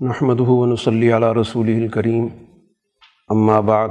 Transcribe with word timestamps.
نحمد 0.00 0.40
ونصلی 0.40 1.10
علی 1.12 1.26
رسول 1.40 1.68
الکریم 1.68 2.26
اما 3.30 3.60
بعد 3.60 3.88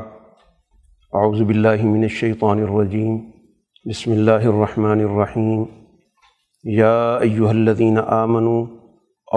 اعوذ 1.14 1.42
باللہ 1.42 1.84
من 1.84 2.02
الشیطان 2.04 2.62
الرجیم 2.64 3.16
بسم 3.90 4.12
اللہ 4.12 4.48
الرحمن 4.48 5.04
الرحیم 5.04 5.64
یا 6.64 7.16
ایہا 7.16 7.50
الذین 7.50 7.98
آمنوا 7.98 8.66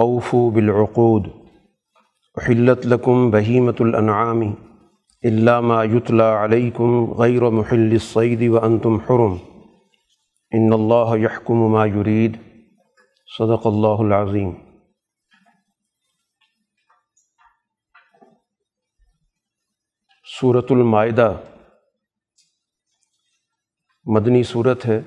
اوفوا 0.03 0.49
بالعقود. 0.55 1.27
احلت 2.37 2.85
لکم 2.85 3.29
بہیمت 3.31 3.81
الانعام 3.81 4.41
الا 5.23 5.59
ما 5.71 5.83
یتلا 5.83 6.31
علیکم 6.43 7.11
غیر 7.23 7.49
محل 7.61 7.89
الصید 7.91 8.47
وانتم 8.49 8.97
حرم. 9.09 9.35
ان 10.51 10.73
اللہ 10.73 11.17
یحکم 11.23 11.67
ما 11.71 11.85
یرید 11.85 12.37
صدق 13.37 13.67
اللہ 13.67 14.07
العظیم 14.07 14.51
صورت 20.29 20.65
المائدہ۔ 20.69 21.41
مدنی 24.05 24.43
صورت 24.43 24.85
ہے۔ 24.85 25.01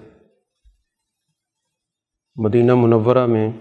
مدینہ 2.36 2.74
منورہ 2.74 3.26
میں 3.26 3.52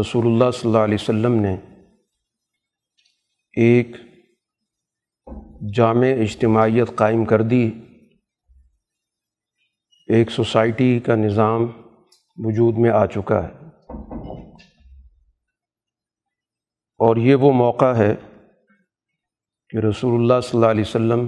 رسول 0.00 0.26
اللہ 0.26 0.50
صلی 0.50 0.70
اللہ 0.70 0.78
علیہ 0.78 0.94
وسلم 0.94 1.32
نے 1.32 1.56
ایک 3.56 3.96
جامع 5.74 6.06
اجتماعیت 6.20 6.96
قائم 6.96 7.24
کر 7.24 7.42
دی۔ 7.42 7.70
ایک 10.08 10.30
سوسائٹی 10.30 11.00
کا 11.00 11.14
نظام 11.14 11.62
وجود 12.36 12.78
میں 12.78 12.90
آ 12.90 13.06
چکا 13.06 13.48
ہے۔ 13.48 13.54
اور 16.98 17.16
یہ 17.16 17.34
وہ 17.34 17.52
موقع 17.52 17.96
ہے 17.96 18.33
کہ 19.74 19.78
رسول 19.78 20.12
اللہ 20.14 20.40
صلی 20.40 20.58
اللہ 20.58 20.70
علیہ 20.70 20.84
وسلم 20.86 21.22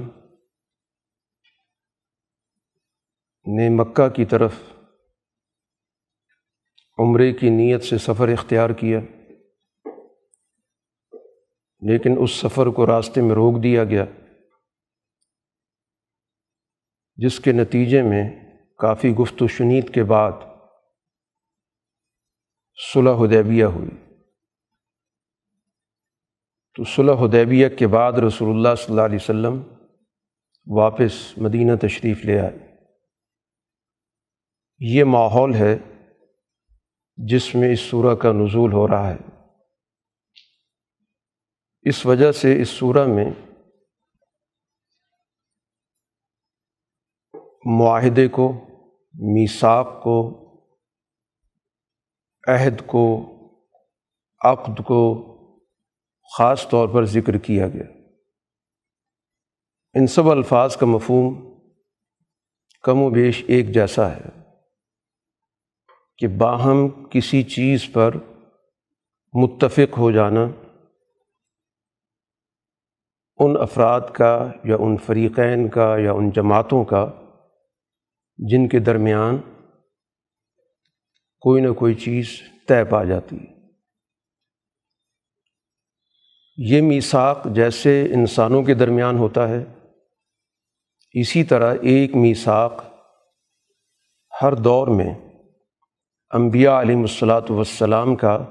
نے 3.47 3.69
مکہ 3.69 4.09
کی 4.09 4.25
طرف 4.25 4.53
عمرے 6.99 7.33
کی 7.33 7.51
نیت 7.51 7.83
سے 7.83 7.99
سفر 7.99 8.29
اختیار 8.29 8.71
کیا، 8.71 9.01
لیکن 11.83 12.15
اس 12.19 12.31
سفر 12.31 12.67
کو 12.67 12.87
راستے 12.87 13.21
میں 13.21 13.35
روک 13.35 13.63
دیا 13.63 13.85
گیا، 13.85 14.05
جس 17.17 17.41
کے 17.41 17.53
نتیجے 17.53 18.03
میں 18.03 18.25
کافی 18.79 19.15
گفت 19.15 19.43
و 19.43 19.47
شنید 19.49 19.95
کے 19.95 20.05
بعد 20.05 20.33
صلح 22.93 23.25
حدیبیہ 23.25 23.65
ہوئی۔ 23.65 24.06
تو 26.77 26.85
صلح 26.85 27.13
حدیبیہ 27.13 27.69
کے 27.69 27.87
بعد 27.87 28.13
رسول 28.13 28.49
اللہ 28.49 28.75
صلی 28.75 28.87
اللہ 28.89 29.01
علیہ 29.01 29.19
وسلم 29.21 29.63
واپس 30.67 31.39
مدینہ 31.39 31.77
تشریف 31.77 32.25
لے 32.25 32.41
آئے۔ 32.41 32.77
یہ 34.79 35.05
ماحول 35.05 35.55
ہے 35.55 35.79
جس 37.17 37.55
میں 37.55 37.73
اس 37.73 37.81
سورہ 37.81 38.15
کا 38.15 38.33
نزول 38.33 38.73
ہو 38.73 38.89
رہا 38.89 39.11
ہے۔ 39.11 39.17
اس 41.83 42.07
وجہ 42.07 42.33
سے 42.33 42.63
اس 42.63 42.69
سورہ 42.69 43.07
میں 43.07 43.31
معاہدے 47.79 48.29
کو، 48.29 48.53
میثاق 49.15 50.03
کو، 50.03 50.47
عہد 52.49 52.87
کو، 52.87 53.33
عقد 54.45 54.85
کو 54.85 55.33
خاص 56.35 56.69
طور 56.69 56.89
پر 56.89 57.05
ذکر 57.05 57.39
کیا 57.39 57.69
گیا۔ 57.69 57.85
ان 59.95 60.07
سب 60.07 60.31
الفاظ 60.31 60.77
کا 60.77 60.87
مفہوم 60.87 61.59
کم 62.83 63.03
و 63.03 63.11
بیش 63.11 63.45
ایک 63.49 63.75
جیسا 63.75 64.11
ہے 64.11 64.43
کہ 66.19 66.29
باہم 66.29 67.09
کسی 67.09 67.43
چیز 67.43 67.93
پر 67.93 68.15
متفق 69.33 69.99
ہو 69.99 70.11
جانا، 70.11 70.45
ان 73.39 73.57
افراد 73.61 74.01
کا 74.15 74.53
یا 74.65 74.77
ان 74.81 74.97
فریقین 74.97 75.69
کا 75.69 75.97
یا 75.99 76.13
ان 76.13 76.31
جماعتوں 76.31 76.85
کا، 76.85 77.13
جن 78.39 78.69
کے 78.69 78.79
درمیان 78.79 79.39
کوئی 81.41 81.63
نہ 81.63 81.73
کوئی 81.73 81.95
چیز 81.95 82.43
طے 82.69 82.85
پا 82.85 83.05
جاتی۔ 83.05 83.37
ہے 83.37 83.56
یہ 86.57 86.83
میثاق 86.83 87.45
جیسے 87.45 88.07
انسانوں 88.15 88.63
کے 88.63 88.75
درمیان 88.75 89.19
ہوتا 89.19 89.49
ہے، 89.49 89.65
اسی 91.13 91.45
طرح 91.45 91.75
ایک 91.83 92.17
میثاق 92.17 92.85
ہر 94.43 94.55
دور 94.55 94.89
میں 94.89 95.15
انبیاء 96.31 96.81
علیہ 96.81 96.97
الصلاۃ 96.97 97.51
والسلام 97.51 98.17
کا 98.17 98.45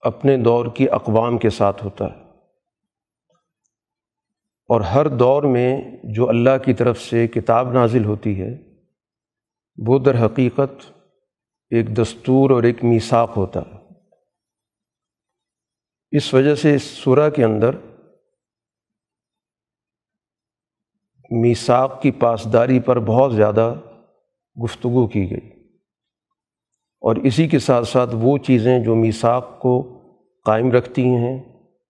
اپنے 0.00 0.36
دور 0.36 0.66
کی 0.74 0.90
اقوام 0.90 1.38
کے 1.38 1.50
ساتھ 1.50 1.84
ہوتا 1.84 2.04
ہے۔ 2.04 2.22
اور 4.68 4.80
ہر 4.80 5.08
دور 5.08 5.42
میں 5.42 5.82
جو 6.04 6.28
اللہ 6.28 6.58
کی 6.64 6.74
طرف 6.74 7.00
سے 7.00 7.26
کتاب 7.26 7.72
نازل 7.72 8.04
ہوتی 8.04 8.40
ہے، 8.40 8.56
وہ 9.76 9.98
در 9.98 10.26
حقیقت 10.26 10.92
ایک 11.70 11.96
دستور 11.96 12.50
اور 12.50 12.62
ایک 12.62 12.84
میثاق 12.84 13.36
ہوتا 13.36 13.60
ہے۔ 13.60 13.85
اس 16.10 16.34
وجہ 16.34 16.54
سے 16.54 16.74
اس 16.74 16.82
سورہ 16.82 17.30
کے 17.30 17.44
اندر 17.44 17.70
میثاق 21.30 22.02
کی 22.02 22.10
پاسداری 22.10 22.80
پر 22.80 22.98
بہت 22.98 23.34
زیادہ 23.34 23.74
گفتگو 24.64 25.06
کی 25.06 25.30
گئی۔ 25.30 25.50
اور 27.00 27.16
اسی 27.16 27.48
کے 27.48 27.58
ساتھ 27.58 27.88
ساتھ 27.88 28.10
وہ 28.14 28.38
چیزیں 28.38 28.84
جو 28.84 28.94
میثاق 28.94 29.60
کو 29.60 30.00
قائم 30.44 30.72
رکھتی 30.72 31.04
ہیں، 31.04 31.42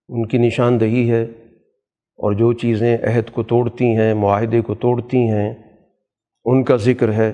ان 0.08 0.28
کی 0.28 0.38
نشاندہی 0.38 1.10
ہے، 1.10 1.22
اور 1.22 2.32
جو 2.32 2.52
چیزیں 2.52 2.98
عہد 3.02 3.30
کو 3.30 3.42
توڑتی 3.42 3.96
ہیں، 3.96 4.14
معاہدے 4.14 4.60
کو 4.60 4.74
توڑتی 4.74 5.18
ہیں، 5.18 5.54
ان 6.44 6.64
کا 6.64 6.76
ذکر 6.76 7.12
ہے۔ 7.12 7.32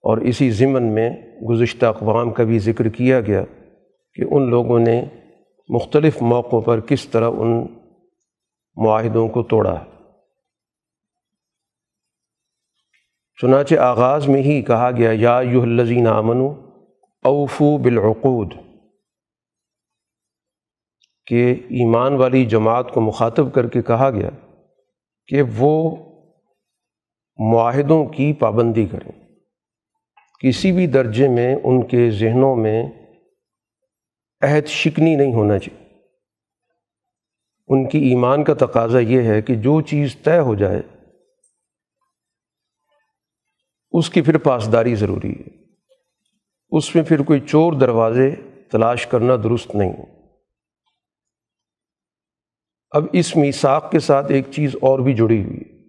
اور 0.00 0.18
اسی 0.18 0.50
ضمن 0.50 0.82
میں 0.82 1.10
گزشتہ 1.48 1.86
اقوام 1.86 2.30
کا 2.30 2.44
بھی 2.44 2.58
ذکر 2.58 2.88
کیا 2.88 3.20
گیا 3.20 3.44
کہ 4.14 4.22
ان 4.30 4.50
لوگوں 4.50 4.78
نے 4.78 5.04
مختلف 5.68 6.22
موقعوں 6.22 6.62
پر 6.62 6.80
کس 6.80 7.08
طرح 7.08 7.30
ان 7.38 7.66
معاہدوں 8.76 9.28
کو 9.28 9.42
توڑا 9.42 9.80
ہے۔ 9.80 9.84
چنانچہ 13.40 13.74
آغاز 13.74 14.28
میں 14.28 14.42
ہی 14.42 14.62
کہا 14.62 14.90
گیا، 14.90 15.10
یا 15.14 15.40
یو 15.50 15.62
الزین 15.62 16.06
امن 16.06 16.40
اوفو 17.22 17.78
بالعقود، 17.78 18.54
کہ 21.26 21.52
ایمان 21.52 22.14
والی 22.14 22.46
جماعت 22.46 22.90
کو 22.90 23.00
مخاطب 23.00 23.54
کر 23.54 23.68
کے 23.68 23.82
کہا 23.82 24.10
گیا 24.10 24.30
کہ 25.26 25.42
وہ 25.56 25.96
معاہدوں 27.52 28.04
کی 28.04 28.32
پابندی 28.32 28.86
کریں۔ 28.86 29.12
کسی 30.40 30.72
بھی 30.72 30.86
درجے 30.86 31.28
میں 31.28 31.56
ان 31.64 31.86
کے 31.86 32.10
ذہنوں 32.10 32.56
میں 32.56 32.82
عہد 34.42 34.66
شکنی 34.66 35.16
نہیں 35.16 35.34
ہونا 35.34 35.58
چاہیے۔ 35.58 35.82
ان 37.68 37.88
کی 37.88 37.98
ایمان 37.98 38.44
کا 38.44 38.54
تقاضا 38.54 38.98
یہ 38.98 39.22
ہے 39.22 39.42
کہ 39.42 39.54
جو 39.54 39.80
چیز 39.80 40.16
طے 40.24 40.38
ہو 40.38 40.54
جائے، 40.54 40.82
اس 43.90 44.10
کی 44.10 44.22
پھر 44.22 44.38
پاسداری 44.38 44.94
ضروری 44.94 45.32
ہے۔ 45.32 45.62
اس 46.68 46.94
میں 46.94 47.02
پھر 47.02 47.22
کوئی 47.22 47.40
چور 47.40 47.72
دروازے 47.72 48.30
تلاش 48.72 49.06
کرنا 49.06 49.36
درست 49.36 49.74
نہیں۔ 49.74 49.92
اب 52.90 53.02
اس 53.12 53.36
میساق 53.36 53.90
کے 53.90 53.98
ساتھ 53.98 54.32
ایک 54.32 54.46
چیز 54.50 54.74
اور 54.74 54.98
بھی 54.98 55.14
جڑی 55.14 55.44
ہوئی 55.44 55.56
ہے۔ 55.56 55.82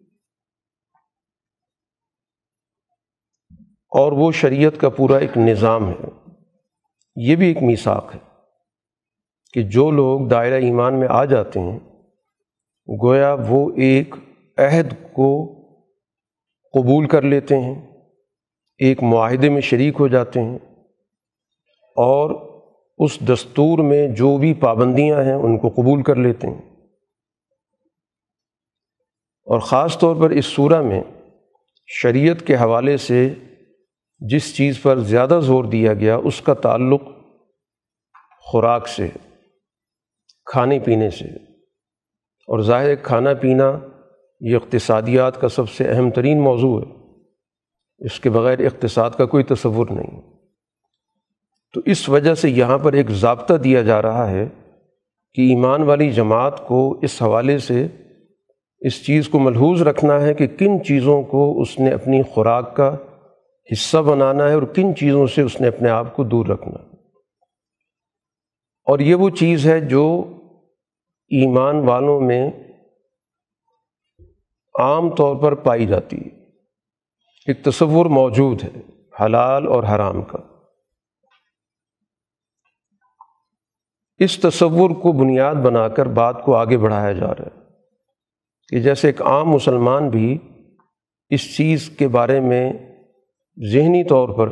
اور 3.89 4.12
وہ 4.12 4.31
شریعت 4.31 4.74
کا 4.81 4.89
پورا 4.89 5.18
ایک 5.18 5.38
نظام 5.38 5.89
ہے۔ 5.89 6.31
یہ 7.16 7.36
بھی 7.36 7.48
ایک 7.48 7.57
میساق 7.62 8.16
ہے۔ 8.16 8.32
کہ 9.54 9.64
جو 9.64 9.92
لوگ 9.92 10.28
دائرہ 10.28 10.54
ایمان 10.54 11.00
میں 11.00 11.08
آ 11.12 11.26
جاتے 11.26 11.60
ہیں، 11.60 11.80
گویا 13.04 13.36
وہ 13.48 13.72
ایک 13.76 14.16
عہد 14.58 14.94
کو 15.14 15.54
قبول 16.74 17.08
کر 17.08 17.22
لیتے 17.22 17.60
ہیں، 17.60 17.94
ایک 18.78 19.04
معاہدے 19.04 19.50
میں 19.50 19.62
شریک 19.62 19.96
ہو 20.00 20.08
جاتے 20.08 20.42
ہیں 20.44 20.58
اور 21.96 22.54
اس 22.98 23.20
دستور 23.20 23.80
میں 23.80 24.08
جو 24.08 24.38
بھی 24.38 24.54
پابندیاں 24.54 25.24
ہیں 25.24 25.34
ان 25.34 25.58
کو 25.58 25.70
قبول 25.70 26.04
کر 26.04 26.16
لیتے 26.16 26.48
ہیں۔ 26.48 26.62
اور 29.48 29.60
خاص 29.60 29.98
طور 29.98 30.16
پر 30.16 30.30
اس 30.30 30.46
صورہ 30.46 30.82
میں 30.82 31.04
شریعت 31.88 32.48
کے 32.48 32.56
حوالے 32.56 32.98
سے 32.98 33.34
جس 34.20 34.56
چیز 34.56 34.82
پر 34.82 35.00
زیادہ 35.00 35.40
زور 35.44 35.64
دیا 35.64 35.94
گیا، 35.94 36.16
اس 36.16 36.42
کا 36.42 36.54
تعلق 36.54 37.02
خوراک 38.40 38.88
سے 38.88 39.08
کھانے 40.45 40.80
پینے 40.80 41.10
سے۔ 41.10 41.25
اور 42.48 42.60
ظاہر 42.60 42.95
کھانا 42.95 43.34
پینا 43.34 43.80
یہ 44.42 44.56
اقتصادیات 44.56 45.42
کا 45.42 45.50
سب 45.50 45.69
سے 45.69 45.88
اہم 45.88 46.12
ترین 46.12 46.42
موضوع 46.42 46.81
ہے۔ 46.81 46.94
اس 48.00 48.19
کے 48.19 48.30
بغیر 48.30 48.60
اقتصاد 48.60 49.12
کا 49.12 49.25
کوئی 49.25 49.44
تصور 49.44 49.88
نہیں۔ 49.90 50.22
تو 51.74 51.81
اس 51.86 52.10
وجہ 52.10 52.34
سے 52.34 52.50
یہاں 52.50 52.78
پر 52.78 52.94
ایک 52.94 53.10
ضابطہ 53.10 53.54
دیا 53.54 53.81
جا 53.81 54.01
رہا 54.01 54.30
ہے 54.30 54.48
کہ 55.34 55.42
ایمان 55.42 55.84
والی 55.84 56.12
جماعت 56.12 56.68
کو 56.68 57.00
اس 57.01 57.22
حوالے 57.22 57.57
سے 57.57 57.88
اس 58.80 59.06
چیز 59.06 59.30
کو 59.30 59.40
ملحوظ 59.40 59.81
رکھنا 59.81 60.22
ہے 60.22 60.34
کہ 60.34 60.48
کن 60.48 60.84
چیزوں 60.84 61.24
کو 61.24 61.62
اس 61.62 61.80
نے 61.80 61.90
اپنی 61.92 62.22
خوراک 62.22 62.75
کا 62.75 62.95
حصہ 63.72 63.98
بنانا 63.98 64.50
ہے 64.50 64.54
اور 64.54 64.63
کن 64.63 64.95
چیزوں 64.95 65.28
سے 65.28 65.42
اس 65.42 65.62
نے 65.62 65.68
اپنے 65.68 65.90
آپ 65.90 66.16
کو 66.16 66.24
دور 66.24 66.45
رکھنا 66.45 66.84
ہے۔ 66.84 66.93
اور 68.83 69.00
یہ 69.00 69.15
وہ 69.15 69.30
چیز 69.30 69.68
ہے 69.68 69.80
جو 69.80 70.24
ایمان 71.27 71.75
والوں 71.75 72.21
میں 72.21 72.51
عام 74.80 75.15
طور 75.15 75.35
پر 75.35 75.56
پائی 75.56 75.85
جاتی 75.85 76.18
ہے۔ 76.18 76.44
ایک 77.47 77.63
تصور 77.63 78.06
موجود 78.06 78.63
ہے 78.63 78.81
حلال 79.24 79.68
اور 79.68 79.83
حرام 79.83 80.21
کا۔ 80.21 80.38
اس 84.18 84.39
تصور 84.39 84.89
کو 84.89 85.12
بنیاد 85.12 85.56
بنا 85.56 85.88
کر 85.88 86.06
بات 86.06 86.44
کو 86.44 86.56
آگے 86.56 86.77
بڑھایا 86.77 87.12
جا 87.12 87.27
رہا 87.27 87.45
ہے 87.45 87.62
کہ 88.69 88.80
جیسے 88.80 89.07
ایک 89.07 89.21
عام 89.21 89.50
مسلمان 89.50 90.09
بھی 90.09 90.38
اس 91.30 91.57
چیز 91.57 91.89
کے 91.89 92.07
بارے 92.07 92.39
میں 92.39 92.74
ذہنی 93.74 94.03
طور 94.03 94.30
پر 94.30 94.50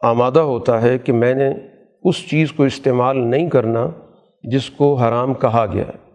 آمادہ 0.00 0.40
ہوتا 0.40 0.82
ہے 0.82 0.98
کہ 0.98 1.12
میں 1.12 1.34
نے 1.34 1.71
اس 2.04 2.28
چیز 2.28 2.52
کو 2.52 2.62
استعمال 2.62 3.18
نہیں 3.18 3.50
کرنا 3.50 3.86
جس 4.42 4.70
کو 4.70 4.94
حرام 4.94 5.34
کہا 5.34 5.66
گیا 5.72 5.84
ہے۔ 5.88 6.12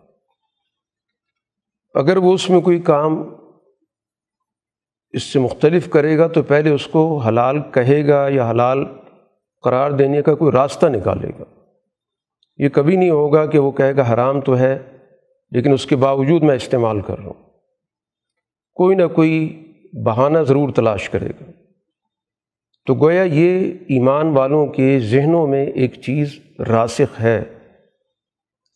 اگر 1.94 2.18
وہ 2.18 2.34
اس 2.34 2.50
میں 2.50 2.62
کوئی 2.62 2.80
کام 2.80 3.36
اس 5.10 5.24
سے 5.24 5.39
مختلف 5.39 5.89
کرے 5.89 6.18
گا 6.18 6.28
تو 6.28 6.44
پہلے 6.44 6.69
اس 6.69 6.88
کو 6.88 7.18
حلال 7.18 7.60
کہے 7.74 8.07
گا 8.07 8.28
یا 8.30 8.50
حلال 8.50 8.86
قرار 9.62 9.92
دینے 9.92 10.22
کا 10.22 10.36
کوئی 10.36 10.51
راستہ 10.51 10.86
نکالے 10.86 11.30
گا۔ 11.39 11.44
یہ 12.57 12.69
کبھی 12.69 12.95
نہیں 12.95 13.10
ہوگا 13.10 13.45
کہ 13.45 13.60
وہ 13.60 13.72
کہے 13.72 13.95
گا 13.95 14.13
حرام 14.13 14.42
تو 14.42 14.57
ہے، 14.57 14.98
لیکن 15.51 15.74
اس 15.74 15.86
کے 15.86 15.95
باوجود 15.95 16.44
میں 16.44 16.56
استعمال 16.56 17.01
کر 17.01 17.18
رہا 17.18 17.25
ہوں۔ 17.25 17.50
کوئی 18.74 18.95
نہ 18.95 19.07
کوئی 19.07 19.63
بہانہ 20.06 20.39
ضرور 20.39 20.69
تلاش 20.69 21.10
کرے 21.10 21.30
گا۔ 21.30 21.47
تو 22.88 22.95
گویا 22.95 23.24
یہ 23.24 23.72
ایمان 23.88 24.28
والوں 24.28 24.68
کے 24.68 25.00
ذہنوں 25.00 25.48
میں 25.48 25.66
ایک 25.66 26.01
چیز 26.01 26.39
راسخ 26.60 27.22
ہے 27.22 27.44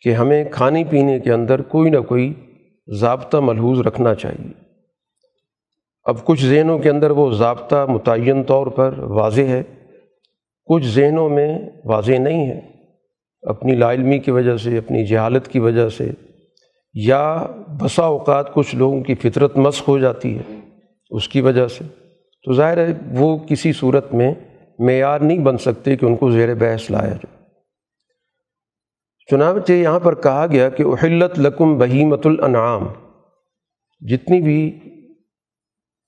کہ 0.02 0.10
ہمیں 0.10 0.46
کھانے 0.52 0.84
پینے 0.90 1.20
کے 1.20 1.34
اندر 1.34 1.62
کوئی 1.62 1.90
نہ 1.90 2.00
کوئی 2.00 2.34
ضابطہ 2.88 3.38
ملحوظ 3.38 3.80
رکھنا 3.80 4.16
چاہیے۔ 4.16 4.52
اب 6.04 6.26
کچھ 6.26 6.46
ذہنوں 6.46 6.80
کے 6.80 6.90
اندر 6.90 7.12
وہ 7.12 7.32
ضابطہ 7.32 7.86
متعین 7.90 8.44
طور 8.44 8.68
پر 8.68 9.00
واضح 9.00 9.42
ہے، 9.42 9.64
کچھ 10.66 10.88
ذہنوں 10.88 11.30
میں 11.30 11.60
واضح 11.86 12.12
نہیں 12.12 12.48
ہے۔ 12.48 12.60
اپنی 13.42 13.76
لا 13.76 13.94
علمی 13.94 14.20
کی 14.20 14.32
وجہ 14.32 14.58
سے، 14.58 14.78
اپنی 14.78 15.06
جہالت 15.06 15.48
کی 15.48 15.60
وجہ 15.60 15.90
سے، 15.90 16.12
یا 16.94 17.46
بسا 17.82 18.04
اوقات 18.04 18.54
کچھ 18.54 18.76
لوگوں 18.76 19.02
کی 19.02 19.16
فطرت 19.16 19.58
مسخ 19.58 19.88
ہو 19.88 20.00
جاتی 20.00 20.38
ہے۔ 20.38 20.60
اس 21.10 21.30
کی 21.30 21.42
وجہ 21.42 21.68
سے۔ 21.68 22.01
تو 22.44 22.54
ظاہر 22.54 22.78
ہے 22.78 22.94
وہ 23.12 23.38
کسی 23.38 23.74
صورت 23.74 24.14
میں 24.14 24.34
معیار 24.80 25.20
نہیں 25.20 25.40
بن 25.40 25.58
سکتے 25.58 25.96
کہ 25.96 26.06
ان 26.06 26.16
کو 26.16 26.32
زیر 26.32 26.56
بحث 26.56 26.92
لایا 26.92 27.10
جائے۔ 27.10 27.42
چنانچہ 29.32 29.72
یہاں 29.72 30.00
پر 30.00 30.16
کہا 30.16 30.48
گیا 30.52 30.70
کہ 30.70 30.84
احلت 30.84 31.40
لکم 31.40 31.78
بہیمت 31.78 32.26
الانعام 32.26 32.88
جتنی 34.00 34.42
بھی 34.42 34.80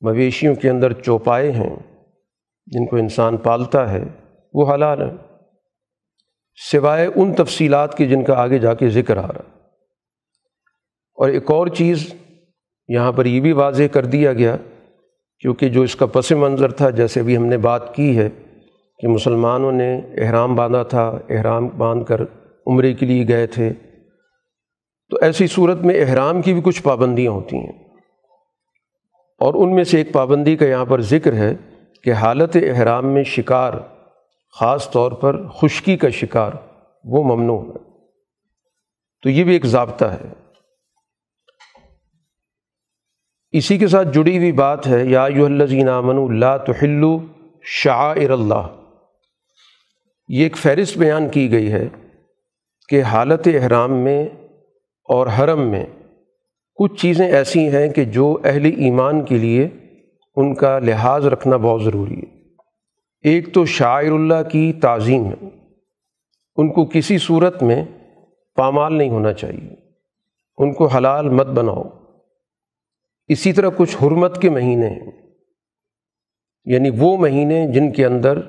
مویشیوں 0.02 0.56
کے 0.56 0.70
اندر 0.70 0.94
چوپائے 0.94 1.52
ہیں، 1.52 1.76
جن 2.66 2.86
کو 2.86 2.96
انسان 2.96 3.38
پالتا 3.38 3.92
ہے، 3.92 4.04
وہ 4.54 4.74
حلال 4.74 5.02
ہیں۔ 5.02 5.18
سوائے 6.72 7.08
ان 7.16 7.34
تفصیلات 7.34 7.98
کی 7.98 8.08
جن 8.08 8.24
کا 8.24 8.34
آگے 8.34 8.58
جا 8.58 8.74
کے 8.74 8.90
ذکر 8.90 9.18
آ 9.18 9.28
رہا 9.28 9.58
اور 11.18 11.30
ایک 11.30 11.52
اور 11.52 11.68
چیز 11.68 12.14
یہاں 12.88 13.12
پر 13.12 13.26
یہ 13.26 13.42
بھی 13.42 13.52
واضح 13.52 13.84
کر 13.92 14.06
دیا 14.06 14.34
گیا 14.34 14.58
کیونکہ 15.44 15.70
جو 15.70 15.82
اس 15.82 15.96
کا 15.96 16.06
پس 16.06 16.32
منظر 16.32 16.72
تھا، 16.72 16.90
جیسے 16.90 17.24
بھی 17.24 17.38
ہم 17.38 17.46
نے 17.46 17.58
بات 17.58 17.96
کی 17.96 18.18
ہے 18.18 18.30
کہ 18.98 19.08
مسلمانوں 19.08 19.72
نے 19.72 20.02
احرام 20.18 20.56
باندھا 20.56 20.84
تھا، 20.84 21.20
احرام 21.30 21.68
باندھ 21.78 22.06
کر 22.06 22.22
عمرے 22.68 22.94
کے 22.94 23.06
لیے 23.06 23.28
گئے 23.28 23.48
تھے۔ 23.48 23.74
تو 25.10 25.18
ایسی 25.22 25.48
صورت 25.48 25.78
میں 25.78 26.02
احرام 26.02 26.42
کی 26.42 26.54
بھی 26.54 26.62
کچھ 26.66 26.84
پابندیاں 26.84 27.32
ہوتی 27.32 27.58
ہیں۔ 27.58 27.72
اور 29.40 29.54
ان 29.54 29.76
میں 29.76 29.84
سے 29.84 29.98
ایک 29.98 30.14
پابندی 30.14 30.56
کا 30.56 30.66
یہاں 30.66 30.86
پر 30.86 31.02
ذکر 31.02 31.34
ہے 31.34 31.56
کہ 32.04 32.14
حالت 32.14 32.56
احرام 32.56 33.08
میں 33.08 33.24
شکار، 33.24 33.74
خاص 34.60 34.92
طور 34.92 35.12
پر 35.12 35.48
خشکی 35.48 35.98
کا 35.98 36.10
شکار، 36.10 36.52
وہ 37.04 37.36
ممنوع 37.36 37.62
ہے۔ 37.62 37.78
تو 39.24 39.30
یہ 39.30 39.44
بھی 39.44 39.54
ایک 39.54 39.66
ضابطہ 39.66 40.06
ہے۔ 40.06 40.43
اسی 43.54 43.78
کے 43.78 43.88
ساتھ 43.88 44.08
جڑی 44.14 44.38
ہوئی 44.38 44.52
بات 44.52 44.88
ہے، 44.88 45.06
یا 45.06 45.28
یو 45.36 45.46
الزین 45.46 45.90
امن 45.90 46.18
اللہ 46.18 46.58
تو 46.68 47.20
شاعر 47.64 48.30
اللہ۔ 48.30 48.68
یہ 50.28 50.44
ایک 50.44 50.58
فہرست 50.58 50.98
بیان 50.98 51.30
کی 51.30 51.52
گئی 51.52 51.72
ہے 51.72 51.88
کہ 52.90 53.02
حالت 53.02 53.48
احرام 53.54 53.94
میں 53.94 54.26
اور 55.10 55.28
حرم 55.28 55.72
میں 55.72 55.86
کچھ 56.76 57.02
چیزیں 57.02 57.28
ایسی 57.28 57.70
ہیں 57.70 57.90
کہ 57.90 58.06
جو 58.06 58.38
اہل 58.44 58.66
ایمان 58.66 59.26
کے 59.26 59.38
لیے 59.38 59.70
ان 60.36 60.56
کا 60.56 60.80
لحاظ 60.80 61.26
رکھنا 61.26 61.58
بہت 61.58 61.84
ضروری 61.84 62.18
ہے۔ 62.18 62.50
ایک 63.22 63.54
تو 63.54 63.66
شاعر 63.66 64.12
اللہ 64.12 64.50
کی 64.52 64.74
تعظیم 64.74 65.26
ہے 65.26 65.48
ان 66.56 66.74
کو 66.74 66.86
کسی 66.86 67.18
صورت 67.18 67.64
میں 67.64 67.86
پامال 68.56 68.94
نہیں 68.94 69.10
ہونا 69.10 69.34
چاہیے۔ 69.34 69.70
ان 70.58 70.74
کو 70.74 70.88
حلال 70.88 71.30
مت 71.30 71.48
بناؤ۔ 71.48 72.03
اسی 73.28 73.54
طرح 73.54 73.70
کچھ 73.78 73.98
حرمت 74.04 74.42
کے 74.42 74.50
مہینے 74.50 74.90
ہیں۔ 74.90 75.12
یعنی 76.66 76.90
وہ 76.98 77.18
مہینے 77.18 77.68
جن 77.68 77.92
کے 77.92 78.06
اندر 78.06 78.40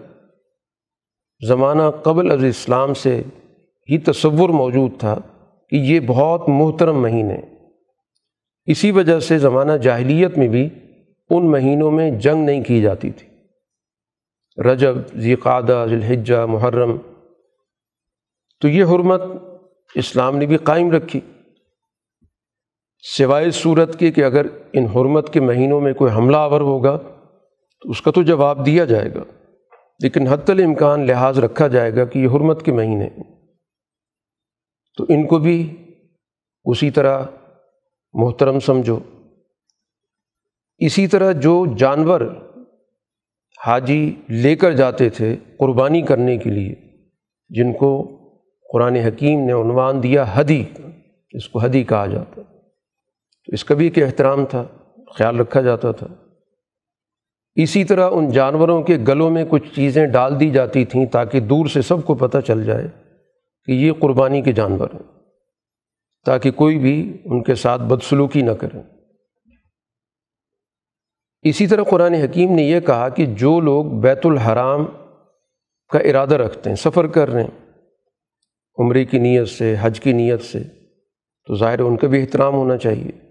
زمانہ 1.49 1.83
قبل 2.03 2.31
از 2.31 2.45
اسلام 2.45 2.95
سے 2.95 3.23
ہی 3.91 3.99
تصور 3.99 4.49
موجود 4.49 5.01
تھا 5.01 5.21
کہ 5.69 5.77
یہ 5.77 6.01
بہت 6.01 6.49
محترم 6.49 7.03
مہینے 7.03 7.37
اسی 8.67 8.91
وجہ 8.91 9.21
سے 9.21 9.39
زمانہ 9.39 9.73
جاہلیت 9.73 10.39
میں 10.39 10.49
بھی 10.49 10.69
ان 11.31 11.51
مہینوں 11.51 11.91
میں 11.91 12.11
جنگ 12.11 12.45
نہیں 12.45 12.63
کی 12.63 12.83
جاتی 12.83 13.11
تھی۔ 13.11 13.29
رجب 14.63 14.95
ذیقادہ 15.17 15.87
ذیلحجہ 15.89 16.47
محرم، 16.47 16.97
تو 18.61 18.69
یہ 18.69 18.85
حرمت 18.85 19.21
اسلام 19.95 20.37
نے 20.37 20.47
بھی 20.47 20.57
قائم 20.57 20.91
رکھی۔ 20.91 21.21
سوائے 23.07 23.51
صورت 23.51 23.99
کے 23.99 24.13
کہ 24.13 24.25
اگر 24.25 24.47
ان 24.73 24.85
حرمت 24.85 25.33
کے 25.33 25.41
مہینوں 25.41 25.81
میں 25.81 25.95
کوئی 25.95 26.13
حملہ 26.13 26.37
آور 26.37 26.61
ہوگا، 26.61 26.97
تو 27.81 27.91
اس 27.91 28.03
کا 28.03 28.11
تو 28.11 28.23
جواب 28.23 28.67
دیا 28.67 28.85
جائے 28.85 29.15
گا۔ 29.15 29.23
لیکن 30.03 30.27
حت 30.27 30.51
الامکان 30.51 31.07
لحاظ 31.07 31.39
رکھا 31.39 31.69
جائے 31.69 31.97
گا 31.97 32.05
کہ 32.05 32.19
یہ 32.19 32.29
حرمت 32.29 32.65
کے 32.65 32.73
مہینے 32.73 33.09
تو 34.97 35.05
ان 35.09 35.27
کو 35.27 35.39
بھی 35.39 35.77
اسی 36.65 36.91
طرح 36.91 37.23
محترم 38.13 38.61
سمجھو۔ 38.61 38.99
اسی 40.79 41.07
طرح 41.07 41.33
جو 41.33 41.67
جانور 41.79 42.21
حاجی 43.67 44.15
لے 44.29 44.57
کر 44.57 44.73
جاتے 44.73 45.11
تھے 45.11 45.37
قربانی 45.59 46.03
کرنے 46.03 46.39
کے 46.39 46.51
لیے، 46.51 46.75
جن 47.49 47.73
کو 47.73 48.19
قرآن 48.73 48.97
حکیم 48.97 49.41
نے 49.41 49.53
عنوان 49.53 50.03
دیا 50.03 50.25
حدی 50.33 50.65
اس 51.31 51.49
کو 51.49 51.59
حدی 51.59 51.83
کہا 51.83 52.07
جاتا۔ 52.07 52.41
ہے 52.41 52.54
تو 53.47 53.53
اس 53.53 53.65
کا 53.65 53.75
بھی 53.75 53.87
ایک 53.87 54.03
احترام 54.03 54.47
تھا، 54.47 54.65
خیال 55.19 55.41
رکھا 55.41 55.61
جاتا 55.61 55.93
تھا۔ 55.93 56.07
اسی 57.55 57.85
طرح 57.85 58.11
ان 58.13 58.31
جانوروں 58.31 58.83
کے 58.83 58.99
گلوں 59.09 59.31
میں 59.31 59.45
کچھ 59.49 59.75
چیزیں 59.75 60.07
ڈال 60.07 60.41
دی 60.41 60.51
جاتی 60.51 60.85
تھیں 60.85 61.07
تاکہ 61.07 61.41
دور 61.41 61.67
سے 61.67 61.83
سب 61.83 62.05
کو 62.05 62.15
پتہ 62.15 62.39
چل 62.39 62.65
جائے 62.65 62.89
کہ 63.65 63.73
یہ 63.73 63.93
قربانی 63.99 64.43
کے 64.43 64.53
جانور 64.53 64.89
ہیں، 64.95 65.21
تاکہ 66.25 66.51
کوئی 66.51 66.79
بھی 66.79 67.17
ان 67.25 67.43
کے 67.43 67.55
ساتھ 67.55 67.83
بدسلوکی 67.83 68.43
نہ 68.43 68.51
کرے۔ 68.51 68.79
اسی 71.43 71.67
طرح 71.67 71.83
قرآن 71.83 72.15
حکیم 72.15 72.55
نے 72.55 72.63
یہ 72.63 72.81
کہا 72.81 73.09
کہ 73.09 73.27
جو 73.27 73.61
لوگ 73.61 73.85
بیت 73.85 74.27
الحرام 74.27 74.85
کا 75.89 75.99
ارادہ 75.99 76.35
رکھتے 76.35 76.71
ہیں، 76.71 76.77
سفر 76.77 77.07
کر 77.07 77.29
رہے 77.29 77.43
ہیں، 77.43 77.73
عمرے 78.79 79.05
کی 79.05 79.19
نیت 79.19 79.49
سے، 79.49 79.77
حج 79.81 80.01
کی 80.01 80.13
نیت 80.13 80.43
سے، 80.43 80.63
تو 81.47 81.55
ظاہر 81.55 81.81
ان 81.81 81.97
کا 81.97 82.07
بھی 82.07 82.21
احترام 82.21 82.55
ہونا 82.55 82.77
چاہیے۔ 82.77 83.24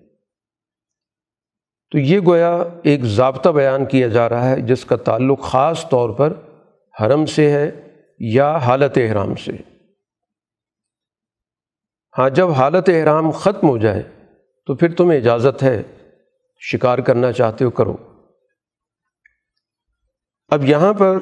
تو 1.93 1.99
یہ 1.99 2.19
گویا 2.19 2.63
ایک 2.83 3.03
ضابطہ 3.03 3.49
بیان 3.49 3.85
کیا 3.85 4.07
جا 4.07 4.29
رہا 4.29 4.49
ہے 4.49 4.61
جس 4.61 4.85
کا 4.85 4.95
تعلق 4.95 5.41
خاص 5.41 5.89
طور 5.89 6.09
پر 6.09 6.33
حرم 7.01 7.25
سے 7.25 7.51
ہے 7.51 7.71
یا 8.19 8.55
حالت 8.57 8.97
احرام 8.97 9.35
سے۔ 9.35 9.51
ہاں 12.17 12.29
جب 12.29 12.49
حالت 12.49 12.89
احرام 12.89 13.31
ختم 13.31 13.67
ہو 13.69 13.77
جائے 13.77 14.03
تو 14.65 14.75
پھر 14.75 14.93
تمہیں 14.93 15.19
اجازت 15.19 15.63
ہے، 15.63 15.83
شکار 16.61 16.99
کرنا 16.99 17.31
چاہتے 17.31 17.65
ہو، 17.65 17.69
کرو۔ 17.69 17.95
اب 20.47 20.65
یہاں 20.65 20.93
پر 20.93 21.17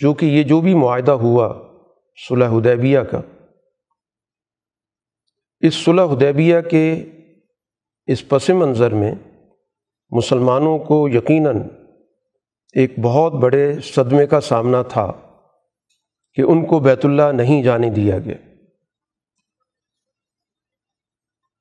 جو 0.00 0.14
کہ 0.14 0.26
یہ 0.26 0.42
جو 0.42 0.60
بھی 0.60 0.74
معاہدہ 0.74 1.12
ہوا 1.12 1.48
صلح 2.28 2.48
حدیبیہ 2.48 3.00
کا، 3.00 3.20
اس 5.60 5.74
صلح 5.74 6.02
حدیبیہ 6.02 6.60
کے 6.60 7.04
اس 8.12 8.28
پس 8.28 8.50
منظر 8.50 8.94
میں 8.94 9.14
مسلمانوں 10.10 10.78
کو 10.78 11.08
یقیناً 11.08 11.62
ایک 12.72 12.98
بہت 12.98 13.32
بڑے 13.32 13.80
صدمے 13.80 14.26
کا 14.26 14.40
سامنا 14.40 14.82
تھا 14.82 15.12
کہ 16.34 16.42
ان 16.42 16.66
کو 16.66 16.78
بیت 16.78 17.04
اللہ 17.04 17.32
نہیں 17.32 17.62
جانے 17.62 17.90
دیا 17.90 18.18
گیا۔ 18.18 18.34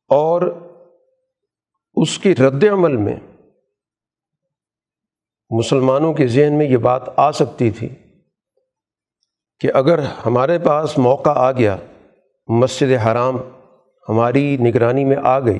اور 0.07 0.41
اس 1.93 2.19
کے 2.19 2.33
رد 2.33 2.63
عمل 2.63 2.97
میں 2.97 3.15
مسلمانوں 5.49 6.13
کے 6.13 6.27
ذہن 6.27 6.53
میں 6.53 6.65
یہ 6.65 6.77
بات 6.77 7.01
آ 7.15 7.31
سکتی 7.31 7.71
تھی 7.71 7.89
کہ 9.59 9.69
اگر 9.73 9.99
ہمارے 9.99 10.59
پاس 10.59 10.97
موقع 10.97 11.29
آ 11.29 11.51
گیا، 11.51 11.77
مسجد 12.47 13.05
حرام 13.05 13.37
ہماری 14.09 14.57
نگرانی 14.57 15.05
میں 15.05 15.17
آ 15.23 15.39
گئی 15.39 15.59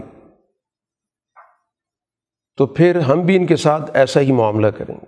تو 2.60 2.66
پھر 2.66 3.00
ہم 3.00 3.22
بھی 3.22 3.36
ان 3.36 3.46
کے 3.46 3.56
ساتھ 3.56 3.92
ایسا 3.94 4.20
ہی 4.20 4.32
معاملہ 4.32 4.68
کریں 4.68 4.96
گے۔ 4.96 5.06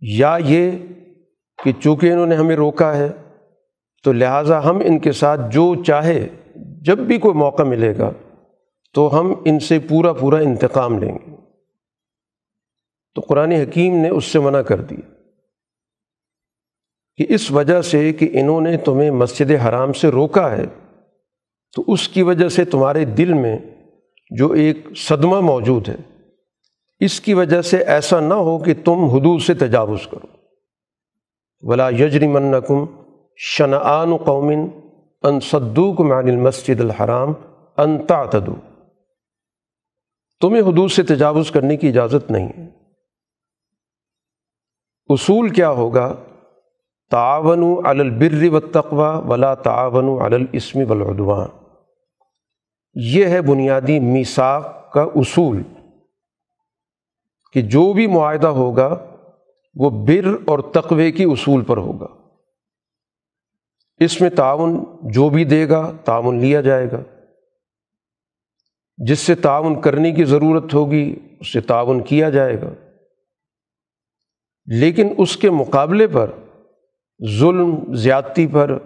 یا 0.00 0.38
یہ 0.44 0.70
کہ 1.64 1.72
چونکہ 1.80 2.12
انہوں 2.12 2.26
نے 2.26 2.34
ہمیں 2.34 2.56
روکا 2.56 2.96
ہے، 2.96 3.08
تو 4.02 4.12
لہٰذا 4.12 4.64
ہم 4.64 4.76
ان 4.76 4.98
کے 4.98 5.12
ساتھ 5.12 5.40
جو 5.50 5.84
چاہے، 5.84 6.28
جب 6.56 6.98
بھی 6.98 7.18
کوئی 7.18 7.34
موقع 7.34 7.62
ملے 7.62 7.98
گا، 7.98 8.10
تو 8.92 9.20
ہم 9.20 9.34
ان 9.44 9.58
سے 9.58 9.78
پورا 9.78 10.12
پورا 10.12 10.36
انتقام 10.36 10.98
لیں 10.98 11.12
گے۔ 11.12 11.36
تو 13.14 13.20
قرآن 13.20 13.52
حکیم 13.52 13.96
نے 13.96 14.08
اس 14.08 14.24
سے 14.24 14.38
منع 14.38 14.60
کر 14.60 14.80
دیا 14.80 15.10
کہ 17.16 17.26
اس 17.28 17.50
وجہ 17.50 17.82
سے 17.82 18.12
کہ 18.12 18.30
انہوں 18.32 18.60
نے 18.60 18.76
تمہیں 18.76 19.10
مسجد 19.10 19.50
حرام 19.50 19.92
سے 19.92 20.08
روکا 20.08 20.50
ہے، 20.50 20.64
تو 21.76 21.84
اس 21.88 22.08
کی 22.08 22.22
وجہ 22.22 22.48
سے 22.48 22.64
تمہارے 22.64 23.04
دل 23.04 23.32
میں 23.32 23.58
جو 24.34 24.52
ایک 24.52 24.86
صدمہ 24.96 25.40
موجود 25.40 25.88
ہے، 25.88 25.96
اس 27.00 27.20
کی 27.20 27.34
وجہ 27.34 27.62
سے 27.62 27.78
ایسا 27.78 28.20
نہ 28.20 28.34
ہو 28.34 28.58
کہ 28.58 28.74
تم 28.84 29.04
حدود 29.04 29.40
سے 29.40 29.54
تجاوز 29.54 30.06
کرو۔ 30.06 30.26
ولا 31.62 31.88
یجری 31.88 32.26
منکم 32.26 32.84
شنعان 33.36 34.16
قومن 34.16 34.68
ان 35.22 35.40
صدوق 35.40 36.00
عن 36.00 36.28
المسجد 36.28 36.80
الحرام 36.80 37.32
ان 37.76 38.06
تعتدو 38.06 38.54
تمہیں 40.40 40.62
حدود 40.62 40.90
سے 40.90 41.02
تجاوز 41.02 41.50
کرنے 41.50 41.76
کی 41.76 41.88
اجازت 41.88 42.30
نہیں 42.30 42.48
ہے۔ 42.48 42.68
اصول 45.08 45.48
کیا 45.48 45.70
ہوگا؟ 45.70 46.14
تعاون 47.10 47.86
علی 47.86 48.00
البر 48.00 48.54
و 48.54 48.60
تقوا 48.60 49.18
ولا 49.18 49.54
تعاون 49.54 50.22
علی 50.22 50.34
الاسم 50.34 50.78
والعدوان۔ 50.88 51.63
یہ 52.94 53.24
ہے 53.24 53.42
بنیادی 53.42 54.00
میساک 54.00 54.92
کا 54.92 55.02
اصول 55.02 55.62
کہ 57.52 57.62
جو 57.62 57.92
بھی 57.92 58.06
معاہدہ 58.06 58.46
ہوگا 58.46 59.16
وہ 59.74 59.90
بر 59.90 60.36
اور 60.46 60.58
تقوے 60.58 61.12
کی 61.12 61.24
اصول 61.24 61.64
پر 61.64 61.76
ہوگا۔ 61.76 62.06
اس 63.98 64.20
میں 64.20 64.30
تعاون 64.30 64.84
جو 65.02 65.28
بھی 65.28 65.44
دے 65.44 65.68
گا 65.68 65.92
تعاون 66.04 66.40
لیا 66.40 66.60
جائے 66.60 66.90
گا۔ 66.92 67.02
جس 68.96 69.18
سے 69.18 69.34
تعاون 69.34 69.80
کرنے 69.80 70.12
کی 70.12 70.24
ضرورت 70.24 70.74
ہوگی 70.74 71.18
اس 71.40 71.52
سے 71.52 71.60
تعاون 71.60 72.04
کیا 72.04 72.30
جائے 72.30 72.60
گا۔ 72.60 72.70
لیکن 74.66 75.14
اس 75.18 75.36
کے 75.36 75.50
مقابلے 75.50 76.06
پر 76.06 76.30
ظلم، 77.40 77.94
زیادتی 77.94 78.46
پر، 78.46 78.78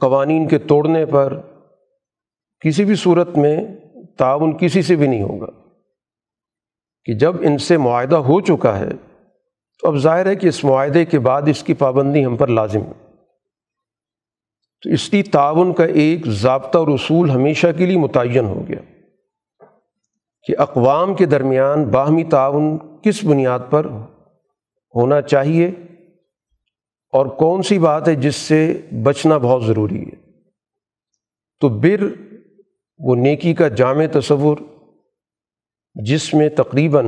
قوانین 0.00 0.48
کے 0.48 0.58
توڑنے 0.58 1.06
پر 1.06 1.40
کسی 2.64 2.84
بھی 2.84 2.94
صورت 2.94 3.28
میں 3.36 3.64
تعاون 4.16 4.58
کسی 4.58 4.82
سے 4.82 4.96
بھی 4.96 5.06
نہیں 5.06 5.22
ہوگا۔ 5.22 5.46
کہ 7.04 7.14
جب 7.14 7.34
ان 7.40 7.58
سے 7.58 7.76
معاہدہ 7.76 8.16
ہو 8.16 8.40
چکا 8.40 8.78
ہے، 8.78 8.90
تو 9.80 9.88
اب 9.88 9.96
ظاہر 9.96 10.26
ہے 10.26 10.36
کہ 10.36 10.46
اس 10.46 10.64
معاہدے 10.64 11.04
کے 11.04 11.18
بعد 11.18 11.42
اس 11.46 11.62
کی 11.62 11.74
پابندی 11.74 12.24
ہم 12.24 12.36
پر 12.36 12.48
لازم 12.48 12.80
ہے۔ 12.80 12.92
تو 14.82 14.90
اس 14.90 15.08
کی 15.08 15.22
تعاون 15.22 15.72
کا 15.72 15.84
ایک 15.84 16.26
ضابطہ 16.26 16.78
اور 16.78 16.88
اصول 16.88 17.30
ہمیشہ 17.30 17.66
کے 17.78 17.86
لیے 17.86 17.98
متعین 17.98 18.44
ہو 18.44 18.68
گیا۔ 18.68 18.80
کہ 20.46 20.54
اقوام 20.58 21.14
کے 21.14 21.26
درمیان 21.26 21.84
باہمی 21.84 22.24
تعاون 22.24 22.78
کس 23.02 23.24
بنیاد 23.24 23.60
پر 23.70 23.86
ہونا 24.94 25.20
چاہیے 25.20 25.70
اور 27.12 27.26
کون 27.26 27.62
سی 27.62 27.78
بات 27.78 28.08
ہے 28.08 28.14
جس 28.14 28.36
سے 28.36 28.80
بچنا 29.02 29.38
بہت 29.38 29.64
ضروری 29.64 30.02
ہے۔ 30.02 30.30
تو 31.60 31.68
بر 31.68 32.31
وہ 33.02 33.16
نیکی 33.16 33.54
کا 33.54 33.68
جامع 33.68 34.04
تصور 34.12 34.56
جس 35.94 36.34
میں 36.34 36.48
تقریباً 36.48 37.06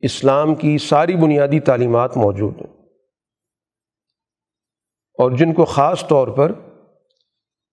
اسلام 0.00 0.54
کی 0.54 0.78
ساری 0.78 1.16
بنیادی 1.16 1.60
تعلیمات 1.60 2.16
موجود 2.16 2.54
ہیں۔ 2.56 2.76
اور 5.18 5.30
جن 5.30 5.54
کو 5.54 5.64
خاص 5.64 6.06
طور 6.06 6.28
پر 6.28 6.52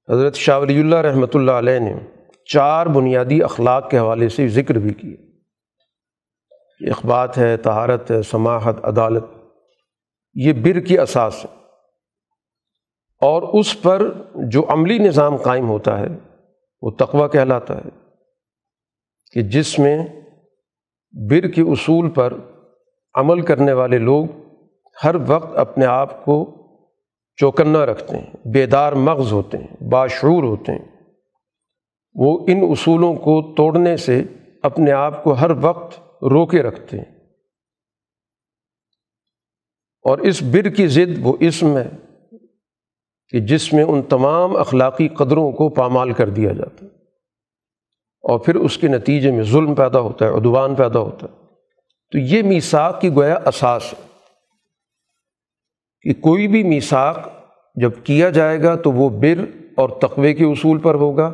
حضرت 0.10 0.36
شاہ 0.36 0.60
ولی 0.60 0.80
اللہ 0.80 0.96
رحمۃ 0.96 1.28
اللہ 1.34 1.52
علیہ 1.52 1.80
نے 1.80 1.94
چار 2.46 2.86
بنیادی 2.86 3.44
اخلاق 3.44 3.90
کے 3.90 3.98
حوالے 3.98 4.30
سے 4.30 4.48
ذکر 4.48 4.76
بھی 4.76 4.94
کیے۔ 4.94 5.16
اخبات 6.92 7.38
ہے 7.38 7.58
تہارت 7.58 8.12
ہے، 8.12 8.22
سماحت، 8.22 8.86
عدالت، 8.86 9.24
یہ 10.34 10.54
بر 10.54 10.80
کی 10.80 11.00
اساس 11.00 11.46
ہے۔ 11.46 11.58
اور 13.22 13.60
اس 13.60 13.82
پر 13.82 14.12
جو 14.36 14.66
عملی 14.70 14.98
نظام 14.98 15.38
قائم 15.38 15.70
ہوتا 15.70 16.00
ہے 16.00 16.27
وہ 16.82 16.92
تقوی 16.92 17.30
کہلاتا 17.32 17.78
ہے 17.78 17.90
کہ 19.32 19.42
جس 19.42 19.80
میں 19.80 20.08
بر 21.30 21.48
کے 21.48 21.62
اصول 21.62 22.10
پر 22.10 22.34
عمل 23.14 23.42
کرنے 23.42 23.74
والے 23.74 23.98
لوگ 23.98 24.26
ہر 25.04 25.16
وقت 25.28 25.58
اپنے 25.58 25.86
آپ 25.86 26.26
کو 26.26 26.54
چوکنا 27.36 27.86
رکھتے 27.86 28.18
ہیں، 28.18 28.48
بیدار 28.54 28.94
مغز 28.94 29.32
ہوتے 29.32 29.58
ہیں، 29.58 29.84
باشعور 29.84 30.44
ہوتے 30.44 30.72
ہیں۔ 30.72 31.04
وہ 32.16 32.46
ان 32.48 32.58
اصولوں 32.72 33.16
کو 33.16 33.54
توڑنے 33.56 33.98
سے 33.98 34.24
اپنے 34.64 34.92
آپ 34.92 35.24
کو 35.24 35.34
ہر 35.34 35.52
وقت 35.62 36.00
روکے 36.24 36.64
رکھتے 36.64 36.98
ہیں۔ 36.98 37.18
اور 40.04 40.18
اس 40.18 40.44
بر 40.44 40.70
کی 40.70 40.88
ضد 40.88 41.20
وہ 41.22 41.38
اسم 41.40 41.78
ہے۔ 41.78 42.07
کہ 43.30 43.40
جس 43.40 43.74
میں 43.74 43.84
ان 43.84 44.02
تمام 44.02 44.56
اخلاقی 44.56 45.08
قدروں 45.08 45.52
کو 45.52 45.70
پامال 45.70 46.14
کر 46.14 46.30
دیا 46.30 46.54
جاتا 46.54 46.86
ہے۔ 46.86 46.90
اور 48.22 48.40
پھر 48.40 48.56
اس 48.56 48.78
کے 48.78 48.88
نتیجے 48.88 49.32
میں 49.32 49.44
ظلم 49.44 49.76
پیدا 49.76 50.00
ہوتا 50.00 50.26
ہے 50.26 50.30
ادوان 50.30 50.76
پیدا 50.76 51.00
ہوتا 51.00 51.28
ہے۔ 51.32 51.46
تو 52.12 52.18
یہ 52.18 52.42
میساک 52.42 53.02
کی 53.02 53.10
گویا 53.10 53.40
اساس 53.46 53.94
ہے 53.94 54.08
کہ 56.02 56.22
کوئی 56.22 56.48
بھی 56.48 56.64
میساک 56.64 57.30
جب 57.76 57.92
کیا 58.04 58.30
جائے 58.30 58.64
گا 58.64 58.76
تو 58.76 58.92
وہ 58.92 59.10
بر 59.10 59.46
اور 59.76 59.90
تقوے 59.90 60.34
کے 60.34 60.46
اصول 60.46 60.78
پر 60.78 60.96
ہوگا 60.96 61.28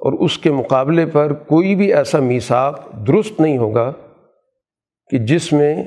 اور 0.00 0.12
اس 0.12 0.38
کے 0.38 0.50
مقابلے 0.50 1.06
پر 1.06 1.32
کوئی 1.32 1.74
بھی 1.74 1.94
ایسا 1.94 2.18
میساک 2.18 2.80
درست 3.06 3.40
نہیں 3.40 3.58
ہوگا 3.58 3.92
کہ 5.10 5.18
جس 5.18 5.52
میں 5.52 5.84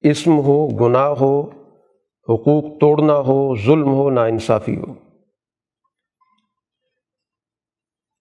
اسم 0.00 0.38
ہو، 0.38 0.68
گناہ 0.68 1.08
ہو 1.08 1.61
حقوق 2.28 2.80
توڑنا 2.80 3.18
ہو، 3.18 3.56
ظلم 3.56 3.88
ہو، 3.88 4.10
ناانصافی 4.10 4.76
ہو۔ 4.76 4.94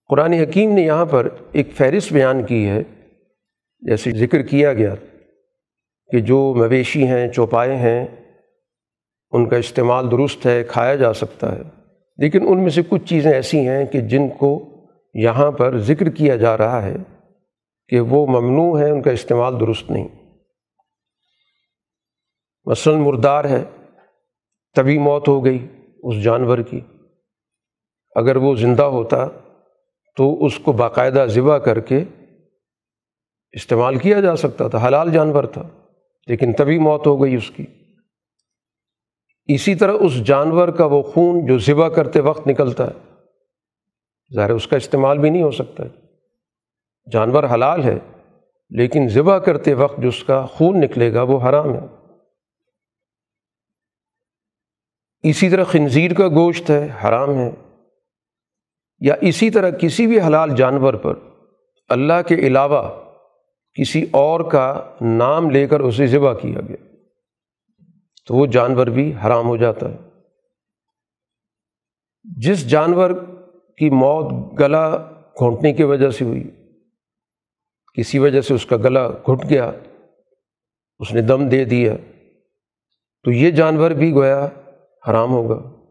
قرآن 0.09 0.33
حکیم 0.33 0.73
نے 0.73 0.81
یہاں 0.81 1.05
پر 1.05 1.27
ایک 1.51 1.71
فہرست 1.71 2.13
بیان 2.13 2.45
کی 2.45 2.69
ہے۔ 2.69 2.83
جیسے 3.79 4.11
ذکر 4.11 4.41
کیا 4.41 4.73
گیا 4.73 4.95
کہ 6.11 6.19
جو 6.19 6.53
مویشی 6.57 7.07
ہیں، 7.07 7.27
چوپائے 7.27 7.75
ہیں، 7.75 8.07
ان 9.31 9.49
کا 9.49 9.57
استعمال 9.57 10.11
درست 10.11 10.45
ہے، 10.45 10.63
کھایا 10.63 10.95
جا 10.95 11.13
سکتا 11.13 11.55
ہے۔ 11.55 11.61
لیکن 12.17 12.47
ان 12.47 12.61
میں 12.61 12.69
سے 12.69 12.81
کچھ 12.89 13.05
چیزیں 13.05 13.31
ایسی 13.31 13.67
ہیں 13.67 13.85
کہ 13.85 14.01
جن 14.01 14.29
کو 14.29 14.69
یہاں 15.13 15.51
پر 15.51 15.77
ذکر 15.77 16.09
کیا 16.09 16.35
جا 16.35 16.57
رہا 16.57 16.83
ہے 16.83 16.95
کہ 17.87 17.99
وہ 17.99 18.27
ممنوع 18.27 18.79
ہے 18.79 18.89
ان 18.89 19.01
کا 19.01 19.11
استعمال 19.11 19.59
درست 19.59 19.91
نہیں۔ 19.91 20.07
مثلاً 22.65 22.99
مردار 22.99 23.45
ہے۔ 23.45 23.63
تبھی 24.75 24.97
موت 24.97 25.27
ہو 25.27 25.45
گئی 25.45 25.67
اس 26.03 26.23
جانور 26.23 26.57
کی۔ 26.57 26.79
اگر 28.15 28.35
وہ 28.35 28.55
زندہ 28.55 28.83
ہوتا 28.83 29.27
تو 30.17 30.45
اس 30.45 30.59
کو 30.59 30.71
باقاعدہ 30.71 31.25
ذبح 31.29 31.57
کر 31.57 31.79
کے 31.79 32.03
استعمال 33.51 33.95
کیا 33.95 34.21
جا 34.21 34.35
سکتا 34.35 34.67
تھا، 34.67 34.87
حلال 34.87 35.11
جانور 35.11 35.43
تھا، 35.43 35.69
لیکن 36.27 36.53
تبھی 36.53 36.79
موت 36.79 37.07
ہو 37.07 37.21
گئی 37.23 37.35
اس 37.35 37.51
کی۔ 37.51 37.65
اسی 39.45 39.75
طرح 39.75 39.93
اس 39.99 40.23
جانور 40.23 40.67
کا 40.67 40.85
وہ 40.85 41.01
خون 41.01 41.45
جو 41.45 41.57
ذبح 41.57 41.87
کرتے 41.87 42.19
وقت 42.19 42.47
نکلتا 42.47 42.87
ہے، 42.87 43.15
ظاہر 44.35 44.49
اس 44.49 44.67
کا 44.67 44.77
استعمال 44.77 45.17
بھی 45.17 45.29
نہیں 45.29 45.43
ہو 45.43 45.51
سکتا 45.51 45.83
جانور 47.11 47.43
حلال 47.43 47.83
ہے، 47.83 47.99
لیکن 48.69 49.07
ذبح 49.07 49.37
کرتے 49.37 49.73
وقت 49.73 50.01
جو 50.01 50.07
اس 50.07 50.23
کا 50.23 50.45
خون 50.45 50.81
نکلے 50.81 51.13
گا 51.13 51.21
وہ 51.21 51.49
حرام 51.49 51.73
ہے۔ 51.73 52.00
اسی 55.23 55.49
طرح 55.49 55.63
خنزیر 55.63 56.13
کا 56.13 56.27
گوشت 56.27 56.69
ہے، 56.69 56.89
حرام 57.03 57.29
ہے۔ 57.29 57.51
یا 58.99 59.15
اسی 59.21 59.49
طرح 59.49 59.69
کسی 59.69 60.07
بھی 60.07 60.21
حلال 60.21 60.55
جانور 60.55 60.93
پر 60.93 61.13
اللہ 61.89 62.21
کے 62.27 62.35
علاوہ 62.35 63.11
کسی 63.73 64.05
اور 64.11 64.39
کا 64.39 64.93
نام 65.01 65.49
لے 65.49 65.67
کر 65.67 65.79
اسے 65.79 66.07
ذبح 66.07 66.33
کیا 66.33 66.61
گیا، 66.61 66.85
تو 68.25 68.35
وہ 68.35 68.45
جانور 68.45 68.87
بھی 68.87 69.13
حرام 69.25 69.47
ہو 69.47 69.57
جاتا 69.57 69.89
ہے۔ 69.89 69.97
جس 72.23 72.69
جانور 72.69 73.11
کی 73.77 73.89
موت 73.89 74.59
گلا 74.59 74.97
گھونٹنے 75.39 75.73
کی 75.73 75.83
وجہ 75.83 76.09
سے 76.09 76.25
ہوئی، 76.25 76.43
کسی 77.93 78.19
وجہ 78.19 78.41
سے 78.41 78.53
اس 78.53 78.65
کا 78.65 78.77
گلا 78.77 79.07
گھٹ 79.07 79.49
گیا، 79.49 79.71
اس 80.99 81.13
نے 81.13 81.21
دم 81.21 81.49
دے 81.49 81.65
دیا، 81.65 81.93
تو 83.23 83.31
یہ 83.31 83.51
جانور 83.51 83.91
بھی 83.91 84.11
گویا 84.11 84.47
حرام 85.09 85.31
ہوگا۔ 85.31 85.81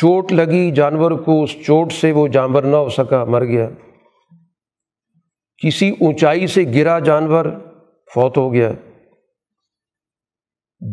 چوٹ 0.00 0.32
لگی 0.32 0.70
جانور 0.70 1.10
کو 1.10 1.42
اس 1.42 1.56
چوٹ 1.66 1.92
سے 1.92 2.12
وہ 2.12 2.28
جانور 2.28 2.62
نہ 2.62 2.76
ہو 2.76 2.88
سکا، 2.88 3.24
مر 3.24 3.44
گیا۔ 3.44 3.70
کسی 5.62 5.90
اونچائی 6.00 6.46
سے 6.46 6.64
گرا 6.74 6.98
جانور 6.98 7.44
فوت 8.14 8.36
ہو 8.36 8.52
گیا۔ 8.52 8.72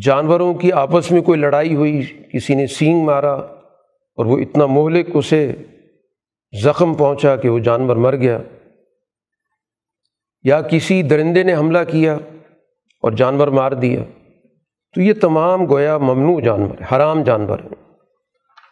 جانوروں 0.02 0.54
کی 0.54 0.72
آپس 0.72 1.12
میں 1.12 1.22
کوئی 1.22 1.40
لڑائی 1.40 1.76
ہوئی، 1.76 2.02
کسی 2.34 2.56
نے 2.56 2.68
سینگ 2.68 3.06
مارا 3.06 3.34
اور 3.34 4.26
وہ 4.26 4.38
اتنا 4.38 4.66
مہلک 4.66 5.10
اسے 5.14 5.56
زخم 6.64 6.94
پہنچا 6.94 7.36
کہ 7.36 7.50
وہ 7.50 7.60
جانور 7.60 7.96
مر 7.96 8.16
گیا۔ 8.16 8.40
یا 10.44 10.62
کسی 10.62 11.04
درندے 11.04 11.44
نے 11.44 11.56
حملہ 11.56 11.80
کیا 11.92 12.14
اور 13.02 13.12
جانور 13.12 13.48
مار 13.48 13.72
دیا۔ 13.72 14.04
تو 14.96 15.02
یہ 15.02 15.14
تمام 15.14 15.66
گویا 15.70 15.98
ممنوع 15.98 16.40
جانور 16.40 16.82
ہیں، 16.82 16.96
حرام 16.96 17.24
جانور 17.24 17.60
ہیں۔ 17.60 17.76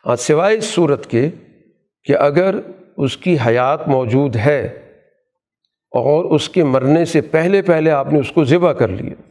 ہاں 0.06 0.16
سوائے 0.16 0.58
اس 0.58 0.66
صورت 0.66 1.06
کے 1.06 1.30
کہ 2.04 2.18
اگر 2.18 2.56
اس 2.98 3.18
کی 3.18 3.38
حیات 3.48 3.88
موجود 3.88 4.36
ہے 4.36 4.66
اور 5.92 6.26
اس 6.26 6.50
کے 6.50 6.64
مرنے 6.64 7.06
سے 7.06 7.22
پہلے 7.22 7.62
پہلے 7.62 7.92
آپ 7.92 8.14
نے 8.14 8.20
اس 8.20 8.32
کو 8.32 8.44
ذبح 8.44 8.72
کر 8.72 8.88
لیا، 8.88 9.22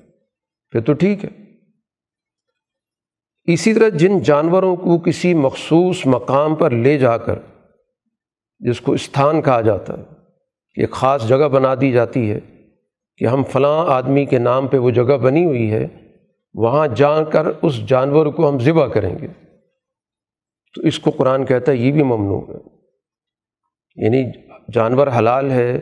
پھر 0.71 0.81
تو 0.81 0.93
ٹھیک 0.93 1.25
ہے۔ 1.25 1.31
اسی 3.45 3.75
طرح 3.75 3.89
جن 3.89 4.19
جانوروں 4.19 4.77
کو 4.77 4.99
کسی 4.99 5.35
مخصوص 5.35 6.07
مقام 6.07 6.55
پر 6.55 6.71
لے 6.71 6.99
جا 6.99 7.19
کر 7.19 7.39
جس 8.59 8.81
کو 8.81 8.93
استھان 8.93 9.43
کہا 9.43 9.61
جاتا 9.61 9.93
ہے 9.93 10.03
کہ 10.75 10.81
ایک 10.81 10.91
خاص 10.91 11.29
جگہ 11.29 11.49
بنا 11.49 11.75
دی 11.81 11.93
جاتی 11.93 12.31
ہے 12.31 12.41
کہ 13.17 13.25
ہم 13.25 13.45
فلاں 13.45 13.87
آدمی 13.87 14.25
کے 14.25 14.39
نام 14.39 14.67
پہ 14.67 14.79
وہ 14.79 14.91
جگہ 14.91 15.17
بنی 15.17 15.45
ہوئی 15.45 15.73
ہے 15.73 15.87
وہاں 16.57 16.87
جا 16.87 17.25
کر 17.25 17.47
اس 17.63 17.87
جانور 17.87 18.27
کو 18.27 18.49
ہم 18.49 18.59
ذبح 18.59 18.87
کریں 18.87 19.19
گے۔ 19.23 19.27
تو 20.75 20.83
اس 20.83 20.99
کو 20.99 21.11
قرآن 21.11 21.47
کہتا 21.47 21.73
ہے، 21.73 21.77
یہ 21.77 21.93
بھی 21.93 22.03
ممنوع 22.03 22.41
ہے۔ 22.41 22.77
یعنی 23.97 24.33
جانور 24.73 25.07
حلال 25.19 25.51
ہے، 25.51 25.81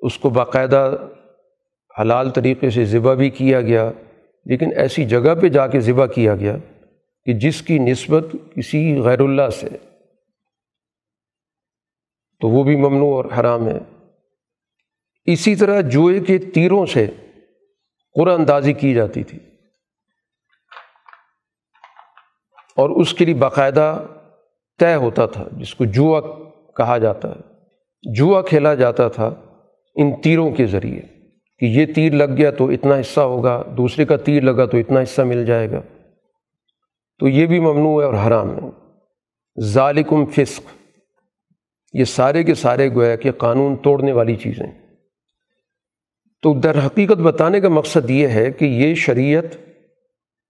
اس 0.00 0.18
کو 0.18 0.30
باقاعدہ 0.30 0.96
حلال 2.00 2.30
طریقے 2.30 2.70
سے 2.70 2.84
ذبح 2.84 3.14
بھی 3.14 3.30
کیا 3.30 3.60
گیا، 3.60 3.92
لیکن 4.44 4.70
ایسی 4.76 5.04
جگہ 5.04 5.34
پہ 5.42 5.48
جا 5.48 5.66
کے 5.66 5.80
ذبح 5.80 6.06
کیا 6.06 6.36
گیا 6.36 6.56
کہ 7.24 7.32
جس 7.32 7.62
کی 7.62 7.78
نسبت 7.78 8.26
کسی 8.54 8.98
غیر 8.98 9.20
اللہ 9.20 9.48
سے۔ 9.48 9.68
تو 12.40 12.48
وہ 12.48 12.62
بھی 12.62 12.76
ممنوع 12.76 13.14
اور 13.16 13.24
حرام 13.24 13.68
ہے۔ 13.68 13.78
اسی 15.24 15.56
طرح 15.56 15.80
جوئے 15.80 16.20
کے 16.20 16.38
تیروں 16.38 16.86
سے 16.86 17.06
قرآن 18.14 18.40
اندازی 18.40 18.72
کی 18.72 18.94
جاتی 18.94 19.22
تھی۔ 19.22 19.38
اور 22.82 22.90
اس 22.90 23.14
کے 23.14 23.24
لیے 23.24 23.34
باقاعدہ 23.34 24.02
طے 24.78 24.94
ہوتا 24.94 25.26
تھا، 25.26 25.44
جس 25.52 25.74
کو 25.74 25.84
جوا 25.84 26.20
کہا 26.76 26.98
جاتا 26.98 27.28
ہے۔ 27.28 27.52
جوا 28.14 28.42
کھیلا 28.42 28.74
جاتا 28.74 29.08
تھا 29.08 29.34
ان 29.94 30.20
تیروں 30.20 30.50
کے 30.50 30.66
ذریعے 30.66 31.00
کہ 31.58 31.64
یہ 31.64 31.86
تیر 31.94 32.12
لگ 32.12 32.36
گیا 32.36 32.50
تو 32.50 32.68
اتنا 32.68 33.00
حصہ 33.00 33.20
ہوگا، 33.20 33.62
دوسرے 33.76 34.04
کا 34.04 34.16
تیر 34.16 34.42
لگا 34.42 34.66
تو 34.66 34.78
اتنا 34.78 35.02
حصہ 35.02 35.22
مل 35.22 35.44
جائے 35.44 35.70
گا۔ 35.70 35.80
تو 37.18 37.28
یہ 37.28 37.46
بھی 37.46 37.60
ممنوع 37.60 38.02
ہے 38.02 38.06
اور 38.06 38.14
حرام 38.14 38.56
ہے 38.56 38.70
ظالکم 39.60 40.24
فسق۔ 40.24 40.62
یہ 41.92 42.04
سارے 42.04 42.44
کے 42.44 42.54
سارے 42.54 42.94
گویا 42.94 43.16
کہ 43.16 43.32
قانون 43.32 43.76
توڑنے 43.76 44.12
والی 44.12 44.36
چیزیں۔ 44.36 44.66
تو 46.42 46.54
در 46.54 46.86
حقیقت 46.86 47.18
بتانے 47.18 47.60
کا 47.60 47.68
مقصد 47.68 48.10
یہ 48.10 48.28
ہے 48.28 48.50
کہ 48.50 48.64
یہ 48.64 48.94
شریعت 48.94 49.56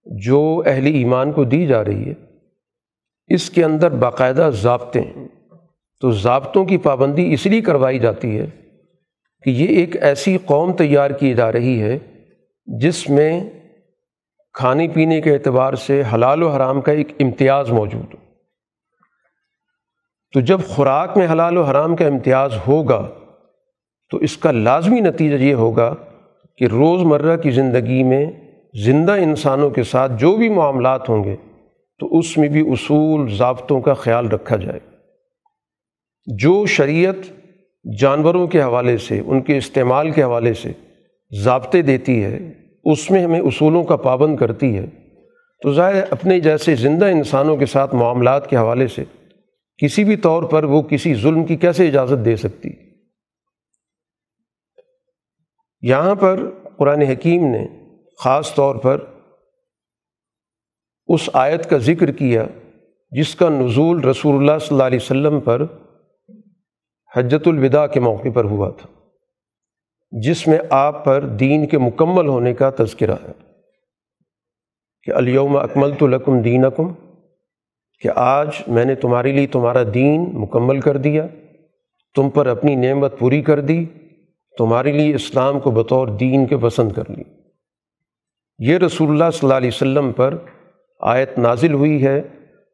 جو 0.05 0.63
اہل 0.65 0.85
ایمان 0.85 1.31
کو 1.31 1.43
دی 1.43 1.67
جا 1.67 1.83
رہی 1.83 2.09
ہے، 2.09 2.13
اس 3.27 3.49
کے 3.49 3.63
اندر 3.63 3.91
باقاعدہ 3.91 4.49
ضابطے 4.53 5.01
ہیں۔ 5.01 5.27
تو 6.01 6.11
ضابطوں 6.11 6.65
کی 6.65 6.77
پابندی 6.77 7.33
اس 7.33 7.45
لیے 7.45 7.61
کروائی 7.61 7.99
جاتی 7.99 8.39
ہے 8.39 8.45
کہ 9.43 9.49
یہ 9.49 9.67
ایک 9.67 10.03
ایسی 10.03 10.37
قوم 10.45 10.73
تیار 10.73 11.11
کی 11.11 11.33
جا 11.33 11.51
رہی 11.51 11.81
ہے 11.81 11.97
جس 12.65 13.09
میں 13.09 13.49
کھانے 14.53 14.87
پینے 14.87 15.21
کے 15.21 15.33
اعتبار 15.33 15.73
سے 15.73 16.03
حلال 16.13 16.43
و 16.43 16.49
حرام 16.49 16.81
کا 16.81 16.91
ایک 16.91 17.07
امتیاز 17.19 17.71
موجود 17.71 18.13
ہو۔ 18.13 18.19
تو 20.33 20.39
جب 20.39 20.59
خوراک 20.67 21.17
میں 21.17 21.27
حلال 21.27 21.57
و 21.57 21.63
حرام 21.63 21.95
کا 21.95 22.05
امتیاز 22.05 22.53
ہوگا، 22.67 23.09
تو 24.09 24.17
اس 24.17 24.37
کا 24.37 24.51
لازمی 24.51 24.99
نتیجہ 24.99 25.35
یہ 25.35 25.53
ہوگا 25.53 25.95
کہ 26.57 26.65
روز 26.65 27.01
مرہ 27.01 27.37
کی 27.37 27.51
زندگی 27.51 28.03
میں 28.03 28.25
زندہ 28.73 29.11
انسانوں 29.11 29.69
کے 29.69 29.83
ساتھ 29.83 30.11
جو 30.17 30.35
بھی 30.35 30.49
معاملات 30.49 31.09
ہوں 31.09 31.23
گے، 31.23 31.35
تو 31.99 32.17
اس 32.17 32.37
میں 32.37 32.49
بھی 32.49 32.71
اصول، 32.71 33.35
ضابطوں 33.35 33.81
کا 33.81 33.93
خیال 33.93 34.27
رکھا 34.27 34.55
جائے۔ 34.55 34.79
جو 36.37 36.65
شریعت 36.65 37.15
جانوروں 37.99 38.47
کے 38.47 38.61
حوالے 38.61 38.97
سے، 38.97 39.21
ان 39.25 39.41
کے 39.41 39.57
استعمال 39.57 40.11
کے 40.11 40.23
حوالے 40.23 40.53
سے 40.53 40.71
ضابطے 41.31 41.81
دیتی 41.81 42.23
ہے، 42.23 42.51
اس 42.83 43.11
میں 43.11 43.23
ہمیں 43.23 43.39
اصولوں 43.39 43.83
کا 43.83 43.95
پابند 43.95 44.37
کرتی 44.37 44.77
ہے، 44.77 44.85
تو 45.61 45.73
ظاہر 45.73 46.01
اپنے 46.09 46.39
جیسے 46.39 46.75
زندہ 46.75 47.05
انسانوں 47.05 47.57
کے 47.57 47.65
ساتھ 47.65 47.95
معاملات 47.95 48.49
کے 48.49 48.57
حوالے 48.57 48.87
سے 48.87 49.03
کسی 49.77 50.03
بھی 50.03 50.15
طور 50.15 50.43
پر 50.43 50.63
وہ 50.63 50.81
کسی 50.81 51.15
ظلم 51.15 51.45
کی 51.45 51.55
کیسے 51.55 51.87
اجازت 51.87 52.25
دے 52.25 52.35
سکتی؟ 52.35 52.69
یہاں 55.81 56.15
پر 56.15 56.49
قرآن 56.77 57.01
حکیم 57.01 57.45
نے 57.45 57.82
خاص 58.19 58.53
طور 58.55 58.75
پر 58.75 59.03
اس 61.09 61.29
آیت 61.33 61.69
کا 61.69 61.77
ذکر 61.77 62.11
کیا 62.11 62.45
جس 63.11 63.33
کا 63.35 63.49
نزول 63.49 64.03
رسول 64.03 64.35
اللہ 64.35 64.57
صلی 64.59 64.75
اللہ 64.75 64.83
علیہ 64.83 64.99
وسلم 65.01 65.39
پر 65.39 65.61
حجت 67.11 67.47
الوداع 67.47 67.85
کے 67.87 67.99
موقع 67.99 68.29
پر 68.33 68.45
ہوا 68.45 68.69
تھا، 68.69 68.87
جس 70.13 70.47
میں 70.47 70.57
آپ 70.69 71.03
پر 71.05 71.25
دین 71.39 71.65
کے 71.67 71.77
مکمل 71.77 72.27
ہونے 72.27 72.53
کا 72.53 72.69
تذکرہ 72.77 73.15
ہے 73.23 73.31
کہ 75.07 75.11
الیوم 75.11 75.57
اکمل 75.57 75.95
تو 75.99 76.07
لکم 76.07 76.41
دین 76.41 76.63
کہ 78.01 78.09
آج 78.15 78.61
میں 78.67 78.85
نے 78.85 78.95
تمہارے 78.95 79.31
لیے 79.31 79.47
تمہارا 79.47 79.83
دین 79.93 80.25
مکمل 80.33 80.79
کر 80.81 80.97
دیا، 80.97 81.27
تم 82.15 82.29
پر 82.29 82.45
اپنی 82.47 82.75
نعمت 82.75 83.19
پوری 83.19 83.41
کر 83.41 83.59
دی، 83.61 83.83
تمہارے 84.55 84.91
لیے 84.91 85.15
اسلام 85.15 85.59
کو 85.59 85.71
بطور 85.71 86.07
دین 86.19 86.45
کے 86.45 86.57
پسند 86.57 86.91
کر 86.91 87.09
لی۔ 87.09 87.23
یہ 88.57 88.77
رسول 88.77 89.09
اللہ 89.09 89.31
صلی 89.31 89.39
اللہ 89.43 89.53
علیہ 89.53 89.69
وسلم 89.73 90.11
پر 90.11 90.37
آیت 90.99 91.37
نازل 91.37 91.73
ہوئی 91.73 92.05
ہے 92.05 92.19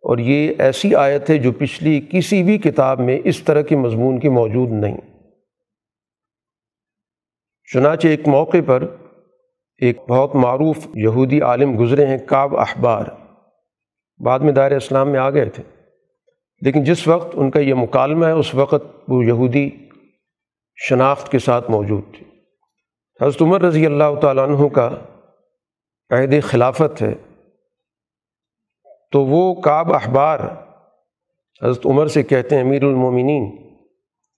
اور 0.01 0.17
یہ 0.17 0.53
ایسی 0.59 0.95
آیت 0.95 1.29
ہے 1.29 1.37
جو 1.37 1.51
پچھلی 1.51 2.01
کسی 2.11 2.43
بھی 2.43 2.57
کتاب 2.57 2.99
میں 2.99 3.19
اس 3.23 3.43
طرح 3.43 3.61
کے 3.61 3.75
مضمون 3.75 4.19
کی 4.19 4.29
موجود 4.29 4.69
نہیں۔ 4.69 4.97
چنانچہ 7.73 8.07
ایک 8.07 8.27
موقع 8.27 8.57
پر 8.65 8.83
ایک 9.77 9.97
بہت 10.09 10.35
معروف 10.35 10.87
یہودی 10.95 11.41
عالم 11.41 11.79
گزرے 11.79 12.05
ہیں، 12.05 12.17
کعب 12.17 12.57
احبار۔ 12.57 13.05
بعد 14.25 14.39
میں 14.39 14.53
دائر 14.53 14.71
اسلام 14.71 15.09
میں 15.09 15.19
آ 15.19 15.29
گئے 15.29 15.45
تھے۔ 15.45 15.63
لیکن 16.61 16.83
جس 16.83 17.07
وقت 17.07 17.31
ان 17.33 17.51
کا 17.51 17.59
یہ 17.59 17.73
مکالمہ 17.73 18.25
ہے، 18.25 18.31
اس 18.31 18.55
وقت 18.55 18.85
وہ 19.07 19.25
یہودی 19.25 19.69
شناخت 20.75 21.31
کے 21.31 21.39
ساتھ 21.39 21.71
موجود 21.71 22.03
تھے۔ 22.17 22.25
حضرت 23.25 23.41
عمر 23.41 23.61
رضی 23.61 23.85
اللہ 23.85 24.19
تعالیٰ 24.21 24.49
عنہ 24.49 24.67
کا 24.67 24.89
عہد 26.09 26.33
خلافت 26.43 27.01
ہے۔ 27.01 27.13
تو 29.11 29.25
وہ 29.25 29.53
کعب 29.53 29.93
احبار 29.93 30.39
حضرت 31.63 31.85
عمر 31.85 32.07
سے 32.07 32.23
کہتے 32.23 32.55
ہیں، 32.55 32.63
امیر 32.63 32.83
المومنین، 32.83 33.57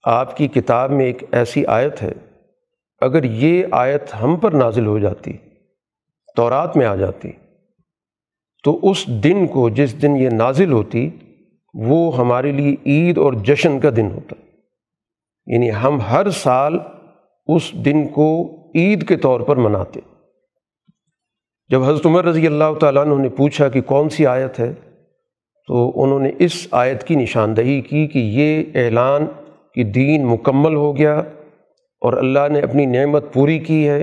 آپ 0.04 0.36
کی 0.36 0.48
کتاب 0.48 0.90
میں 0.90 1.04
ایک 1.04 1.22
ایسی 1.32 1.66
آیت 1.66 2.02
ہے، 2.02 2.12
اگر 3.00 3.24
یہ 3.24 3.64
آیت 3.70 4.02
ہم 4.22 4.36
پر 4.36 4.52
نازل 4.52 4.86
ہو 4.86 4.98
جاتی، 4.98 5.32
تورات 6.36 6.76
میں 6.76 6.86
آ 6.86 6.94
جاتی، 6.94 7.32
تو 8.64 8.78
اس 8.82 9.06
دن 9.06 9.46
کو 9.46 9.68
جس 9.68 10.02
دن 10.02 10.16
یہ 10.16 10.28
نازل 10.28 10.72
ہوتی، 10.72 11.10
وہ 11.74 12.16
ہمارے 12.16 12.52
لیے 12.52 12.76
عید 12.86 13.18
اور 13.18 13.32
جشن 13.32 13.80
کا 13.80 13.90
دن 13.96 14.10
ہوتا۔ 14.10 14.34
یعنی 15.46 15.74
ہم 15.74 16.00
ہر 16.00 16.30
سال 16.30 16.78
اس 17.46 17.72
دن 17.72 18.08
کو 18.08 18.56
عید 18.74 19.08
کے 19.08 19.16
طور 19.16 19.40
پر 19.40 19.56
مناتے۔ 19.56 20.00
جب 21.72 21.82
حضرت 21.82 22.06
عمر 22.06 22.24
رضی 22.24 22.46
اللہ 22.46 22.74
تعالیٰ 22.80 23.06
عنہ 23.06 23.22
نے 23.22 23.28
پوچھا 23.28 23.68
کہ 23.68 23.80
کون 23.80 24.08
سی 24.08 24.26
آیت 24.26 24.60
ہے، 24.60 24.72
تو 25.66 26.04
انہوں 26.04 26.20
نے 26.20 26.30
اس 26.38 26.68
آیت 26.70 27.04
کی 27.04 27.14
نشاندہی 27.14 27.80
کی 27.80 28.06
کہ 28.06 28.18
یہ 28.18 28.64
اعلان 28.74 29.26
کہ 29.74 29.84
دین 29.84 30.26
مکمل 30.26 30.74
ہو 30.74 30.96
گیا 30.96 31.18
اور 32.00 32.12
اللہ 32.12 32.48
نے 32.50 32.60
اپنی 32.60 32.86
نعمت 32.86 33.32
پوری 33.32 33.58
کی 33.58 33.88
ہے 33.88 34.02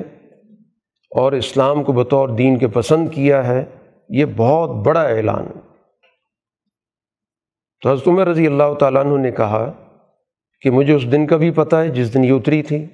اور 1.15 1.31
اسلام 1.31 1.83
کو 1.83 1.93
بطور 1.93 2.29
دین 2.29 2.57
کے 2.57 2.67
پسند 2.67 3.09
کیا 3.09 3.47
ہے، 3.47 3.65
یہ 4.09 4.25
بہت 4.35 4.87
بڑا 4.87 5.01
اعلان 5.01 5.43
ہے۔ 5.43 5.59
تو 7.81 7.91
حضرت 7.91 8.07
عمر 8.07 8.27
رضی 8.27 8.47
اللہ 8.47 8.73
تعالیٰ 8.79 9.05
عنہ 9.05 9.17
نے 9.17 9.31
کہا 9.31 9.71
کہ 10.61 10.69
مجھے 10.69 10.93
اس 10.93 11.11
دن 11.11 11.27
کا 11.27 11.37
بھی 11.37 11.51
پتہ 11.51 11.75
ہے 11.75 11.89
جس 11.89 12.13
دن 12.13 12.23
یہ 12.23 12.33
اتری 12.33 12.61
تھی۔ 12.61 12.85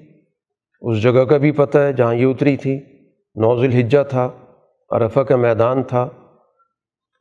اس 0.82 1.02
جگہ 1.04 1.24
کا 1.24 1.38
بھی 1.38 1.52
پتہ 1.52 1.78
ہے 1.78 1.94
جہاں 1.94 2.16
یہ 2.16 2.26
اتری 2.26 2.58
تھی۔ 2.58 2.76
نوز 3.36 3.64
الحجہ 3.64 4.04
تھا۔ 4.10 4.30
عرفہ 4.90 5.20
کا 5.20 5.36
میدان 5.36 5.84
تھا۔ 5.84 6.10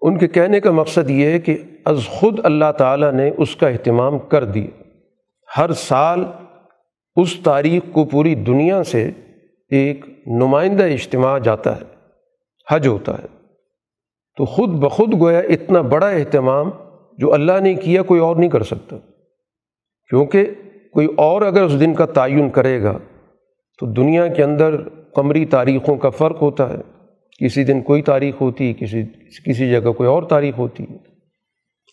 ان 0.01 0.19
کے 0.19 0.29
کہنے 0.29 0.61
کا 0.61 0.71
مقصد 0.71 1.11
یہ 1.11 1.27
ہے 1.27 1.39
کہ 1.39 1.59
از 1.85 2.07
خود 2.07 2.41
اللہ 2.45 2.73
تعالیٰ 2.79 3.13
نے 3.13 3.31
اس 3.39 3.57
کا 3.57 3.69
اہتمام 3.69 4.19
کر 4.19 4.45
دیا 4.45 4.83
ہر 5.57 5.73
سال 5.73 6.25
اس 7.17 7.37
تاریخ 7.45 7.83
کو 7.93 8.05
پوری 8.05 8.35
دنیا 8.35 8.85
سے 8.85 9.11
ایک 9.71 10.07
نمائندہ 10.27 10.83
اجتماع 10.83 11.39
جاتا 11.39 11.77
ہے، 11.77 11.85
حج 12.71 12.87
ہوتا 12.87 13.19
ہے۔ 13.19 13.27
تو 14.37 14.45
خود 14.45 14.69
بخود 14.69 15.21
گویا 15.21 15.39
اتنا 15.39 15.81
بڑا 15.81 16.09
اہتمام 16.09 16.71
جو 17.19 17.33
اللہ 17.33 17.61
نے 17.61 17.75
کیا 17.75 18.03
کوئی 18.03 18.21
اور 18.21 18.37
نہیں 18.37 18.51
کر 18.51 18.63
سکتا۔ 18.63 18.97
کیونکہ 20.09 20.55
کوئی 20.93 21.09
اور 21.17 21.43
اگر 21.43 21.63
اس 21.63 21.81
دن 21.81 21.95
کا 21.95 22.07
تعین 22.07 22.51
کرے 22.51 22.83
گا 22.83 22.99
تو 23.81 23.87
دنیا 23.87 24.27
کے 24.27 24.43
اندر 24.43 24.89
قمری 24.89 25.45
تاریخوں 25.45 25.97
کا 25.97 26.11
فرق 26.11 26.43
ہوتا 26.43 26.69
ہے۔ 26.69 26.94
کسی 27.41 27.65
دن 27.65 27.83
کوئی 27.83 28.03
تاریخ 28.03 28.35
ہوتی، 28.41 28.73
کسی 28.73 29.03
کسی 29.45 29.71
جگہ 29.71 29.93
کوئی 29.93 30.09
اور 30.09 30.23
تاریخ 30.23 30.59
ہوتی۔ 30.59 30.85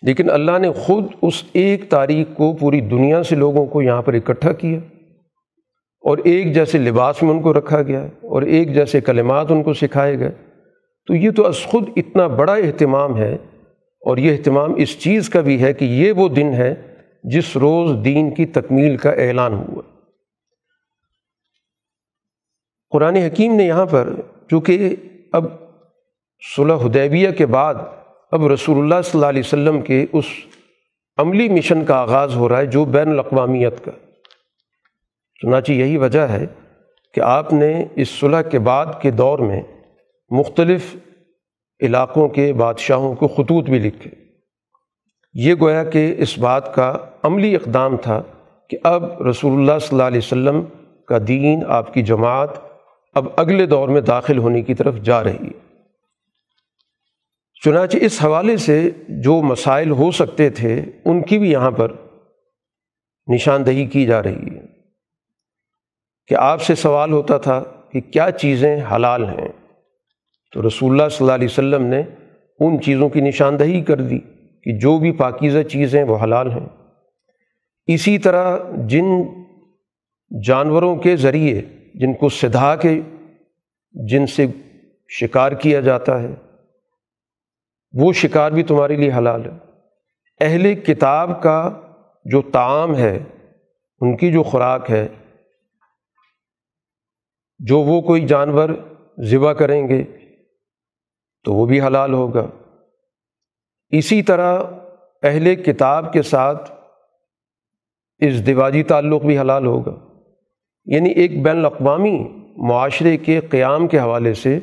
لیکن 0.01 0.29
اللہ 0.29 0.57
نے 0.59 0.71
خود 0.71 1.05
اس 1.21 1.43
ایک 1.53 1.89
تاریخ 1.89 2.27
کو 2.37 2.53
پوری 2.53 2.81
دنیا 2.81 3.23
سے 3.23 3.35
لوگوں 3.35 3.65
کو 3.65 3.81
یہاں 3.81 4.01
پر 4.01 4.13
اکٹھا 4.13 4.53
کیا۔ 4.53 4.79
اور 6.01 6.17
ایک 6.17 6.53
جیسے 6.53 6.77
لباس 6.77 7.23
میں 7.23 7.31
ان 7.31 7.41
کو 7.41 7.53
رکھا 7.53 7.81
گیا، 7.81 8.07
اور 8.21 8.41
ایک 8.41 8.73
جیسے 8.73 9.01
کلمات 9.01 9.51
ان 9.51 9.63
کو 9.63 9.73
سکھائے 9.73 10.19
گئے۔ 10.19 10.31
تو 11.07 11.15
یہ 11.15 11.31
تو 11.31 11.47
از 11.47 11.63
خود 11.65 11.89
اتنا 11.95 12.27
بڑا 12.27 12.53
اہتمام 12.53 13.17
ہے، 13.17 13.37
اور 14.01 14.17
یہ 14.17 14.31
اہتمام 14.31 14.73
اس 14.77 14.99
چیز 14.99 15.29
کا 15.29 15.41
بھی 15.41 15.61
ہے 15.61 15.73
کہ 15.73 15.85
یہ 15.85 16.11
وہ 16.11 16.29
دن 16.29 16.53
ہے 16.53 16.75
جس 17.23 17.57
روز 17.57 18.05
دین 18.05 18.33
کی 18.33 18.45
تکمیل 18.45 18.97
کا 18.97 19.09
اعلان 19.09 19.53
ہوا۔ 19.53 19.81
قرآن 22.89 23.15
حکیم 23.15 23.55
نے 23.55 23.63
یہاں 23.63 23.85
پر 23.85 24.13
چونکہ 24.49 24.95
اب 25.31 25.45
صلح 26.55 26.75
حدیبیہ 26.75 27.31
کے 27.31 27.45
بعد 27.45 27.75
اب 28.31 28.47
رسول 28.47 28.77
اللہ 28.77 29.01
صلی 29.01 29.11
اللہ 29.13 29.25
علیہ 29.25 29.41
وسلم 29.45 29.81
کے 29.81 30.05
اس 30.11 30.25
عملی 31.17 31.49
مشن 31.49 31.85
کا 31.85 31.95
آغاز 31.95 32.35
ہو 32.35 32.49
رہا 32.49 32.57
ہے 32.57 32.65
جو 32.65 32.85
بین 32.85 33.09
الاقوامیت 33.09 33.85
کا۔ 33.85 33.91
چنانچہ 35.41 35.71
یہی 35.71 35.97
وجہ 35.97 36.19
ہے 36.19 36.45
کہ 37.13 37.19
آپ 37.19 37.53
نے 37.53 37.85
اس 37.95 38.09
صلح 38.09 38.41
کے 38.41 38.59
بعد 38.59 38.85
کے 39.01 39.11
دور 39.11 39.39
میں 39.39 39.61
مختلف 40.29 40.95
علاقوں 41.81 42.29
کے 42.29 42.53
بادشاہوں 42.53 43.15
کو 43.15 43.27
خطوط 43.27 43.65
بھی 43.65 43.79
لکھے۔ 43.79 44.09
یہ 45.33 45.53
گویا 45.61 45.83
کہ 45.83 46.15
اس 46.17 46.37
بات 46.37 46.75
کا 46.75 46.97
عملی 47.23 47.55
اقدام 47.55 47.97
تھا 47.97 48.23
کہ 48.69 48.77
اب 48.83 49.21
رسول 49.21 49.53
اللہ 49.53 49.79
صلی 49.79 49.87
اللہ 49.91 50.03
علیہ 50.03 50.17
وسلم 50.17 50.61
کا 51.07 51.17
دین، 51.27 51.63
آپ 51.67 51.93
کی 51.93 52.01
جماعت 52.01 52.70
اب 53.13 53.27
اگلے 53.37 53.65
دور 53.65 53.89
میں 53.89 54.01
داخل 54.01 54.37
ہونے 54.37 54.61
کی 54.61 54.73
طرف 54.73 54.95
جا 54.95 55.23
رہی 55.23 55.35
ہے۔ 55.35 55.75
چنانچہ 57.63 57.97
اس 58.01 58.23
حوالے 58.23 58.57
سے 58.57 58.89
جو 59.09 59.41
مسائل 59.41 59.91
ہو 59.91 60.11
سکتے 60.11 60.49
تھے، 60.49 60.81
ان 61.05 61.23
کی 61.23 61.37
بھی 61.37 61.51
یہاں 61.51 61.71
پر 61.71 61.91
نشاندہی 63.33 63.85
کی 63.85 64.05
جا 64.05 64.23
رہی 64.23 64.55
ہے۔ 64.55 64.61
کہ 66.27 66.35
آپ 66.35 66.61
سے 66.61 66.75
سوال 66.75 67.11
ہوتا 67.11 67.37
تھا 67.37 67.63
کہ 67.91 68.01
کیا 68.01 68.31
چیزیں 68.31 68.81
حلال 68.95 69.25
ہیں، 69.25 69.47
تو 70.53 70.67
رسول 70.67 70.91
اللہ 70.91 71.09
صلی 71.09 71.25
اللہ 71.25 71.33
علیہ 71.33 71.47
وسلم 71.51 71.83
نے 71.83 72.01
ان 72.59 72.81
چیزوں 72.81 73.09
کی 73.09 73.21
نشاندہی 73.21 73.81
کر 73.81 74.01
دی 74.01 74.19
کہ 74.63 74.79
جو 74.79 74.97
بھی 74.97 75.11
پاکیزہ 75.11 75.63
چیزیں 75.63 76.03
وہ 76.03 76.17
حلال 76.23 76.51
ہیں۔ 76.51 76.67
اسی 77.85 78.17
طرح 78.17 78.57
جن 78.87 79.05
جانوروں 80.43 80.95
کے 80.95 81.15
ذریعے 81.15 81.61
جن 81.93 82.13
کو 82.13 82.29
سدھا 82.29 82.75
کے 82.75 83.01
جن 83.91 84.27
سے 84.27 84.45
شکار 85.09 85.51
کیا 85.51 85.79
جاتا 85.79 86.23
ہے، 86.23 86.35
وہ 87.93 88.13
شکار 88.13 88.51
بھی 88.51 88.63
تمہارے 88.63 88.95
لیے 88.95 89.11
حلال 89.17 89.45
ہے۔ 89.45 89.57
اہل 90.41 90.75
کتاب 90.75 91.43
کا 91.43 91.81
جو 92.25 92.41
تعام 92.41 92.95
ہے، 92.95 93.23
ان 94.01 94.17
کی 94.17 94.31
جو 94.31 94.43
خوراک 94.43 94.91
ہے، 94.91 95.07
جو 97.59 97.79
وہ 97.79 98.01
کوئی 98.01 98.27
جانور 98.27 98.69
ذبح 99.23 99.53
کریں 99.53 99.87
گے، 99.87 100.03
تو 101.43 101.53
وہ 101.53 101.65
بھی 101.65 101.81
حلال 101.81 102.13
ہوگا۔ 102.13 102.47
اسی 103.89 104.21
طرح 104.21 104.63
اہل 105.23 105.55
کتاب 105.55 106.13
کے 106.13 106.21
ساتھ 106.21 106.71
اس 108.17 108.45
دیواجی 108.45 108.83
تعلق 108.83 109.21
بھی 109.21 109.39
حلال 109.39 109.65
ہوگا۔ 109.65 110.10
یعنی 110.87 111.09
ایک 111.11 111.41
بین 111.43 111.57
الاقوامی 111.57 112.17
معاشرے 112.57 113.17
کے 113.17 113.39
قیام 113.39 113.87
کے 113.87 113.99
حوالے 113.99 114.33
سے 114.33 114.57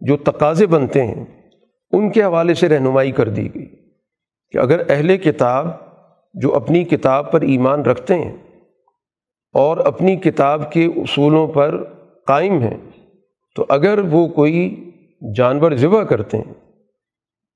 جو 0.00 0.16
تقاضے 0.16 0.66
بنتے 0.66 1.06
ہیں، 1.06 1.24
ان 1.92 2.10
کے 2.10 2.22
حوالے 2.22 2.54
سے 2.54 2.68
رہنمائی 2.68 3.10
کر 3.10 3.28
دی 3.28 3.54
گئی 3.54 3.66
کہ 4.54 4.58
اگر 4.58 4.82
اہل 4.88 5.16
کتاب 5.16 5.68
جو 6.34 6.54
اپنی 6.54 6.82
کتاب 6.84 7.30
پر 7.32 7.40
ایمان 7.42 7.82
رکھتے 7.82 8.14
ہیں 8.14 8.32
اور 9.54 9.76
اپنی 9.76 10.16
کتاب 10.16 10.70
کے 10.72 10.84
اصولوں 10.96 11.46
پر 11.46 11.82
قائم 12.26 12.60
ہیں، 12.62 12.76
تو 13.56 13.66
اگر 13.68 13.98
وہ 13.98 14.26
کوئی 14.28 14.64
جانور 15.36 15.72
ذبح 15.72 16.02
کرتے 16.02 16.38
ہیں 16.38 16.54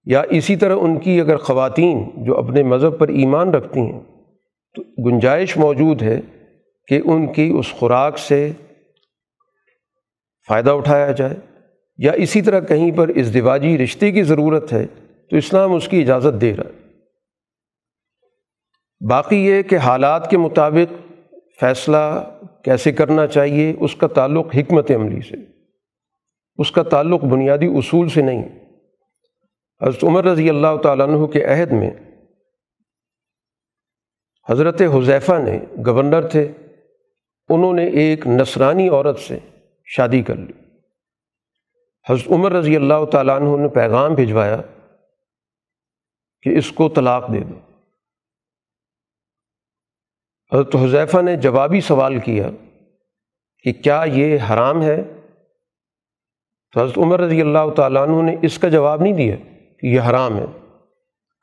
یا 0.07 0.23
اسی 0.31 0.57
طرح 0.57 0.77
ان 0.81 0.99
کی 0.99 1.21
اگر 1.21 1.37
خواتین 1.37 2.03
جو 2.17 2.37
اپنے 2.39 2.63
مذہب 2.63 2.99
پر 2.99 3.09
ایمان 3.09 3.51
رکھتی 3.51 3.81
ہیں، 3.81 4.01
تو 4.75 4.83
گنجائش 5.05 5.57
موجود 5.57 6.03
ہے 6.03 6.21
کہ 6.87 7.01
ان 7.05 7.33
کی 7.33 7.53
اس 7.59 7.73
خوراک 7.73 8.19
سے 8.19 8.53
فائدہ 10.49 10.71
اٹھایا 10.71 11.13
جائے 11.13 11.35
یا 11.99 12.13
اسی 12.13 12.43
طرح 12.43 12.61
کہیں 12.61 12.91
پر 12.97 13.09
اس 13.09 13.35
دیواجی 13.35 13.79
رشتے 13.79 14.13
کی 14.13 14.23
ضرورت 14.23 14.73
ہے 14.73 14.87
تو 15.31 15.37
اسلام 15.37 15.75
اس 15.75 15.89
کی 15.89 16.01
اجازت 16.01 16.41
دے 16.41 16.57
رہا 16.57 16.65
ہے۔ 16.65 16.87
باقی 19.09 19.47
یہ 19.47 19.63
کہ 19.63 19.77
حالات 19.77 20.31
کے 20.31 20.39
مطابق 20.39 21.13
فیصلہ 21.61 22.31
کیسے 22.65 22.93
کرنا 22.93 23.27
چاہیے، 23.27 23.75
اس 23.81 23.97
کا 23.97 24.07
تعلق 24.07 24.47
حکمت 24.57 24.91
عملی 24.91 25.21
سے، 25.21 25.37
اس 26.59 26.73
کا 26.73 26.83
تعلق 26.83 27.25
بنیادی 27.25 27.67
اصول 27.67 28.09
سے 28.09 28.23
نہیں۔ 28.23 28.49
حضرت 29.83 30.05
عمر 30.05 30.25
رضی 30.25 30.49
اللہ 30.49 30.77
تعالیٰ 30.83 31.09
عنہ 31.09 31.27
کے 31.27 31.45
عہد 31.45 31.73
میں 31.73 31.91
حضرت 34.49 34.83
حذیفہ 34.83 35.33
نے 35.33 35.61
گورنر 35.87 36.27
تھے۔ 36.27 36.53
انہوں 37.49 37.73
نے 37.73 37.87
ایک 37.87 38.27
نصرانی 38.27 38.89
عورت 38.89 39.19
سے 39.19 39.39
شادی 39.85 40.23
کر 40.23 40.37
لی۔ 40.37 40.53
حضرت 42.09 42.33
عمر 42.33 42.53
رضی 42.53 42.77
اللہ 42.77 43.05
تعالیٰ 43.13 43.37
عنہ 43.37 43.57
نے 43.57 43.69
پیغام 43.69 44.15
بھجوایا 44.15 44.57
کہ 46.43 46.59
اس 46.59 46.73
کو 46.73 46.89
طلاق 46.89 47.33
دے 47.33 47.41
دو۔ 47.41 47.55
حضرت 50.53 50.77
حضیفہ 50.77 51.23
نے 51.23 51.37
جوابی 51.37 51.81
سوال 51.81 52.19
کیا 52.19 52.49
کہ 53.63 53.73
کیا 53.73 54.05
یہ 54.07 54.39
حرام 54.51 54.83
ہے؟ 54.83 55.03
تو 56.73 56.83
حضرت 56.83 56.99
عمر 56.99 57.21
رضی 57.21 57.41
اللہ 57.41 57.75
تعالیٰ 57.77 58.09
عنہ 58.09 58.23
نے 58.23 58.37
اس 58.43 58.59
کا 58.59 58.69
جواب 58.69 59.03
نہیں 59.03 59.13
دیا 59.13 59.37
کہ 59.81 59.87
یہ 59.87 60.01
حرام 60.01 60.37
ہے۔ 60.37 60.45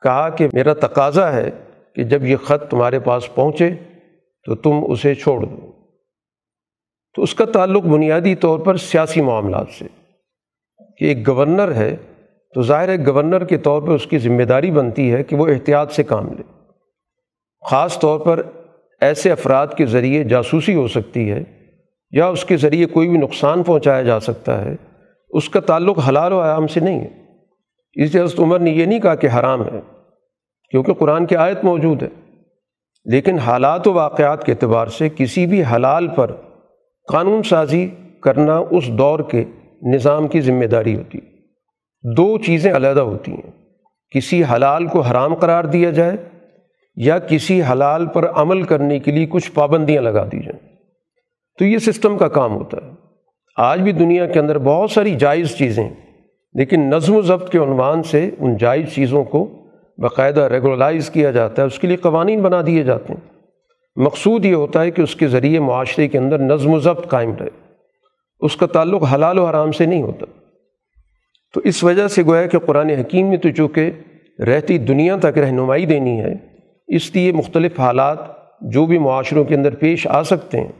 کہا 0.02 0.28
کہ 0.28 0.48
میرا 0.52 0.74
تقاضا 0.74 1.32
ہے 1.32 1.50
کہ 1.94 2.04
جب 2.04 2.24
یہ 2.24 2.36
خط 2.36 2.70
تمہارے 2.70 3.00
پاس 3.00 3.34
پہنچے 3.34 3.70
تو 4.44 4.54
تم 4.54 4.72
اسے 4.88 5.14
چھوڑ 5.14 5.44
دو۔ 5.46 5.63
تو 7.14 7.22
اس 7.22 7.34
کا 7.34 7.44
تعلق 7.44 7.82
بنیادی 7.82 8.34
طور 8.34 8.58
پر 8.58 8.76
سیاسی 8.76 9.20
معاملات 9.20 9.66
سے۔ 9.78 9.84
کہ 10.98 11.04
ایک 11.04 11.28
گورنر 11.28 11.72
ہے، 11.72 11.96
تو 12.54 12.62
ظاہر 12.62 12.88
ہے 12.88 13.06
گورنر 13.06 13.44
کے 13.44 13.56
طور 13.56 13.82
پر 13.82 13.88
اس 13.88 14.06
کی 14.06 14.18
ذمہ 14.18 14.42
داری 14.42 14.70
بنتی 14.70 15.12
ہے 15.12 15.24
کہ 15.24 15.36
وہ 15.36 15.46
احتیاط 15.46 15.92
سے 15.92 16.02
کام 16.02 16.28
لے۔ 16.28 16.42
خاص 17.70 17.98
طور 17.98 18.20
پر 18.20 18.42
ایسے 19.00 19.32
افراد 19.32 19.66
کے 19.76 19.86
ذریعے 19.86 20.24
جاسوسی 20.24 20.74
ہو 20.74 20.88
سکتی 20.88 21.30
ہے 21.30 21.42
یا 22.10 22.26
اس 22.26 22.44
کے 22.44 22.56
ذریعے 22.56 22.86
کوئی 22.86 23.08
بھی 23.08 23.18
نقصان 23.18 23.62
پہنچایا 23.62 24.02
جا 24.02 24.20
سکتا 24.20 24.64
ہے، 24.64 24.76
اس 25.28 25.48
کا 25.48 25.60
تعلق 25.60 26.08
حلال 26.08 26.32
و 26.32 26.40
حرام 26.40 26.66
سے 26.66 26.80
نہیں 26.80 27.00
ہے۔ 27.00 27.08
اس 27.94 28.16
حضرت 28.16 28.40
عمر 28.40 28.58
نے 28.58 28.70
یہ 28.70 28.84
نہیں 28.84 29.00
کہا 29.00 29.14
کہ 29.14 29.26
حرام 29.26 29.64
ہے، 29.64 29.80
کیونکہ 30.70 30.92
قرآن 30.92 31.26
کی 31.26 31.36
آیت 31.36 31.64
موجود 31.64 32.02
ہے۔ 32.02 32.08
لیکن 33.04 33.38
حالات 33.38 33.86
و 33.86 33.92
واقعات 33.92 34.46
کے 34.46 34.52
اعتبار 34.52 34.86
سے 34.86 35.08
کسی 35.16 35.46
بھی 35.46 35.62
حلال 35.62 36.08
پر 36.08 36.30
قانون 37.12 37.42
سازی 37.42 37.88
کرنا 38.22 38.56
اس 38.70 38.88
دور 38.88 39.20
کے 39.20 39.44
نظام 39.82 40.28
کی 40.28 40.40
ذمہ 40.40 40.64
داری 40.64 40.96
ہوتی 40.96 41.18
دو 42.16 42.38
چیزیں 42.38 42.72
علیحدہ 42.72 43.00
ہوتی 43.00 43.32
ہیں۔ 43.32 43.50
کسی 44.10 44.42
حلال 44.44 44.86
کو 44.86 45.00
حرام 45.00 45.34
قرار 45.34 45.64
دیا 45.64 45.90
جائے 45.90 46.16
یا 46.96 47.18
کسی 47.18 47.62
حلال 47.62 48.06
پر 48.06 48.30
عمل 48.30 48.62
کرنے 48.62 48.98
کے 48.98 49.12
لیے 49.12 49.26
کچھ 49.26 49.52
پابندیاں 49.52 50.02
لگا 50.02 50.24
دی 50.32 50.38
جائیں۔ 50.38 50.76
تو 51.58 51.64
یہ 51.64 51.78
سسٹم 51.78 52.18
کا 52.18 52.28
کام 52.28 52.54
ہوتا 52.54 52.86
ہے۔ 52.86 52.90
آج 53.56 53.80
بھی 53.80 53.92
دنیا 53.92 54.26
کے 54.26 54.38
اندر 54.38 54.58
بہت 54.58 54.90
ساری 54.90 55.14
جائز 55.14 55.56
چیزیں 55.56 55.90
لیکن 56.54 56.80
نظم 56.80 57.16
و 57.16 57.22
ضبط 57.22 57.50
کے 57.50 57.58
عنوان 57.58 58.02
سے 58.02 58.30
ان 58.38 58.56
جائز 58.56 58.94
چیزوں 58.94 59.24
کو 59.24 59.66
باقاعدہ 59.98 60.40
ریگولائز 60.40 61.10
کیا 61.10 61.30
جاتا 61.30 61.62
ہے، 61.62 61.66
اس 61.66 61.78
کے 61.78 61.86
لیے 61.88 61.96
قوانین 61.96 62.42
بنا 62.42 62.62
دیے 62.66 62.82
جاتے 62.82 63.12
ہیں۔ 63.12 63.33
مقصود 63.96 64.44
یہ 64.44 64.54
ہوتا 64.54 64.82
ہے 64.82 64.90
کہ 64.90 65.02
اس 65.02 65.16
کے 65.16 65.28
ذریعے 65.28 65.60
معاشرے 65.60 66.08
کے 66.08 66.18
اندر 66.18 66.38
نظم 66.38 66.70
و 66.70 66.78
ضبط 66.78 67.08
قائم 67.08 67.36
رہے۔ 67.40 67.48
اس 68.40 68.56
کا 68.56 68.66
تعلق 68.66 69.02
حلال 69.14 69.38
و 69.38 69.44
حرام 69.44 69.72
سے 69.72 69.86
نہیں 69.86 70.02
ہوتا۔ 70.02 70.26
تو 71.54 71.60
اس 71.64 71.84
وجہ 71.84 72.08
سے 72.08 72.22
گویا 72.22 72.46
کہ 72.46 72.58
قرآن 72.58 72.90
حکیم 72.90 73.28
میں 73.28 73.36
تو 73.36 73.50
چونکہ 73.50 73.90
رہتی 74.42 74.78
دنیا 74.78 75.16
تک 75.16 75.38
رہنمائی 75.38 75.86
دینی 75.86 76.20
ہے، 76.20 76.34
اس 76.88 77.14
لیے 77.14 77.32
مختلف 77.32 77.80
حالات 77.80 78.18
جو 78.60 78.86
بھی 78.86 78.98
معاشروں 78.98 79.44
کے 79.44 79.54
اندر 79.54 79.74
پیش 79.74 80.06
آ 80.06 80.22
سکتے 80.22 80.60
ہیں، 80.60 80.72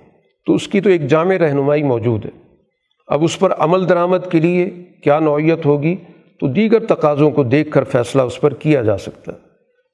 تو 0.47 0.55
اس 0.55 0.69
کی 0.69 0.81
تو 0.81 0.91
ایک 0.91 1.07
جامع 1.07 1.35
رہنمائی 1.35 1.83
موجود 1.83 2.25
ہے۔ 2.25 2.31
اب 3.07 3.25
اس 3.25 3.39
پر 3.39 3.53
عمل 3.59 3.89
درآمد 3.89 4.31
کے 4.31 4.41
لیے 4.41 4.71
کیا 5.05 5.19
نوعیت 5.19 5.67
ہوگی؟ 5.67 5.97
تو 6.41 6.47
دیگر 6.47 6.85
تقاضوں 6.85 7.31
کو 7.31 7.43
دیکھ 7.43 7.71
کر 7.71 7.85
فیصلہ 7.85 8.23
اس 8.23 8.41
پر 8.41 8.55
کیا 8.55 8.83
جا 8.83 8.99
سکتا 8.99 9.33
ہے۔ 9.33 9.37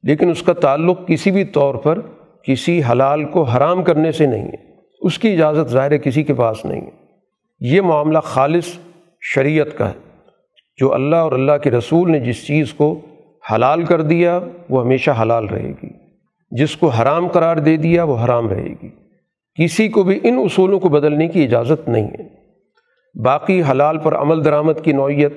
لیکن 0.02 0.30
اس 0.30 0.42
کا 0.42 0.52
تعلق 0.52 1.08
کسی 1.08 1.30
بھی 1.30 1.44
طور 1.44 1.74
پر 1.74 1.98
کسی 2.44 2.82
حلال 2.90 3.24
کو 3.24 3.42
حرام 3.42 3.82
کرنے 3.82 4.12
سے 4.12 4.26
نہیں 4.26 4.44
ہے۔ 4.44 4.70
اس 5.00 5.18
کی 5.18 5.32
اجازت 5.32 5.70
ظاہر 5.70 5.96
کسی 5.96 6.22
کے 6.22 6.34
پاس 6.34 6.64
نہیں 6.64 6.80
ہے۔ 6.80 6.90
یہ 7.60 7.80
معاملہ 7.80 8.18
خالص 8.18 8.66
شریعت 9.20 9.78
کا 9.78 9.88
ہے۔ 9.88 10.10
جو 10.76 10.94
اللہ 10.94 11.16
اور 11.16 11.32
اللہ 11.32 11.52
کے 11.62 11.70
رسول 11.70 12.12
نے 12.12 12.20
جس 12.20 12.46
چیز 12.46 12.74
کو 12.74 13.00
حلال 13.54 13.84
کر 13.84 14.02
دیا، 14.02 14.40
وہ 14.70 14.84
ہمیشہ 14.84 15.10
حلال 15.22 15.46
رہے 15.46 15.72
گی۔ 15.82 15.88
جس 16.50 16.76
کو 16.76 16.88
حرام 16.88 17.28
قرار 17.28 17.56
دے 17.56 17.76
دیا، 17.76 18.04
وہ 18.04 18.24
حرام 18.24 18.48
رہے 18.48 18.68
گی۔ 18.82 18.88
کسی 19.64 19.88
کو 19.88 20.02
بھی 20.02 20.20
ان 20.22 20.38
اصولوں 20.38 20.80
کو 20.80 20.88
بدلنے 20.88 21.28
کی 21.28 21.44
اجازت 21.44 21.88
نہیں 21.88 22.08
ہے۔ 22.08 22.40
باقی 23.22 23.62
حلال 23.70 23.98
پر 23.98 24.16
عمل 24.16 24.44
درآمد 24.44 24.72
کی 24.84 24.92
نوعیت، 24.92 25.32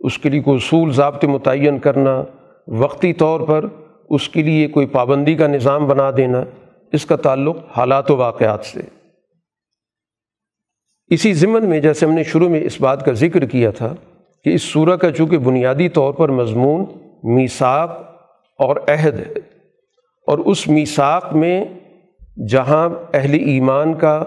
اس 0.00 0.18
کے 0.18 0.28
لیے 0.28 0.40
کوئی 0.40 0.56
اصول 0.56 0.92
ضابط 0.92 1.24
متعین 1.24 1.78
کرنا، 1.78 2.24
وقتی 2.68 3.12
طور 3.12 3.40
پر 3.40 3.66
اس 4.12 4.28
کے 4.28 4.42
لیے 4.42 4.66
کوئی 4.68 4.86
پابندی 4.88 5.34
کا 5.34 5.46
نظام 5.46 5.86
بنا 5.86 6.10
دینا، 6.16 6.42
اس 6.92 7.06
کا 7.06 7.16
تعلق 7.18 7.56
حالات 7.76 8.10
و 8.10 8.16
واقعات 8.16 8.64
سے۔ 8.64 8.80
اسی 11.10 11.32
ضمن 11.34 11.68
میں 11.68 11.80
جیسے 11.80 12.06
ہم 12.06 12.12
نے 12.12 12.22
شروع 12.24 12.48
میں 12.48 12.60
اس 12.60 12.80
بات 12.80 13.04
کا 13.06 13.12
ذکر 13.14 13.44
کیا 13.46 13.70
تھا 13.70 13.94
کہ 14.46 14.54
اس 14.54 14.62
سورہ 14.62 14.96
کا 14.96 15.10
چونکہ 15.12 15.38
بنیادی 15.40 15.88
طور 15.90 16.12
پر 16.14 16.28
مضمون 16.30 16.84
میساک 17.34 17.90
اور 18.58 18.76
عہد 18.88 19.18
ہے، 19.18 19.40
اور 20.28 20.38
اس 20.38 20.66
میساک 20.68 21.32
میں 21.34 21.64
جہاں 22.48 22.88
اہل 23.14 23.34
ایمان 23.34 23.94
کا 23.94 24.22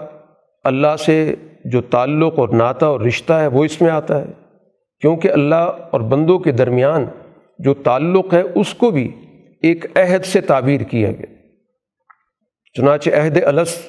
اللہ 0.64 0.96
سے 0.98 1.34
جو 1.64 1.80
تعلق 1.90 2.38
اور 2.38 2.48
ناطہ 2.54 2.84
اور 2.84 3.00
رشتہ 3.00 3.32
ہے 3.32 3.46
وہ 3.48 3.64
اس 3.64 3.80
میں 3.80 3.90
آتا 3.90 4.20
ہے، 4.20 4.32
کیونکہ 5.02 5.32
اللہ 5.32 5.88
اور 5.90 6.00
بندوں 6.10 6.38
کے 6.38 6.52
درمیان 6.54 7.04
جو 7.58 7.74
تعلق 7.84 8.34
ہے 8.34 8.42
اس 8.54 8.74
کو 8.74 8.90
بھی 8.90 9.10
ایک 9.68 9.98
عہد 9.98 10.24
سے 10.24 10.40
تعبیر 10.40 10.80
کیا 10.80 11.10
گیا۔ 11.10 11.34
چنانچہ 12.74 13.10
عہد 13.10 13.44
الس 13.44 13.86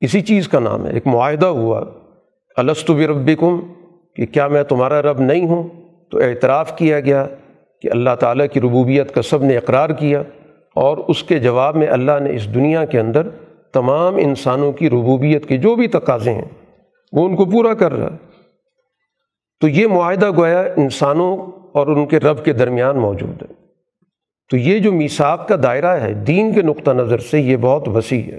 اسی 0.00 0.20
چیز 0.20 0.48
کا 0.48 0.58
نام 0.58 0.86
ہے، 0.86 0.92
ایک 0.92 1.06
معاہدہ 1.06 1.46
ہوا۔ 1.46 1.84
السط 2.56 2.90
و 2.90 2.98
ربکم 2.98 3.60
کہ 4.16 4.26
کیا 4.26 4.48
میں 4.48 4.62
تمہارا 4.62 5.02
رب 5.02 5.20
نہیں 5.20 5.46
ہوں؟ 5.46 5.68
تو 6.10 6.18
اعتراف 6.18 6.76
کیا 6.76 7.00
گیا 7.00 7.26
کہ 7.82 7.88
اللہ 7.90 8.14
تعالیٰ 8.20 8.46
کی 8.52 8.60
ربوبیت 8.60 9.14
کا 9.14 9.22
سب 9.22 9.44
نے 9.44 9.56
اقرار 9.56 9.90
کیا 9.90 10.22
اور 10.74 10.98
اس 10.98 11.22
کے 11.22 11.38
جواب 11.38 11.76
میں 11.76 11.86
اللہ 11.86 12.18
نے 12.20 12.34
اس 12.34 12.54
دنیا 12.54 12.84
کے 12.84 13.00
اندر 13.00 13.28
تمام 13.72 14.16
انسانوں 14.16 14.72
کی 14.72 14.90
ربوبیت 14.90 15.46
کے 15.46 15.56
جو 15.56 15.74
بھی 15.74 15.86
تقاضے 15.86 16.32
ہیں، 16.32 16.72
وہ 17.12 17.28
ان 17.28 17.36
کو 17.36 17.44
پورا 17.44 17.74
کر 17.74 17.92
رہا۔ 17.92 18.12
ہے 18.12 18.16
تو 19.60 19.68
یہ 19.68 19.86
معاہدہ 19.86 20.30
گویا 20.30 20.60
انسانوں 20.60 21.36
اور 21.72 21.86
ان 21.86 22.06
کے 22.06 22.20
رب 22.20 22.44
کے 22.44 22.52
درمیان 22.52 22.96
موجود 22.98 23.42
ہے۔ 23.42 23.61
تو 24.50 24.56
یہ 24.56 24.78
جو 24.78 24.92
میساک 24.92 25.48
کا 25.48 25.56
دائرہ 25.62 26.00
ہے، 26.00 26.14
دین 26.14 26.52
کے 26.52 26.62
نقطہ 26.62 26.90
نظر 26.90 27.18
سے 27.18 27.40
یہ 27.40 27.56
بہت 27.56 27.88
وسیع 27.88 28.22
ہے۔ 28.22 28.38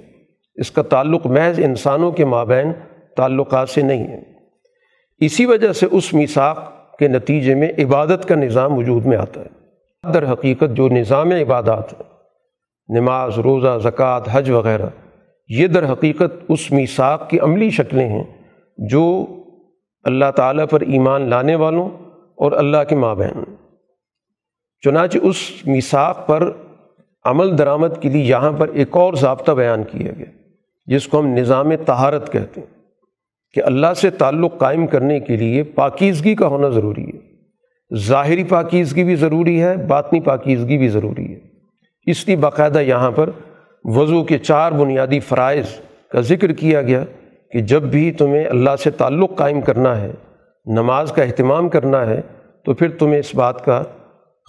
اس 0.55 0.71
کا 0.71 0.81
تعلق 0.81 1.25
محض 1.25 1.59
انسانوں 1.59 2.11
کے 2.11 2.25
مابین 2.25 2.71
تعلقات 3.17 3.69
سے 3.69 3.81
نہیں 3.81 4.07
ہے۔ 4.07 4.21
اسی 5.19 5.45
وجہ 5.45 5.71
سے 5.71 5.87
اس 5.91 6.13
میساک 6.13 6.57
کے 6.97 7.07
نتیجے 7.07 7.55
میں 7.55 7.71
عبادت 7.79 8.27
کا 8.27 8.35
نظام 8.35 8.77
وجود 8.77 9.05
میں 9.05 9.17
آتا 9.17 9.41
ہے۔ 9.41 9.63
در 10.13 10.31
حقیقت 10.31 10.73
جو 10.73 10.89
نظام 10.89 11.31
عبادات 11.31 11.93
ہے 11.93 12.13
نماز، 12.99 13.39
روزہ، 13.39 13.77
زکوٰۃ، 13.83 14.21
حج 14.31 14.49
وغیرہ، 14.49 14.85
یہ 15.49 15.67
در 15.67 15.91
حقیقت 15.91 16.45
اس 16.49 16.71
میساک 16.71 17.29
کی 17.29 17.39
عملی 17.39 17.69
شکلیں 17.69 18.09
ہیں 18.09 18.23
جو 18.77 19.25
اللہ 20.03 20.31
تعالیٰ 20.35 20.65
پر 20.69 20.81
ایمان 20.81 21.29
لانے 21.29 21.55
والوں 21.55 21.89
اور 22.35 22.51
اللہ 22.51 22.77
کے 22.89 22.95
ماں 22.95 23.15
بہن 23.15 23.43
چنانچہ 24.83 25.17
اس 25.21 25.35
میساق 25.65 26.27
پر 26.27 26.51
عمل 27.25 27.57
درآمد 27.57 28.01
کے 28.01 28.09
لیے 28.09 28.23
یہاں 28.23 28.51
پر 28.51 28.67
ایک 28.67 28.97
اور 28.97 29.13
ضابطہ 29.13 29.51
بیان 29.51 29.83
کیا 29.83 30.11
گیا، 30.17 30.31
جس 30.85 31.07
کو 31.07 31.19
ہم 31.19 31.27
نظام 31.27 31.75
تہارت 31.85 32.31
کہتے 32.31 32.61
ہیں، 32.61 32.67
کہ 33.53 33.63
اللہ 33.63 33.93
سے 33.95 34.09
تعلق 34.09 34.57
قائم 34.57 34.87
کرنے 34.87 35.19
کے 35.19 35.37
لیے 35.37 35.63
پاکیزگی 35.63 36.35
کا 36.35 36.47
ہونا 36.47 36.69
ضروری 36.69 37.05
ہے۔ 37.05 37.97
ظاہری 37.97 38.43
پاکیزگی 38.43 39.03
بھی 39.03 39.15
ضروری 39.15 39.61
ہے، 39.61 39.75
باطنی 39.77 40.19
پاکیزگی 40.19 40.77
بھی 40.77 40.87
ضروری 40.87 41.33
ہے۔ 41.33 41.39
اس 42.07 42.27
لیے 42.27 42.35
باقاعدہ 42.35 42.79
یہاں 42.79 43.11
پر 43.11 43.29
وضو 43.85 44.23
کے 44.23 44.37
چار 44.37 44.71
بنیادی 44.71 45.19
فرائض 45.19 45.65
کا 46.11 46.21
ذکر 46.21 46.51
کیا 46.51 46.81
گیا 46.81 47.03
کہ 47.51 47.59
جب 47.61 47.81
بھی 47.81 48.11
تمہیں 48.11 48.45
اللہ 48.45 48.75
سے 48.83 48.91
تعلق 48.91 49.37
قائم 49.37 49.61
کرنا 49.61 50.01
ہے، 50.01 50.11
نماز 50.65 51.11
کا 51.11 51.23
اہتمام 51.23 51.69
کرنا 51.69 52.05
ہے، 52.05 52.21
تو 52.65 52.73
پھر 52.73 52.89
تمہیں 52.89 53.19
اس 53.19 53.35
بات 53.35 53.65
کا 53.65 53.83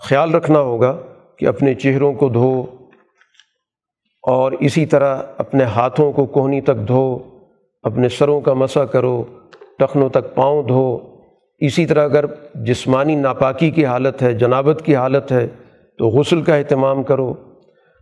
خیال 0.03 0.35
رکھنا 0.35 0.59
ہوگا 0.59 0.97
کہ 1.37 1.47
اپنے 1.47 1.75
چہروں 1.75 2.13
کو 2.13 2.29
دھو 2.29 2.65
اور 4.23 4.53
اسی 4.53 4.87
طرح 4.87 5.19
اپنے 5.39 5.65
ہاتھوں 5.65 6.13
کو 6.13 6.27
کوہنی 6.27 6.61
تک 6.61 6.89
دھو، 6.89 7.19
اپنے 7.83 8.09
سروں 8.09 8.41
کا 8.41 8.55
مسا 8.55 8.85
کرو، 8.85 9.25
ٹخنوں 9.79 10.09
تک 10.09 10.35
پاؤں 10.35 10.63
دھو۔ 10.63 10.99
اسی 11.59 11.87
طرح 11.87 12.05
اگر 12.05 12.25
جسمانی 12.55 13.15
ناپاکی 13.15 13.71
کی 13.71 13.87
حالت 13.87 14.23
ہے، 14.23 14.33
جنابت 14.33 14.83
کی 14.85 14.97
حالت 14.97 15.33
ہے، 15.33 15.47
تو 15.99 16.09
غسل 16.09 16.43
کا 16.43 16.55
اہتمام 16.55 17.03
کرو۔ 17.03 17.35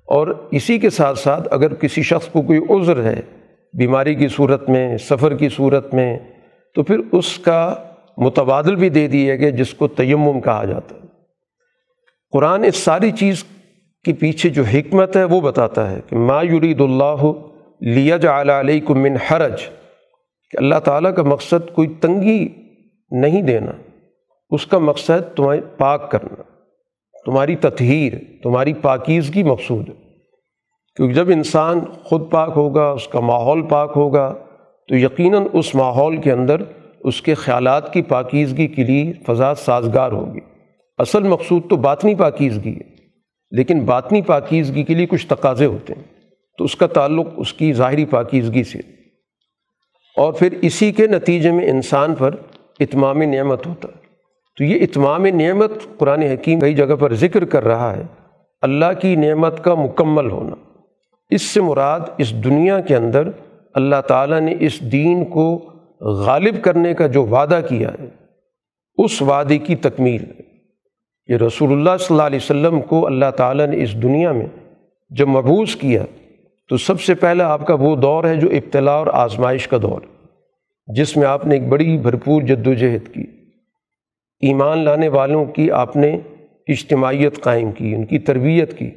اور 0.07 0.49
اسی 0.51 0.79
کے 0.79 0.91
ساتھ 0.91 1.19
ساتھ 1.19 1.49
اگر 1.51 1.75
کسی 1.75 2.03
شخص 2.03 2.29
کو 2.29 2.43
کوئی 2.43 2.59
عذر 2.71 3.03
ہے، 3.03 3.21
بیماری 3.73 4.15
کی 4.15 4.29
صورت 4.29 4.69
میں، 4.69 4.97
سفر 4.97 5.35
کی 5.35 5.49
صورت 5.49 5.95
میں، 5.95 6.19
تو 6.75 6.83
پھر 6.83 7.01
اس 7.13 7.39
کا 7.39 7.75
متبادل 8.17 8.77
بھی 8.77 8.89
دے 8.89 9.09
دیا 9.09 9.37
گیا 9.37 9.51
جس 9.51 9.75
کو 9.75 9.89
تیمم 9.89 10.41
کہا 10.41 10.65
جاتا 10.65 10.97
ہے۔ 10.97 11.12
قرآن 12.33 12.65
اس 12.65 12.77
ساری 12.77 13.11
چیز 13.11 13.43
کے 14.05 14.13
پیچھے 14.13 14.49
جو 14.51 14.63
حکمت 14.73 15.17
ہے 15.17 15.25
وہ 15.25 15.41
بتاتا 15.41 15.91
ہے 15.91 16.01
کہ 16.07 16.17
ما 16.19 16.43
یرید 16.43 16.81
اللہ 16.81 17.23
لیا 17.81 18.17
جا 18.17 18.41
علیہ 18.41 18.93
من 18.97 19.17
حرج، 19.31 19.63
کہ 20.51 20.57
اللہ 20.57 20.79
تعالیٰ 20.85 21.15
کا 21.15 21.23
مقصد 21.23 21.73
کوئی 21.75 21.89
تنگی 22.01 22.39
نہیں 23.11 23.43
دینا، 23.43 23.73
اس 24.51 24.67
کا 24.67 24.79
مقصد 24.79 25.35
تمہیں 25.37 25.61
پاک 25.79 26.11
کرنا، 26.11 26.43
تمہاری 27.27 27.57
تطہیر، 27.57 28.13
تمہاری 28.43 28.73
پاکیزگی 28.83 29.43
مقصود 29.43 29.89
ہے۔ 29.89 29.95
کیونکہ 30.97 31.15
جب 31.15 31.31
انسان 31.31 31.81
خود 32.05 32.31
پاک 32.31 32.53
ہوگا، 32.57 32.89
اس 32.91 33.09
کا 33.09 33.21
ماحول 33.21 33.63
پاک 33.63 33.93
ہوگا، 33.97 34.33
تو 34.89 34.97
یقیناً 34.97 35.47
اس 35.53 35.75
ماحول 35.75 36.17
کے 36.17 36.33
اندر 36.33 36.63
اس 37.01 37.21
کے 37.23 37.35
خیالات 37.35 37.93
کی 37.93 38.03
پاکیزگی 38.09 38.67
کے 38.67 38.85
لیے 38.85 39.13
فضا 39.27 39.55
سازگار 39.55 40.13
ہوگی۔ 40.13 40.41
اصل 41.03 41.23
مقصود 41.23 41.63
تو 41.71 41.77
باطنی 41.77 42.15
پاکیزگی 42.15 42.77
ہے، 42.77 42.95
لیکن 43.51 43.81
باطنی 43.81 44.23
پاکیزگی 44.23 44.83
کے 44.83 44.95
لیے 44.95 45.07
کچھ 45.07 45.27
تقاضے 45.27 45.67
ہوتے 45.67 45.93
ہیں۔ 45.97 46.03
تو 46.59 46.65
اس 46.65 46.77
کا 46.77 46.87
تعلق 46.87 47.27
اس 47.37 47.53
کی 47.53 47.73
ظاہری 47.73 48.05
پاکیزگی 48.05 48.65
سے۔ 48.65 48.79
اور 50.17 50.33
پھر 50.33 50.59
اسی 50.63 50.93
کے 50.93 51.07
نتیجے 51.07 51.51
میں 51.51 51.71
انسان 51.71 52.15
پر 52.15 52.35
اتمام 52.81 53.23
نعمت 53.23 53.67
ہوتا۔ 53.67 53.89
ہے 53.89 53.99
تو 54.59 54.65
یہ 54.65 54.83
اتمام 54.83 55.27
نعمت 55.27 55.71
قرآن 55.99 56.23
حکیم 56.23 56.61
کئی 56.61 56.75
جگہ 56.75 56.95
پر 56.95 57.15
ذکر 57.15 57.45
کر 57.45 57.65
رہا 57.65 57.97
ہے، 57.97 58.03
اللہ 58.63 59.01
کی 59.01 59.17
نعمت 59.17 59.65
کا 59.65 59.75
مکمل 59.75 60.31
ہونا۔ 60.31 60.79
اس 61.31 61.43
سے 61.43 61.61
مراد 61.61 62.01
اس 62.19 62.45
دنیا 62.45 62.81
کے 62.81 62.97
اندر 62.97 63.29
اللہ 63.75 64.01
تعالیٰ 64.09 64.41
نے 64.41 64.55
اس 64.61 64.93
دین 64.93 65.25
کو 65.25 65.73
غالب 66.01 66.65
کرنے 66.65 66.95
کا 66.95 67.07
جو 67.07 67.27
وعدہ 67.27 67.61
کیا 67.69 67.91
ہے، 68.01 68.09
اس 69.05 69.23
وعدے 69.23 69.59
کی 69.59 69.77
تکمیل۔ 69.77 70.25
یہ 71.27 71.37
رسول 71.37 71.73
اللہ 71.73 71.91
صلی 71.99 72.07
اللہ 72.11 72.23
علیہ 72.23 72.39
وسلم 72.43 72.81
کو 72.81 73.07
اللہ 73.07 73.31
تعالیٰ 73.37 73.67
نے 73.67 73.83
اس 73.83 74.03
دنیا 74.03 74.33
میں 74.33 74.47
جب 75.11 75.29
مبوس 75.29 75.77
کیا 75.77 76.05
تو 76.69 76.77
سب 76.77 77.01
سے 77.01 77.15
پہلے 77.15 77.43
آپ 77.43 77.67
کا 77.67 77.75
وہ 77.75 77.97
دور 77.97 78.25
ہے 78.25 78.37
جو 78.37 78.49
ابتلا 78.51 78.93
اور 78.93 79.07
آزمائش 79.07 79.69
کا 79.69 79.77
دور 79.83 80.01
جس 80.87 81.17
میں 81.17 81.27
آپ 81.27 81.47
نے 81.47 81.55
ایک 81.55 81.69
بڑی 81.69 81.99
بھرپور 81.99 82.43
جد 82.43 82.67
و 82.67 82.75
جہد 82.75 83.15
کی۔ 83.15 83.25
ایمان 84.41 84.79
لانے 84.79 85.09
والوں 85.09 85.45
کی 85.45 85.71
آپ 85.71 85.97
نے 85.97 86.19
اجتماعیت 86.69 87.41
قائم 87.41 87.73
کی، 87.73 87.95
ان 87.95 88.07
کی 88.07 88.19
تربیت 88.19 88.79
کی۔ 88.79 88.91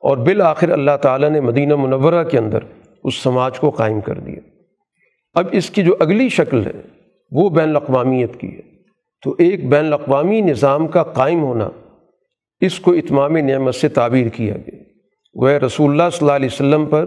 اور 0.00 0.16
بالآخر 0.16 0.70
اللہ 0.70 0.96
تعالیٰ 1.02 1.30
نے 1.30 1.40
مدینہ 1.40 1.76
منورہ 1.76 2.24
کے 2.24 2.38
اندر 2.38 2.58
اس 3.04 3.14
سماج 3.14 3.58
کو 3.58 3.70
قائم 3.70 4.00
کر 4.00 4.18
دیا۔ 4.18 4.40
اب 5.34 5.46
اس 5.52 5.70
کی 5.70 5.82
جو 5.82 5.96
اگلی 6.00 6.28
شکل 6.28 6.66
ہے، 6.66 6.80
وہ 7.30 7.50
بین 7.50 7.68
الاقوامیت 7.68 8.40
کی 8.40 8.54
ہے۔ 8.54 8.69
تو 9.22 9.34
ایک 9.38 9.68
بین 9.68 9.86
الاقوامی 9.86 10.40
نظام 10.40 10.86
کا 10.86 11.02
قائم 11.02 11.42
ہونا 11.42 11.68
اس 12.60 12.80
کو 12.80 12.92
اتمام 12.92 13.36
نعمت 13.36 13.74
سے 13.74 13.88
تعبیر 13.88 14.28
کیا 14.28 14.54
گیا۔ 14.54 14.78
وہ 15.34 15.48
رسول 15.48 15.90
اللہ 15.90 16.10
صلی 16.12 16.18
اللہ 16.20 16.36
علیہ 16.36 16.48
وسلم 16.52 16.86
پر 16.86 17.06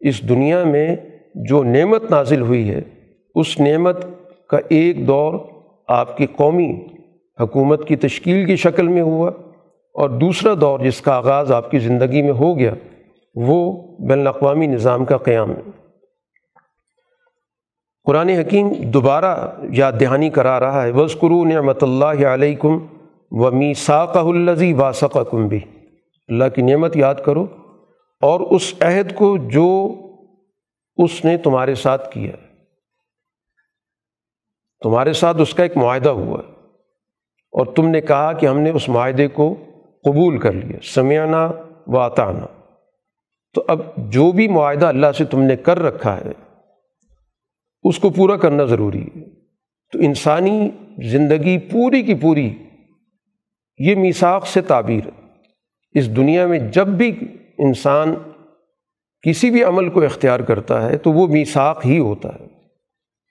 اس 0.00 0.28
دنیا 0.28 0.64
میں 0.64 0.96
جو 1.34 1.64
نعمت 1.64 2.10
نازل 2.10 2.40
ہوئی 2.40 2.70
ہے، 2.70 2.80
اس 3.34 3.60
نعمت 3.60 4.06
کا 4.48 4.58
ایک 4.68 5.06
دور 5.06 5.34
آپ 5.88 6.16
کی 6.16 6.26
قومی 6.26 6.86
حکومت 7.40 7.88
کی 7.88 7.96
تشکیل 7.96 8.46
کی 8.46 8.56
شکل 8.56 8.88
میں 8.88 9.02
ہوا 9.02 9.30
اور 9.94 10.10
دوسرا 10.10 10.54
دور 10.60 10.80
جس 10.80 11.00
کا 11.00 11.16
آغاز 11.16 11.52
آپ 11.52 11.70
کی 11.70 11.78
زندگی 11.78 12.22
میں 12.22 12.32
ہو 12.32 12.58
گیا، 12.58 12.74
وہ 13.34 13.72
بین 14.08 14.20
الاقوامی 14.20 14.66
نظام 14.66 15.04
کا 15.04 15.16
قیام 15.16 15.50
ہے۔ 15.50 15.77
قرآن 18.08 18.28
حکیم 18.28 18.68
دوبارہ 18.74 19.50
یاد 19.72 19.92
دہانی 20.00 20.30
کرا 20.30 20.60
رہا 20.60 20.82
ہے 20.82 20.90
وزقرو 20.90 21.44
نعمت 21.44 21.82
اللہ 21.82 22.26
علیکم 22.26 22.86
و 23.30 23.50
میساقہ 23.50 24.18
الزی 24.18 24.72
واسق 24.72 25.18
کم 25.30 25.48
بھی 25.48 25.60
اللہ 26.28 26.44
کی 26.54 26.62
نعمت 26.62 26.96
یاد 26.96 27.14
کرو 27.24 27.46
اور 28.20 28.40
اس 28.40 28.74
عہد 28.80 29.14
کو 29.14 29.36
جو 29.38 29.94
اس 30.96 31.24
نے 31.24 31.36
تمہارے 31.36 31.74
ساتھ 31.74 32.12
کیا۔ 32.12 32.32
تمہارے 34.82 35.12
ساتھ 35.12 35.40
اس 35.40 35.54
کا 35.54 35.62
ایک 35.62 35.76
معاہدہ 35.76 36.08
ہوا۔ 36.08 36.38
اور 37.52 37.66
تم 37.66 37.88
نے 37.88 38.00
کہا 38.00 38.32
کہ 38.32 38.46
ہم 38.46 38.60
نے 38.60 38.70
اس 38.70 38.88
معاہدے 38.88 39.28
کو 39.28 39.54
قبول 40.04 40.38
کر 40.38 40.52
لیا۔ 40.52 40.78
سمیانہ 40.82 41.50
و 41.86 41.98
عطانہ 41.98 42.44
تو 43.54 43.64
اب 43.68 43.80
جو 43.96 44.32
بھی 44.32 44.48
معاہدہ 44.48 44.86
اللہ 44.86 45.12
سے 45.18 45.24
تم 45.24 45.42
نے 45.42 45.56
کر 45.56 45.78
رکھا 45.78 46.16
ہے 46.16 46.47
اس 47.82 47.98
کو 47.98 48.10
پورا 48.10 48.36
کرنا 48.36 48.64
ضروری 48.64 49.02
ہے۔ 49.02 49.24
تو 49.92 49.98
انسانی 49.98 50.70
زندگی 51.10 51.58
پوری 51.58 52.02
کی 52.02 52.14
پوری 52.14 52.54
یہ 53.78 53.94
میساخ 53.94 54.46
سے 54.46 54.60
تعبیر 54.60 55.06
ہے۔ 55.06 55.26
اس 55.98 56.16
دنیا 56.16 56.46
میں 56.46 56.58
جب 56.58 56.86
بھی 56.86 57.18
انسان 57.58 58.14
کسی 59.22 59.50
بھی 59.50 59.64
عمل 59.64 59.88
کو 59.88 60.02
اختیار 60.02 60.40
کرتا 60.40 60.86
ہے 60.86 60.98
تو 60.98 61.12
وہ 61.12 61.26
میساخ 61.26 61.86
ہی 61.86 61.98
ہوتا 61.98 62.28
ہے، 62.28 62.46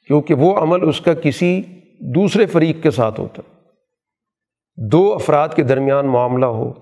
کیونکہ 0.08 0.34
وہ 0.34 0.58
عمل 0.58 0.88
اس 0.90 1.02
کا 1.02 1.14
کسی 1.14 1.62
دوسرے 2.16 2.46
فریق 2.46 2.84
کے 2.84 2.92
ساتھ 2.92 3.20
ہوتا 3.20 3.42
ہے۔ 3.48 3.58
دو 4.90 5.14
افراد 5.14 5.50
کے 5.56 5.64
درمیان 5.64 6.06
معاملہ 6.06 6.46
ہو، 6.46 6.74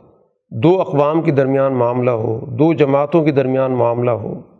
دو 0.52 0.82
اقوام 0.82 1.22
کے 1.22 1.32
درمیان 1.32 1.74
معاملہ 1.74 2.12
ہو، 2.12 2.46
دو 2.46 2.74
جماعتوں 2.74 3.24
کے 3.24 3.32
درمیان 3.32 3.72
معاملہ 3.72 4.12
ہو 4.12 4.55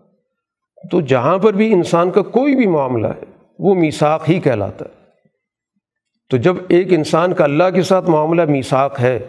تو 0.92 1.02
جہاں 1.02 1.38
پر 1.38 1.54
بھی 1.54 1.74
انسان 1.74 2.12
کا 2.12 2.22
کوئی 2.22 2.56
بھی 2.56 2.68
معاملہ 2.68 3.08
ہے، 3.08 3.24
وہ 3.60 3.76
میساک 3.76 4.30
ہی 4.30 4.40
کہلاتا 4.40 4.86
ہے۔ 4.86 5.06
تو 6.30 6.38
جب 6.38 6.56
ایک 6.68 6.94
انسان 6.94 7.34
کا 7.34 7.44
اللہ 7.44 7.64
کے 7.76 7.82
ساتھ 7.82 8.10
معاملہ 8.10 8.46
میساک 8.46 8.98
ہے، 9.02 9.20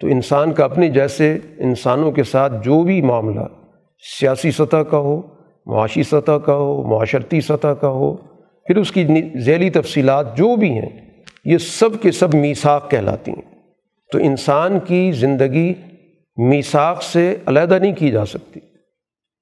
تو 0.00 0.06
انسان 0.06 0.52
کا 0.52 0.64
اپنے 0.64 0.88
جیسے 0.88 1.38
انسانوں 1.58 2.12
کے 2.12 2.22
ساتھ 2.22 2.52
جو 2.64 2.82
بھی 2.82 3.02
معاملہ، 3.02 3.40
سیاسی 4.20 4.50
سطح 4.50 4.76
کا 4.76 4.98
ہو، 4.98 5.20
معاشی 5.66 6.02
سطح 6.02 6.32
کا 6.32 6.54
ہو، 6.54 6.82
معاشرتی 6.82 7.40
سطح 7.40 7.68
کا 7.68 7.88
ہو، 7.88 8.16
پھر 8.66 8.76
اس 8.76 8.92
کی 8.92 9.06
ذیلی 9.38 9.70
تفصیلات 9.70 10.36
جو 10.36 10.56
بھی 10.56 10.70
ہیں، 10.70 11.10
یہ 11.44 11.58
سب 11.58 11.88
کے 12.02 12.10
سب 12.10 12.34
میساک 12.34 12.90
کہلاتی 12.90 13.30
ہیں۔ 13.30 13.52
تو 14.12 14.18
انسان 14.18 14.78
کی 14.78 15.12
زندگی 15.12 15.74
میساک 16.36 17.02
سے 17.02 17.36
علیحدہ 17.46 17.74
نہیں 17.74 17.94
کی 17.94 18.10
جا 18.10 18.26
سکتی۔ 18.26 18.60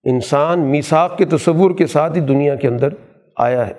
انسان 0.04 0.60
میساک 0.60 1.18
کے 1.18 1.24
تصور 1.24 1.70
کے 1.70 1.86
ساتھ 1.86 2.16
ہی 2.16 2.20
دنیا 2.20 2.54
کے 2.54 2.68
اندر 2.68 2.88
آیا 3.36 3.66
ہے۔ 3.66 3.72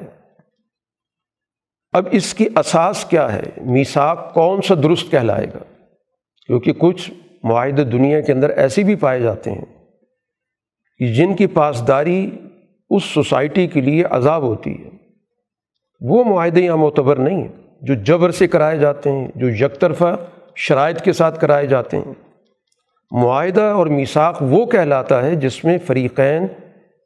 اب 1.92 2.08
اس 2.12 2.34
کی 2.34 2.48
اساس 2.56 3.06
کیا 3.06 3.34
ہے؟ 3.34 3.44
میساک 3.58 4.34
کون 4.34 4.62
سا 4.62 4.76
درست 4.84 5.12
کہلائے 5.12 5.46
گا؟ 5.46 5.84
کیونکہ 6.48 6.74
کچھ 6.74 7.12
معاہدے 7.44 7.84
دنیا 7.84 8.22
کے 8.22 8.34
اندر 8.34 8.50
ایسے 8.50 8.84
بھی 8.84 8.96
پائے 8.96 9.20
جاتے 9.20 9.52
ہیں 9.52 9.66
کہ 11.00 11.14
جن 11.14 11.36
کی 11.36 11.48
پاسداری 11.48 12.32
اس 12.90 13.04
سوسائٹی 13.04 13.68
کے 13.68 13.82
لیے 13.82 14.04
عذاب 14.04 14.44
ہوتی 14.44 14.86
ہے۔ 14.86 14.90
وہ 16.02 16.24
معاہدے 16.24 16.62
یہاں 16.62 16.78
معتبر 16.78 17.16
نہیں 17.16 17.42
ہیں، 17.42 17.52
جو 17.82 17.94
جبر 17.94 18.32
سے 18.32 18.48
کرائے 18.48 18.78
جاتے 18.78 19.12
ہیں، 19.12 19.28
جو 19.36 19.50
یک 19.50 19.80
طرفہ 19.80 20.18
شرائط 20.56 21.02
کے 21.02 21.14
ساتھ 21.14 21.40
کرائے 21.40 21.68
جاتے 21.68 21.98
ہیں۔ 21.98 22.31
معاہدہ 23.12 23.62
اور 23.62 23.88
میساک 23.88 24.38
وہ 24.42 24.66
کہلاتا 24.66 25.26
ہے 25.26 25.36
جس 25.36 25.66
میں 25.66 25.78
فریقین 25.88 26.48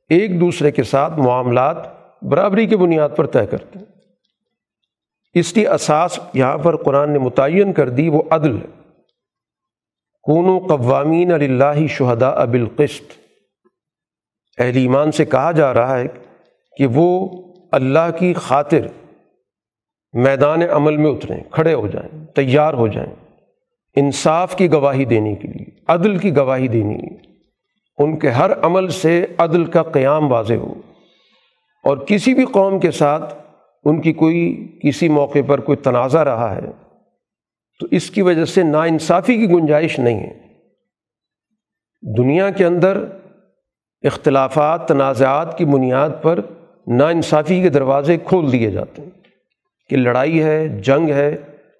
ایک 0.09 0.39
دوسرے 0.39 0.71
کے 0.71 0.83
ساتھ 0.83 1.19
معاملات 1.19 1.77
برابری 2.23 2.67
کی 2.67 2.75
بنیاد 2.75 3.09
پر 3.15 3.27
طے 3.27 3.45
کرتے 3.45 3.79
ہیں۔ 3.79 3.85
اس 5.33 5.53
کی 5.53 5.67
اساس 5.67 6.19
یہاں 6.33 6.57
پر 6.57 6.75
قرآن 6.75 7.11
نے 7.11 7.19
متعین 7.19 7.73
کر 7.73 7.89
دی، 7.89 8.09
وہ 8.09 8.21
عدل 8.29 8.55
ہے۔ 8.55 8.93
کون 10.23 10.45
و 10.45 10.59
قوامین 10.59 11.31
اللہ 11.31 11.87
شہدا 11.89 12.29
ابالقسط 12.29 13.13
اہل 14.57 14.77
ایمان 14.77 15.11
سے 15.11 15.25
کہا 15.25 15.51
جا 15.51 15.73
رہا 15.73 15.99
ہے 15.99 16.05
کہ 16.77 16.87
وہ 16.87 17.29
اللہ 17.71 18.17
کی 18.19 18.33
خاطر 18.33 18.87
میدان 20.13 20.61
عمل 20.61 20.97
میں 20.97 21.11
اتریں، 21.11 21.43
کھڑے 21.51 21.73
ہو 21.73 21.87
جائیں، 21.87 22.25
تیار 22.25 22.73
ہو 22.73 22.87
جائیں۔ 22.87 23.24
انصاف 23.95 24.55
کی 24.55 24.71
گواہی 24.71 25.05
دینے 25.05 25.35
کے 25.35 25.47
لیے، 25.47 25.79
عدل 25.87 26.17
کی 26.17 26.35
گواہی 26.35 26.67
دینی 26.67 26.97
ان 27.97 28.19
کے 28.19 28.29
ہر 28.29 28.51
عمل 28.61 28.87
سے 28.87 29.25
عدل 29.37 29.65
کا 29.65 29.83
قیام 29.83 30.31
واضح 30.31 30.53
ہو۔ 30.53 30.73
اور 31.83 31.97
کسی 31.97 32.33
بھی 32.33 32.45
قوم 32.45 32.79
کے 32.79 32.91
ساتھ 32.91 33.33
ان 33.83 34.01
کی 34.01 34.13
کوئی، 34.13 34.67
کسی 34.83 35.09
موقع 35.09 35.39
پر 35.47 35.59
کوئی 35.59 35.75
تنازع 35.75 36.23
رہا 36.23 36.55
ہے، 36.55 36.61
تو 37.79 37.87
اس 37.91 38.09
کی 38.09 38.21
وجہ 38.21 38.45
سے 38.45 38.63
ناانصافی 38.63 39.37
کی 39.37 39.49
گنجائش 39.49 39.99
نہیں 39.99 40.19
ہے۔ 40.19 40.39
دنیا 42.17 42.49
کے 42.49 42.65
اندر 42.65 43.05
اختلافات، 44.03 44.87
تنازعات 44.87 45.57
کی 45.57 45.65
بنیاد 45.65 46.09
پر 46.21 46.39
ناانصافی 46.87 47.61
کے 47.61 47.69
دروازے 47.69 48.17
کھول 48.17 48.51
دیے 48.51 48.71
جاتے 48.71 49.01
ہیں 49.01 49.09
کہ 49.89 49.97
لڑائی 49.97 50.43
ہے، 50.43 50.67
جنگ 50.67 51.09
ہے 51.09 51.35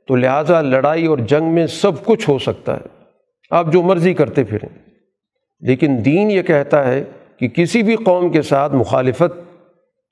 تو 0.08 0.16
لہٰذا 0.16 0.62
لڑائی 0.62 1.06
اور 1.06 1.18
جنگ 1.18 1.54
میں 1.54 1.68
سب 1.68 2.06
کچھ 2.06 2.30
ہو 2.30 2.40
سکتا 2.40 2.78
ہے۔ 2.78 3.04
آپ 3.52 3.66
جو 3.72 3.82
مرضی 3.82 4.14
کرتے 4.14 4.44
پھریں۔ 4.44 4.70
لیکن 5.60 5.98
دین 6.06 6.32
یہ 6.32 6.42
کہتا 6.42 6.88
ہے 6.88 7.04
کہ 7.40 7.48
کسی 7.48 7.84
بھی 7.84 7.96
قوم 7.96 8.32
کے 8.32 8.42
ساتھ 8.42 8.76
مخالفت 8.76 9.62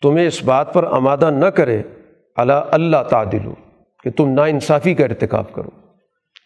تمہیں 0.02 0.28
اس 0.28 0.44
بات 0.44 0.74
پر 0.74 0.84
آمادہ 0.84 1.30
نہ 1.30 1.46
کرے 1.46 1.82
اللہ 2.36 2.54
اللہ 2.54 3.04
تعدل 3.10 3.50
کہ 4.04 4.12
تم 4.12 4.30
نا 4.30 4.44
انصافی 4.44 4.94
کا 4.94 5.04
ارتکاب 5.04 5.54
کرو۔ 5.54 5.70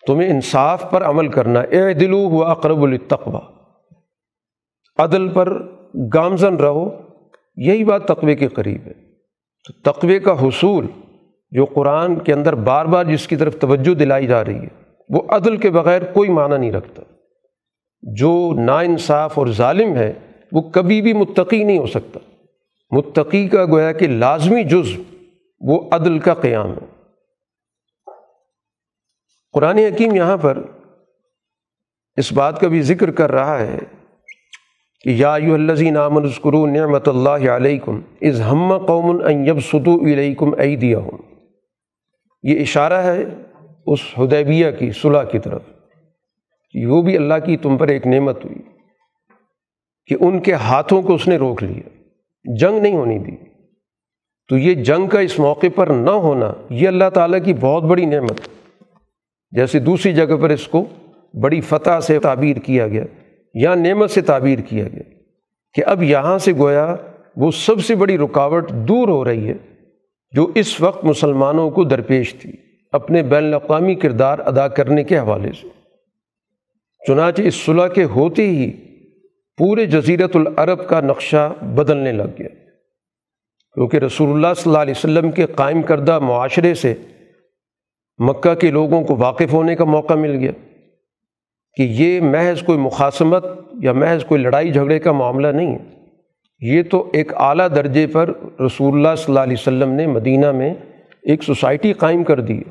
تمہیں 0.07 0.29
انصاف 0.29 0.91
پر 0.91 1.03
عمل 1.03 1.27
کرنا 1.27 1.59
اے 1.59 1.93
دلو 1.93 2.25
ہوا 2.25 2.51
اقرب 2.51 2.83
التقوا 2.83 3.39
عدل 4.97 5.27
پر 5.27 5.61
گامزن 6.13 6.55
رہو، 6.55 6.89
یہی 7.55 7.83
بات 7.83 8.05
تقوے 8.05 8.35
کے 8.35 8.47
قریب 8.47 8.81
ہے۔ 8.85 8.93
تو 9.65 9.91
تقوے 9.91 10.19
کا 10.19 10.47
حصول 10.47 10.87
جو 11.51 11.65
قرآن 11.65 12.19
کے 12.19 12.33
اندر 12.33 12.55
بار 12.55 12.85
بار 12.85 13.05
جس 13.05 13.27
کی 13.27 13.35
طرف 13.35 13.59
توجہ 13.59 13.93
دلائی 13.93 14.27
جا 14.27 14.45
رہی 14.45 14.59
ہے، 14.59 14.67
وہ 15.09 15.21
عدل 15.29 15.57
کے 15.57 15.69
بغیر 15.69 16.03
کوئی 16.03 16.29
معنی 16.29 16.57
نہیں 16.57 16.71
رکھتا۔ 16.71 17.01
جو 18.01 18.51
نا 18.55 18.79
انصاف 18.79 19.39
اور 19.39 19.47
ظالم 19.47 19.95
ہے، 19.95 20.13
وہ 20.51 20.61
کبھی 20.61 21.01
بھی 21.01 21.13
متقی 21.13 21.63
نہیں 21.63 21.77
ہو 21.77 21.87
سکتا۔ 21.87 22.19
متقی 22.91 23.47
کا 23.47 23.65
گویا 23.65 23.91
کہ 23.91 24.07
لازمی 24.07 24.63
جز 24.63 24.89
وہ 25.59 25.89
عدل 25.91 26.19
کا 26.19 26.33
قیام 26.33 26.71
ہے۔ 26.71 26.97
قرآن 29.51 29.77
حکیم 29.77 30.15
یہاں 30.15 30.37
پر 30.37 30.61
اس 32.15 32.33
بات 32.33 32.61
کا 32.61 32.67
بھی 32.67 32.81
ذکر 32.81 33.11
کر 33.11 33.31
رہا 33.31 33.59
ہے 33.59 33.77
کہ 35.01 35.09
یا 35.09 35.33
الزی 35.33 35.89
نام 35.89 36.17
السکرو 36.17 36.65
نعمت 36.65 37.07
اللہ 37.07 37.49
علیکم 37.49 38.01
از 38.21 38.41
ہم 38.41 38.77
قوم 38.77 39.21
یب 39.45 39.59
ستو 39.59 40.05
علیکم 40.05 40.55
دیا 40.81 40.97
ہوں 40.97 41.26
یہ 42.43 42.61
اشارہ 42.61 42.93
ہے 42.93 43.23
اس 43.85 43.99
ہدیبیہ 44.17 44.71
کی 44.71 44.91
صلح 44.91 45.23
کی 45.23 45.39
طرف۔ 45.39 45.61
کہ 46.71 46.85
وہ 46.85 47.01
بھی 47.01 47.17
اللہ 47.17 47.33
کی 47.45 47.57
تم 47.57 47.77
پر 47.77 47.87
ایک 47.87 48.07
نعمت 48.07 48.45
ہوئی 48.45 48.57
کہ 50.05 50.15
ان 50.19 50.39
کے 50.39 50.53
ہاتھوں 50.53 51.01
کو 51.01 51.13
اس 51.13 51.27
نے 51.27 51.37
روک 51.37 51.63
لیا۔ 51.63 51.89
جنگ 52.55 52.79
نہیں 52.79 52.95
ہونی 52.95 53.19
دی۔ 53.19 53.35
تو 54.47 54.57
یہ 54.57 54.73
جنگ 54.73 55.07
کا 55.07 55.19
اس 55.19 55.39
موقع 55.39 55.67
پر 55.75 55.87
نہ 55.87 56.09
ہونا 56.09 56.53
یہ 56.69 56.87
اللہ 56.87 57.09
تعالیٰ 57.13 57.39
کی 57.45 57.53
بہت 57.53 57.83
بڑی 57.83 58.05
نعمت 58.05 58.41
جیسے 59.51 59.79
دوسری 59.79 60.13
جگہ 60.13 60.35
پر 60.41 60.49
اس 60.49 60.67
کو 60.67 60.85
بڑی 61.41 61.61
فتح 61.61 61.99
سے 61.99 62.19
تعبیر 62.19 62.57
کیا 62.57 62.87
گیا 62.87 63.03
یا 63.53 63.75
نعمت 63.75 64.11
سے 64.11 64.21
تعبیر 64.21 64.59
کیا 64.59 64.87
گیا 64.87 65.03
کہ 65.73 65.83
اب 65.85 66.03
یہاں 66.03 66.37
سے 66.37 66.53
گویا 66.53 66.95
وہ 67.37 67.51
سب 67.51 67.85
سے 67.85 67.95
بڑی 67.95 68.17
رکاوٹ 68.17 68.71
دور 68.71 69.07
ہو 69.07 69.25
رہی 69.25 69.49
ہے۔ 69.49 69.76
جو 70.31 70.51
اس 70.55 70.81
وقت 70.81 71.05
مسلمانوں 71.05 71.69
کو 71.69 71.83
درپیش 71.83 72.35
تھی، 72.35 72.51
اپنے 72.91 73.23
بین 73.23 73.45
الاقوامی 73.45 73.95
کردار 73.95 74.39
ادا 74.39 74.67
کرنے 74.67 75.03
کے 75.03 75.17
حوالے 75.17 75.51
سے۔ 75.61 75.67
چنانچہ 77.07 77.41
اس 77.41 77.55
صلح 77.55 77.87
کے 77.87 78.03
ہوتے 78.03 78.49
ہی 78.49 78.71
پورے 79.57 79.85
جزیرت 79.85 80.35
العرب 80.35 80.89
کا 80.89 81.01
نقشہ 81.01 81.53
بدلنے 81.61 82.11
لگ 82.11 82.23
گیا۔ 82.39 82.47
کیونکہ 83.73 83.97
رسول 83.97 84.29
اللہ 84.29 84.53
صلی 84.55 84.63
اللہ 84.65 84.77
علیہ 84.77 84.93
وسلم 84.97 85.31
کے 85.31 85.45
قائم 85.45 85.81
کردہ 85.81 86.19
معاشرے 86.19 86.73
سے 86.73 86.93
مکہ 88.17 88.55
کے 88.55 88.71
لوگوں 88.71 89.03
کو 89.03 89.15
واقف 89.15 89.53
ہونے 89.53 89.75
کا 89.75 89.83
موقع 89.83 90.13
مل 90.13 90.39
گیا۔ 90.39 90.51
کہ 91.73 91.83
یہ 91.83 92.21
محض 92.21 92.63
کوئی 92.63 92.77
مخاسمت 92.77 93.45
یا 93.81 93.93
محض 93.93 94.25
کوئی 94.25 94.41
لڑائی 94.41 94.71
جھگڑے 94.71 94.99
کا 94.99 95.11
معاملہ 95.11 95.47
نہیں 95.47 95.79
ہے۔ 95.79 95.96
یہ 96.59 96.83
تو 96.83 97.09
ایک 97.13 97.31
اعلیٰ 97.35 97.67
درجے 97.75 98.07
پر 98.07 98.29
رسول 98.59 98.93
اللہ 98.93 99.15
صلی 99.15 99.25
اللہ 99.27 99.39
علیہ 99.39 99.57
وسلم 99.59 99.89
نے 99.89 100.07
مدینہ 100.07 100.51
میں 100.51 100.73
ایک 101.23 101.43
سوسائٹی 101.43 101.93
قائم 101.93 102.23
کر 102.23 102.39
دی 102.39 102.61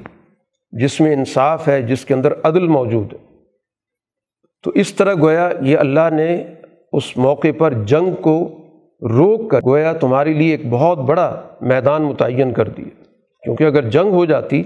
جس 0.70 1.01
میں 1.01 1.12
انصاف 1.12 1.68
ہے، 1.68 1.82
جس 1.82 2.05
کے 2.05 2.14
اندر 2.14 2.32
عدل 2.45 2.68
موجود 2.68 3.12
ہے۔ 3.12 3.18
تو 4.64 4.70
اس 4.74 4.95
طرح 4.95 5.14
گویا 5.14 5.51
یہ 5.61 5.78
اللہ 5.78 6.11
نے 6.12 6.45
اس 6.93 7.16
موقع 7.16 7.49
پر 7.59 7.72
جنگ 7.72 8.14
کو 8.14 8.59
روک 9.03 9.51
کر 9.51 9.61
گویا 9.66 9.93
تمہارے 9.93 10.32
لیے 10.32 10.51
ایک 10.51 10.68
بہت 10.70 10.99
بڑا 10.99 11.43
میدان 11.61 12.03
متعین 12.03 12.53
کر 12.53 12.68
دیا۔ 12.68 13.03
کیونکہ 13.43 13.64
اگر 13.64 13.89
جنگ 13.89 14.11
ہو 14.11 14.24
جاتی 14.24 14.62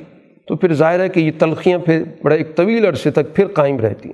تو 0.48 0.56
پھر 0.56 0.72
ظاہر 0.72 1.00
ہے 1.00 1.08
کہ 1.08 1.20
یہ 1.20 1.30
تلخیاں 1.38 1.78
پھر 1.78 2.02
بڑے 2.22 2.36
ایک 2.36 2.56
طویل 2.56 2.86
عرصے 2.86 3.10
تک 3.10 3.34
پھر 3.34 3.46
قائم 3.46 3.78
رہتی۔ 3.78 4.08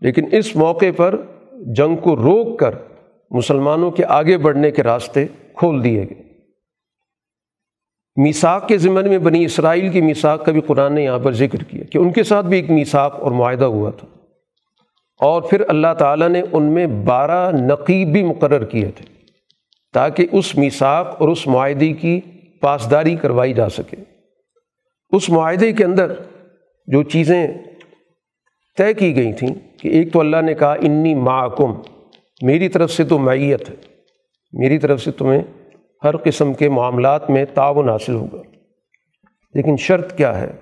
لیکن 0.00 0.24
اس 0.32 0.56
موقع 0.56 0.86
پر 0.96 1.16
جنگ 1.66 1.96
کو 1.96 2.16
روک 2.16 2.58
کر 2.58 2.70
مسلمانوں 3.32 3.90
کے 3.90 4.04
آگے 4.08 4.38
بڑھنے 4.38 4.70
کے 4.70 4.82
راستے 4.82 5.26
کھول 5.54 5.84
دیے 5.84 6.02
گئے۔ 6.02 6.22
میساک 8.16 8.68
کے 8.68 8.78
ذمن 8.78 9.08
میں 9.08 9.18
بنی 9.18 9.44
اسرائیل 9.44 9.88
کی 9.88 10.00
میساک 10.00 10.46
کا 10.46 10.52
بھی 10.52 10.60
قرآن 10.60 10.94
نے 10.94 11.04
یہاں 11.04 11.18
پر 11.18 11.32
ذکر 11.32 11.62
کیا 11.62 11.84
کہ 11.84 11.98
ان 11.98 12.12
کے 12.12 12.22
ساتھ 12.22 12.46
بھی 12.46 12.56
ایک 12.56 12.70
میساک 12.70 13.20
اور 13.20 13.30
معاہدہ 13.30 13.64
ہوا 13.64 13.90
تھا۔ 13.90 14.08
اور 15.20 15.42
پھر 15.42 15.62
اللہ 15.68 15.94
تعالیٰ 15.98 16.28
نے 16.28 16.42
ان 16.52 16.62
میں 16.62 16.86
بارہ 16.86 17.50
نقیب 17.50 18.12
بھی 18.12 18.22
مقرر 18.22 18.64
کیے 18.64 18.90
تھے 18.96 19.04
تاکہ 19.92 20.26
اس 20.32 20.54
میساک 20.54 21.16
اور 21.20 21.28
اس 21.28 21.46
معاہدے 21.46 21.92
کی 21.92 22.20
پاسداری 22.60 23.16
کروائی 23.16 23.52
جا 23.52 23.68
سکے۔ 23.68 23.96
اس 25.10 25.30
معاہدے 25.30 25.72
کے 25.72 25.84
اندر 25.84 26.12
جو 26.86 27.02
چیزیں 27.02 27.46
طے 28.78 28.94
کی 28.94 29.16
گئی 29.16 29.32
تھیں 29.32 29.78
کہ 29.78 29.88
ایک 29.88 30.12
تو 30.12 30.20
اللہ 30.20 30.40
نے 30.40 30.54
کہا، 30.54 30.72
انی 30.72 31.14
معکم 31.14 31.72
میری 32.42 32.68
طرف 32.68 32.90
سے 32.90 33.04
تو 33.04 33.18
معیت 33.18 33.70
ہے۔ 33.70 33.74
میری 34.52 34.78
طرف 34.78 35.00
سے 35.00 35.12
تمہیں 35.12 35.42
ہر 36.04 36.16
قسم 36.16 36.54
کے 36.54 36.68
معاملات 36.68 37.30
میں 37.30 37.44
تعاون 37.54 37.88
حاصل 37.88 38.14
ہوگا۔ 38.14 38.42
لیکن 39.54 39.76
شرط 39.76 40.16
کیا 40.16 40.40
ہے؟ 40.40 40.52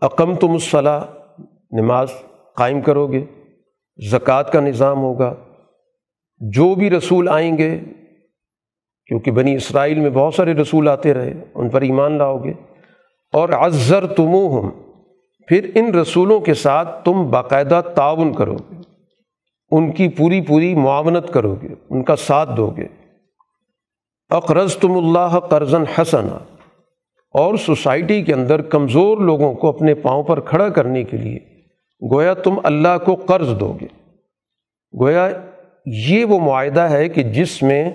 عقم 0.00 0.34
تم 0.34 0.50
الصلاح 0.50 1.04
نماز 1.70 2.08
قائم 2.56 2.80
کرو 2.80 3.06
گے، 3.06 3.24
زکوٰۃ 4.10 4.42
کا 4.52 4.60
نظام 4.60 4.98
ہوگا۔ 4.98 5.34
جو 6.38 6.74
بھی 6.74 6.90
رسول 6.90 7.28
آئیں 7.28 7.58
گے، 7.58 7.80
کیونکہ 9.06 9.30
بنی 9.30 9.54
اسرائیل 9.54 9.98
میں 9.98 10.10
بہت 10.10 10.34
سارے 10.34 10.52
رسول 10.52 10.88
آتے 10.88 11.14
رہے، 11.14 11.34
ان 11.54 11.68
پر 11.68 11.80
ایمان 11.80 12.18
لاؤ 12.18 12.38
گے۔ 12.44 12.52
اور 13.32 13.48
عذر 13.48 14.06
تمو 14.06 14.60
ہم 14.60 14.70
پھر 15.48 15.70
ان 15.74 15.94
رسولوں 15.94 16.40
کے 16.40 16.54
ساتھ 16.54 17.04
تم 17.04 17.30
باقاعدہ 17.30 17.80
تعاون 17.94 18.32
کرو 18.32 18.56
گے۔ 18.56 18.83
ان 19.70 19.92
کی 19.92 20.08
پوری 20.08 20.40
پوری 20.40 20.74
معاونت 20.74 21.32
کرو 21.32 21.54
گے، 21.54 21.68
ان 21.90 22.02
کا 22.02 22.16
ساتھ 22.16 22.50
دو 22.56 22.70
گے۔ 22.70 22.86
اقرض 24.30 24.76
تم 24.76 24.92
اللہ 24.92 25.38
قرض 25.38 25.74
حسن 25.74 26.28
اور 27.32 27.56
سوسائٹی 27.56 28.22
کے 28.22 28.34
اندر 28.34 28.62
کمزور 28.62 29.18
لوگوں 29.18 29.54
کو 29.54 29.68
اپنے 29.68 29.94
پاؤں 29.94 30.22
پر 30.22 30.40
کھڑا 30.40 30.68
کرنے 30.68 31.04
کے 31.04 31.16
لیے 31.16 31.38
گویا 32.14 32.34
تم 32.34 32.54
اللہ 32.62 32.98
کو 33.04 33.14
قرض 33.14 33.60
دو 33.60 33.76
گے۔ 33.80 33.86
گویا 35.00 35.28
یہ 35.86 36.24
وہ 36.24 36.38
معاہدہ 36.38 36.80
ہے 36.80 37.08
کہ 37.08 37.22
جس 37.22 37.62
میں 37.62 37.90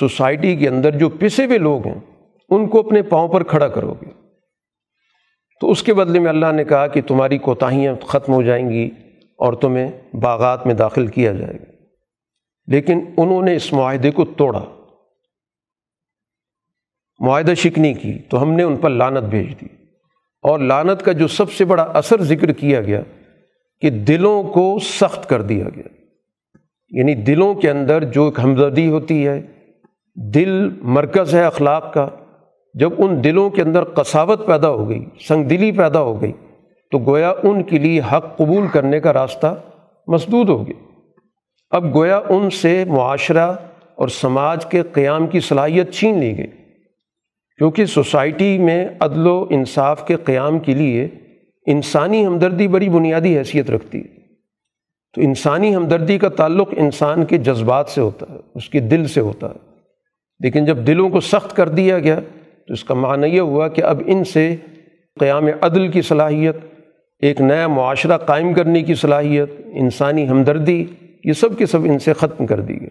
سوسائٹی 0.00 0.56
کے 0.56 0.68
اندر 0.68 0.90
جو 0.90 1.08
پسے 1.08 1.44
ہوئے 1.44 1.58
لوگ 1.58 1.86
ہیں، 1.86 2.00
ان 2.48 2.68
کو 2.68 2.80
اپنے 2.80 3.02
پاؤں 3.02 3.28
پر 3.28 3.42
کھڑا 3.42 3.68
کرو 3.68 3.94
گے۔ 4.02 4.10
تو 5.60 5.70
اس 5.70 5.82
کے 5.82 5.94
بدلے 5.94 6.18
میں 6.18 6.28
اللہ 6.28 6.52
نے 6.52 6.64
کہا 6.64 6.86
کہ 6.86 7.02
تمہاری 7.02 7.38
کوتاہیاں 7.38 7.94
ختم 8.06 8.32
ہو 8.32 8.42
جائیں 8.42 8.70
گی 8.70 8.90
اور 9.38 9.52
تمہیں 9.52 9.90
باغات 10.22 10.66
میں 10.66 10.74
داخل 10.74 11.06
کیا 11.06 11.32
جائے 11.32 11.52
گا۔ 11.52 11.72
لیکن 12.66 13.00
انہوں 13.16 13.42
نے 13.42 13.56
اس 13.56 13.72
معاہدے 13.72 14.10
کو 14.10 14.24
توڑا۔ 14.24 14.64
معاہدہ 17.18 17.54
شکنی 17.54 17.94
کی 17.94 18.18
تو 18.18 18.42
ہم 18.42 18.52
نے 18.52 18.62
ان 18.62 18.76
پر 18.76 18.90
لانت 18.90 19.22
بھیج 19.22 19.60
دی۔ 19.60 19.66
اور 20.42 20.58
لانت 20.58 21.02
کا 21.02 21.12
جو 21.12 21.28
سب 21.28 21.52
سے 21.52 21.64
بڑا 21.64 21.82
اثر 21.82 22.22
ذکر 22.22 22.52
کیا 22.52 22.80
گیا 22.80 23.00
کہ 23.80 23.90
دلوں 23.90 24.42
کو 24.42 24.78
سخت 24.78 25.28
کر 25.28 25.42
دیا 25.42 25.64
گیا۔ 25.76 25.88
یعنی 26.88 27.14
دلوں 27.14 27.54
کے 27.54 27.70
اندر 27.70 28.04
جو 28.04 28.24
ایک 28.24 28.40
ہمدردی 28.44 28.88
ہوتی 28.88 29.28
ہے، 29.28 29.42
دل 30.34 30.70
مرکز 30.82 31.34
ہے 31.34 31.44
اخلاق 31.44 31.94
کا۔ 31.94 32.08
جب 32.74 32.90
ان 32.98 33.24
دلوں 33.24 33.50
کے 33.50 33.62
اندر 33.62 33.84
قصاوت 33.84 34.46
پیدا 34.46 34.68
ہو 34.68 34.88
گئی، 34.88 35.04
سنگ 35.28 35.44
دلی 35.44 35.72
پیدا 35.72 36.00
ہو 36.00 36.22
گئی، 36.22 36.32
تو 36.90 36.98
گویا 36.98 37.30
ان 37.42 37.62
کے 37.62 37.78
لیے 37.78 38.00
حق 38.00 38.36
قبول 38.36 38.68
کرنے 38.72 39.00
کا 39.00 39.12
راستہ 39.12 39.54
مسدود 40.06 40.48
ہو 40.48 40.66
گیا 40.66 40.82
اب 41.70 41.94
گویا 41.94 42.20
ان 42.28 42.50
سے 42.50 42.84
معاشرہ 42.84 43.52
اور 43.94 44.08
سماج 44.08 44.66
کے 44.66 44.82
قیام 44.82 45.26
کی 45.26 45.40
صلاحیت 45.40 45.92
چھین 45.92 46.18
لی 46.18 46.38
گئی۔ 46.38 46.46
کیونکہ 47.58 47.84
سوسائٹی 47.84 48.58
میں 48.58 48.88
عدل 49.00 49.26
و 49.26 49.46
انصاف 49.50 50.06
کے 50.06 50.16
قیام 50.16 50.58
کے 50.58 50.74
لیے 50.74 51.08
انسانی 51.66 52.26
ہمدردی 52.26 52.68
بڑی 52.68 52.88
بنیادی 52.88 53.38
حیثیت 53.38 53.70
رکھتی 53.70 54.00
ہے۔ 54.00 54.16
تو 55.14 55.20
انسانی 55.20 55.76
ہمدردی 55.76 56.18
کا 56.18 56.28
تعلق 56.28 56.68
انسان 56.76 57.24
کے 57.24 57.38
جذبات 57.38 57.88
سے 57.88 58.00
ہوتا 58.00 58.26
ہے، 58.32 58.38
اس 58.54 58.68
کے 58.68 58.80
دل 58.80 59.06
سے 59.06 59.20
ہوتا 59.20 59.46
ہے۔ 59.46 59.76
لیکن 60.40 60.64
جب 60.64 60.76
دلوں 60.86 61.10
کو 61.10 61.20
سخت 61.20 61.56
کر 61.56 61.68
دیا 61.68 61.98
گیا 61.98 62.20
تو 62.66 62.72
اس 62.72 62.84
کا 62.84 62.94
معنی 62.94 63.26
یہ 63.26 63.40
ہوا 63.40 63.68
کہ 63.68 63.82
اب 63.82 64.02
ان 64.06 64.24
سے 64.24 64.56
قیام 65.20 65.46
عدل 65.60 65.88
کی 65.88 66.02
صلاحیت 66.02 66.56
ایک 67.18 67.40
نیا 67.40 67.68
معاشرہ 67.68 68.18
قائم 68.18 68.54
کرنے 68.54 68.82
کی 68.82 68.94
صلاحیت، 68.94 69.50
انسانی 69.66 70.28
ہمدردی، 70.28 70.84
یہ 71.24 71.32
سب 71.32 71.58
کے 71.58 71.66
سب 71.66 71.84
ان 71.84 71.98
سے 71.98 72.12
ختم 72.12 72.46
کر 72.46 72.60
دی 72.60 72.80
گئی۔ 72.80 72.88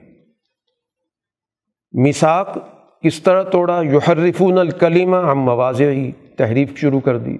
میساک 1.92 2.58
کس 3.02 3.24
طرح 3.24 3.44
توڑا؟ 3.44 3.82
یحرفون 3.82 4.58
الکلیمہ 4.58 5.18
ہم 5.18 5.40
مواضع 5.40 5.86
ہی 5.86 6.12
تحریف 6.38 6.78
شروع 6.78 7.00
کر 7.00 7.18
دی، 7.18 7.38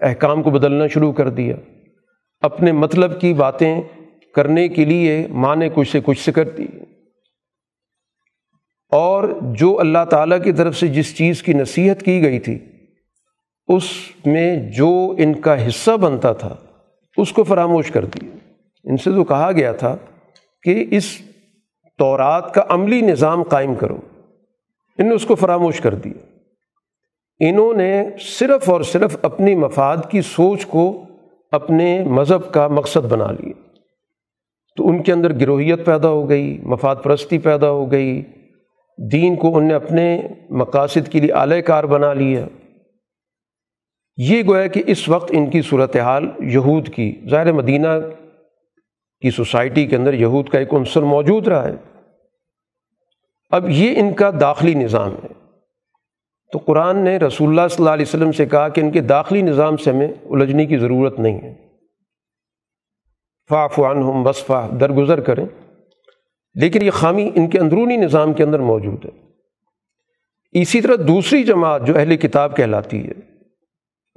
احکام 0.00 0.42
کو 0.42 0.50
بدلنا 0.50 0.86
شروع 0.86 1.12
کر 1.12 1.28
دیا۔ 1.28 1.56
اپنے 2.40 2.72
مطلب 2.72 3.20
کی 3.20 3.34
باتیں 3.34 3.80
کرنے 4.34 4.68
کے 4.68 4.84
لیے 4.84 5.26
ماں 5.30 5.56
نے 5.56 5.68
کچھ 5.74 5.88
سے 5.88 6.00
کچھ 6.04 6.24
سے 6.24 6.32
کر 6.32 6.48
دی۔ 6.48 6.66
اور 8.92 9.28
جو 9.42 9.80
اللہ 9.80 10.04
تعالیٰ 10.10 10.42
کی 10.44 10.52
طرف 10.52 10.76
سے 10.76 10.86
جس 10.86 11.16
چیز 11.16 11.42
کی 11.42 11.52
نصیحت 11.52 12.02
کی 12.02 12.22
گئی 12.22 12.38
تھی 12.38 12.58
اس 13.68 13.82
میں 14.26 14.72
جو 14.72 15.14
ان 15.18 15.34
کا 15.34 15.68
حصہ 15.68 15.90
بنتا 15.90 16.32
تھا، 16.32 16.56
اس 17.16 17.32
کو 17.32 17.42
فراموش 17.42 17.90
کر 17.90 18.04
دیا۔ 18.04 18.36
ان 18.84 18.96
سے 18.96 19.10
تو 19.10 19.24
کہا 19.24 19.52
گیا 19.52 19.72
تھا 19.72 19.96
کہ 20.62 20.84
اس 20.90 21.04
تورات 21.98 22.54
کا 22.54 22.62
عملی 22.68 23.00
نظام 23.00 23.42
قائم 23.42 23.74
کرو۔ 23.74 23.96
ان 24.98 25.08
نے 25.08 25.14
اس 25.14 25.26
کو 25.26 25.34
فراموش 25.34 25.80
کر 25.80 25.94
دیا۔ 25.94 26.38
انہوں 27.40 27.74
نے 27.74 28.04
صرف 28.20 28.70
اور 28.70 28.80
صرف 28.80 29.16
اپنی 29.22 29.54
مفاد 29.54 29.96
کی 30.10 30.20
سوچ 30.20 30.66
کو 30.66 31.02
اپنے 31.52 32.04
مذہب 32.04 32.52
کا 32.52 32.68
مقصد 32.68 33.06
بنا 33.08 33.32
لیا۔ 33.32 33.52
تو 34.76 34.88
ان 34.88 35.02
کے 35.02 35.12
اندر 35.12 35.40
گروہیت 35.40 35.86
پیدا 35.86 36.08
ہو 36.08 36.28
گئی، 36.28 36.60
مفاد 36.62 36.96
پرستی 37.02 37.38
پیدا 37.38 37.70
ہو 37.70 37.90
گئی۔ 37.90 38.22
دین 39.12 39.36
کو 39.36 39.56
ان 39.56 39.68
نے 39.68 39.74
اپنے 39.74 40.22
مقاصد 40.50 41.08
کے 41.10 41.20
لیے 41.20 41.32
اعلی 41.32 41.62
کار 41.62 41.84
بنا 41.84 42.12
لیا۔ 42.12 42.46
یہ 44.16 44.42
گویا 44.46 44.66
کہ 44.66 44.82
اس 44.86 45.08
وقت 45.08 45.32
ان 45.34 45.50
کی 45.50 45.62
صورت 45.62 45.96
حال 45.96 46.30
یہود 46.38 46.88
کی، 46.88 47.20
ظاہر 47.30 47.52
مدینہ 47.52 47.88
کی 49.20 49.30
سوسائٹی 49.30 49.86
کے 49.86 49.96
اندر 49.96 50.14
یہود 50.14 50.48
کا 50.48 50.58
ایک 50.58 50.74
عنصر 50.74 51.02
موجود 51.02 51.48
رہا 51.48 51.68
ہے۔ 51.68 51.74
اب 53.50 53.70
یہ 53.70 54.00
ان 54.00 54.14
کا 54.14 54.30
داخلی 54.40 54.74
نظام 54.74 55.12
ہے۔ 55.12 55.26
تو 56.52 56.58
قرآن 56.58 57.04
نے 57.04 57.16
رسول 57.16 57.48
اللہ 57.48 57.68
صلی 57.68 57.76
اللہ 57.78 57.90
علیہ 57.90 58.04
وسلم 58.08 58.32
سے 58.32 58.46
کہا 58.46 58.68
کہ 58.68 58.80
ان 58.80 58.90
کے 58.90 59.00
داخلی 59.00 59.42
نظام 59.42 59.76
سے 59.76 59.90
ہمیں 59.90 60.08
الجھنے 60.30 60.66
کی 60.66 60.76
ضرورت 60.76 61.18
نہیں 61.18 61.40
ہے۔ 61.42 61.54
فا 63.48 63.66
فعان 63.66 64.02
ہم 64.02 64.26
درگزر 64.80 65.20
کریں۔ 65.20 65.46
لیکن 66.54 66.82
یہ 66.82 66.90
خامی 66.90 67.30
ان 67.34 67.48
کے 67.48 67.58
اندرونی 67.58 67.96
نظام 67.96 68.32
کے 68.32 68.42
اندر 68.42 68.58
موجود 68.58 69.04
ہے۔ 69.04 69.10
اسی 70.60 70.80
طرح 70.80 70.94
دوسری 71.08 71.42
جماعت 71.42 71.86
جو 71.86 71.98
اہل 71.98 72.16
کتاب 72.16 72.56
کہلاتی 72.56 73.08
ہے 73.08 73.35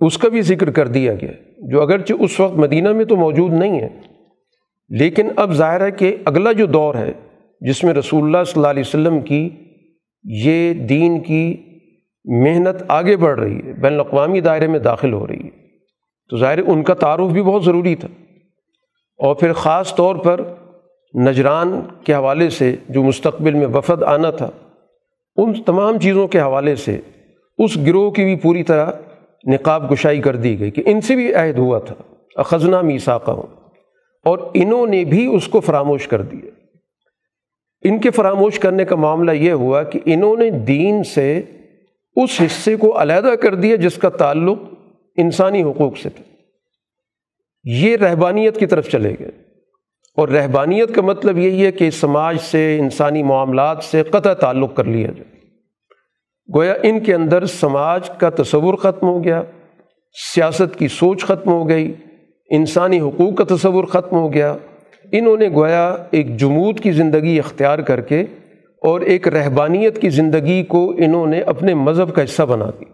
اس 0.01 0.17
کا 0.17 0.29
بھی 0.29 0.41
ذکر 0.41 0.69
کر 0.69 0.87
دیا 0.87 1.13
گیا 1.13 1.31
جو 1.71 1.81
اگرچہ 1.81 2.13
اس 2.19 2.39
وقت 2.39 2.55
مدینہ 2.55 2.91
میں 2.93 3.05
تو 3.05 3.15
موجود 3.15 3.53
نہیں 3.53 3.79
ہے، 3.81 3.89
لیکن 4.89 5.29
اب 5.35 5.53
ظاہر 5.53 5.81
ہے 5.81 5.91
کہ 5.91 6.15
اگلا 6.25 6.51
جو 6.51 6.65
دور 6.65 6.95
ہے، 6.95 7.11
جس 7.61 7.83
میں 7.83 7.93
رسول 7.93 8.23
اللہ 8.23 8.43
صلی 8.43 8.53
اللہ 8.55 8.67
علیہ 8.67 8.83
وسلم 8.87 9.19
کی 9.21 9.49
یہ 10.25 10.73
دین 10.73 11.19
کی 11.19 11.55
محنت 12.25 12.83
آگے 12.87 13.15
بڑھ 13.17 13.39
رہی 13.39 13.57
ہے، 13.57 13.73
بین 13.73 13.93
الاقوامی 13.93 14.41
دائرے 14.41 14.67
میں 14.67 14.79
داخل 14.79 15.13
ہو 15.13 15.27
رہی 15.27 15.43
ہے، 15.43 15.49
تو 16.31 16.37
ظاہر 16.37 16.57
ان 16.57 16.83
کا 16.83 16.93
تعارف 16.93 17.31
بھی 17.31 17.41
بہت 17.41 17.65
ضروری 17.65 17.95
تھا۔ 17.95 18.07
اور 19.19 19.35
پھر 19.35 19.53
خاص 19.53 19.95
طور 19.95 20.15
پر 20.15 20.41
نجران 21.13 21.79
کے 22.03 22.13
حوالے 22.13 22.49
سے 22.49 22.75
جو 22.89 23.03
مستقبل 23.03 23.53
میں 23.53 23.67
وفد 23.67 24.03
آنا 24.03 24.29
تھا، 24.31 24.49
ان 25.37 25.53
تمام 25.63 25.99
چیزوں 25.99 26.27
کے 26.27 26.39
حوالے 26.39 26.75
سے 26.75 26.99
اس 27.59 27.77
گروہ 27.77 28.11
کی 28.11 28.23
بھی 28.23 28.35
پوری 28.35 28.63
طرح 28.63 28.91
نقاب 29.47 29.91
گشائی 29.91 30.21
کر 30.21 30.35
دی 30.35 30.59
گئی 30.59 30.71
کہ 30.71 30.83
ان 30.85 31.01
سے 31.01 31.15
بھی 31.15 31.33
عہد 31.33 31.57
ہوا 31.57 31.79
تھا، 31.79 31.95
اخذنا 32.35 32.81
میساکہ 32.81 33.31
ہوں۔ 33.31 33.69
اور 34.25 34.39
انہوں 34.53 34.87
نے 34.87 35.03
بھی 35.03 35.35
اس 35.35 35.47
کو 35.47 35.59
فراموش 35.59 36.07
کر 36.07 36.21
دیا۔ 36.21 36.49
ان 37.81 37.99
کے 37.99 38.11
فراموش 38.11 38.59
کرنے 38.59 38.85
کا 38.85 38.95
معاملہ 38.95 39.31
یہ 39.31 39.51
ہوا 39.51 39.83
کہ 39.83 39.99
انہوں 40.05 40.37
نے 40.37 40.49
دین 40.49 41.03
سے 41.03 41.41
اس 42.15 42.41
حصے 42.45 42.75
کو 42.75 43.01
علیحدہ 43.01 43.35
کر 43.41 43.55
دیا 43.55 43.75
جس 43.75 43.95
کا 43.95 44.09
تعلق 44.09 44.57
انسانی 45.17 45.63
حقوق 45.63 45.97
سے 45.97 46.09
تھا۔ 46.09 46.23
یہ 47.63 47.97
رہبانیت 47.97 48.57
کی 48.57 48.65
طرف 48.65 48.89
چلے 48.89 49.15
گئے۔ 49.19 49.31
اور 50.15 50.27
رہبانیت 50.27 50.95
کا 50.95 51.01
مطلب 51.01 51.37
یہی 51.37 51.65
ہے 51.65 51.71
کہ 51.71 51.89
سماج 51.89 52.37
سے، 52.37 52.79
انسانی 52.79 53.23
معاملات 53.23 53.83
سے 53.83 54.03
قطع 54.03 54.33
تعلق 54.33 54.75
کر 54.75 54.83
لیا 54.83 55.07
جائے۔ 55.07 55.38
گویا 56.55 56.73
ان 56.83 56.99
کے 56.99 57.13
اندر 57.13 57.45
سماج 57.45 58.09
کا 58.09 58.29
تصور 58.29 58.73
ختم 58.73 59.07
ہو 59.07 59.23
گیا، 59.23 59.41
سیاست 60.33 60.79
کی 60.79 60.87
سوچ 60.87 61.23
ختم 61.23 61.51
ہو 61.51 61.69
گئی، 61.69 61.93
انسانی 62.49 62.99
حقوق 62.99 63.37
کا 63.37 63.55
تصور 63.55 63.83
ختم 63.83 64.15
ہو 64.15 64.33
گیا۔ 64.33 64.55
انہوں 65.11 65.37
نے 65.37 65.49
گویا 65.49 65.95
ایک 66.11 66.37
جمود 66.37 66.79
کی 66.79 66.91
زندگی 66.91 67.39
اختیار 67.39 67.79
کر 67.79 68.01
کے 68.01 68.21
اور 68.81 69.01
ایک 69.01 69.27
رہبانیت 69.27 70.01
کی 70.01 70.09
زندگی 70.09 70.63
کو 70.63 70.93
انہوں 70.97 71.27
نے 71.27 71.41
اپنے 71.41 71.73
مذہب 71.73 72.15
کا 72.15 72.23
حصہ 72.23 72.43
بنا 72.43 72.65
دی 72.79 72.85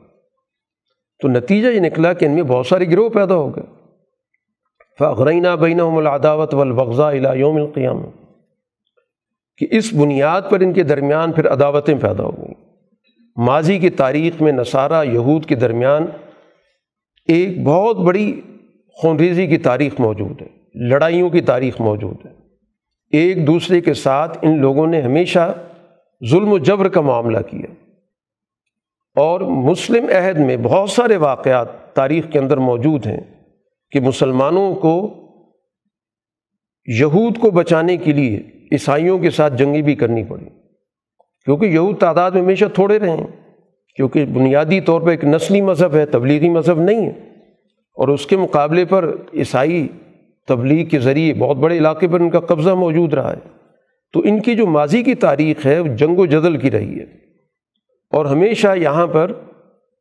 تو 1.22 1.28
نتیجہ 1.28 1.68
یہ 1.68 1.80
نکلا 1.80 2.14
کہ 2.14 2.26
ان 2.26 2.32
میں 2.32 2.44
بہت 2.44 2.68
سارے 2.68 2.90
گروہ 2.90 3.10
پیدا 3.10 3.36
ہو 3.36 3.56
گئے۔ 3.56 3.64
فغرینہ 5.00 5.56
بین 5.60 5.80
العداوت 5.80 6.54
والبغضاء 6.54 7.10
الى 7.10 7.40
یوم 7.40 7.56
القیام 7.56 8.02
کہ 9.58 9.68
اس 9.72 9.94
بنیاد 9.94 10.42
پر 10.50 10.60
ان 10.60 10.74
کے 10.74 10.84
درمیان 10.84 11.32
پھر 11.32 11.52
عداوتیں 11.52 11.96
پیدا 11.96 12.24
ہو 12.24 12.32
گئیں۔ 12.38 12.45
ماضی 13.36 13.80
کی 13.80 13.90
تاریخ 13.90 14.42
میں 14.42 14.52
نصارہ 14.52 15.06
یہود 15.06 15.46
کے 15.46 15.56
درمیان 15.56 16.06
ایک 17.28 17.64
بہت 17.64 17.98
بڑی 17.98 18.42
خونریزی 19.02 19.48
کی 19.48 19.58
تاریخ 19.58 20.00
موجود 20.00 20.42
ہے، 20.42 20.48
لڑائیوں 20.76 21.30
کی 21.30 21.42
تاریخ 21.42 21.82
موجود 21.82 22.26
ہے۔ 22.26 22.32
ایک 23.12 23.48
دوسرے 23.48 23.82
کے 23.82 23.94
ساتھ 23.94 24.38
ان 24.42 24.60
لوگوں 24.60 24.88
نے 24.88 25.02
ہمیشہ 25.02 25.58
ظلم 26.30 26.52
و 26.52 26.58
جبر 26.58 26.90
کا 26.90 27.02
معاملہ 27.02 27.38
کیا۔ 27.38 27.74
اور 29.16 29.42
مسلم 29.42 30.06
عہد 30.08 30.38
میں 30.38 30.58
بہت 30.58 30.90
سارے 30.90 31.16
واقعات 31.16 31.96
تاریخ 31.96 32.32
کے 32.32 32.40
اندر 32.40 32.58
موجود 32.58 33.08
ہیں 33.08 33.22
کہ 33.92 34.00
مسلمانوں 34.00 34.76
کو 34.76 35.14
یہود 36.86 37.38
کو 37.38 37.52
بچانے 37.52 37.98
کے 37.98 38.14
لیے 38.14 38.42
عیسائیوں 38.72 39.20
کے 39.20 39.30
ساتھ 39.30 39.54
جنگی 39.54 39.82
بھی 39.82 39.96
کرنی 39.96 40.24
پڑی 40.24 40.46
کیونکہ 41.46 41.66
یہود 41.66 41.98
تعداد 41.98 42.32
میں 42.32 42.42
ہمیشہ 42.42 42.66
تھوڑے 42.74 43.00
رہے 43.00 43.10
ہیں، 43.10 43.28
کیونکہ 43.96 44.26
بنیادی 44.26 44.82
طور 44.82 45.02
پہ 45.02 45.10
ایک 45.10 45.26
نسلی 45.26 45.62
مذہب 45.62 45.96
ہے، 45.96 46.06
تبلیغی 46.06 46.50
مذہب 46.50 46.80
نہیں 46.80 47.06
ہے۔ 47.06 47.12
اور 47.96 48.08
اس 48.08 48.26
کے 48.26 48.38
مقابلے 48.38 48.86
پر 48.86 49.16
عیسائی 49.34 49.88
تبلیغ 50.48 50.86
کے 50.86 51.00
ذریعے 51.00 51.34
بہت 51.34 51.58
بڑے 51.58 51.78
علاقے 51.78 52.08
پر 52.08 52.20
ان 52.20 52.30
کا 52.30 52.40
قبضہ 52.40 52.70
موجود 52.70 53.14
رہا 53.14 53.34
ہے۔ 53.34 53.58
تو 54.14 54.20
ان 54.20 54.42
کی 54.42 54.56
جو 54.56 54.68
ماضی 54.68 55.04
کی 55.04 55.16
تاریخ 55.16 55.66
ہے، 55.66 55.80
وہ 55.80 55.88
جنگ 55.88 56.18
و 56.18 56.26
جدل 56.26 56.58
کی 56.58 56.72
رہی 56.72 57.00
ہے۔ 57.00 57.06
اور 58.12 58.26
ہمیشہ 58.26 58.68
یہاں 58.78 59.08
پر 59.08 59.32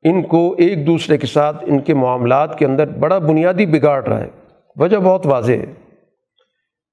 ان 0.03 0.23
کو 0.23 0.55
ایک 0.59 0.87
دوسرے 0.87 1.19
کے 1.19 1.27
ساتھ 1.27 1.65
ان 1.67 1.79
کے 1.79 1.95
معاملات 1.95 2.59
کے 2.59 2.67
اندر 2.67 2.87
بڑا 2.87 3.19
بنیادی 3.19 3.67
بگاڑ 3.67 4.05
رہا 4.05 4.21
ہے۔ 4.21 4.29
وجہ 4.77 4.97
بہت 4.97 5.27
واضح 5.27 5.53
ہے 5.53 5.67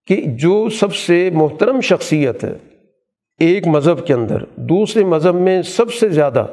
کہ 0.08 0.22
جو 0.26 0.70
سب 0.70 0.96
سے 0.96 1.30
محترم 1.34 1.82
شخصیت 1.82 2.44
ہے 2.44 2.54
ایک 3.42 3.68
مذہب 3.68 4.06
کے 4.08 4.14
اندر، 4.14 4.44
دوسرے 4.70 5.04
مذہب 5.04 5.36
میں 5.36 5.62
سب 5.62 5.94
سے 5.94 6.10
زیادہ 6.10 6.46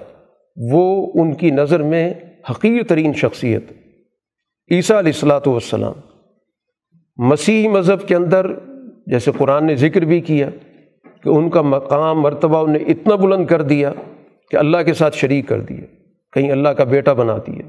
وہ 0.56 1.12
ان 1.14 1.34
کی 1.34 1.50
نظر 1.50 1.82
میں 1.82 2.14
حقیر 2.50 2.82
ترین 2.82 3.12
شخصیت، 3.12 3.72
عیسیٰ 4.70 4.96
علیہ 4.96 5.12
السلاۃ 5.12 5.46
والسلام۔ 5.46 5.94
مسیحی 7.18 7.68
مذہب 7.68 8.06
کے 8.08 8.14
اندر، 8.14 8.46
جیسے 9.06 9.30
قرآن 9.38 9.66
نے 9.66 9.76
ذکر 9.76 10.04
بھی 10.04 10.20
کیا 10.20 10.48
کہ 11.22 11.28
ان 11.28 11.50
کا 11.50 11.62
مقام، 11.62 12.20
مرتبہ 12.20 12.64
انہیں 12.64 12.84
اتنا 12.88 13.14
بلند 13.14 13.46
کر 13.46 13.62
دیا 13.62 13.92
کہ 14.50 14.56
اللہ 14.56 14.82
کے 14.86 14.94
ساتھ 14.94 15.16
شریک 15.16 15.48
کر 15.48 15.60
دیا 15.60 15.84
کہیں 16.32 16.50
اللہ 16.52 16.68
کا 16.68 16.84
بیٹا 16.84 17.12
بنا 17.12 17.36
دیا 17.46 17.68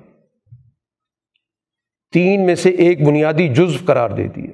تین 2.13 2.45
میں 2.45 2.55
سے 2.55 2.70
ایک 2.70 3.01
بنیادی 3.07 3.47
جزو 3.47 3.86
قرار 3.86 4.09
دے 4.09 4.28
دیا 4.28 4.51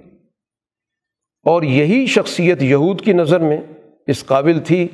اور 1.45 1.63
یہی 1.63 2.05
شخصیت 2.05 2.63
یہود 2.63 3.01
کی 3.01 3.13
نظر 3.13 3.39
میں 3.39 3.57
اس 4.07 4.25
قابل 4.25 4.59
تھی 4.59 4.87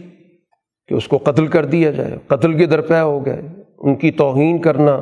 کہ 0.87 0.93
اس 0.93 1.07
کو 1.07 1.17
قتل 1.17 1.47
کر 1.47 1.65
دیا 1.65 1.91
جائے، 1.91 2.17
قتل 2.27 2.57
کے 2.57 2.65
درپیہ 2.65 2.95
ہو 2.95 3.25
گئے، 3.25 3.41
ان 3.77 3.95
کی 3.95 4.11
توہین 4.11 4.57
کرنا، 4.57 5.01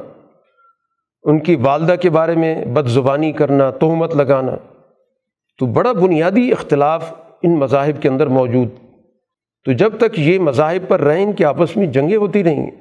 ان 1.24 1.40
کی 1.40 1.56
والدہ 1.56 1.96
کے 2.02 2.10
بارے 2.10 2.36
میں 2.36 2.66
بد 2.66 2.88
زبانی 2.88 3.32
کرنا، 3.32 3.72
تہمت 3.72 4.16
لگانا، 4.16 4.56
تو 5.58 5.66
بڑا 5.66 5.92
بنیادی 5.92 6.52
اختلاف 6.52 7.14
ان 7.44 7.60
مذاہب 7.60 8.02
کے 8.02 8.10
اندر 8.10 8.28
موجود۔ 8.28 8.68
تو 9.66 9.72
جب 9.72 9.98
تک 9.98 10.20
یہ 10.20 10.40
مذاہب 10.40 10.88
پر 10.88 11.02
رہیں 11.02 11.26
ان 11.26 11.34
کے 11.34 11.46
آپس 11.46 11.78
میں 11.78 11.88
جنگیں 11.88 12.18
ہوتی 12.18 12.44
رہیں 12.44 12.66
گی 12.66 12.72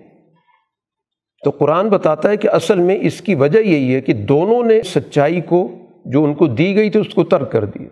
تو 1.44 1.50
قرآن 1.50 1.88
بتاتا 1.88 2.30
ہے 2.30 2.36
کہ 2.36 2.48
اصل 2.48 2.78
میں 2.78 2.98
اس 3.00 3.20
کی 3.20 3.34
وجہ 3.34 3.58
یہی 3.58 3.94
ہے 3.94 4.00
کہ 4.00 4.12
دونوں 4.12 4.64
نے 4.64 4.82
سچائی 4.82 5.40
کو، 5.40 5.68
جو 6.04 6.24
ان 6.24 6.34
کو 6.34 6.46
دی 6.46 6.76
گئی 6.76 6.90
تھی، 6.90 7.00
اس 7.00 7.14
کو 7.14 7.24
ترک 7.24 7.52
کر 7.52 7.64
دیا۔ 7.64 7.88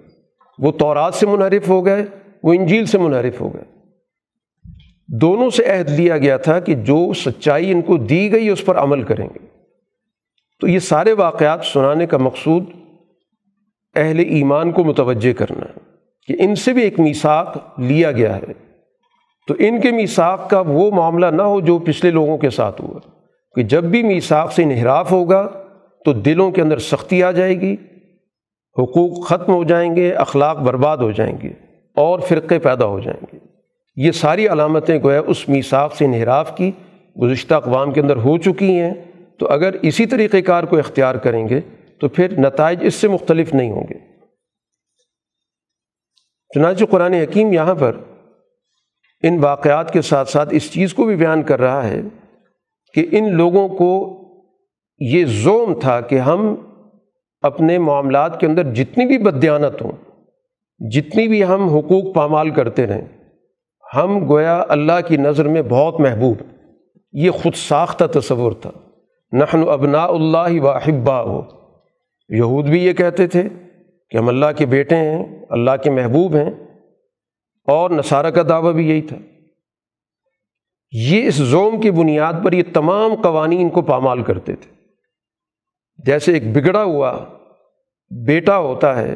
وہ 0.59 0.73
تورات 0.73 1.15
سے 1.15 1.27
منحرف 1.27 1.69
ہو 1.69 1.87
گئے 1.87 2.05
وہ 2.47 2.55
انجیل 2.55 2.87
سے 2.87 2.99
منحرف 2.99 3.41
ہو 3.41 3.55
گئے۔ 3.55 3.65
دونوں 5.09 5.51
سے 5.51 5.65
عہد 5.65 5.91
لیا 5.91 6.19
گیا 6.19 6.37
تھا 6.37 6.61
کہ 6.61 6.75
جو 6.75 7.13
سچائی 7.13 7.73
ان 7.73 7.83
کو 7.83 7.97
دی 7.97 8.33
گئی 8.33 8.49
اس 8.49 8.65
پر 8.65 8.79
عمل 8.79 9.03
کریں 9.03 9.29
گے۔ 9.35 9.47
تو 10.61 10.69
یہ 10.69 10.79
سارے 10.79 11.13
واقعات 11.13 11.65
سنانے 11.65 12.07
کا 12.07 12.17
مقصود 12.17 12.65
اہل 13.97 14.19
ایمان 14.19 14.73
کو 14.73 14.85
متوجہ 14.85 15.33
کرنا 15.33 15.65
ہے 15.65 15.81
کہ 16.27 16.43
ان 16.43 16.55
سے 16.55 16.73
بھی 16.73 16.83
ایک 16.83 17.01
میساک 17.01 17.81
لیا 17.81 18.13
گیا 18.13 18.37
ہے۔ 18.37 18.53
تو 19.49 19.55
ان 19.59 19.81
کے 19.81 19.91
میساک 19.91 20.51
کا 20.51 20.61
وہ 20.61 20.91
معاملہ 20.91 21.27
نہ 21.27 21.43
ہو 21.43 21.61
جو 21.61 21.79
پچھلے 21.79 22.11
لوگوں 22.11 22.39
کے 22.39 22.51
ساتھ 22.51 22.81
ہوا 22.81 23.01
کہ 23.55 23.63
جب 23.63 23.85
بھی 23.85 24.03
میساک 24.03 24.53
سے 24.53 24.63
انحراف 24.63 25.13
ہوگا 25.13 25.49
تو 26.05 26.13
دلوں 26.13 26.51
کے 26.51 26.63
اندر 26.63 26.79
سختی 26.79 27.23
آ 27.23 27.31
جائے 27.31 27.61
گی، 27.61 27.77
حقوق 28.79 29.27
ختم 29.27 29.53
ہو 29.53 29.65
جائیں 29.65 29.97
گے، 29.97 30.13
اخلاق 30.13 30.59
برباد 30.59 30.97
ہو 30.97 31.11
جائیں 31.11 31.37
گے۔ 31.43 31.66
اور 31.97 32.21
فرقے 32.21 32.59
پیدا 32.59 32.85
ہو 32.85 33.01
جائیں 33.01 33.27
گے۔ 33.33 33.39
یہ 33.97 34.11
ساری 34.13 34.49
علامتیں 34.49 34.99
گویا 35.03 35.23
اس 35.27 35.49
میساک 35.49 35.95
سے 35.95 36.05
انحراف 36.05 36.57
کی، 36.57 36.73
گزشتہ 37.23 37.55
اقوام 37.55 37.93
کے 37.93 38.01
اندر 38.01 38.17
ہو 38.17 38.39
چکی 38.39 38.81
ہیں۔ 38.81 38.95
تو 39.39 39.47
اگر 39.49 39.73
اسی 39.83 40.07
طریقۂ 40.07 40.39
کار 40.47 40.65
کو 40.65 40.79
اختیار 40.79 41.15
کریں 41.15 41.49
گے، 41.49 41.61
تو 42.01 42.09
پھر 42.09 42.39
نتائج 42.39 42.79
اس 42.83 42.95
سے 42.95 43.09
مختلف 43.09 43.55
نہیں 43.55 43.71
ہوں 43.71 43.85
گے۔ 43.91 43.95
چنانچہ 46.55 46.85
قرآن 46.85 47.13
حکیم 47.13 47.53
یہاں 47.53 47.75
پر 47.75 47.97
ان 49.23 49.39
واقعات 49.39 49.93
کے 49.93 50.03
ساتھ 50.03 50.29
ساتھ 50.29 50.49
اس 50.53 50.73
چیز 50.73 50.95
کو 50.95 51.05
بھی 51.05 51.17
بیان 51.17 51.43
کر 51.43 51.61
رہا 51.61 51.89
ہے 51.89 52.01
کہ 52.95 53.07
ان 53.13 53.35
لوگوں 53.35 53.69
کو 53.69 54.23
یہ 54.99 55.25
زوم 55.25 55.75
تھا 55.81 56.01
کہ 56.01 56.19
ہم 56.19 56.55
اپنے 57.43 57.79
معاملات 57.79 58.41
کے 58.41 58.47
اندر 58.47 58.75
جتنی 58.75 59.07
بھی 59.07 59.19
بدیانت 59.19 59.83
ہوں 59.83 59.93
جتنی 60.79 61.29
بھی 61.29 61.45
ہم 61.45 61.69
حقوق 61.69 62.15
پامال 62.15 62.51
کرتے 62.51 62.87
رہیں، 62.87 63.09
ہم 63.97 64.29
گویا 64.29 64.65
اللہ 64.69 65.09
کی 65.09 65.17
نظر 65.17 65.49
میں 65.49 65.63
بہت 65.63 66.01
محبوب۔ 66.01 66.37
یہ 67.13 67.31
خود 67.31 67.55
ساختہ 67.55 68.05
تصور 68.05 68.53
تھا۔ 68.53 68.71
نحن 69.33 69.69
ابنا 69.69 70.05
اللہ 70.05 70.61
و 70.61 70.69
احبا 70.69 71.23
ہو 71.23 71.43
یہود 72.29 72.67
بھی 72.67 72.85
یہ 72.85 72.93
کہتے 72.93 73.27
تھے 73.27 73.49
کہ 74.11 74.17
ہم 74.17 74.29
اللہ 74.29 74.47
کے 74.57 74.67
بیٹے 74.67 74.97
ہیں، 74.97 75.47
اللہ 75.51 75.71
کے 75.85 75.91
محبوب 75.91 76.37
ہیں۔ 76.37 76.51
اور 77.67 77.91
نصارہ 77.91 78.31
کا 78.31 78.43
دعویٰ 78.49 78.73
بھی 78.73 78.91
یہی 78.91 79.03
تھا۔ 79.03 79.17
یہ 80.93 81.29
اس 81.29 81.35
زوم 81.35 81.81
کی 81.81 81.91
بنیاد 81.91 82.33
پر 82.45 82.53
یہ 82.53 82.63
تمام 82.75 83.15
قوانین 83.23 83.69
کو 83.69 83.83
پامال 83.83 84.23
کرتے 84.23 84.57
تھے۔ 84.57 84.73
جیسے 86.07 86.33
ایک 86.33 86.53
بگڑا 86.53 86.83
ہوا 86.83 87.19
بیٹا 88.27 88.59
ہوتا 88.59 88.99
ہے 89.03 89.15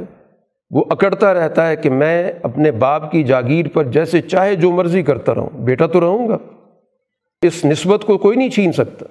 وہ 0.71 0.85
اکڑتا 0.91 1.35
رہتا 1.35 1.68
ہے 1.68 1.77
کہ 1.77 1.91
میں 1.91 2.33
اپنے 2.43 2.71
باپ 2.71 3.12
کی 3.12 3.23
جاگیر 3.23 3.68
پر 3.68 3.85
جیسے 3.85 4.21
چاہے 4.21 4.55
جو 4.55 4.71
مرضی 4.71 5.03
کرتا 5.03 5.35
رہوں، 5.35 5.51
بیٹا 5.59 5.87
تو 5.87 6.01
رہوں 6.01 6.29
گا۔ 6.29 6.39
اس 7.43 7.64
نسبت 7.64 8.05
کو 8.05 8.18
کوئی 8.18 8.37
نہیں 8.37 8.49
چھین 8.49 8.73
سکتا۔ 8.73 9.07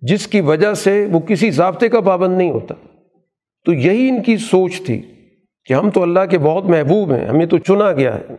جس 0.00 0.26
کی 0.26 0.40
وجہ 0.40 0.74
سے 0.74 1.06
وہ 1.12 1.20
کسی 1.20 1.50
ضابطے 1.50 1.88
کا 1.88 2.00
پابند 2.00 2.38
نہیں 2.38 2.50
ہوتا۔ 2.50 2.74
تو 3.64 3.72
یہی 3.72 4.08
ان 4.08 4.22
کی 4.22 4.36
سوچ 4.36 4.82
تھی 4.86 5.02
کہ 5.64 5.74
ہم 5.74 5.90
تو 5.90 6.02
اللہ 6.02 6.20
کے 6.30 6.38
بہت 6.38 6.64
محبوب 6.64 7.12
ہیں، 7.12 7.26
ہمیں 7.26 7.46
تو 7.46 7.58
چنا 7.58 7.92
گیا 7.92 8.18
ہے۔ 8.18 8.34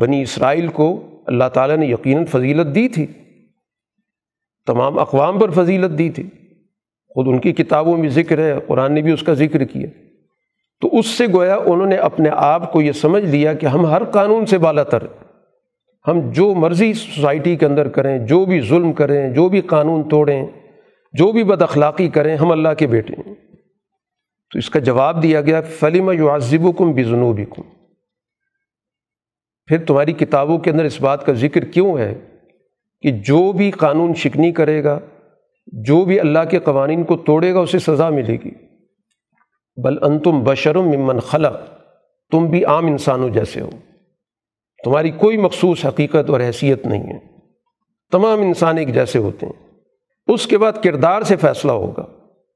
بنی 0.00 0.22
اسرائیل 0.22 0.68
کو 0.68 1.06
اللہ 1.26 1.44
تعالیٰ 1.52 1.76
نے 1.76 1.86
یقیناً 1.86 2.24
فضیلت 2.24 2.74
دی 2.74 2.88
تھی۔ 2.88 3.06
تمام 4.66 4.98
اقوام 4.98 5.38
پر 5.38 5.50
فضیلت 5.50 5.98
دی 5.98 6.10
تھی۔ 6.10 6.22
خود 7.08 7.28
ان 7.28 7.38
کی 7.38 7.52
کتابوں 7.52 7.96
میں 7.96 8.08
ذکر 8.08 8.38
ہے، 8.38 8.54
قرآن 8.66 8.92
نے 8.92 9.02
بھی 9.02 9.12
اس 9.12 9.22
کا 9.22 9.34
ذکر 9.34 9.64
کیا۔ 9.64 10.01
تو 10.82 10.98
اس 10.98 11.06
سے 11.06 11.26
گویا 11.34 11.56
انہوں 11.56 11.86
نے 11.86 11.96
اپنے 11.96 12.28
آپ 12.32 12.72
کو 12.72 12.82
یہ 12.82 12.92
سمجھ 12.92 13.24
لیا 13.24 13.52
کہ 13.52 13.66
ہم 13.66 13.86
ہر 13.86 14.04
قانون 14.04 14.46
سے 14.46 14.58
بالا 14.58 14.82
تر 14.82 15.02
ہم 16.08 16.30
جو 16.30 16.54
مرضی 16.54 16.92
سوسائٹی 16.92 17.56
کے 17.56 17.66
اندر 17.66 17.88
کریں، 17.88 18.18
جو 18.18 18.44
بھی 18.44 18.60
ظلم 18.60 18.92
کریں، 18.92 19.30
جو 19.30 19.48
بھی 19.48 19.60
قانون 19.60 20.08
توڑیں، 20.08 20.46
جو 21.12 21.32
بھی 21.32 21.44
بد 21.44 21.62
اخلاقی 21.62 22.08
کریں، 22.08 22.36
ہم 22.36 22.52
اللہ 22.52 22.68
کے 22.78 22.86
بیٹے 22.86 23.14
ہیں۔ 23.26 23.34
تو 24.50 24.58
اس 24.58 24.70
کا 24.70 24.78
جواب 24.78 25.22
دیا 25.22 25.40
گیا، 25.40 25.60
فلم 25.60 26.10
یعذب 26.10 26.78
کم 26.78 26.92
بزنوبی 26.92 27.44
کم 27.44 27.62
پھر 29.66 29.84
تمہاری 29.84 30.12
کتابوں 30.12 30.58
کے 30.58 30.70
اندر 30.70 30.84
اس 30.84 31.00
بات 31.00 31.26
کا 31.26 31.32
ذکر 31.32 31.64
کیوں 31.64 31.98
ہے 31.98 32.14
کہ 33.00 33.10
جو 33.10 33.52
بھی 33.52 33.70
قانون 33.70 34.14
شکنی 34.14 34.52
کرے 34.52 34.84
گا، 34.84 34.98
جو 35.66 36.04
بھی 36.04 36.20
اللہ 36.20 36.44
کے 36.50 36.58
قوانین 36.58 37.04
کو 37.04 37.16
توڑے 37.16 37.54
گا، 37.54 37.60
اسے 37.60 37.78
سزا 37.78 38.08
ملے 38.08 38.36
گی؟ 38.44 38.71
بل 39.76 40.04
ان 40.04 40.18
تم 40.18 40.44
بشرم 40.44 40.88
ممن 40.88 41.20
خلق، 41.20 41.56
تم 42.30 42.46
بھی 42.46 42.64
عام 42.64 42.86
انسانوں 42.86 43.28
جیسے 43.28 43.60
ہو۔ 43.60 43.70
تمہاری 44.84 45.10
کوئی 45.10 45.36
مخصوص 45.36 45.86
حقیقت 45.86 46.30
اور 46.30 46.40
حیثیت 46.40 46.86
نہیں 46.86 47.02
ہے۔ 47.02 47.18
تمام 48.12 48.40
انسان 48.40 48.78
ایک 48.78 48.94
جیسے 48.94 49.18
ہوتے 49.18 49.46
ہیں۔ 49.46 49.70
اس 50.26 50.46
کے 50.46 50.58
بعد 50.58 50.72
کردار 50.84 51.22
سے 51.22 51.36
فیصلہ 51.36 51.72
ہوگا 51.72 52.06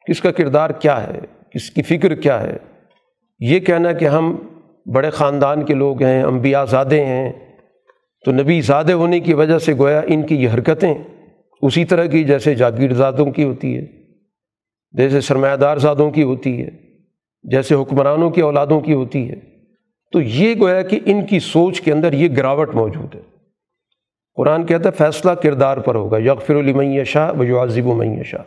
کس 0.09 0.21
کا 0.21 0.33
کردار 0.33 0.71
کیا 0.71 1.07
ہے 1.07 1.21
کس 1.55 1.71
کی 1.71 1.83
فکر 1.83 2.15
کیا 2.15 2.43
ہے۔ 2.43 2.57
یہ 3.39 3.61
کہنا 3.61 3.93
کہ 3.93 4.05
ہم 4.05 4.37
بڑے 4.95 5.11
خاندان 5.11 5.65
کے 5.65 5.75
لوگ 5.75 6.03
ہیں، 6.03 6.23
انبیاء 6.23 6.65
زادے 6.65 7.05
ہیں، 7.05 7.33
تو 8.25 8.33
نبی 8.33 8.61
زادے 8.61 8.93
ہونے 8.93 9.21
کی 9.21 9.35
وجہ 9.35 9.59
سے 9.59 9.75
گویا 9.75 10.01
ان 10.07 10.23
کی 10.23 10.37
یہ 10.37 10.49
حرکتیں 10.55 10.95
اسی 11.63 11.85
طرح 11.85 12.05
کی 12.05 12.25
جیسے 12.25 12.55
جاگیر 12.55 12.93
زادوں 12.93 13.31
کی 13.31 13.45
ہوتی 13.45 13.79
ہے، 13.79 13.87
جیسے 14.93 15.21
سرمایہ 15.21 15.57
دار 15.57 15.77
زادوں 15.77 16.11
کی 16.11 16.23
ہوتی 16.23 16.65
ہے۔ 16.65 16.86
جیسے 17.47 17.75
حکمرانوں 17.75 18.31
کی 18.31 18.41
اولادوں 18.41 18.81
کی 18.81 18.95
ہوتی 18.95 19.29
ہے، 19.31 19.39
تو 20.13 20.21
یہ 20.21 20.55
گویا 20.61 20.83
کہ 20.83 20.99
ان 21.07 21.25
کی 21.27 21.39
سوچ 21.39 21.81
کے 21.81 21.93
اندر 21.93 22.13
یہ 22.13 22.29
گراوٹ 22.37 22.75
موجود 22.75 23.15
ہے۔ 23.15 23.21
قرآن 24.39 24.67
کہتا 24.67 24.89
ہے، 24.89 24.95
فیصلہ 24.95 25.31
کردار 25.43 25.77
پر 25.79 25.95
ہوگا، 25.95 26.19
یغفر 26.19 26.55
المیہ 26.55 27.05
شاہ 27.05 27.33
و 27.33 27.45
یعذب 27.45 27.87
و 27.87 28.03
شاہ 28.23 28.45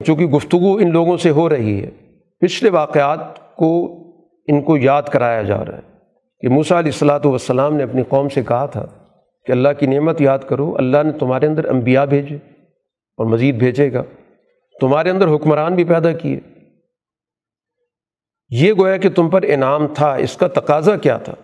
چونکہ 0.00 0.26
گفتگو 0.26 0.76
ان 0.76 0.92
لوگوں 0.92 1.16
سے 1.16 1.30
ہو 1.30 1.48
رہی 1.48 1.82
ہے، 1.82 1.90
پچھلے 2.42 2.70
واقعات 2.70 3.56
کو 3.56 3.70
ان 4.48 4.62
کو 4.62 4.76
یاد 4.76 5.02
کرایا 5.02 5.42
جا 5.42 5.64
رہا 5.64 5.76
ہے 5.76 5.92
کہ 6.42 6.48
موسیٰ 6.48 6.76
علیہ 6.78 6.92
السلاۃ 6.92 7.24
والسلام 7.24 7.76
نے 7.76 7.82
اپنی 7.82 8.02
قوم 8.08 8.28
سے 8.28 8.42
کہا 8.42 8.66
تھا 8.66 8.84
کہ 9.46 9.52
اللہ 9.52 9.68
کی 9.78 9.86
نعمت 9.86 10.20
یاد 10.20 10.38
کرو، 10.48 10.74
اللہ 10.78 11.02
نے 11.02 11.12
تمہارے 11.18 11.46
اندر 11.46 11.68
انبیاء 11.68 12.04
بھیجے 12.04 12.36
اور 13.18 13.26
مزید 13.26 13.58
بھیجے 13.58 13.92
گا۔ 13.92 14.02
تمہارے 14.80 15.10
اندر 15.10 15.34
حکمران 15.34 15.74
بھی 15.74 15.84
پیدا 15.84 16.12
کیے۔ 16.12 16.40
یہ 18.48 18.72
گویا 18.72 18.96
کہ 18.96 19.10
تم 19.10 19.30
پر 19.30 19.42
انعام 19.42 19.86
تھا، 19.86 20.14
اس 20.14 20.36
کا 20.36 20.48
تقاضا 20.48 20.96
کیا 20.96 21.18
تھا؟ 21.18 21.34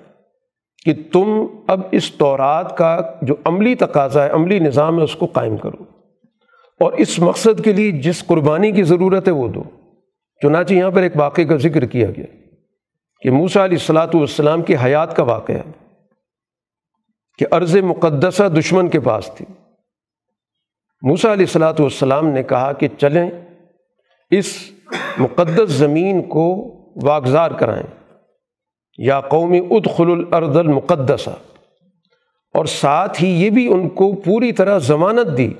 کہ 0.85 0.95
تم 1.13 1.47
اب 1.69 1.81
اس 1.91 2.13
تورات 2.13 2.77
کا 2.77 3.01
جو 3.23 3.35
عملی 3.45 3.75
تقاضا 3.75 4.25
ہے، 4.25 4.31
عملی 4.31 4.59
نظام 4.59 4.99
ہے، 4.99 5.05
اس 5.05 5.17
کو 5.17 5.27
قائم 5.27 5.57
کرو۔ 5.57 5.85
اور 6.81 6.93
اس 6.93 7.19
مقصد 7.19 7.65
کے 7.65 7.73
لیے 7.73 7.91
جس 7.91 8.27
قربانی 8.27 8.73
کی 8.73 8.83
ضرورت 8.83 9.29
ہے، 9.29 9.33
وہ 9.33 9.49
دو۔ 9.49 9.63
چنانچہ 10.43 10.75
یہاں 10.75 10.91
پر 10.91 11.03
ایک 11.03 11.13
واقعے 11.17 11.45
کا 11.45 11.57
ذکر 11.57 11.85
کیا 11.85 12.11
گیا 12.11 12.27
کہ 13.21 13.31
موسا 13.31 13.65
علیہ 13.65 13.77
السلاۃ 13.77 14.15
والسلام 14.15 14.63
کی 14.63 14.77
حیات 14.85 15.17
کا 15.17 15.23
واقعہ 15.23 15.71
کہ 17.39 17.47
عرض 17.51 17.77
مقدسہ 17.77 18.49
دشمن 18.49 18.89
کے 18.89 19.01
پاس 19.01 19.31
تھی۔ 19.35 19.47
موسا 21.03 21.33
علیہ 21.33 21.47
السلاۃ 21.47 21.75
والسلام 21.79 22.29
نے 22.29 22.43
کہا 22.43 22.73
کہ 22.73 22.89
چلیں 22.99 23.31
اس 24.31 24.71
مقدس 25.19 25.71
زمین 25.71 26.23
کو 26.23 26.77
واگزار 27.03 27.51
کرائیں۔ 27.51 28.15
یا 28.99 29.21
قومی 29.21 29.59
ادخل 29.59 30.11
الارض 30.11 30.57
المقدسہ۔ 30.57 31.31
اور 32.55 32.65
ساتھ 32.65 33.23
ہی 33.23 33.29
یہ 33.29 33.51
بھی 33.51 33.73
ان 33.73 33.89
کو 33.89 34.13
پوری 34.13 34.53
طرح 34.53 34.79
ضمانت 34.79 35.39
دی 35.39 35.53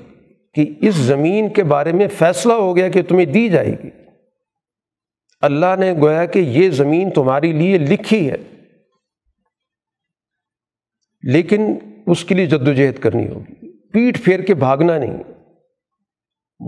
کہ 0.53 0.73
اس 0.81 0.95
زمین 0.95 1.49
کے 1.49 1.63
بارے 1.63 1.91
میں 1.91 2.07
فیصلہ 2.07 2.53
ہو 2.53 2.75
گیا 2.75 2.89
کہ 2.89 3.01
تمہیں 3.01 3.25
دی 3.25 3.49
جائے 3.49 3.75
گی۔ 3.83 3.89
اللہ 5.41 5.75
نے 5.79 5.93
گویا 5.93 6.25
کہ 6.25 6.39
یہ 6.39 6.69
زمین 6.69 7.09
تمہارے 7.09 7.51
لیے 7.51 7.77
لکھی 7.77 8.31
ہے۔ 8.31 8.37
لیکن 11.23 11.75
اس 12.07 12.25
کے 12.25 12.35
لیے 12.35 12.45
جد 12.45 12.67
و 12.67 12.73
جہد 12.73 12.99
کرنی 12.99 13.27
ہوگی۔ 13.27 13.71
پیٹ 13.71 14.23
پھیر 14.23 14.39
کے 14.39 14.53
بھاگنا 14.53 14.97
نہیں۔ 14.97 15.30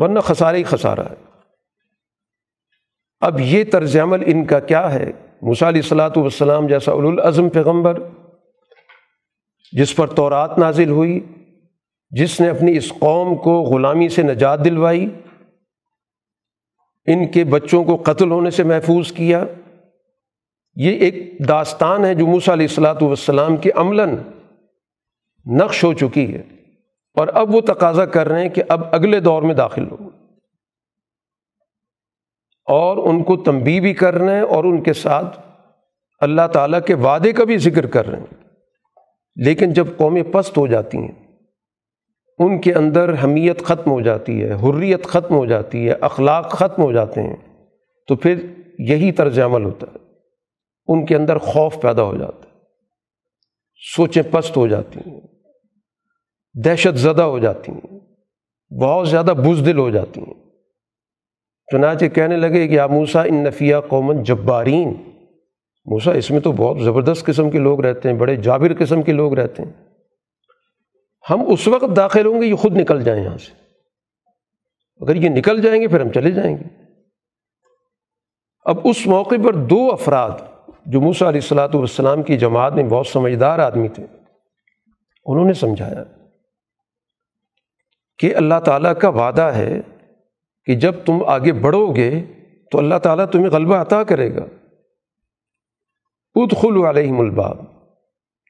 ورنہ 0.02 0.20
خسارہ 0.20 0.56
ہی 0.56 0.64
خسارہ 0.64 1.00
ہے۔ 1.00 1.16
اب 3.22 3.40
یہ 3.40 3.64
طرز 3.72 3.98
عمل 3.98 4.24
ان 4.26 4.46
کا 4.46 4.60
کیا 4.60 4.94
ہے؟ 4.94 5.12
علیہ 5.42 5.82
السلاۃ 5.82 6.16
والسلام 6.16 6.68
جیسا 6.68 6.92
الازم 6.92 7.50
پیغمبر، 7.50 8.00
جس 9.74 9.96
پر 9.96 10.08
تورات 10.08 10.58
نازل 10.58 10.90
ہوئی، 10.90 11.20
جس 12.12 12.40
نے 12.42 12.50
اپنی 12.50 12.78
اس 12.78 12.92
قوم 13.00 13.36
کو 13.36 13.62
غلامی 13.62 14.10
سے 14.10 14.24
نجات 14.24 14.66
دلوائی، 14.66 15.10
ان 17.08 17.28
کے 17.32 17.44
بچوں 17.44 17.84
کو 17.84 17.96
قتل 17.96 18.32
ہونے 18.32 18.52
سے 18.52 18.64
محفوظ 18.64 19.12
کیا، 19.12 19.44
یہ 20.76 21.00
ایک 21.00 21.48
داستان 21.48 22.06
ہے 22.06 22.16
جو 22.16 22.28
موسیٰ 22.28 22.54
علیہ 22.54 22.68
السلاۃ 22.70 23.02
والسلام 23.02 23.58
کے 23.58 23.72
عملاً 23.76 24.16
نقش 25.46 25.84
ہو 25.84 25.94
چکی 25.94 26.34
ہے۔ 26.34 26.42
اور 27.14 27.28
اب 27.28 27.56
وہ 27.56 27.62
تقاضا 27.62 28.06
کر 28.06 28.28
رہے 28.28 28.42
ہیں 28.42 28.50
کہ 28.50 28.64
اب 28.70 28.82
اگلے 28.92 29.20
دور 29.20 29.44
میں 29.44 29.56
داخل 29.56 29.92
ہو۔ 29.92 30.10
اور 32.68 32.98
ان 32.98 33.24
کو 33.24 33.38
تنبی 33.38 33.80
بھی 33.80 33.94
کر 33.94 34.14
رہے 34.14 34.36
ہیں 34.36 34.42
اور 34.42 34.64
ان 34.64 34.84
کے 34.84 34.94
ساتھ 34.94 35.40
اللہ 36.20 36.48
تعالیٰ 36.54 36.80
کے 36.88 36.94
وعدے 36.94 37.32
کا 37.32 37.44
بھی 37.44 37.58
ذکر 37.58 37.86
کر 37.86 38.08
رہے 38.08 38.20
ہیں۔ 38.20 38.44
لیکن 39.36 39.74
جب 39.74 39.88
قومیں 39.98 40.24
پست 40.24 40.58
ہو 40.58 40.68
جاتی 40.68 40.98
ہیں، 40.98 41.38
ان 42.40 42.62
کے 42.62 42.74
اندر 42.74 43.24
حمیت 43.24 43.64
ختم 43.64 43.92
ہو 43.92 44.02
جاتی 44.02 44.44
ہے، 44.44 44.54
حریت 44.54 45.04
ختم 45.04 45.36
ہو 45.36 45.46
جاتی 45.46 45.88
ہے، 45.88 45.94
اخلاق 46.02 46.52
ختم 46.52 46.82
ہو 46.84 46.92
جاتے 46.92 47.22
ہیں، 47.22 47.66
تو 48.08 48.16
پھر 48.16 48.46
یہی 48.80 49.12
طرز 49.12 49.40
عمل 49.40 49.66
ہوتا 49.66 49.88
ہے۔ 49.88 49.98
ان 50.88 51.06
کے 51.06 51.16
اندر 51.16 51.38
خوف 51.38 51.82
پیدا 51.82 52.04
ہو 52.04 52.18
جاتا 52.18 52.50
ہے، 52.50 52.60
سوچیں 53.96 54.24
پست 54.32 54.58
ہو 54.58 54.68
جاتی 54.68 55.00
ہیں۔ 55.00 55.22
دہشت 56.54 56.98
زدہ 56.98 57.22
ہو 57.22 57.40
جاتی 57.40 57.72
ہیں، 57.72 58.00
بہت 58.82 59.10
زیادہ 59.10 59.34
بزدل 59.38 59.78
ہو 59.78 59.90
جاتی 59.90 60.22
ہیں۔ 60.22 60.34
چنانچہ 61.72 62.06
کہنے 62.06 62.38
لگے 62.38 62.68
کہ 62.68 62.80
آموسا 62.80 63.22
ان 63.22 63.36
نفیہ 63.36 63.76
قومن 63.88 64.24
جبارین۔ 64.24 64.94
موسا 65.86 66.12
اس 66.12 66.32
میں 66.32 66.40
تو 66.40 66.52
بہت 66.52 66.84
زبردست 66.84 67.26
قسم 67.26 67.52
کے 67.52 67.58
لوگ 67.58 67.82
رہتے 67.82 68.10
ہیں، 68.10 68.18
بڑے 68.18 68.36
جابر 68.36 68.74
قسم 68.80 69.02
کے 69.02 69.12
لوگ 69.12 69.34
رہتے 69.34 69.64
ہیں۔ 69.64 69.72
ہم 71.30 71.42
اس 71.52 71.68
وقت 71.68 71.96
داخل 71.96 72.26
ہوں 72.26 72.42
گے، 72.42 72.48
یہ 72.48 72.56
خود 72.56 72.78
نکل 72.78 73.04
جائیں 73.04 73.24
یہاں 73.24 73.38
سے۔ 73.38 73.52
اگر 75.00 75.16
یہ 75.16 75.30
نکل 75.30 75.62
جائیں 75.62 75.82
گے، 75.82 75.88
پھر 75.88 76.02
ہم 76.02 76.10
چلے 76.10 76.32
جائیں 76.32 76.58
گے۔ 76.58 76.64
اب 78.66 78.80
اس 78.84 79.08
موقع 79.08 79.36
پر 79.46 79.54
دو 79.54 79.92
افراد، 79.92 80.32
جو 80.86 81.02
موسا 81.02 81.30
علیہ 81.30 81.42
السلاۃ 81.44 81.70
والسلام 81.74 82.24
کی 82.24 82.38
جماعت 82.38 82.74
میں 82.74 82.84
بہت 82.84 83.08
سمجھدار 83.08 83.60
آدمی 83.60 83.88
تھے، 83.88 84.06
انہوں 85.26 85.46
نے 85.46 85.54
سمجھایا۔ 85.54 86.04
کہ 88.18 88.36
اللہ 88.36 88.60
تعالیٰ 88.66 88.94
کا 89.02 89.10
وعدہ 89.10 89.42
ہے 89.42 89.82
کہ 90.66 90.76
جب 90.76 90.94
تم 91.06 91.24
آگے 91.28 91.52
بڑھو 91.52 91.96
گے 91.96 92.22
تو 92.72 92.78
اللہ 92.78 92.96
تعالیٰ 92.96 93.26
تمہیں 93.26 93.50
غلبہ 93.50 93.76
عطا 93.76 94.04
کرے 94.04 94.36
گا۔ 94.36 94.46
ادخل 96.36 96.86
علیہم 96.86 97.20
الباب۔ 97.20 97.58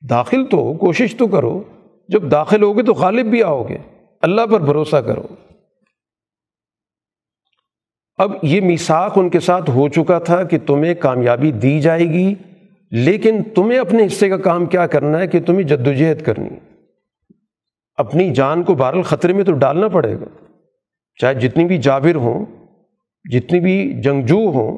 داخل 0.09 0.45
تو 0.45 0.57
ہو، 0.57 0.73
کوشش 0.73 1.15
تو 1.15 1.27
کرو۔ 1.27 1.63
جب 2.07 2.31
داخل 2.31 2.63
ہوگے 2.63 2.83
تو 2.83 2.93
غالب 2.93 3.25
بھی 3.25 3.43
آؤ 3.43 3.63
گے 3.63 3.77
اللہ 4.21 4.41
پر 4.51 4.59
بھروسہ 4.59 4.95
کرو۔ 4.95 5.23
اب 8.17 8.31
یہ 8.41 8.61
میساک 8.61 9.11
ان 9.15 9.29
کے 9.29 9.39
ساتھ 9.39 9.69
ہو 9.69 9.89
چکا 9.89 10.19
تھا 10.19 10.43
کہ 10.43 10.57
تمہیں 10.67 10.93
کامیابی 10.93 11.51
دی 11.51 11.81
جائے 11.81 12.09
گی، 12.09 12.35
لیکن 12.91 13.43
تمہیں 13.55 13.79
اپنے 13.79 14.05
حصے 14.05 14.29
کا 14.29 14.37
کام 14.37 14.65
کیا 14.65 14.87
کرنا 14.87 15.19
ہے 15.19 15.27
کہ 15.27 15.41
تمہیں 15.41 15.63
جدوجہد 15.63 16.21
کرنی۔ 16.21 16.72
اپنی 17.95 18.33
جان 18.33 18.63
کو 18.63 18.75
بہرحال 18.75 19.01
خطرے 19.01 19.33
میں 19.33 19.43
تو 19.43 19.51
ڈالنا 19.51 19.87
پڑے 19.87 20.15
گا۔ 20.15 20.25
چاہے 21.21 21.33
جتنی 21.33 21.65
بھی 21.65 21.77
جابر 21.77 22.15
ہوں، 22.15 22.45
جتنی 23.31 23.59
بھی 23.59 24.01
جنگجو 24.03 24.49
ہوں، 24.49 24.77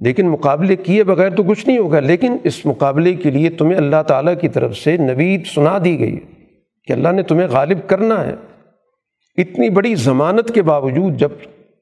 لیکن 0.00 0.28
مقابلے 0.28 0.76
کیے 0.76 1.04
بغیر 1.04 1.30
تو 1.30 1.42
کچھ 1.42 1.68
نہیں 1.68 1.78
ہوگا۔ 1.78 2.00
لیکن 2.00 2.36
اس 2.44 2.66
مقابلے 2.66 3.14
کے 3.14 3.30
لیے 3.30 3.50
تمہیں 3.50 3.76
اللہ 3.76 4.02
تعالیٰ 4.02 4.34
کی 4.40 4.48
طرف 4.48 4.76
سے 4.76 4.96
نوید 4.96 5.46
سنا 5.46 5.78
دی 5.84 6.00
گئی 6.00 6.20
کہ 6.84 6.92
اللہ 6.92 7.08
نے 7.08 7.22
تمہیں 7.22 7.48
غالب 7.48 7.78
کرنا 7.86 8.26
ہے۔ 8.26 8.34
اتنی 9.36 9.70
بڑی 9.70 9.94
ضمانت 9.94 10.54
کے 10.54 10.62
باوجود 10.62 11.16
جب 11.16 11.28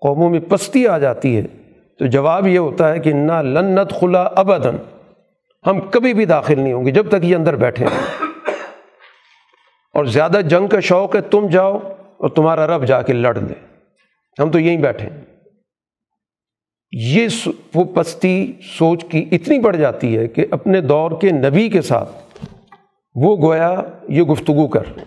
قوموں 0.00 0.30
میں 0.30 0.40
پستی 0.40 0.86
آ 0.86 0.98
جاتی 0.98 1.36
ہے، 1.36 1.42
تو 1.98 2.06
جواب 2.06 2.46
یہ 2.46 2.58
ہوتا 2.58 2.94
ہے 2.94 2.98
کہ 2.98 3.12
نہ 3.12 3.32
لنت 3.32 3.92
خلا 3.92 4.22
ابدن 4.22 4.76
ہم 5.66 5.80
کبھی 5.90 6.14
بھی 6.14 6.24
داخل 6.24 6.60
نہیں 6.60 6.72
ہوں 6.72 6.86
گے 6.86 6.90
جب 6.90 7.08
تک 7.08 7.24
یہ 7.24 7.36
اندر 7.36 7.56
بیٹھے۔ 7.56 7.84
ہیں 7.84 8.21
اور 9.92 10.04
زیادہ 10.04 10.40
جنگ 10.48 10.66
کا 10.66 10.80
شوق 10.80 11.16
ہے، 11.16 11.20
تم 11.20 11.46
جاؤ 11.46 11.78
اور 12.16 12.28
تمہارا 12.28 12.66
رب 12.66 12.86
جا 12.86 13.02
کے 13.02 13.12
لڑ 13.12 13.36
لے۔ 13.36 13.54
ہم 14.38 14.50
تو 14.50 14.58
یہیں 14.58 14.76
بیٹھے 14.76 15.06
ہیں۔ 15.06 15.20
یہ 16.92 17.28
وہ 17.74 17.84
پستی 17.84 18.52
سوچ 18.78 19.04
کی 19.04 19.24
اتنی 19.32 19.58
بڑھ 19.58 19.76
جاتی 19.76 20.18
ہے 20.18 20.28
کہ 20.28 20.46
اپنے 20.50 20.80
دور 20.80 21.10
کے 21.20 21.30
نبی 21.30 21.68
کے 21.68 21.82
ساتھ 21.82 22.10
وہ 23.14 23.36
گویا 23.36 23.82
یہ 24.08 24.22
گفتگو 24.22 24.68
کر۔ 24.68 24.82
رہے 24.96 25.04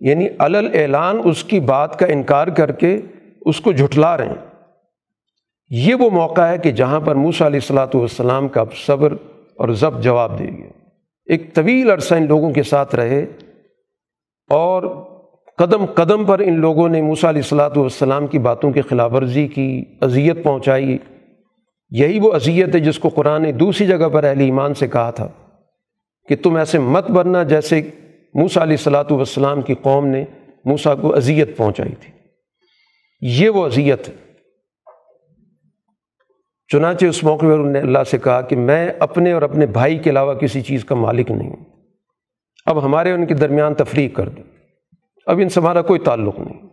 یعنی 0.00 0.28
علل 0.38 0.70
اعلان 0.74 1.20
اس 1.24 1.44
کی 1.44 1.60
بات 1.60 1.98
کا 1.98 2.06
انکار 2.06 2.46
کر 2.46 2.72
کے 2.72 2.98
اس 3.40 3.60
کو 3.60 3.72
جھٹلا 3.72 4.16
رہے 4.16 4.26
ہیں۔ 4.26 4.70
یہ 5.70 5.94
وہ 5.94 6.10
موقع 6.10 6.42
ہے 6.42 6.58
کہ 6.58 6.70
جہاں 6.70 7.00
پر 7.00 7.14
موسا 7.14 7.46
علیہ 7.46 7.60
السلاۃ 7.62 7.94
والسلام 7.94 8.48
کا 8.48 8.64
صبر 8.86 9.12
اور 9.56 9.68
ضبط 9.68 10.02
جواب 10.02 10.38
دے 10.38 10.44
گیا 10.44 10.68
ایک 11.26 11.54
طویل 11.54 11.90
عرصہ 11.90 12.14
ان 12.14 12.26
لوگوں 12.26 12.52
کے 12.52 12.62
ساتھ 12.62 12.94
رہے۔ 12.94 13.26
اور 14.50 14.82
قدم 15.58 15.86
قدم 15.86 16.24
پر 16.24 16.38
ان 16.38 16.58
لوگوں 16.58 16.88
نے 16.88 17.02
موسا 17.02 17.28
علیہ 17.28 17.40
السلاۃ 17.40 17.70
والسلام 17.76 18.26
کی 18.26 18.38
باتوں 18.38 18.72
کی 18.72 18.80
خلاف 18.80 19.12
ورزی 19.12 19.48
کی، 19.48 19.84
اذیت 20.00 20.44
پہنچائی۔ 20.44 20.98
یہی 21.90 22.20
وہ 22.20 22.32
اذیت 22.32 22.74
ہے 22.74 22.80
جس 22.80 22.98
کو 22.98 23.08
قرآن 23.08 23.42
نے 23.42 23.52
دوسری 23.52 23.86
جگہ 23.86 24.08
پر 24.12 24.24
اہل 24.24 24.40
ایمان 24.40 24.74
سے 24.74 24.88
کہا 24.88 25.10
تھا 25.10 25.28
کہ 26.28 26.36
تم 26.36 26.56
ایسے 26.56 26.78
مت 26.78 27.10
بننا 27.10 27.42
جیسے 27.42 27.90
موسا 28.34 28.62
علیہ 28.62 28.72
السلاۃ 28.72 29.04
والسلام 29.10 29.62
کی 29.62 29.74
قوم 29.82 30.06
نے 30.06 30.24
موسا 30.64 30.94
کو 30.94 31.14
اذیت 31.14 31.56
پہنچائی 31.56 31.94
تھی۔ 32.00 32.12
یہ 33.20 33.48
وہ 33.48 33.64
اذیت 33.64 34.08
ہے۔ 34.08 34.14
چنانچہ 36.68 37.06
اس 37.06 37.24
موقع 37.24 37.46
پر 37.46 37.52
انہوں 37.52 37.72
نے 37.72 37.78
اللہ 37.78 37.98
سے 38.10 38.18
کہا 38.18 38.40
کہ 38.40 38.56
میں 38.56 38.92
اپنے 38.98 39.32
اور 39.32 39.42
اپنے 39.42 39.66
بھائی 39.66 39.98
کے 39.98 40.10
علاوہ 40.10 40.34
کسی 40.34 40.60
چیز 40.60 40.84
کا 40.84 40.94
مالک 40.94 41.30
نہیں 41.30 41.50
ہوں۔ 41.50 41.79
اب 42.70 42.84
ہمارے 42.84 43.12
ان 43.12 43.26
کے 43.26 43.34
درمیان 43.34 43.74
تفریح 43.74 44.08
کر 44.08 44.28
دوں 44.28 44.44
اب 45.26 45.38
ان 45.42 45.48
سے 45.48 45.60
ہمارا 45.60 45.82
کوئی 45.82 46.00
تعلق 46.00 46.38
نہیں۔ 46.38 46.68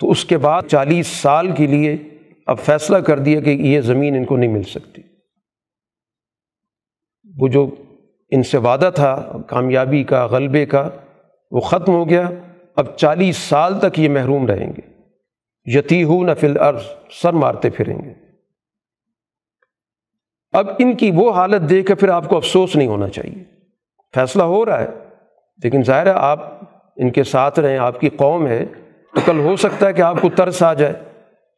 تو 0.00 0.10
اس 0.10 0.24
کے 0.24 0.38
بعد 0.38 0.62
چالیس 0.70 1.06
سال 1.06 1.52
کے 1.52 1.66
لیے 1.66 1.96
اب 2.46 2.58
فیصلہ 2.58 2.96
کر 2.96 3.18
دیا 3.18 3.40
کہ 3.40 3.50
یہ 3.50 3.80
زمین 3.80 4.16
ان 4.16 4.24
کو 4.24 4.36
نہیں 4.36 4.50
مل 4.50 4.62
سکتی۔ 4.62 5.02
وہ 7.38 7.48
جو 7.48 7.74
ان 8.30 8.42
سے 8.42 8.58
وعدہ 8.58 8.90
تھا، 8.94 9.32
کامیابی 9.46 10.04
کا، 10.04 10.26
غلبے 10.26 10.66
کا، 10.66 10.90
وہ 11.50 11.60
ختم 11.60 11.92
ہو 11.92 12.08
گیا۔ 12.08 12.30
اب 12.76 12.96
چالیس 12.96 13.36
سال 13.36 13.80
تک 13.80 13.98
یہ 13.98 14.08
محروم 14.08 14.46
رہیں 14.46 14.72
گے۔ 14.76 14.92
یتی 15.64 16.04
ہو 16.04 16.24
نہ 16.24 16.32
فل 16.40 16.56
عرض 16.56 16.82
سر 17.22 17.32
مارتے 17.32 17.70
پھریں 17.70 17.98
گے۔ 18.04 18.14
اب 20.52 20.68
ان 20.78 20.96
کی 20.96 21.10
وہ 21.14 21.32
حالت 21.32 21.70
دیکھ 21.70 21.86
کے 21.86 21.94
پھر 21.94 22.08
آپ 22.08 22.28
کو 22.28 22.36
افسوس 22.36 22.76
نہیں 22.76 22.88
ہونا 22.88 23.08
چاہیے۔ 23.08 23.53
فیصلہ 24.14 24.42
ہو 24.42 24.66
رہا 24.66 24.80
ہے۔ 24.80 24.86
لیکن 25.64 25.82
ظاہر 25.82 26.06
ہے 26.06 26.12
آپ 26.16 26.60
ان 26.96 27.10
کے 27.10 27.24
ساتھ 27.24 27.60
رہیں، 27.60 27.78
آپ 27.78 28.00
کی 28.00 28.08
قوم 28.08 28.46
ہے، 28.46 28.64
تو 29.14 29.20
کل 29.24 29.38
ہو 29.38 29.56
سکتا 29.56 29.88
ہے 29.88 29.92
کہ 29.92 30.02
آپ 30.02 30.20
کو 30.20 30.28
ترس 30.28 30.62
آ 30.62 30.74
جائے 30.74 30.92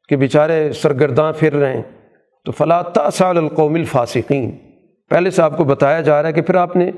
کہ 0.08 0.16
بیچارے 0.16 0.72
سرگرداں 0.72 1.32
پھر 1.36 1.52
رہے 1.52 1.72
ہیں 1.72 1.82
تو 2.44 2.52
فلاں 2.52 2.82
تاثال 2.82 3.38
القوم 3.38 3.74
الفاسقین۔ 3.74 4.50
پہلے 5.10 5.30
سے 5.30 5.42
آپ 5.42 5.56
کو 5.56 5.64
بتایا 5.64 6.00
جا 6.00 6.22
رہا 6.22 6.28
ہے 6.28 6.32
کہ 6.32 6.42
پھر 6.42 6.54
آپ 6.54 6.76
نے 6.76 6.90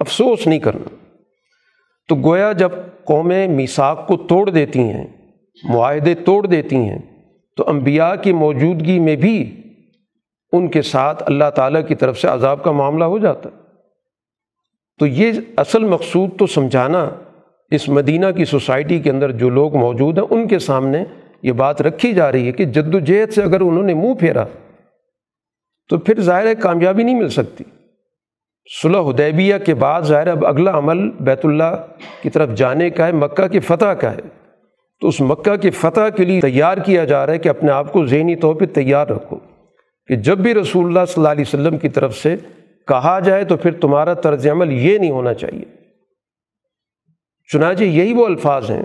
افسوس 0.00 0.46
نہیں 0.46 0.58
کرنا۔ 0.58 1.06
تو 2.08 2.16
گویا 2.16 2.52
جب 2.52 2.70
قومیں 3.04 3.48
میساک 3.48 4.06
کو 4.06 4.16
توڑ 4.16 4.50
دیتی 4.50 4.80
ہیں، 4.80 5.06
معاہدے 5.64 6.14
توڑ 6.14 6.46
دیتی 6.46 6.76
ہیں، 6.76 6.98
تو 7.56 7.64
انبیاء 7.66 8.14
کی 8.22 8.32
موجودگی 8.32 8.98
میں 8.98 9.16
بھی 9.16 9.62
ان 10.52 10.68
کے 10.68 10.82
ساتھ 10.82 11.22
اللہ 11.26 11.50
تعالیٰ 11.54 11.86
کی 11.88 11.94
طرف 11.94 12.18
سے 12.18 12.28
عذاب 12.28 12.62
کا 12.62 12.70
معاملہ 12.70 13.04
ہو 13.04 13.18
جاتا 13.18 13.48
تو 14.98 15.06
یہ 15.06 15.32
اصل 15.56 15.84
مقصود 15.84 16.30
تو 16.38 16.46
سمجھانا 16.46 17.10
اس 17.70 17.88
مدینہ 17.88 18.26
کی 18.36 18.44
سوسائٹی 18.44 18.98
کے 18.98 19.10
اندر 19.10 19.30
جو 19.30 19.50
لوگ 19.50 19.76
موجود 19.76 20.18
ہیں، 20.18 20.24
ان 20.30 20.48
کے 20.48 20.58
سامنے 20.58 21.04
یہ 21.42 21.52
بات 21.52 21.82
رکھی 21.82 22.12
جا 22.12 22.32
رہی 22.32 22.46
ہے 22.46 22.52
کہ 22.52 22.64
جد 22.64 22.94
و 22.94 22.98
جہد 22.98 23.32
سے 23.32 23.42
اگر 23.42 23.60
انہوں 23.60 23.82
نے 23.82 23.94
منہ 23.94 24.14
پھیرا 24.14 24.44
تو 25.88 25.98
پھر 25.98 26.20
ظاہر 26.20 26.54
کامیابی 26.54 27.02
نہیں 27.02 27.14
مل 27.14 27.28
سکتی۔ 27.28 27.64
صلح 28.82 28.98
حدیبیہ 28.98 29.54
کے 29.66 29.74
بعد 29.74 30.02
ظاہر 30.02 30.26
اب 30.26 30.46
اگلا 30.46 30.78
عمل 30.78 31.10
بیت 31.10 31.44
اللہ 31.44 31.86
کی 32.22 32.30
طرف 32.30 32.54
جانے 32.56 32.90
کا 32.90 33.06
ہے، 33.06 33.12
مکہ 33.12 33.48
کی 33.48 33.60
فتح 33.60 33.92
کا 34.00 34.12
ہے۔ 34.12 34.38
تو 35.00 35.08
اس 35.08 35.20
مکہ 35.20 35.56
کی 35.56 35.70
فتح 35.70 36.08
کے 36.16 36.24
لیے 36.24 36.40
تیار 36.40 36.76
کیا 36.76 37.04
جا 37.04 37.26
رہا 37.26 37.32
ہے 37.32 37.38
کہ 37.38 37.48
اپنے 37.48 37.70
آپ 37.70 37.92
کو 37.92 38.06
ذہنی 38.06 38.36
طور 38.36 38.54
پہ 38.54 38.66
تیار 38.66 39.06
رکھو 39.06 39.36
کہ 40.08 40.16
جب 40.16 40.38
بھی 40.38 40.54
رسول 40.54 40.84
اللہ 40.84 41.04
صلی 41.08 41.14
اللہ 41.16 41.28
علیہ 41.28 41.44
وسلم 41.46 41.78
کی 41.78 41.88
طرف 41.88 42.16
سے 42.16 42.36
کہا 42.88 43.18
جائے 43.20 43.44
تو 43.44 43.56
پھر 43.56 43.80
تمہارا 43.80 44.14
طرز 44.14 44.46
عمل 44.46 44.72
یہ 44.72 44.98
نہیں 44.98 45.10
ہونا 45.10 45.34
چاہیے۔ 45.34 45.64
چنانچہ 47.52 47.84
یہی 47.84 48.12
وہ 48.12 48.26
الفاظ 48.26 48.70
ہیں 48.70 48.82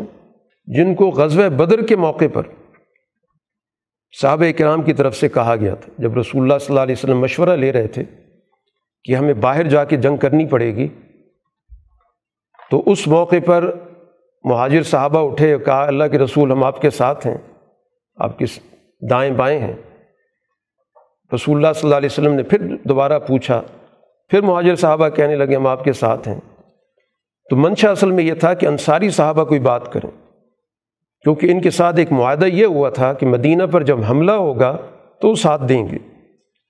جن 0.68 0.96
کو 0.96 1.10
غزوہ 1.10 1.50
بدر 1.50 1.86
کے 1.86 1.96
موقع 1.96 2.26
پر 2.34 2.44
صحابہ 4.22 4.52
کرام 4.58 4.82
کی 4.82 4.94
طرف 4.94 5.16
سے 5.16 5.30
کہا 5.30 5.56
گیا 5.56 5.76
تھا۔ 5.76 5.92
جب 5.98 6.18
رسول 6.18 6.42
اللہ 6.42 6.58
صلی 6.58 6.68
اللہ 6.70 6.80
علیہ 6.80 6.96
وسلم 6.98 7.20
مشورہ 7.20 7.56
لے 7.56 7.72
رہے 7.72 7.88
تھے 7.88 8.04
کہ 9.04 9.16
ہمیں 9.16 9.34
باہر 9.34 9.68
جا 9.68 9.84
کے 9.84 9.98
جنگ 9.98 10.18
کرنی 10.18 10.46
پڑے 10.46 10.76
گی، 10.76 10.88
تو 12.72 12.84
اس 12.86 13.08
موقع 13.08 13.36
پر 13.46 13.72
مہاجر 14.44 14.84
صحابہ 14.84 15.32
اٹھے 15.32 15.54
اور 15.54 15.62
کہا، 15.62 15.84
اللہ 15.84 16.04
کے 16.12 16.18
رسول 16.18 16.52
ہم 16.52 16.64
آپ 16.64 16.82
کے 16.82 16.90
ساتھ 16.90 17.28
ہیں، 17.28 17.38
آپ 18.16 18.40
کس 18.40 18.60
دائیں 19.10 19.32
بائیں 19.32 19.60
ہیں۔ 19.60 19.74
رسول 21.36 21.58
اللہ 21.58 21.74
صلی 21.74 21.88
اللہ 21.88 21.96
علیہ 21.96 22.10
وسلم 22.12 22.34
نے 22.34 22.44
پھر 22.44 22.76
دوبارہ 22.84 23.20
پوچھا 23.20 23.62
پھر 24.30 24.42
مہاجر 24.42 24.76
صحابہ 24.76 25.10
کہنے 25.10 25.36
لگے، 25.36 25.56
ہم 25.56 25.68
آپ 25.68 25.84
کے 25.84 25.94
ساتھ 25.94 26.28
ہیں۔ 26.28 26.40
تو 27.50 27.56
منشا 27.56 27.92
اصل 27.92 28.12
میں 28.12 28.24
یہ 28.24 28.34
تھا 28.34 28.54
کہ 28.54 28.66
انصاری 28.66 29.10
صحابہ 29.10 29.44
کوئی 29.44 29.60
بات 29.60 29.94
کریں۔ 29.94 30.10
کیونکہ 31.24 31.48
ان 31.52 31.62
کے 31.62 31.70
ساتھ 31.70 32.00
ایک 32.00 32.12
معاہدہ 32.12 32.46
یہ 32.46 32.66
ہوا 32.66 32.90
تھا 32.90 33.14
کہ 33.14 33.28
مدینہ 33.28 33.64
پر 33.64 33.84
جب 33.84 34.00
حملہ 34.10 34.32
ہوگا 34.32 34.78
تو 35.22 35.30
وہ 35.30 35.36
ساتھ 35.36 35.66
دیں 35.70 35.88
گے۔ 35.92 35.98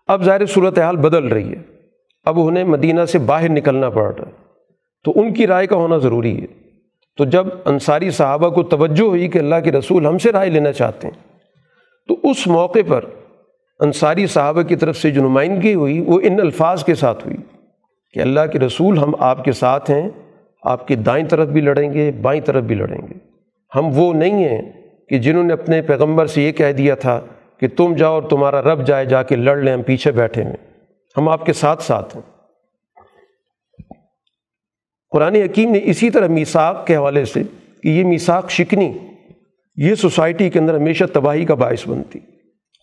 اب 0.08 0.24
ظاہر 0.24 0.46
صورت 0.46 0.80
حال 0.80 0.98
بدل 0.98 1.28
رہی 1.28 1.52
ہے۔ 1.52 1.62
اب 2.26 2.40
انہیں 2.40 2.64
مدینہ 2.64 3.06
سے 3.06 3.20
باہر 3.20 3.50
نکلنا 3.50 3.90
پڑ 3.90 4.16
رہا 4.16 4.28
ہے۔ 4.28 4.32
تو 5.04 5.14
ان 5.16 5.34
کی 5.34 5.48
رائے 5.48 5.68
کا 5.68 5.76
ہونا 5.76 5.98
ضروری 5.98 6.42
ہے۔ 6.42 6.48
تو 7.18 7.26
جب 7.26 7.48
انصاری 7.66 8.12
صحابہ 8.12 8.50
کو 8.50 8.64
توجہ 8.64 9.02
ہوئی 9.02 9.28
کہ 9.28 9.38
اللہ 9.38 9.56
کے 9.64 9.72
رسول 9.72 10.06
ہم 10.06 10.18
سے 10.18 10.32
رائے 10.32 10.50
لینا 10.50 10.72
چاہتے 10.72 11.08
ہیں، 11.08 11.38
تو 12.08 12.30
اس 12.30 12.48
موقع 12.48 12.80
پر 12.88 13.06
انصاری 13.80 14.28
صحابہ 14.28 14.62
کی 14.62 14.76
طرف 14.76 14.98
سے 14.98 15.12
جو 15.12 15.22
نمائندگی 15.22 15.74
ہوئی، 15.74 16.00
وہ 16.00 16.20
ان 16.24 16.40
الفاظ 16.42 16.84
کے 16.84 16.96
ساتھ 16.96 17.28
ہوئی۔ 17.28 17.38
کہ 18.14 18.20
اللہ 18.20 18.40
کے 18.52 18.60
رسول 18.60 18.98
ہم 18.98 19.16
آپ 19.20 19.44
کے 19.44 19.52
ساتھ 19.52 19.92
ہیں، 19.92 20.10
آپ 20.64 20.88
کی 20.88 20.96
دائیں 20.96 21.28
طرف 21.28 21.48
بھی 21.48 21.62
لڑیں 21.62 21.94
گے، 21.94 22.12
بائیں 22.12 22.42
طرف 22.42 22.64
بھی 22.64 22.76
لڑیں 22.76 23.08
گے۔ 23.08 23.14
ہم 23.76 23.90
وہ 23.94 24.14
نہیں 24.14 24.44
ہیں 24.44 24.72
کہ 25.10 25.20
جنہوں 25.20 25.44
نے 25.44 25.54
اپنے 25.54 25.82
پیغمبر 25.82 26.26
سے 26.26 26.44
یہ 26.44 26.52
کہہ 26.52 26.72
دیا 26.72 26.96
تھا 26.96 27.22
کہ 27.60 27.68
تم 27.68 27.94
جاؤ 27.96 28.14
اور 28.14 28.24
تمہارا 28.24 28.62
رب 28.62 28.88
جائے، 28.88 29.06
جا 29.06 29.24
کے 29.24 29.36
لڑ 29.36 29.58
لیں، 29.58 29.74
ہم 29.74 29.82
پیچھے 29.82 30.12
بیٹھے 30.12 30.44
ہیں 30.44 30.56
ہم 31.18 31.30
آپ 31.30 31.46
کے 31.46 31.54
ساتھ 31.54 31.84
ساتھ 31.84 32.16
ہیں۔ 32.16 32.22
قرآن 35.12 35.36
حکیم 35.36 35.72
نے 35.72 35.80
اسی 35.84 36.10
طرح 36.10 36.28
میساک 36.28 36.88
کے 36.88 36.96
حوالے 36.96 37.26
سے 37.26 37.44
کہ 37.84 37.88
یہ 37.88 38.04
میساک 38.04 38.52
شکنی، 38.52 38.94
یہ 39.76 39.96
سوسائٹی 39.96 40.50
کے 40.50 40.60
اندر 40.60 40.76
ہمیشہ 40.76 41.06
تباہی 41.14 41.46
کا 41.46 41.54
باعث 41.54 41.88
بنتی۔ 41.88 42.20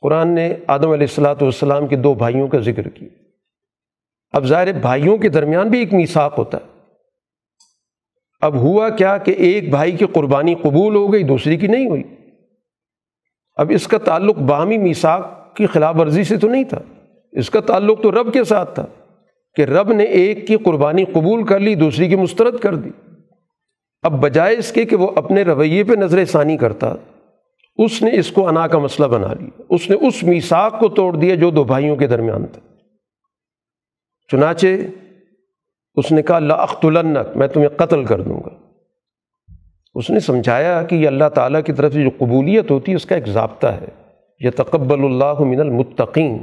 قرآن 0.03 0.29
نے 0.29 0.55
آدم 0.67 0.91
علیہ 0.91 1.07
السلاۃ 1.11 1.35
والسلام 1.41 1.87
کے 1.87 1.97
دو 1.97 2.15
بھائیوں 2.15 2.49
کا 2.49 2.59
ذکر 2.59 2.89
کیا۔ 2.89 3.09
اب 4.33 4.45
ظاہر 4.45 4.73
بھائیوں 4.73 5.19
کے 5.19 5.29
درمیان 5.29 5.69
بھی 5.69 5.79
ایک 5.79 5.95
میساک 5.95 6.35
ہوتا 6.39 6.59
ہے۔ 6.59 6.71
اب 8.41 8.55
ہوا 8.55 8.89
کیا 8.89 9.19
کہ 9.19 9.31
ایک 9.31 9.71
بھائی 9.71 9.93
کی 9.93 10.07
قربانی 10.07 10.55
قبول 10.55 10.97
ہو 10.97 11.13
گئی، 11.13 11.23
دوسری 11.23 11.57
کی 11.57 11.67
نہیں 11.67 11.87
ہوئی۔ 11.87 12.03
اب 13.57 13.73
اس 13.75 13.87
کا 13.89 13.99
تعلق 13.99 14.37
باہمی 14.37 14.79
میساک 14.79 15.57
کی 15.57 15.67
خلاف 15.67 15.97
ورزی 16.01 16.25
سے 16.25 16.37
تو 16.37 16.49
نہیں 16.49 16.65
تھا، 16.65 16.81
اس 17.33 17.51
کا 17.51 17.61
تعلق 17.61 18.03
تو 18.03 18.11
رب 18.11 18.33
کے 18.33 18.45
ساتھ 18.45 18.75
تھا 18.75 18.87
کہ 19.55 19.63
رب 19.63 19.93
نے 19.93 20.05
ایک 20.05 20.47
کی 20.47 20.57
قربانی 20.57 21.05
قبول 21.05 21.47
کر 21.47 21.61
لی، 21.61 21.75
دوسری 21.75 22.09
کی 22.09 22.17
مسترد 22.17 22.57
کر 22.57 22.75
دی۔ 22.75 22.91
اب 24.03 24.13
بجائے 24.13 24.57
اس 24.59 24.73
کے 24.73 24.85
کہ 24.85 24.97
وہ 24.97 25.11
اپنے 25.17 25.43
رویے 25.43 25.85
پہ 25.85 25.93
نظر 25.93 26.25
ثانی 26.25 26.57
کرتا، 26.57 26.95
اس 27.77 28.03
نے 28.03 28.11
اس 28.19 28.33
کو 28.33 28.49
انا 28.49 28.67
کا 28.67 28.79
مسئلہ 28.79 29.07
بنا 29.07 29.35
لیا۔ 29.41 29.63
اس 29.71 29.91
نے 29.91 29.97
اس 29.97 30.23
میساک 30.23 30.81
کو 30.81 30.89
توڑ 30.89 31.17
دیا 31.17 31.35
جو 31.35 31.51
دو 31.51 31.65
بھائیوں 31.65 31.97
کے 31.97 32.07
درمیان 32.07 32.47
تھا۔ 32.47 32.61
چنانچہ 34.31 34.67
اس 35.95 36.13
نے 36.13 36.23
کہا 36.23 36.39
لاخت 36.39 36.85
النک 36.85 37.37
میں 37.37 37.49
تمہیں 37.49 37.69
قتل 37.69 38.05
کر 38.05 38.21
دوں 38.21 38.41
گا۔ 38.41 38.51
اس 39.95 40.11
نے 40.11 40.21
سمجھایا 40.21 40.83
کہ 40.83 40.95
یہ 40.95 41.07
اللہ 41.07 41.29
تعالیٰ 41.29 41.63
کی 41.63 41.73
طرف 41.73 41.93
سے 41.93 42.03
جو 42.03 42.11
قبولیت 42.19 42.71
ہوتی 42.71 42.93
ہے، 42.93 42.97
اس 42.97 43.05
کا 43.05 43.15
ایک 43.15 43.27
ضابطہ 43.27 43.67
ہے۔ 43.67 43.87
یہ 44.41 44.51
تقبل 44.51 45.05
اللہ 45.05 45.41
من 45.41 45.61
المتقین، 45.61 46.39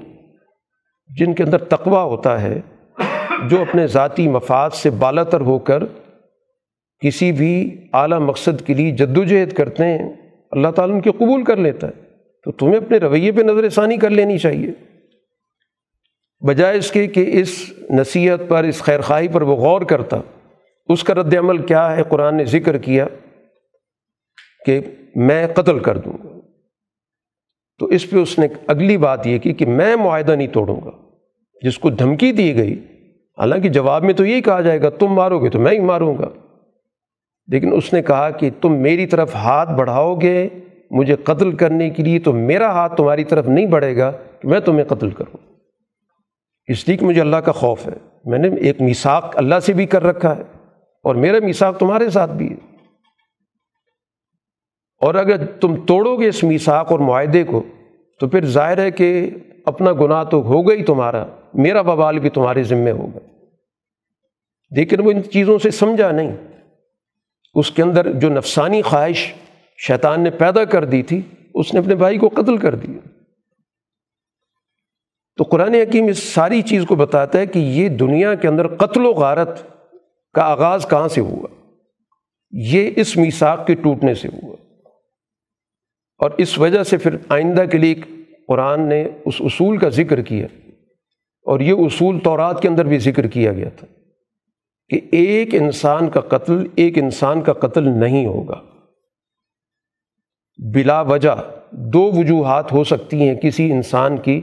جن 1.18 1.34
کے 1.34 1.44
اندر 1.44 1.58
تقوا 1.58 2.04
ہوتا 2.04 2.42
ہے، 2.42 2.62
جو 3.50 3.62
اپنے 3.62 3.88
ذاتی 3.88 4.28
مفاد 4.28 4.70
سے 4.70 4.90
بالا 4.90 5.24
تر 5.24 5.42
ہو 5.42 5.60
کر 5.60 5.84
کسی 7.00 7.32
بھی 7.32 7.78
اعلیٰ 7.94 8.20
مقصد 8.20 8.66
کے 8.66 8.74
لیے 8.74 8.92
جد 8.92 9.18
و 9.18 9.24
جہد 9.24 9.54
کرتے 9.54 9.86
ہیں، 9.86 10.14
اللہ 10.52 10.68
تعالیٰ 10.68 10.96
ان 10.96 11.02
کے 11.02 11.12
قبول 11.12 11.44
کر 11.44 11.56
لیتا 11.56 11.88
ہے۔ 11.88 12.08
تو 12.44 12.52
تمہیں 12.52 12.78
اپنے 12.78 12.98
رویے 12.98 13.32
پہ 13.32 13.42
نظر 13.42 13.70
ثانی 13.70 13.98
کر 13.98 14.10
لینی 14.10 14.38
چاہیے۔ 14.38 14.72
بجائے 16.46 16.78
اس 16.78 16.92
کے 16.92 17.08
کہ 17.08 17.30
اس 17.34 17.74
نصیحت 17.90 18.40
پر، 18.48 18.64
اس 18.64 18.82
خیر 18.82 19.02
خواہی 19.02 19.28
پر 19.28 19.42
وہ 19.42 19.56
غور 19.56 19.82
کرتا، 19.82 20.18
اس 20.88 21.04
کا 21.04 21.14
رد 21.14 21.34
عمل 21.34 21.58
کیا 21.58 21.98
ہے؟ 21.98 22.04
قرآن 22.04 22.36
نے 22.36 22.46
ذکر 22.46 22.78
کیا 22.78 23.06
کہ 24.66 24.80
میں 25.16 25.48
قتل 25.48 25.80
کر 25.80 25.98
دوں 25.98 26.14
گا۔ 26.14 26.40
تو 27.80 27.86
اس 27.86 28.10
پہ 28.10 28.18
اس 28.18 28.40
نے 28.40 28.48
اگلی 28.68 28.98
بات 28.98 29.28
یہ 29.28 29.38
کی 29.38 29.54
کہ 29.54 29.66
میں 29.66 29.96
معاہدہ 29.96 30.32
نہیں 30.32 30.48
توڑوں 30.48 30.82
گا۔ 30.86 30.92
جس 31.62 31.80
کو 31.80 31.90
دھمکی 31.90 32.32
دی 32.32 32.56
گئی، 32.56 32.74
حالانکہ 33.38 33.70
جواب 33.70 34.04
میں 34.04 34.14
تو 34.14 34.26
یہی 34.26 34.42
کہا 34.42 34.62
جائے 34.62 34.82
گا، 34.82 34.90
تم 34.90 35.08
مارو 35.08 35.40
گے 35.40 35.50
تو 35.50 35.60
میں 35.60 35.72
ہی 35.72 35.80
ماروں 35.80 36.18
گا۔ 36.18 36.30
لیکن 37.48 37.74
اس 37.74 37.94
نے 37.94 38.02
کہا 38.02 38.30
کہ 38.30 38.50
تم 38.62 38.74
میری 38.74 39.06
طرف 39.06 39.36
ہاتھ 39.36 39.74
بڑھاؤ 39.74 40.16
گے، 40.16 40.50
مجھے 40.92 41.16
قتل 41.16 41.52
کرنے 41.52 41.90
کے 41.90 42.04
لیے 42.04 42.20
تو 42.20 42.34
میرا 42.34 42.72
ہاتھ 42.72 42.96
تمہاری 42.96 43.24
طرف 43.24 43.48
نہیں 43.48 43.66
بڑھے 43.66 43.98
گا 43.98 44.12
کہ 44.12 44.48
میں 44.48 44.60
تمہیں 44.60 44.86
قتل 44.86 45.10
کروں۔ 45.10 45.47
اس 46.68 46.88
لیے 46.88 46.97
کہ 46.97 47.05
مجھے 47.05 47.22
اللہ 47.22 47.38
کا 47.38 47.51
خوف 47.51 47.88
ہے۔ 47.88 47.93
میں 48.26 48.39
نے 48.39 48.47
ایک 48.47 48.82
میساک 48.82 49.38
اللہ 49.38 49.59
سے 49.59 49.74
بھی 49.74 49.86
کر 49.86 50.03
رکھا 50.03 50.38
ہے 50.38 50.41
اور 51.03 51.15
میرا 51.15 51.45
میساک 51.45 51.80
تمہارے 51.80 52.09
ساتھ 52.09 52.32
بھی 52.32 52.51
ہے۔ 52.51 52.78
اور 55.01 55.15
اگر 55.15 55.45
تم 55.45 55.86
توڑو 55.86 56.18
گے 56.18 56.28
اس 56.28 56.43
میساک 56.43 56.91
اور 56.91 56.99
معاہدے 56.99 57.43
کو، 57.43 57.63
تو 58.20 58.28
پھر 58.28 58.45
ظاہر 58.45 58.78
ہے 58.78 58.91
کہ 58.91 59.30
اپنا 59.65 59.93
گناہ 59.93 60.24
تو 60.24 60.41
ہوگا 60.41 60.74
ہی 60.74 60.84
تمہارا، 60.84 61.26
میرا 61.53 61.82
بوال 61.82 62.20
بھی 62.20 62.30
تمہارے 62.30 62.63
ذمے 62.63 62.91
ہوگا۔ 62.91 63.20
لیکن 64.72 65.05
وہ 65.05 65.11
ان 65.11 65.24
چیزوں 65.24 65.59
سے 65.59 65.72
سمجھا 65.72 66.11
نہیں۔ 66.11 66.36
اس 67.55 67.72
کے 67.72 67.84
اندر 67.84 68.11
جو 68.11 68.30
نفسانی 68.30 68.82
خواہش 68.82 69.34
شیطان 69.88 70.22
نے 70.22 70.30
پیدا 70.30 70.65
کر 70.65 70.86
دی 70.86 71.03
تھی، 71.03 71.22
اس 71.53 71.74
نے 71.74 71.80
اپنے 71.80 71.95
بھائی 71.95 72.18
کو 72.18 72.28
قتل 72.28 72.57
کر 72.57 72.76
دیا۔ 72.76 73.16
تو 75.38 75.44
قرآن 75.44 75.74
حکیم 75.74 76.08
اس 76.08 76.24
ساری 76.24 76.62
چیز 76.62 76.86
کو 76.88 76.96
بتاتا 76.96 77.40
ہے 77.40 77.46
کہ 77.46 77.60
یہ 77.60 77.90
دنیا 77.90 78.36
کے 78.36 78.48
اندر 78.48 78.68
قتل 78.68 79.06
و 79.06 79.12
غارت 79.12 79.64
کا 80.34 80.42
آغاز 80.42 80.90
کہاں 80.90 81.08
سے 81.08 81.22
ہوا؟ 81.22 81.48
یہ 82.52 82.92
اس 82.96 83.18
میساک 83.18 83.68
کے 83.68 83.76
ٹوٹنے 83.76 84.14
سے 84.14 84.28
ہوا۔ 84.28 84.56
اور 86.18 86.32
اس 86.38 86.60
وجہ 86.60 86.84
سے 86.84 86.98
پھر 86.98 87.16
آئندہ 87.30 87.64
کے 87.72 87.78
لیے 87.78 87.96
قرآن 88.48 88.82
نے 88.90 89.08
اس 89.26 89.34
اصول 89.40 89.78
کا 89.78 89.90
ذکر 89.90 90.22
کیا۔ 90.22 90.48
اور 91.42 91.60
یہ 91.60 91.74
اصول 91.74 92.20
تورات 92.20 92.62
کے 92.62 92.68
اندر 92.68 92.86
بھی 92.86 92.98
ذکر 92.98 93.28
کیا 93.28 93.54
گیا 93.54 93.70
تھا 93.70 93.88
کہ 94.90 95.00
ایک 95.12 95.56
انسان 95.56 96.10
کا 96.10 96.20
قتل 96.20 96.68
ایک 96.76 96.98
انسان 96.98 97.42
کا 97.42 97.54
قتل 97.54 97.90
نہیں 97.90 98.26
ہوگا۔ 98.26 98.62
بلا 100.74 101.02
وجہ 101.02 101.36
دو 101.72 102.12
وجوہات 102.12 102.72
ہو 102.72 102.84
سکتی 102.84 103.30
ہیں 103.30 103.36
کسی 103.36 103.72
انسان 103.72 104.18
کی 104.18 104.42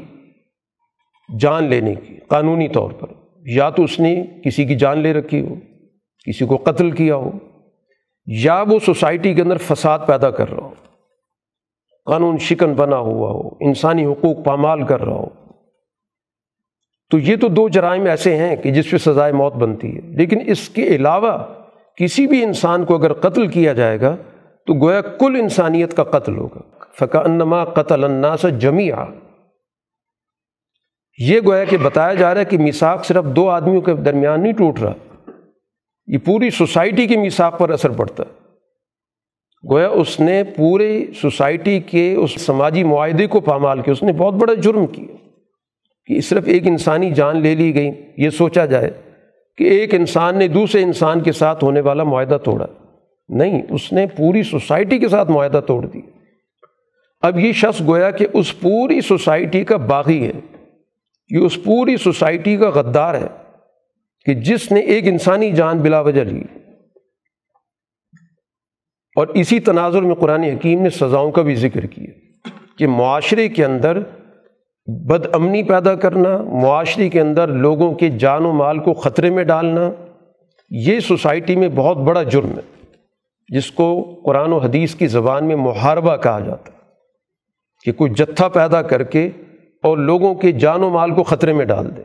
جان 1.40 1.64
لینے 1.64 1.94
کی، 1.94 2.16
قانونی 2.28 2.68
طور 2.68 2.90
پر۔ 2.90 3.06
یا 3.46 3.70
تو 3.70 3.82
اس 3.82 4.00
نے 4.00 4.24
کسی 4.44 4.64
کی 4.64 4.74
جان 4.74 4.98
لے 4.98 5.12
رکھی 5.12 5.40
ہو، 5.40 5.54
کسی 6.26 6.46
کو 6.46 6.56
قتل 6.56 6.90
کیا 6.90 7.16
ہو، 7.16 7.30
یا 8.26 8.64
وہ 8.68 8.78
سوسائٹی 8.78 9.34
کے 9.34 9.42
اندر 9.42 9.56
فساد 9.56 9.98
پیدا 10.06 10.30
کر 10.30 10.50
رہا 10.50 10.62
ہو، 10.62 10.70
قانون 12.04 12.38
شکن 12.38 12.72
بنا 12.72 12.96
ہوا 12.96 13.30
ہو، 13.30 13.48
انسانی 13.60 14.04
حقوق 14.04 14.44
پامال 14.44 14.82
کر 14.82 15.00
رہا 15.00 15.14
ہو۔ 15.14 15.26
تو 17.10 17.18
یہ 17.18 17.36
تو 17.36 17.48
دو 17.48 17.68
جرائم 17.68 18.04
ایسے 18.04 18.36
ہیں 18.36 18.56
کہ 18.56 18.70
جس 18.70 18.90
پہ 18.90 18.96
سزائے 18.96 19.32
موت 19.32 19.54
بنتی 19.54 19.96
ہے۔ 19.96 20.00
لیکن 20.00 20.38
اس 20.46 20.68
کے 20.68 20.86
علاوہ 20.86 21.38
کسی 21.96 22.26
بھی 22.26 22.42
انسان 22.42 22.84
کو 22.84 22.94
اگر 22.94 23.12
قتل 23.12 23.46
کیا 23.46 23.72
جائے 23.72 24.00
گا، 24.00 24.16
تو 24.66 24.74
گویا 24.74 25.00
کل 25.00 25.36
انسانیت 25.40 25.94
کا 25.94 26.04
قتل 26.04 26.36
ہوگا۔ 26.36 26.60
فقا 26.98 27.18
انما 27.18 27.64
قتل 27.64 28.04
الناس 28.04 28.46
جمیا 28.58 29.04
یہ 31.18 31.40
گویا 31.46 31.64
کہ 31.64 31.76
بتایا 31.76 32.14
جا 32.14 32.34
رہا 32.34 32.40
ہے 32.40 32.44
کہ 32.44 32.58
میساک 32.58 33.04
صرف 33.04 33.24
دو 33.24 33.48
آدمیوں 33.50 33.80
کے 33.80 33.94
درمیان 33.94 34.42
نہیں 34.42 34.52
ٹوٹ 34.52 34.80
رہا۔ 34.80 34.94
یہ 36.06 36.18
پوری 36.18 36.50
سوسائٹی 36.50 37.06
کی 37.06 37.16
میساک 37.16 37.58
پر 37.58 37.70
اثر 37.70 37.90
پڑتا 37.90 38.22
ہے۔ 38.22 38.44
گویا 39.72 39.88
اس 39.88 40.20
نے 40.20 40.44
پورے 40.44 41.04
سوسائٹی 41.20 41.80
کے 41.80 42.14
اس 42.14 42.30
سماجی 42.30 42.84
معاہدے 42.84 43.26
کو 43.26 43.40
پامال 43.40 43.82
کیا، 43.82 43.92
اس 43.92 44.02
نے 44.02 44.12
بہت 44.12 44.34
بڑا 44.34 44.54
جرم 44.54 44.86
کیا 44.86 45.28
کہ 46.06 46.20
صرف 46.20 46.42
ایک 46.46 46.66
انسانی 46.66 47.10
جان 47.10 47.42
لے 47.42 47.54
لی 47.54 47.74
گئی۔ 47.74 47.90
یہ 48.16 48.30
سوچا 48.30 48.66
جائے 48.66 48.90
کہ 49.56 49.64
ایک 49.64 49.94
انسان 49.94 50.38
نے 50.38 50.48
دوسرے 50.48 50.82
انسان 50.82 51.20
کے 51.20 51.32
ساتھ 51.32 51.64
ہونے 51.64 51.80
والا 51.80 52.04
معاہدہ 52.04 52.38
توڑا۔ 52.44 52.66
نہیں، 53.28 53.62
اس 53.70 53.92
نے 53.92 54.06
پوری 54.06 54.42
سوسائٹی 54.42 54.98
کے 54.98 55.08
ساتھ 55.08 55.30
معاہدہ 55.30 55.60
توڑ 55.66 55.86
دیا۔ 55.86 56.10
اب 57.22 57.38
یہ 57.38 57.52
شخص 57.52 57.80
گویا 57.80 58.10
کہ 58.10 58.26
اس 58.32 58.60
پوری 58.60 59.00
سوسائٹی 59.00 59.64
کا 59.64 59.76
باغی 59.76 60.26
ہے۔ 60.26 60.32
یہ 61.28 61.38
اس 61.38 61.58
پوری 61.64 61.96
سوسائٹی 61.96 62.56
کا 62.56 62.70
غدار 62.70 63.14
ہے 63.14 63.26
کہ 64.24 64.34
جس 64.34 64.72
نے 64.72 64.80
ایک 64.80 65.04
انسانی 65.06 65.52
جان 65.52 65.78
بلا 65.78 66.00
وجہ 66.00 66.24
لی۔ 66.24 66.42
اور 69.16 69.26
اسی 69.26 69.60
تناظر 69.60 70.02
میں 70.02 70.14
قرآن 70.14 70.42
حکیم 70.42 70.82
نے 70.82 70.90
سزاؤں 70.90 71.30
کا 71.30 71.42
بھی 71.42 71.54
ذکر 71.54 71.86
کیا 71.86 72.48
کہ 72.78 72.86
معاشرے 72.86 73.48
کے 73.48 73.64
اندر 73.64 73.98
بد 75.06 75.26
امنی 75.32 75.62
پیدا 75.62 75.94
کرنا، 75.94 76.38
معاشرے 76.42 77.08
کے 77.08 77.20
اندر 77.20 77.48
لوگوں 77.48 77.94
کے 77.94 78.10
جان 78.10 78.44
و 78.44 78.52
مال 78.52 78.78
کو 78.78 78.94
خطرے 78.94 79.30
میں 79.30 79.44
ڈالنا، 79.44 79.90
یہ 80.70 81.00
سوسائٹی 81.00 81.56
میں 81.56 81.68
بہت 81.74 81.96
بڑا 81.96 82.22
جرم 82.22 82.50
ہے، 82.50 82.86
جس 83.48 83.70
کو 83.70 84.14
قرآن 84.24 84.52
و 84.52 84.58
حدیث 84.58 84.94
کی 84.94 85.06
زبان 85.06 85.44
میں 85.44 85.56
محاربہ 85.56 86.16
کہا 86.16 86.40
جاتا 86.40 86.72
ہے 86.72 86.78
کہ 87.84 87.92
کوئی 87.92 88.10
جتھا 88.10 88.48
پیدا 88.48 88.82
کر 88.82 89.02
کے 89.02 89.30
اور 89.84 89.98
لوگوں 89.98 90.34
کے 90.34 90.52
جان 90.52 90.82
و 90.82 90.90
مال 90.90 91.14
کو 91.14 91.22
خطرے 91.22 91.52
میں 91.52 91.64
ڈال 91.64 91.96
دے، 91.96 92.02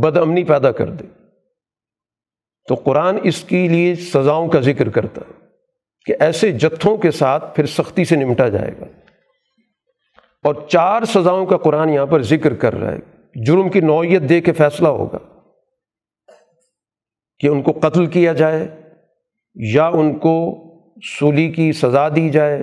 بد 0.00 0.16
امنی 0.16 0.44
پیدا 0.44 0.72
کر 0.72 0.90
دے۔ 0.90 1.04
تو 2.68 2.74
قرآن 2.74 3.18
اس 3.22 3.44
کے 3.44 3.68
لیے 3.68 3.94
سزاؤں 3.94 4.48
کا 4.48 4.60
ذکر 4.60 4.88
کرتا 4.88 5.20
ہے 5.20 5.46
کہ 6.04 6.14
ایسے 6.20 6.52
جتھوں 6.52 6.96
کے 6.96 7.10
ساتھ 7.10 7.56
پھر 7.56 7.66
سختی 7.66 8.04
سے 8.04 8.16
نمٹا 8.16 8.48
جائے 8.48 8.70
گا۔ 8.80 8.84
اور 10.44 10.54
چار 10.68 11.02
سزاؤں 11.04 11.46
کا 11.46 11.56
قرآن 11.56 11.90
یہاں 11.90 12.06
پر 12.06 12.22
ذکر 12.22 12.54
کر 12.54 12.74
رہا 12.74 12.92
ہے۔ 12.92 12.98
جرم 13.46 13.68
کی 13.68 13.80
نوعیت 13.80 14.22
دے 14.28 14.40
کے 14.40 14.52
فیصلہ 14.52 14.88
ہوگا 14.88 15.18
کہ 17.38 17.46
ان 17.46 17.62
کو 17.62 17.72
قتل 17.72 18.06
کیا 18.06 18.32
جائے 18.32 18.68
یا 19.54 19.86
ان 19.86 20.18
کو 20.18 20.62
سولی 21.18 21.52
کی 21.52 21.72
سزا 21.72 22.08
دی 22.08 22.28
جائے 22.28 22.62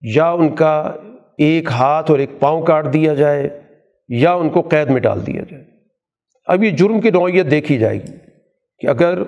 یا 0.00 0.30
ان 0.30 0.56
کا 0.56 0.96
ایک 1.38 1.70
ہاتھ 1.70 2.10
اور 2.10 2.18
ایک 2.18 2.30
پاؤں 2.40 2.62
کاٹ 2.62 2.92
دیا 2.92 3.14
جائے 3.14 3.60
یا 4.08 4.32
ان 4.32 4.48
کو 4.48 4.60
قید 4.60 4.90
میں 4.90 5.00
ڈال 5.00 5.26
دیا 5.26 5.42
جائے۔ 5.50 5.64
اب 6.46 6.64
یہ 6.64 6.70
جرم 6.70 7.00
کی 7.00 7.10
نوعیت 7.10 7.50
دیکھی 7.50 7.78
جائے 7.78 7.98
گی 7.98 8.12
کہ 8.78 8.86
اگر 8.86 9.22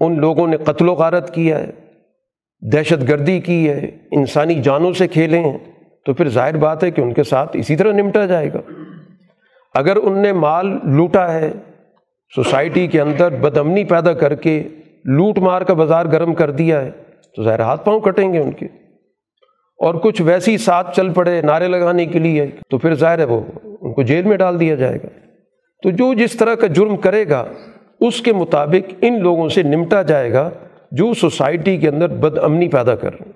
ان 0.00 0.20
لوگوں 0.20 0.46
نے 0.46 0.56
قتل 0.56 0.88
و 0.88 0.94
غارت 0.94 1.34
کیا 1.34 1.58
ہے، 1.58 1.70
دہشت 2.72 3.08
گردی 3.08 3.40
کی 3.40 3.68
ہے، 3.68 3.90
انسانی 4.10 4.54
جانوں 4.54 4.92
سے 4.92 5.08
کھیلے 5.08 5.38
ہیں، 5.38 5.58
تو 6.06 6.14
پھر 6.14 6.28
ظاہر 6.28 6.56
بات 6.56 6.84
ہے 6.84 6.90
کہ 6.90 7.00
ان 7.00 7.14
کے 7.14 7.22
ساتھ 7.22 7.56
اسی 7.56 7.76
طرح 7.76 7.92
نمٹا 7.92 8.26
جائے 8.26 8.52
گا۔ 8.52 8.60
اگر 9.74 9.96
ان 9.96 10.18
نے 10.18 10.32
مال 10.32 10.66
لوٹا 10.84 11.32
ہے، 11.32 11.50
سوسائٹی 12.34 12.86
کے 12.86 13.00
اندر 13.00 13.30
بدمنی 13.30 13.84
پیدا 13.84 14.12
کر 14.12 14.34
کے 14.34 14.68
لوٹ 15.04 15.38
مار 15.38 15.62
کا 15.62 15.74
بازار 15.74 16.06
گرم 16.06 16.34
کر 16.34 16.50
دیا 16.50 16.80
ہے، 16.80 16.90
تو 17.36 17.42
ظاہر 17.42 17.60
ہاتھ 17.60 17.84
پاؤں 17.84 18.00
کٹیں 18.00 18.32
گے 18.32 18.38
ان 18.38 18.50
کے۔ 18.50 18.66
اور 19.82 19.94
کچھ 19.94 20.22
ویسی 20.22 20.58
ساتھ 20.58 20.96
چل 20.96 21.12
پڑے 21.12 21.42
نعرے 21.42 21.68
لگانے 21.68 22.06
کے 22.06 22.18
لیے، 22.18 22.46
تو 22.70 22.78
پھر 22.78 22.94
ظاہر 22.94 23.18
ہے 23.18 23.24
وہ 23.24 23.40
ان 23.80 23.94
کو 23.94 24.02
جیل 24.02 24.24
میں 24.24 24.36
ڈال 24.36 24.60
دیا 24.60 24.74
جائے 24.74 24.96
گا۔ 24.96 25.08
تو 25.82 25.90
جو 25.90 26.14
جس 26.14 26.32
طرح 26.32 26.54
کا 26.54 26.66
جرم 26.66 26.96
کرے 26.96 27.28
گا، 27.28 27.52
اس 28.00 28.20
کے 28.20 28.32
مطابق 28.32 28.94
ان 29.00 29.22
لوگوں 29.22 29.48
سے 29.48 29.62
نمٹا 29.62 30.02
جائے 30.02 30.32
گا 30.32 30.50
جو 30.90 31.14
سوسائٹی 31.14 31.76
کے 31.76 31.88
اندر 31.88 32.08
بد 32.08 32.38
امنی 32.38 32.68
پیدا 32.68 32.94
کر 32.94 33.12
رہے 33.12 33.26
ہیں۔ 33.26 33.32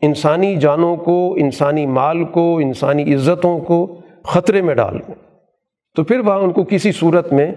انسانی 0.00 0.56
جانوں 0.56 0.96
کو، 0.96 1.34
انسانی 1.34 1.86
مال 1.86 2.24
کو، 2.24 2.58
انسانی 2.58 3.14
عزتوں 3.14 3.60
کو 3.60 4.00
خطرے 4.24 4.62
میں 4.62 4.74
ڈال 4.74 4.98
دیں۔ 4.98 5.14
تو 5.96 6.04
پھر 6.04 6.18
وہاں 6.18 6.38
ان 6.38 6.52
کو 6.52 6.64
کسی 6.64 6.92
صورت 6.92 7.32
میں 7.32 7.52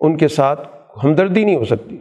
ان 0.00 0.16
کے 0.16 0.28
ساتھ 0.28 0.68
ہمدردی 1.04 1.44
نہیں 1.44 1.56
ہو 1.56 1.64
سکتی۔ 1.64 1.98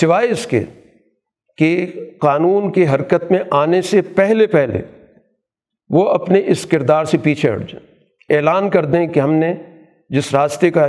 سوائے 0.00 0.30
اس 0.30 0.46
کے 0.46 0.64
کہ 1.60 1.86
قانون 2.18 2.72
کی 2.72 2.86
حرکت 2.86 3.30
میں 3.30 3.38
آنے 3.50 3.82
سے 3.82 4.00
پہلے 4.00 4.46
پہلے 4.46 4.82
وہ 5.90 6.08
اپنے 6.08 6.42
اس 6.46 6.66
کردار 6.66 7.04
سے 7.04 7.18
پیچھے 7.18 7.54
ہٹ 7.54 7.72
جائیں 7.72 7.86
اعلان 8.36 8.70
کر 8.70 8.84
دیں 8.84 9.06
کہ 9.06 9.20
ہم 9.20 9.34
نے 9.34 9.54
جس 10.10 10.34
راستے 10.34 10.70
کا 10.70 10.88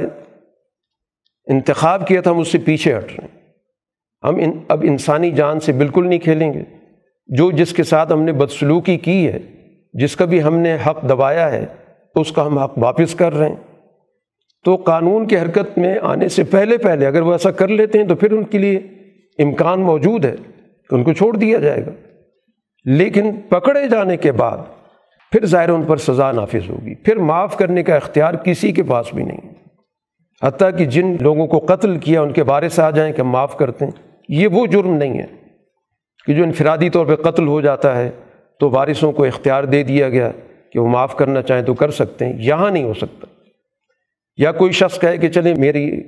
انتخاب 1.45 2.07
کیا 2.07 2.21
تھا 2.21 2.31
ہم 2.31 2.39
اس 2.39 2.47
سے 2.47 2.57
پیچھے 2.57 2.97
ہٹ 2.97 3.03
رہے 3.03 3.17
ہیں۔ 3.21 3.41
ہم 4.23 4.35
ان، 4.35 4.59
اب 4.67 4.79
انسانی 4.83 5.31
جان 5.31 5.59
سے 5.59 5.71
بالکل 5.71 6.07
نہیں 6.07 6.19
کھیلیں 6.19 6.53
گے۔ 6.53 6.63
جو 7.27 7.51
جس 7.51 7.73
کے 7.73 7.83
ساتھ 7.83 8.11
ہم 8.11 8.23
نے 8.23 8.31
بدسلوکی 8.31 8.97
کی 8.97 9.27
ہے، 9.27 9.39
جس 9.93 10.15
کا 10.15 10.25
بھی 10.25 10.43
ہم 10.43 10.57
نے 10.57 10.77
حق 10.87 11.03
دبایا 11.09 11.51
ہے، 11.51 11.65
اس 12.15 12.31
کا 12.31 12.45
ہم 12.45 12.57
حق 12.57 12.77
واپس 12.77 13.15
کر 13.15 13.33
رہے 13.33 13.49
ہیں۔ 13.49 13.77
تو 14.65 14.75
قانون 14.75 15.27
کی 15.27 15.37
حرکت 15.37 15.77
میں 15.77 15.95
آنے 16.01 16.27
سے 16.27 16.43
پہلے 16.43 16.77
پہلے 16.77 17.05
اگر 17.05 17.21
وہ 17.21 17.31
ایسا 17.31 17.51
کر 17.51 17.67
لیتے 17.67 17.99
ہیں 17.99 18.07
تو 18.07 18.15
پھر 18.15 18.31
ان 18.31 18.43
کے 18.43 18.57
لیے 18.57 18.77
امکان 19.39 19.81
موجود 19.81 20.25
ہے۔ 20.25 20.35
کہ 20.91 20.95
ان 20.95 21.03
کو 21.03 21.13
چھوڑ 21.13 21.37
دیا 21.37 21.57
جائے 21.57 21.85
گا۔ 21.85 21.91
لیکن 22.85 23.31
پکڑے 23.49 23.87
جانے 23.87 24.17
کے 24.17 24.31
بعد 24.31 24.57
پھر 25.31 25.45
ظاہر 25.45 25.69
ان 25.69 25.83
پر 25.83 25.97
سزا 25.97 26.31
نافذ 26.31 26.69
ہوگی۔ 26.69 26.95
پھر 26.95 27.15
معاف 27.15 27.57
کرنے 27.57 27.83
کا 27.83 27.95
اختیار 27.95 28.33
کسی 28.33 28.71
کے 28.71 28.83
پاس 28.83 29.13
بھی 29.13 29.23
نہیں۔ 29.23 29.53
حتیٰ 30.43 30.77
کہ 30.77 30.85
جن 30.85 31.15
لوگوں 31.19 31.47
کو 31.47 31.59
قتل 31.59 31.97
کیا 31.97 32.21
ان 32.21 32.33
کے 32.33 32.43
بارے 32.43 32.69
سے 32.69 32.81
آ 32.81 32.89
جائیں 32.89 33.13
کہ 33.13 33.23
معاف 33.23 33.57
کرتے 33.57 33.85
ہیں، 33.85 33.91
یہ 34.29 34.47
وہ 34.47 34.65
جرم 34.65 34.93
نہیں 34.93 35.19
ہے 35.19 35.25
کہ 36.27 36.33
جو 36.33 36.43
انفرادی 36.43 36.89
طور 36.89 37.05
پہ 37.05 37.15
قتل 37.15 37.47
ہو 37.47 37.61
جاتا 37.61 37.97
ہے 37.97 38.11
تو 38.59 38.69
وارثوں 38.69 39.11
کو 39.11 39.23
اختیار 39.23 39.63
دے 39.63 39.83
دیا 39.83 40.09
گیا 40.09 40.31
کہ 40.73 40.79
وہ 40.79 40.87
معاف 40.87 41.15
کرنا 41.15 41.41
چاہیں 41.41 41.63
تو 41.63 41.73
کر 41.73 41.91
سکتے 41.91 42.25
ہیں۔ 42.25 42.33
یہاں 42.37 42.71
نہیں 42.71 42.83
ہو 42.83 42.93
سکتا۔ 42.93 43.27
یا 44.37 44.51
کوئی 44.51 44.71
شخص 44.71 44.99
کہے 44.99 45.17
کہ 45.17 45.29
چلے 45.29 45.53
میری 45.53 46.01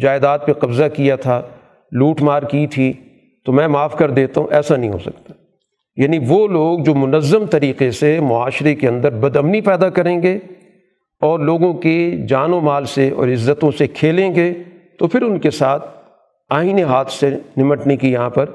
جائیداد 0.00 0.38
پہ 0.46 0.52
قبضہ 0.52 0.84
کیا 0.96 1.16
تھا، 1.16 1.42
لوٹ 1.92 2.22
مار 2.22 2.42
کی 2.42 2.66
تھی 2.66 2.92
تو 3.44 3.52
میں 3.52 3.68
معاف 3.68 3.98
کر 3.98 4.10
دیتا 4.10 4.40
ہوں، 4.40 4.48
ایسا 4.50 4.76
نہیں 4.76 4.90
ہو 4.90 4.98
سکتا۔ 4.98 5.32
یعنی 5.96 6.18
وہ 6.28 6.48
لوگ 6.48 6.78
جو 6.78 6.94
منظم 6.94 7.46
طریقے 7.46 7.90
سے 7.90 8.20
معاشرے 8.20 8.74
کے 8.74 8.88
اندر 8.88 9.12
بد 9.12 9.36
امنی 9.36 9.60
پیدا 9.60 9.90
کریں 9.90 10.22
گے 10.22 10.38
اور 11.20 11.38
لوگوں 11.38 11.74
کے 11.74 12.16
جان 12.28 12.52
و 12.52 12.60
مال 12.60 12.84
سے 12.84 13.10
اور 13.10 13.28
عزتوں 13.28 13.70
سے 13.70 13.86
کھیلیں 13.86 14.34
گے، 14.34 14.54
تو 14.98 15.06
پھر 15.06 15.22
ان 15.22 15.38
کے 15.38 15.50
ساتھ 15.50 15.98
آئین 16.50 16.78
ہاتھ 16.78 17.12
سے 17.12 17.30
نمٹنے 17.56 17.96
کی 17.96 18.12
یہاں 18.12 18.30
پر 18.30 18.50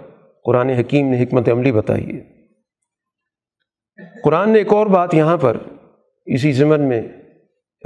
قرآن 0.45 0.69
حکیم 0.69 1.09
نے 1.09 1.23
حکمت 1.23 1.49
عملی 1.49 1.71
بتائی 1.71 2.15
ہے۔ 2.15 2.33
قرآن 4.23 4.49
نے 4.49 4.57
ایک 4.57 4.73
اور 4.73 4.87
بات 4.87 5.13
یہاں 5.13 5.37
پر 5.37 5.57
اسی 6.25 6.51
ضمن 6.51 6.81
میں 6.81 7.01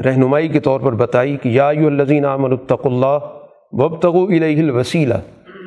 رہنمائی 0.06 0.48
کے 0.48 0.60
طور 0.60 0.80
پر 0.80 0.92
بتائی 0.94 1.38
کہ 1.38 1.50
یا 1.50 1.68
الزین 1.68 2.26
عامن 2.26 2.52
الطق 2.52 2.86
اللہ 2.86 3.18
وبتغ 3.72 4.18
الہ 4.18 4.60
الوسیلہ۔ 4.60 5.14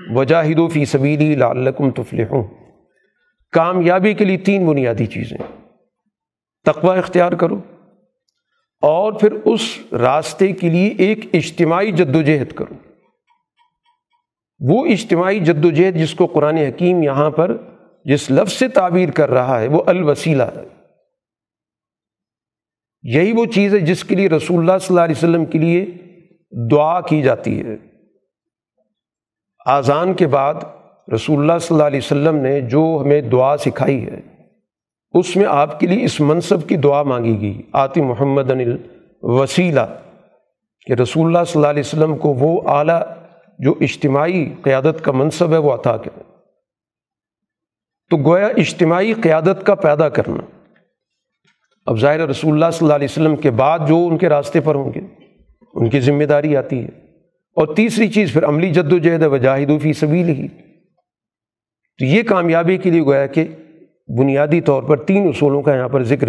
وجاہد 0.09 0.59
و 0.59 0.69
فی 0.69 0.85
صبیلی 0.85 1.35
لعلکم 1.35 1.91
تفلحون۔ 1.91 2.45
کامیابی 3.53 4.15
کے 4.15 4.25
لیے 4.25 4.37
تین 4.37 4.67
بنیادی 4.67 5.07
چیزیں۔ 5.07 5.39
تقوی 6.65 6.99
اختیار 6.99 7.33
کرو۔ 7.33 7.61
اور 8.81 9.13
پھر 9.13 9.33
اس 9.33 9.79
راستے 9.93 10.53
کے 10.53 10.69
لیے 10.69 10.95
ایک 10.99 11.21
اجتماعی 11.33 11.93
جد 11.93 12.17
و 12.17 12.23
جہد 12.23 12.53
کرو۔ 12.53 12.75
وہ 14.61 14.87
اجتماعی 14.87 15.41
جد 15.41 15.65
و 15.65 15.71
جہد 15.71 15.97
جس 15.97 16.15
کو 16.15 16.27
قرآن 16.27 16.57
حکیم 16.57 17.03
یہاں 17.03 17.31
پر 17.31 17.57
جس 18.05 18.31
لفظ 18.31 18.53
سے 18.53 18.69
تعبیر 18.69 19.11
کر 19.11 19.31
رہا 19.31 19.61
ہے، 19.61 19.69
وہ 19.69 19.83
الوسیلہ 19.87 20.43
ہے۔ 20.43 20.69
یہی 23.03 23.33
وہ 23.33 23.47
چیز 23.47 23.75
ہے 23.75 23.81
جس 23.81 24.05
کے 24.05 24.15
لیے 24.15 24.29
رسول 24.29 24.59
اللہ 24.59 24.79
صلی 24.79 24.87
اللہ 24.89 25.01
علیہ 25.01 25.15
وسلم 25.17 25.45
کے 25.45 25.59
لیے 25.59 25.87
دعا 26.71 27.01
کی 27.01 27.23
جاتی 27.23 27.63
ہے۔ 27.63 27.90
آزان 29.67 30.15
کے 30.15 30.27
بعد 30.27 30.55
رسول 31.15 31.39
اللہ 31.41 31.59
صلی 31.59 31.75
اللہ 31.75 31.87
علیہ 31.87 32.01
وسلم 32.05 32.37
نے 32.37 32.61
جو 32.61 33.03
ہمیں 33.03 33.21
دعا 33.21 33.57
سکھائی 33.57 34.07
ہے، 34.07 34.21
اس 35.13 35.37
میں 35.37 35.47
آپ 35.49 35.81
کے 35.81 35.87
لیے 35.87 36.05
اس 36.05 36.21
منصب 36.21 36.69
کی 36.69 36.77
دعا 36.77 37.03
مانگی 37.03 37.41
گئی۔ 37.41 37.63
آتی 37.73 38.01
محمد 38.01 38.51
انل 38.51 38.77
وسیلہ 39.23 39.81
کہ 40.87 40.93
رسول 40.93 41.27
اللہ 41.27 41.45
صلی 41.47 41.59
اللہ 41.59 41.71
علیہ 41.71 41.83
وسلم 41.87 42.17
کو 42.17 42.29
وہ 42.29 42.69
اعلیٰ 42.69 43.01
جو 43.59 43.75
اجتماعی 43.81 44.55
قیادت 44.63 45.05
کا 45.05 45.13
منصب 45.13 45.53
ہے، 45.53 45.57
وہ 45.57 45.73
عطا 45.73 45.97
کریں 45.97 46.23
تو 48.11 48.17
گویا 48.17 48.47
اجتماعی 48.47 49.13
قیادت 49.13 49.67
کا 49.67 49.75
پیدا 49.75 50.09
کرنا۔ 50.09 50.43
اب 51.87 51.99
ظاہر 51.99 52.29
رسول 52.29 52.53
اللہ 52.53 52.71
صلی 52.73 52.87
اللہ 52.87 52.95
علیہ 52.95 53.09
وسلم 53.11 53.37
کے 53.37 53.51
بعد 53.51 53.79
جو 53.89 54.07
ان 54.11 54.19
کے 54.19 54.29
راستے 54.29 54.61
پر 54.61 54.75
ہوں 54.75 54.93
گے، 54.95 55.01
ان 55.75 55.91
کی 55.91 56.01
ذمہ 56.01 56.25
داری 56.25 56.57
آتی 56.57 56.85
ہے۔ 56.85 57.00
اور 57.61 57.75
تیسری 57.75 58.09
چیز 58.09 58.33
پھر 58.33 58.45
عملی 58.45 58.71
جد 58.71 58.93
و 58.93 58.99
جہد 58.99 59.23
وجاہد 59.23 59.71
فی 59.83 59.93
سبیل 59.93 60.29
ہی 60.29 60.49
تو 61.99 62.05
یہ 62.05 62.23
کامیابی 62.23 62.77
کے 62.77 62.91
لیے 62.91 63.03
گویا 63.03 63.27
کہ 63.27 63.45
بنیادی 64.19 64.61
طور 64.61 64.83
پر 64.83 64.97
تین 64.97 65.29
اصولوں 65.29 65.63
کا 65.63 65.75
یہاں 65.75 65.89
پر 65.89 66.03
ذکر 66.03 66.29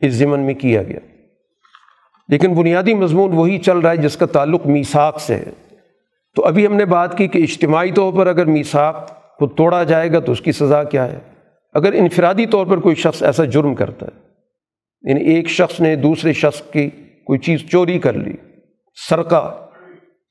اس 0.00 0.12
ضمن 0.12 0.40
میں 0.40 0.54
کیا 0.54 0.82
گیا۔ 0.82 0.98
لیکن 2.28 2.54
بنیادی 2.54 2.94
مضمون 2.94 3.32
وہی 3.32 3.58
چل 3.58 3.78
رہا 3.78 3.90
ہے 3.90 3.96
جس 3.96 4.16
کا 4.16 4.26
تعلق 4.26 4.66
میساک 4.66 5.20
سے 5.20 5.34
ہے۔ 5.34 5.76
تو 6.36 6.44
ابھی 6.44 6.66
ہم 6.66 6.76
نے 6.76 6.84
بات 6.84 7.18
کی 7.18 7.28
کہ 7.28 7.38
اجتماعی 7.38 7.92
طور 7.92 8.12
پر 8.12 8.26
اگر 8.26 8.46
میساک 8.46 9.08
کو 9.38 9.46
توڑا 9.46 9.82
جائے 9.82 10.12
گا 10.12 10.20
تو 10.20 10.32
اس 10.32 10.40
کی 10.40 10.52
سزا 10.52 10.84
کیا 10.84 11.12
ہے۔ 11.12 11.18
اگر 11.74 11.92
انفرادی 11.92 12.46
طور 12.46 12.66
پر 12.66 12.80
کوئی 12.80 12.94
شخص 12.94 13.22
ایسا 13.22 13.44
جرم 13.44 13.74
کرتا 13.74 14.06
ہے 14.06 14.20
یعنی 15.10 15.34
ایک 15.34 15.48
شخص 15.48 15.80
نے 15.80 15.96
دوسرے 15.96 16.32
شخص 16.32 16.62
کی 16.62 16.90
کوئی 17.26 17.38
چیز 17.38 17.60
چوری 17.70 17.98
کر 17.98 18.12
لی، 18.12 18.32
سرقہ 19.08 19.69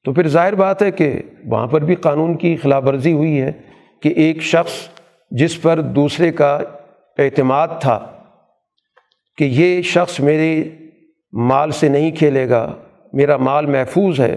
تو 0.03 0.13
پھر 0.13 0.27
ظاہر 0.27 0.55
بات 0.55 0.81
ہے 0.81 0.91
کہ 0.91 1.21
وہاں 1.45 1.67
پر 1.67 1.81
بھی 1.81 1.95
قانون 1.95 2.37
کی 2.37 2.55
خلاف 2.55 2.83
ورزی 2.83 3.13
ہوئی 3.13 3.41
ہے 3.41 3.51
کہ 4.01 4.09
ایک 4.09 4.41
شخص 4.41 4.89
جس 5.31 5.61
پر 5.61 5.81
دوسرے 5.81 6.31
کا 6.31 6.59
اعتماد 7.17 7.67
تھا 7.81 8.21
کہ 9.37 9.43
یہ 9.43 9.81
شخص 9.81 10.19
میرے 10.19 10.69
مال 11.33 11.71
سے 11.71 11.89
نہیں 11.89 12.11
کھیلے 12.11 12.49
گا، 12.49 12.75
میرا 13.13 13.37
مال 13.37 13.65
محفوظ 13.65 14.19
ہے، 14.19 14.35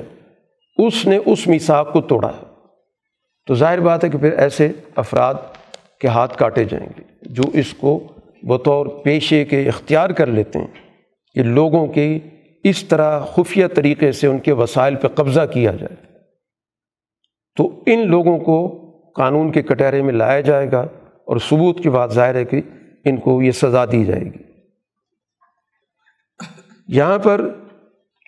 اس 0.78 1.06
نے 1.06 1.18
اس 1.26 1.46
میساک 1.46 1.92
کو 1.92 2.00
توڑا 2.00 2.28
ہے۔ 2.28 2.52
تو 3.46 3.54
ظاہر 3.54 3.80
بات 3.80 4.04
ہے 4.04 4.08
کہ 4.08 4.18
پھر 4.18 4.32
ایسے 4.32 4.68
افراد 4.96 5.34
کے 6.00 6.08
ہاتھ 6.08 6.38
کاٹے 6.38 6.64
جائیں 6.64 6.88
گے 6.98 7.02
جو 7.22 7.42
اس 7.52 7.74
کو 7.74 8.08
بطور 8.42 8.86
پیشے 8.86 9.44
کے 9.44 9.68
اختیار 9.68 10.10
کر 10.10 10.26
لیتے 10.26 10.58
ہیں 10.58 10.66
کہ 11.34 11.42
لوگوں 11.42 11.86
کے 11.86 12.18
اس 12.64 12.84
طرح 12.84 13.20
خفیہ 13.20 13.66
طریقے 13.66 14.12
سے 14.12 14.26
ان 14.26 14.38
کے 14.38 14.52
وسائل 14.52 14.94
پہ 14.94 15.08
قبضہ 15.08 15.40
کیا 15.52 15.72
جائے۔ 15.72 15.96
تو 17.56 17.82
ان 17.86 18.08
لوگوں 18.08 18.38
کو 18.38 18.78
قانون 19.16 19.52
کے 19.52 19.62
کٹہرے 19.62 20.02
میں 20.02 20.12
لایا 20.12 20.40
جائے 20.40 20.72
گا 20.72 20.80
اور 21.24 21.36
ثبوت 21.36 21.82
کی 21.82 21.90
بات 21.90 22.12
ظاہر 22.12 22.34
ہے 22.34 22.44
کہ 22.44 22.60
ان 23.04 23.16
کو 23.16 23.42
یہ 23.42 23.50
سزا 23.50 23.84
دی 23.84 24.04
جائے 24.04 24.24
گی۔ 24.24 24.42
یہاں 26.88 27.18
پر 27.18 27.48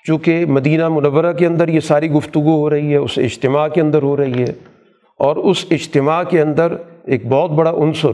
چونکہ 0.07 0.47
مدینہ 0.47 0.89
منورہ 0.89 1.32
کے 1.32 1.47
اندر 1.47 1.68
یہ 1.68 1.80
ساری 1.80 2.11
گفتگو 2.11 2.61
ہو 2.61 2.70
رہی 2.70 2.91
ہے، 2.91 2.97
اس 2.97 3.18
اجتماع 3.18 3.68
کے 3.68 3.80
اندر 3.80 4.03
ہو 4.03 4.16
رہی 4.16 4.43
ہے 4.43 4.53
اور 5.18 5.37
اس 5.37 5.64
اجتماع 5.70 6.22
کے 6.22 6.41
اندر 6.41 6.76
ایک 7.05 7.26
بہت 7.26 7.51
بڑا 7.51 7.70
عنصر 7.70 8.11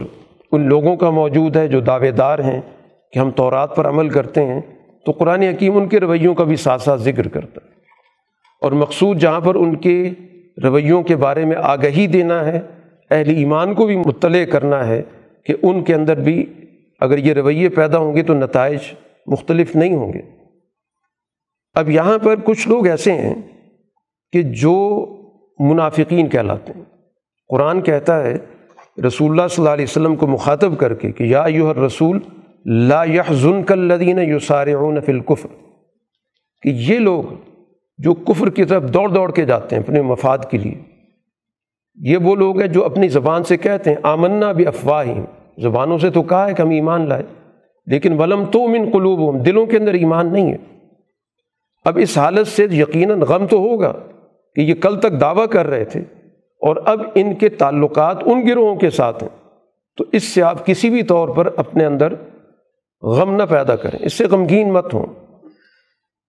ان 0.51 0.61
لوگوں 0.61 0.95
کا 0.95 1.09
موجود 1.09 1.57
ہے 1.57 1.67
جو 1.67 1.79
دعوے 1.79 2.11
دار 2.11 2.39
ہیں 2.39 2.61
کہ 3.13 3.19
ہم 3.19 3.31
تورات 3.31 3.75
پر 3.75 3.87
عمل 3.87 4.09
کرتے 4.09 4.45
ہیں۔ 4.45 4.61
تو 5.05 5.11
قرآن 5.11 5.41
حکیم 5.41 5.77
ان 5.77 5.87
کے 5.87 5.99
رویوں 5.99 6.35
کا 6.35 6.43
بھی 6.43 6.55
ساتھ 6.55 6.81
ساتھ 6.81 7.01
ذکر 7.01 7.27
کرتا 7.27 7.59
ہے۔ 7.65 7.71
اور 8.61 8.71
مقصود 8.71 9.17
جہاں 9.17 9.39
پر 9.39 9.55
ان 9.55 9.75
کے 9.75 10.09
رویوں 10.63 11.03
کے 11.03 11.15
بارے 11.15 11.45
میں 11.45 11.55
آگہی 11.61 12.07
دینا 12.07 12.45
ہے، 12.45 12.59
اہل 13.11 13.29
ایمان 13.29 13.73
کو 13.73 13.85
بھی 13.85 13.95
مطلع 13.95 14.45
کرنا 14.45 14.87
ہے 14.87 15.01
کہ 15.45 15.53
ان 15.61 15.83
کے 15.83 15.95
اندر 15.95 16.19
بھی 16.19 16.45
اگر 16.99 17.17
یہ 17.17 17.33
رویے 17.33 17.69
پیدا 17.69 17.97
ہوں 17.97 18.15
گے 18.15 18.23
تو 18.23 18.33
نتائج 18.33 18.79
مختلف 19.27 19.75
نہیں 19.75 19.95
ہوں 19.95 20.13
گے۔ 20.13 20.21
اب 21.73 21.89
یہاں 21.89 22.17
پر 22.17 22.35
کچھ 22.43 22.67
لوگ 22.67 22.87
ایسے 22.87 23.13
ہیں 23.13 23.35
کہ 24.31 24.41
جو 24.41 25.07
منافقین 25.59 26.29
کہلاتے 26.29 26.73
ہیں۔ 26.75 26.83
قرآن 27.49 27.81
کہتا 27.81 28.23
ہے، 28.23 28.37
رسول 29.07 29.31
اللہ 29.31 29.47
صلی 29.47 29.63
اللہ 29.63 29.73
علیہ 29.73 29.85
وسلم 29.85 30.15
کو 30.15 30.27
مخاطب 30.27 30.77
کر 30.77 30.93
کے 30.93 31.11
کہ 31.11 31.23
یا 31.23 31.43
یو 31.47 31.73
رسول 31.85 32.19
لا 32.65 33.03
يحزن 33.03 33.63
کلدین 33.63 34.19
یو 34.19 34.39
سارعون 34.39 34.99
فی 35.01 35.11
الکفر 35.11 35.49
کہ 36.61 36.69
یہ 36.69 36.99
لوگ 36.99 37.23
جو 37.97 38.13
کفر 38.13 38.49
کی 38.49 38.63
طرف 38.63 38.83
دوڑ 38.83 39.09
دوڑ 39.09 39.31
کے 39.31 39.45
جاتے 39.45 39.75
ہیں 39.75 39.83
اپنے 39.83 40.01
مفاد 40.01 40.37
کے 40.49 40.57
لیے، 40.57 40.73
یہ 41.95 42.17
وہ 42.17 42.35
لوگ 42.35 42.59
ہیں 42.59 42.67
جو 42.67 42.85
اپنی 42.85 43.07
زبان 43.07 43.43
سے 43.43 43.57
کہتے 43.57 43.89
ہیں، 43.89 43.97
آمنا 44.03 44.51
بھی 44.51 44.67
افواہ 44.67 45.05
زبانوں 45.57 45.97
سے 45.97 46.09
تو 46.09 46.23
کہا 46.23 46.47
ہے 46.47 46.53
کہ 46.53 46.61
ہم 46.61 46.69
ایمان 46.69 47.09
لائے، 47.09 47.23
لیکن 47.85 48.19
ولم 48.19 48.45
تو 48.45 48.67
من 48.67 48.89
قلوب 48.91 49.45
دلوں 49.45 49.65
کے 49.65 49.77
اندر 49.77 49.93
ایمان 49.93 50.33
نہیں 50.33 50.51
ہے۔ 50.51 50.57
اب 51.85 51.97
اس 52.01 52.17
حالت 52.17 52.47
سے 52.47 52.67
یقیناً 52.71 53.19
غم 53.19 53.47
تو 53.47 53.57
ہوگا 53.57 53.93
کہ 54.55 54.61
یہ 54.61 54.73
کل 54.73 54.99
تک 54.99 55.21
دعویٰ 55.21 55.47
کر 55.47 55.67
رہے 55.67 55.85
تھے 55.85 55.99
اور 56.61 56.75
اب 56.85 57.01
ان 57.15 57.35
کے 57.35 57.49
تعلقات 57.49 58.17
ان 58.25 58.47
گروہوں 58.47 58.75
کے 58.75 58.89
ساتھ 58.89 59.23
ہیں۔ 59.23 59.29
تو 59.97 60.05
اس 60.11 60.23
سے 60.23 60.41
آپ 60.41 60.65
کسی 60.65 60.89
بھی 60.89 61.03
طور 61.03 61.29
پر 61.29 61.49
اپنے 61.55 61.85
اندر 61.85 62.13
غم 63.03 63.35
نہ 63.35 63.43
پیدا 63.43 63.75
کریں، 63.75 63.99
اس 64.05 64.13
سے 64.13 64.25
غمگین 64.25 64.73
مت 64.73 64.93
ہوں۔ 64.93 65.05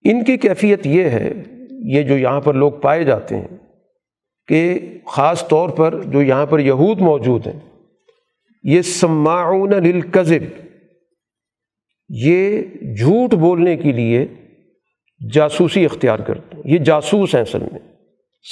ان 0.03 0.23
کی 0.23 0.37
کیفیت 0.37 0.87
یہ 0.87 1.03
ہے، 1.03 1.33
یہ 1.71 2.03
جو 2.03 2.17
یہاں 2.17 2.41
پر 2.41 2.53
لوگ 2.53 2.71
پائے 2.71 3.03
جاتے 3.03 3.37
ہیں، 3.37 3.57
کہ 4.47 4.79
خاص 5.05 5.47
طور 5.47 5.69
پر 5.69 6.01
جو 6.01 6.21
یہاں 6.21 6.45
پر 6.45 6.59
یہود 6.59 7.01
موجود 7.01 7.47
ہیں، 7.47 7.59
یہ 8.63 8.81
سماعون 8.81 9.69
للکذب، 9.69 10.67
یہ 12.09 12.61
جھوٹ 12.97 13.33
بولنے 13.33 13.77
کے 13.77 13.91
لیے 13.91 14.27
جاسوسی 15.33 15.85
اختیار 15.85 16.19
کرتے 16.19 16.57
ہیں۔ 16.57 16.63
یہ 16.65 16.77
جاسوس 16.77 17.35
ہیں 17.35 17.41
اصل 17.41 17.59
میں۔ 17.59 17.79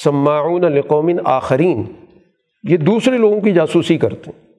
سماعون 0.03 0.61
لقومن 0.61 1.17
آخرین، 1.25 1.83
یہ 2.69 2.77
دوسرے 2.77 3.17
لوگوں 3.17 3.41
کی 3.41 3.51
جاسوسی 3.51 3.97
کرتے 3.97 4.31
ہیں۔ 4.35 4.53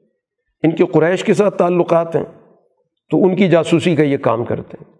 ان 0.62 0.76
کے 0.76 0.84
قریش 0.92 1.24
کے 1.24 1.34
ساتھ 1.34 1.58
تعلقات 1.58 2.16
ہیں۔ 2.16 2.41
تو 3.12 3.24
ان 3.24 3.36
کی 3.36 3.48
جاسوسی 3.48 3.96
کا 3.96 4.02
یہ 4.02 4.16
کام 4.16 4.44
کرتے 4.44 4.76
ہیں۔ 4.80 4.94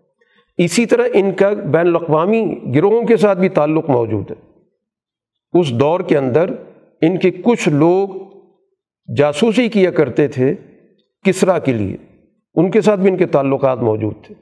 اسی 0.58 0.86
طرح 0.86 1.02
ان 1.14 1.32
کا 1.32 1.50
بین 1.50 1.86
الاقوامی 1.86 2.56
گروہوں 2.74 3.06
کے 3.06 3.16
ساتھ 3.16 3.38
بھی 3.38 3.48
تعلق 3.48 3.90
موجود 3.90 4.30
ہے۔ 4.30 4.50
اس 5.60 5.72
دور 5.72 6.00
کے 6.00 6.18
اندر 6.18 6.50
ان 7.00 7.18
کے 7.18 7.30
کچھ 7.30 7.68
لوگ 7.68 8.08
جاسوسی 9.16 9.68
کیا 9.68 9.90
کرتے 9.90 10.28
تھے 10.28 10.54
کسرا 11.24 11.58
کے 11.58 11.72
لیے۔ 11.72 11.96
ان 12.54 12.70
کے 12.70 12.80
ساتھ 12.80 13.00
بھی 13.00 13.10
ان 13.10 13.16
کے 13.16 13.26
تعلقات 13.26 13.78
موجود 13.78 14.14
تھے۔ 14.26 14.34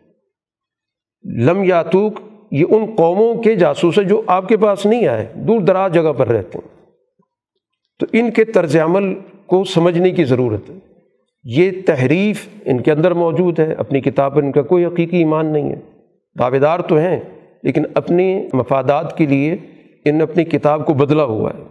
لم 1.42 1.64
یاتوک، 1.64 2.20
یہ 2.50 2.64
ان 2.68 2.86
قوموں 2.96 3.34
کے 3.34 3.54
جاسوس 3.54 3.98
ہیں 3.98 4.06
جو 4.06 4.22
آپ 4.26 4.48
کے 4.48 4.56
پاس 4.56 4.86
نہیں 4.86 5.06
آئے، 5.06 5.32
دور 5.34 5.60
دراز 5.60 5.92
جگہ 5.94 6.12
پر 6.12 6.28
رہتے 6.28 6.58
ہیں۔ 6.58 6.82
تو 8.00 8.06
ان 8.12 8.30
کے 8.30 8.44
طرز 8.44 8.76
عمل 8.76 9.14
کو 9.46 9.64
سمجھنے 9.64 10.10
کی 10.10 10.24
ضرورت 10.24 10.70
ہے۔ 10.70 10.89
یہ 11.44 11.70
تحریف 11.86 12.48
ان 12.64 12.82
کے 12.82 12.92
اندر 12.92 13.10
موجود 13.10 13.60
ہے، 13.60 13.72
اپنی 13.72 14.00
کتاب 14.00 14.34
پر 14.34 14.42
ان 14.42 14.52
کا 14.52 14.62
کوئی 14.62 14.84
حقیقی 14.84 15.16
ایمان 15.16 15.52
نہیں 15.52 15.70
ہے۔ 15.70 15.80
دعوے 16.38 16.58
تو 16.88 16.96
ہیں، 16.96 17.20
لیکن 17.62 17.82
اپنی 17.94 18.48
مفادات 18.52 19.16
کے 19.16 19.26
لیے 19.26 19.56
ان 20.04 20.16
نے 20.16 20.22
اپنی 20.22 20.44
کتاب 20.44 20.86
کو 20.86 20.94
بدلا 20.94 21.24
ہوا 21.24 21.50
ہے۔ 21.54 21.62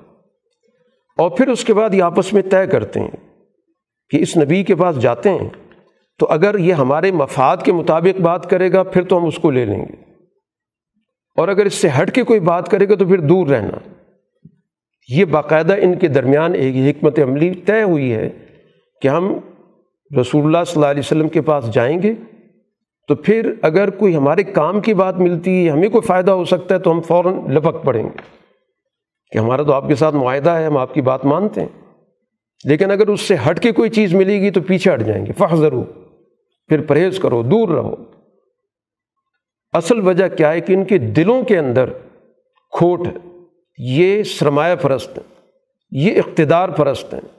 اور 1.17 1.29
پھر 1.29 1.47
اس 1.47 1.65
کے 1.65 1.73
بعد 1.73 1.93
یہ 1.93 2.03
آپس 2.03 2.33
میں 2.33 2.41
طے 2.41 2.67
کرتے 2.67 2.99
ہیں 2.99 3.11
کہ 4.09 4.17
اس 4.17 4.37
نبی 4.37 4.63
کے 4.63 4.75
پاس 4.75 5.01
جاتے 5.01 5.29
ہیں۔ 5.29 5.49
تو 6.19 6.27
اگر 6.29 6.59
یہ 6.59 6.73
ہمارے 6.73 7.11
مفاد 7.11 7.57
کے 7.57 7.71
مطابق 7.71 8.21
بات 8.21 8.49
کرے 8.49 8.71
گا، 8.71 8.83
پھر 8.83 9.03
تو 9.03 9.17
ہم 9.17 9.25
اس 9.25 9.35
کو 9.35 9.51
لے 9.51 9.65
لیں 9.65 9.81
گے۔ 9.81 10.13
اور 11.35 11.47
اگر 11.47 11.65
اس 11.65 11.73
سے 11.73 11.87
ہٹ 12.01 12.11
کے 12.11 12.23
کوئی 12.23 12.39
بات 12.39 12.69
کرے 12.69 12.89
گا، 12.89 12.95
تو 12.95 13.05
پھر 13.05 13.19
دور 13.19 13.47
رہنا۔ 13.47 13.89
یہ 15.09 15.25
باقاعدہ 15.25 15.75
ان 15.81 15.95
کے 15.95 16.07
درمیان 16.07 16.53
ایک 16.53 16.97
حکمت 16.97 17.19
عملی 17.19 17.53
طے 17.53 17.83
ہوئی 17.83 18.13
ہے 18.13 18.29
کہ 19.01 19.07
ہم 19.07 19.37
رسول 20.21 20.45
اللہ 20.45 20.63
صلی 20.67 20.73
اللہ 20.75 20.85
علیہ 20.85 20.99
وسلم 20.99 21.29
کے 21.29 21.41
پاس 21.41 21.73
جائیں 21.73 22.01
گے 22.01 22.13
تو 23.07 23.15
پھر 23.15 23.53
اگر 23.61 23.89
کوئی 23.89 24.15
ہمارے 24.15 24.43
کام 24.43 24.81
کی 24.81 24.93
بات 24.93 25.17
ملتی 25.17 25.65
ہے 25.65 25.71
ہمیں 25.71 25.89
کوئی 25.89 26.01
فائدہ 26.01 26.31
ہو 26.31 26.45
سکتا 26.45 26.75
ہے، 26.75 26.79
تو 26.79 26.91
ہم 26.91 27.01
فوراً 27.01 27.33
لپک 27.33 27.83
پڑیں 27.83 28.03
گے۔ 28.03 28.17
کہ 29.31 29.37
ہمارا 29.37 29.63
تو 29.63 29.73
آپ 29.73 29.87
کے 29.87 29.95
ساتھ 29.95 30.15
معاہدہ 30.15 30.49
ہے، 30.49 30.65
ہم 30.65 30.77
آپ 30.77 30.93
کی 30.93 31.01
بات 31.01 31.25
مانتے 31.25 31.61
ہیں۔ 31.61 31.67
لیکن 32.65 32.91
اگر 32.91 33.07
اس 33.07 33.21
سے 33.21 33.35
ہٹ 33.49 33.59
کے 33.59 33.71
کوئی 33.71 33.89
چیز 33.89 34.13
ملے 34.13 34.41
گی 34.41 34.51
تو 34.51 34.61
پیچھے 34.61 34.93
ہٹ 34.93 35.01
جائیں 35.01 35.25
گے۔ 35.25 35.33
فخ 35.33 35.55
ضرور 35.55 35.85
پھر 36.67 36.81
پرہیز 36.81 37.19
کرو، 37.19 37.43
دور 37.43 37.69
رہو۔ 37.69 37.95
اصل 39.73 40.07
وجہ 40.07 40.27
کیا 40.27 40.51
ہے 40.51 40.61
کہ 40.61 40.73
ان 40.73 40.85
کے 40.85 40.97
دلوں 40.97 41.43
کے 41.43 41.57
اندر 41.57 41.89
کھوٹ 42.71 43.07
ہے 43.07 43.29
یہ 43.77 44.23
سرمایہ 44.23 44.75
پرست 44.75 45.17
ہیں، 45.17 45.41
یہ 45.91 46.17
اقتدار 46.17 46.69
پرست 46.69 47.13
ہیں۔ 47.13 47.38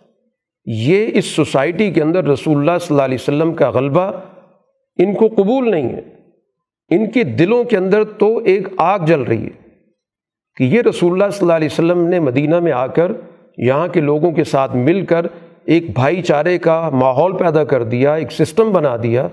یہ 0.73 1.07
اس 1.15 1.25
سوسائٹی 1.25 1.91
کے 1.91 2.03
اندر 2.03 2.25
رسول 2.25 2.59
اللہ 2.59 2.79
صلی 2.79 2.95
اللہ 2.95 3.03
علیہ 3.03 3.19
وسلم 3.21 3.55
کا 3.55 3.71
غلبہ 3.71 4.11
ان 4.99 5.15
کو 5.15 5.29
قبول 5.29 5.71
نہیں 5.71 5.89
ہے۔ 5.89 6.01
ان 6.91 7.11
کے 7.11 7.25
دلوں 7.25 7.65
کے 7.65 7.77
اندر 7.77 8.05
تو 8.05 8.39
ایک 8.39 8.69
آگ 8.77 8.99
جل 8.99 9.21
رہی 9.21 9.45
ہے 9.45 9.51
کہ 10.57 10.65
یہ 10.65 10.83
رسول 10.89 11.13
اللہ 11.13 11.31
صلی 11.31 11.39
اللہ 11.41 11.53
علیہ 11.53 11.69
وسلم 11.73 12.05
نے 12.09 12.21
مدینہ 12.21 12.61
میں 12.61 12.73
آ 12.73 12.87
کر 12.87 13.13
یہاں 13.59 13.89
کے 13.89 14.01
لوگوں 14.01 14.33
کے 14.33 14.45
ساتھ 14.45 14.77
مل 14.77 15.07
کر 15.07 15.27
ایک 15.65 15.95
بھائی 15.95 16.23
چارے 16.23 16.59
کا 16.59 16.91
ماحول 16.93 17.37
پیدا 17.37 17.65
کر 17.65 17.83
دیا، 17.83 18.15
ایک 18.15 18.33
سسٹم 18.33 18.73
بنا 18.73 18.97
دیا 19.03 19.29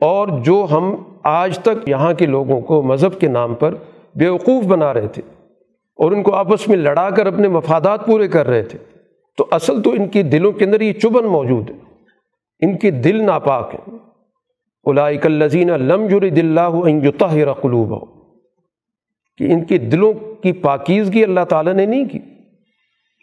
اور 0.00 0.28
جو 0.28 0.66
ہم 0.70 0.94
آج 1.22 1.58
تک 1.58 1.88
یہاں 1.88 2.14
کے 2.14 2.26
لوگوں 2.26 2.60
کو 2.60 2.82
مذہب 2.82 3.20
کے 3.20 3.28
نام 3.28 3.54
پر 3.54 3.74
بیوقوف 4.14 4.64
بنا 4.64 4.94
رہے 4.94 5.08
تھے 5.08 5.22
اور 5.98 6.12
ان 6.12 6.22
کو 6.22 6.34
آپس 6.34 6.68
میں 6.68 6.76
لڑا 6.76 7.10
کر 7.10 7.26
اپنے 7.26 7.48
مفادات 7.48 8.06
پورے 8.06 8.28
کر 8.28 8.46
رہے 8.46 8.62
تھے۔ 8.62 8.97
تو 9.38 9.46
اصل 9.50 9.82
تو 9.82 9.90
ان 9.90 10.08
کے 10.08 10.22
دلوں 10.22 10.52
کے 10.52 10.64
اندر 10.64 10.80
یہ 10.80 10.92
چبن 10.92 11.26
موجود 11.26 11.70
ہے۔ 11.70 11.74
ان 12.60 12.78
کے 12.78 12.90
دل 12.90 13.24
ناپاک 13.24 13.74
ہیں 13.74 13.98
اولائک 14.84 15.26
الزین 15.26 15.68
لم 15.68 16.06
جرد 16.06 16.38
اللہ 16.38 17.06
یطہر 17.06 17.52
قلوب 17.52 17.90
ہو 17.90 18.04
کہ 19.38 19.44
ان 19.44 19.64
کے 19.64 19.78
دلوں 19.78 20.12
کی 20.42 20.52
پاکیزگی 20.52 21.24
اللہ 21.24 21.44
تعالیٰ 21.48 21.72
نے 21.72 21.86
نہیں 21.86 22.04
کی۔ 22.04 22.18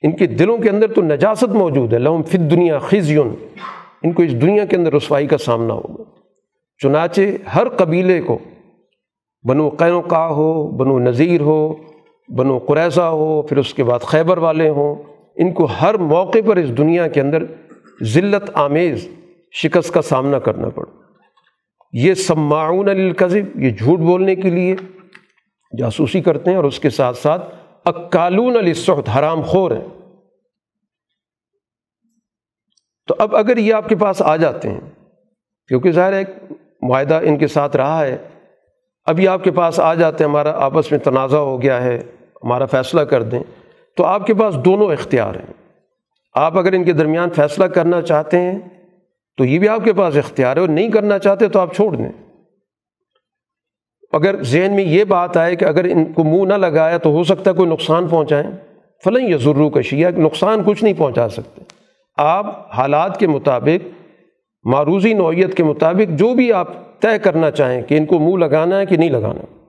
ان 0.03 0.11
کے 0.11 0.27
دلوں 0.27 0.57
کے 0.57 0.69
اندر 0.69 0.93
تو 0.93 1.01
نجاست 1.01 1.55
موجود 1.55 1.93
ہے۔ 1.93 1.99
لہم 1.99 2.23
فت 2.23 2.33
دنیا 2.33 2.79
خزیون۔ 2.79 3.35
ان 4.03 4.11
کو 4.11 4.23
اس 4.23 4.41
دنیا 4.41 4.65
کے 4.65 4.75
اندر 4.75 4.93
رسوائی 4.93 5.27
کا 5.27 5.37
سامنا 5.37 5.73
ہوگا۔ 5.73 6.03
چنانچہ 6.83 7.21
ہر 7.55 7.69
قبیلے 7.69 8.21
کو 8.21 8.39
بنو 9.49 9.69
قینوقا 9.69 10.27
ہو، 10.27 10.71
بنو 10.71 10.99
نذیر 10.99 11.41
ہو، 11.41 11.73
بنو 12.35 12.57
قریضہ 12.57 13.01
ہو، 13.01 13.41
پھر 13.41 13.57
اس 13.57 13.73
کے 13.73 13.83
بعد 13.83 13.99
خیبر 13.99 14.37
والے 14.37 14.69
ہوں۔ 14.69 14.95
ان 15.35 15.53
کو 15.53 15.65
ہر 15.65 15.97
موقع 15.97 16.37
پر 16.45 16.55
اس 16.55 16.77
دنیا 16.77 17.07
کے 17.07 17.21
اندر 17.21 17.43
ذلت، 18.03 18.51
آمیز، 18.53 19.07
شکست 19.51 19.93
کا 19.93 20.01
سامنا 20.01 20.39
کرنا 20.39 20.69
پڑا۔ 20.69 21.01
یہ 21.93 22.13
سماعون 22.13 22.89
القذب 22.89 23.59
یہ 23.59 23.69
جھوٹ 23.69 23.99
بولنے 23.99 24.35
کے 24.35 24.49
لیے 24.49 24.75
جاسوسی 25.79 26.21
کرتے 26.21 26.49
ہیں 26.49 26.57
اور 26.57 26.65
اس 26.65 26.79
کے 26.79 26.89
ساتھ 26.89 27.17
ساتھ 27.17 27.55
اکالون 27.85 28.57
الصحت 28.57 29.09
حرام 29.09 29.41
خور 29.41 29.71
ہیں۔ 29.71 29.87
تو 33.07 33.15
اب 33.19 33.35
اگر 33.35 33.57
یہ 33.57 33.73
آپ 33.73 33.89
کے 33.89 33.95
پاس 33.95 34.21
آ 34.21 34.35
جاتے 34.35 34.69
ہیں، 34.69 34.79
کیونکہ 35.67 35.91
ظاہر 35.91 36.13
ایک 36.13 36.27
معاہدہ 36.81 37.19
ان 37.23 37.37
کے 37.37 37.47
ساتھ 37.47 37.75
رہا 37.75 38.05
ہے 38.05 38.17
اب 39.05 39.19
یہ 39.19 39.29
آپ 39.29 39.43
کے 39.43 39.51
پاس 39.51 39.79
آ 39.79 39.93
جاتے 39.93 40.23
ہیں، 40.23 40.31
ہمارا 40.31 40.51
آپس 40.51 40.91
میں 40.91 40.99
تنازع 40.99 41.37
ہو 41.37 41.61
گیا 41.61 41.83
ہے، 41.83 41.99
ہمارا 42.43 42.65
فیصلہ 42.65 43.01
کر 43.01 43.23
دیں۔ 43.23 43.64
تو 43.95 44.03
آپ 44.03 44.27
کے 44.27 44.33
پاس 44.33 44.55
دونوں 44.55 44.91
اختیار 44.91 45.35
ہیں۔ 45.35 45.53
آپ 46.33 46.57
اگر 46.57 46.73
ان 46.73 46.83
کے 46.83 46.93
درمیان 46.93 47.29
فیصلہ 47.29 47.65
کرنا 47.65 48.01
چاہتے 48.01 48.41
ہیں، 48.41 48.59
تو 49.37 49.45
یہ 49.45 49.59
بھی 49.59 49.69
آپ 49.69 49.83
کے 49.83 49.93
پاس 49.93 50.17
اختیار 50.17 50.55
ہے، 50.55 50.61
اور 50.61 50.69
نہیں 50.69 50.91
کرنا 50.91 51.19
چاہتے 51.19 51.47
تو 51.47 51.59
آپ 51.59 51.75
چھوڑ 51.75 51.95
دیں۔ 51.95 52.11
اگر 54.11 54.43
ذہن 54.43 54.75
میں 54.75 54.83
یہ 54.83 55.03
بات 55.03 55.37
آئے 55.37 55.55
کہ 55.55 55.65
اگر 55.65 55.83
ان 55.83 56.13
کو 56.13 56.23
منہ 56.23 56.45
نہ 56.45 56.53
لگایا 56.53 56.97
تو 56.97 57.09
ہو 57.09 57.23
سکتا 57.23 57.51
ہے 57.51 57.55
کوئی 57.55 57.69
نقصان 57.69 58.07
پہنچائیں 58.07 58.51
فلاں 59.03 59.21
یا 59.21 59.37
ضرور 59.37 59.71
کشیا 59.71 60.09
نقصان 60.09 60.61
کچھ 60.65 60.83
نہیں 60.83 60.93
پہنچا 60.97 61.29
سکتے۔ 61.29 61.61
آپ 62.17 62.75
حالات 62.77 63.19
کے 63.19 63.27
مطابق، 63.27 63.87
معروضی 64.63 65.13
نوعیت 65.13 65.57
کے 65.57 65.63
مطابق 65.63 66.19
جو 66.19 66.33
بھی 66.33 66.53
آپ 66.53 66.67
طے 66.99 67.19
کرنا 67.19 67.51
چاہیں 67.51 67.81
کہ 67.81 67.97
ان 67.97 68.05
کو 68.05 68.19
منہ 68.19 68.45
لگانا 68.45 68.79
ہے 68.79 68.85
کہ 68.85 68.97
نہیں 68.97 69.09
لگانا۔ 69.09 69.64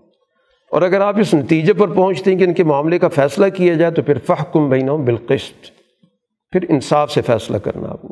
اور 0.76 0.82
اگر 0.82 1.00
آپ 1.00 1.18
اس 1.18 1.34
نتیجے 1.34 1.72
پر 1.72 1.88
پہنچتے 1.88 2.30
ہیں 2.30 2.38
کہ 2.38 2.44
ان 2.44 2.54
کے 2.54 2.64
معاملے 2.64 2.98
کا 2.98 3.08
فیصلہ 3.08 3.46
کیا 3.48 3.74
جائے 3.74 3.92
تو 3.92 4.02
پھر 4.02 4.18
فحکم 4.18 4.68
بینہم 4.68 5.04
بالقسط، 5.04 5.64
پھر 6.52 6.64
انصاف 6.68 7.10
سے 7.10 7.22
فیصلہ 7.22 7.56
کرنا 7.56 7.88
آپ 7.88 8.06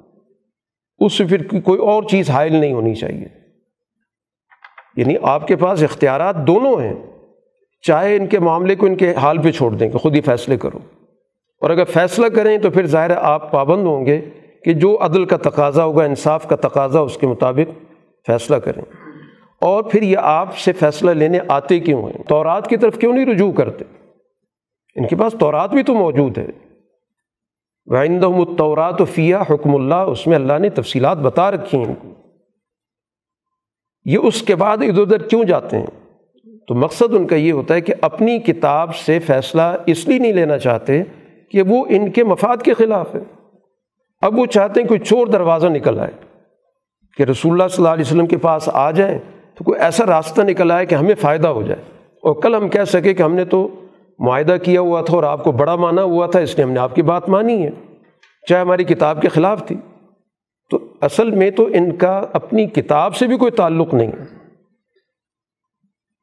اس 0.98 1.12
سے 1.12 1.24
پھر 1.24 1.60
کوئی 1.60 1.80
اور 1.80 2.02
چیز 2.02 2.30
حائل 2.30 2.52
نہیں 2.52 2.72
ہونی 2.72 2.94
چاہیے۔ 2.94 3.26
یعنی 4.96 5.14
آپ 5.22 5.48
کے 5.48 5.56
پاس 5.56 5.82
اختیارات 5.82 6.46
دونوں 6.46 6.80
ہیں۔ 6.80 6.94
چاہے 7.82 8.16
ان 8.16 8.26
کے 8.26 8.38
معاملے 8.38 8.74
کو 8.74 8.86
ان 8.86 8.96
کے 8.96 9.14
حال 9.14 9.42
پہ 9.42 9.50
چھوڑ 9.50 9.70
دیں 9.70 9.90
کہ 9.90 9.98
خود 9.98 10.16
ہی 10.16 10.20
فیصلے 10.20 10.56
کرو۔ 10.56 10.78
اور 11.60 11.70
اگر 11.70 11.84
فیصلہ 11.84 12.26
کریں 12.26 12.58
تو 12.58 12.70
پھر 12.70 12.86
ظاہر 12.86 13.10
آپ 13.16 13.52
پابند 13.52 13.86
ہوں 13.86 14.06
گے 14.06 14.20
کہ 14.64 14.72
جو 14.72 14.98
عدل 15.00 15.24
کا 15.24 15.36
تقاضا 15.36 15.84
ہوگا، 15.84 16.04
انصاف 16.04 16.48
کا 16.48 16.56
تقاضا، 16.56 17.00
اس 17.00 17.16
کے 17.16 17.26
مطابق 17.26 17.84
فیصلہ 18.26 18.56
کریں۔ 18.56 19.03
اور 19.64 19.82
پھر 19.82 20.02
یہ 20.02 20.18
آپ 20.18 20.58
سے 20.58 20.72
فیصلہ 20.72 21.10
لینے 21.10 21.38
آتے 21.48 21.80
کیوں 21.80 22.02
ہیں؟ 22.02 22.22
تورات 22.28 22.68
کی 22.68 22.76
طرف 22.76 22.98
کیوں 22.98 23.12
نہیں 23.12 23.26
رجوع 23.26 23.52
کرتے؟ 23.52 23.84
ان 24.94 25.06
کے 25.06 25.16
پاس 25.16 25.34
تورات 25.40 25.70
بھی 25.70 25.82
تو 25.82 25.94
موجود 25.94 26.38
ہے۔ 26.38 26.46
وائندہ 27.86 28.26
التورات 28.26 29.00
و 29.00 29.04
فیا 29.04 29.42
حکم 29.50 29.74
اللہ 29.74 29.94
اس 29.94 30.26
میں 30.26 30.36
اللہ 30.36 30.58
نے 30.58 30.70
تفصیلات 30.70 31.18
بتا 31.18 31.50
رکھی 31.50 31.78
ہیں۔ 31.78 31.84
ان 31.84 31.94
کو 31.94 32.08
یہ 34.04 34.18
اس 34.22 34.42
کے 34.42 34.54
بعد 34.54 34.76
ادھر 34.76 35.02
ادھر 35.02 35.22
کیوں 35.22 35.44
جاتے 35.44 35.78
ہیں؟ 35.78 35.86
تو 36.68 36.74
مقصد 36.74 37.14
ان 37.14 37.26
کا 37.26 37.36
یہ 37.36 37.52
ہوتا 37.52 37.74
ہے 37.74 37.80
کہ 37.80 37.94
اپنی 38.00 38.38
کتاب 38.38 38.96
سے 38.96 39.18
فیصلہ 39.18 39.62
اس 39.86 40.08
لیے 40.08 40.18
نہیں 40.18 40.32
لینا 40.32 40.58
چاہتے 40.58 41.02
کہ 41.50 41.62
وہ 41.62 41.84
ان 41.88 42.10
کے 42.10 42.24
مفاد 42.24 42.56
کے 42.64 42.74
خلاف 42.74 43.14
ہے۔ 43.14 43.20
اب 44.20 44.38
وہ 44.38 44.46
چاہتے 44.46 44.80
ہیں 44.80 44.88
کوئی 44.88 45.00
چور 45.00 45.26
دروازہ 45.26 45.66
نکل 45.66 46.00
آئے، 46.00 46.10
کہ 47.16 47.22
رسول 47.22 47.52
اللہ 47.52 47.68
صلی 47.68 47.76
اللہ 47.76 47.94
علیہ 47.94 48.04
وسلم 48.06 48.26
کے 48.26 48.36
پاس 48.36 48.68
آ 48.72 48.90
جائیں۔ 48.90 49.18
تو 49.58 49.64
کوئی 49.64 49.80
ایسا 49.80 50.06
راستہ 50.06 50.42
نکل 50.42 50.70
آئے 50.70 50.86
کہ 50.86 50.94
ہمیں 50.94 51.14
فائدہ 51.14 51.48
ہو 51.48 51.62
جائے۔ 51.62 51.80
اور 52.22 52.34
کل 52.42 52.54
ہم 52.54 52.68
کہہ 52.68 52.84
سکیں 52.84 53.14
کہ 53.14 53.22
ہم 53.22 53.34
نے 53.34 53.44
تو 53.44 53.68
معاہدہ 54.18 54.56
کیا 54.62 54.80
ہوا 54.80 55.00
تھا 55.00 55.14
اور 55.14 55.22
آپ 55.22 55.44
کو 55.44 55.52
بڑا 55.52 55.76
مانا 55.76 56.02
ہوا 56.02 56.26
تھا، 56.26 56.40
اس 56.40 56.56
لیے 56.56 56.64
ہم 56.64 56.70
نے 56.70 56.80
آپ 56.80 56.94
کی 56.94 57.02
بات 57.02 57.28
مانی 57.28 57.66
ہے۔ 57.66 57.70
چاہے 58.48 58.60
ہماری 58.60 58.84
کتاب 58.84 59.22
کے 59.22 59.28
خلاف 59.28 59.66
تھی۔ 59.66 59.76
تو 60.70 60.78
اصل 61.00 61.30
میں 61.30 61.50
تو 61.50 61.68
ان 61.72 61.96
کا 61.96 62.22
اپنی 62.32 62.66
کتاب 62.66 63.16
سے 63.16 63.26
بھی 63.26 63.36
کوئی 63.36 63.50
تعلق 63.50 63.94
نہیں۔ 63.94 64.08
ہے 64.08 64.44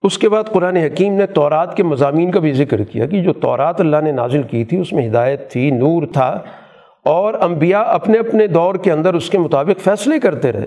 اس 0.03 0.17
کے 0.17 0.29
بعد 0.29 0.43
قرآن 0.43 0.75
حکیم 0.75 1.13
نے 1.13 1.25
تورات 1.25 1.77
کے 1.77 1.83
مضامین 1.83 2.31
کا 2.31 2.39
بھی 2.39 2.53
ذکر 2.53 2.83
کیا 2.83 3.05
کہ 3.05 3.21
جو 3.21 3.33
تورات 3.33 3.81
اللہ 3.81 3.97
نے 4.03 4.11
نازل 4.11 4.43
کی 4.43 4.65
تھی، 4.65 4.77
اس 4.77 4.93
میں 4.93 5.09
ہدایت 5.09 5.51
تھی، 5.51 5.71
نور 5.71 6.03
تھا۔ 6.13 6.39
اور 7.05 7.33
انبیاء 7.33 7.83
اپنے 7.83 8.17
اپنے 8.17 8.47
دور 8.47 8.75
کے 8.75 8.91
اندر 8.91 9.13
اس 9.13 9.29
کے 9.29 9.37
مطابق 9.37 9.79
فیصلے 9.79 10.19
کرتے 10.19 10.51
رہے۔ 10.51 10.65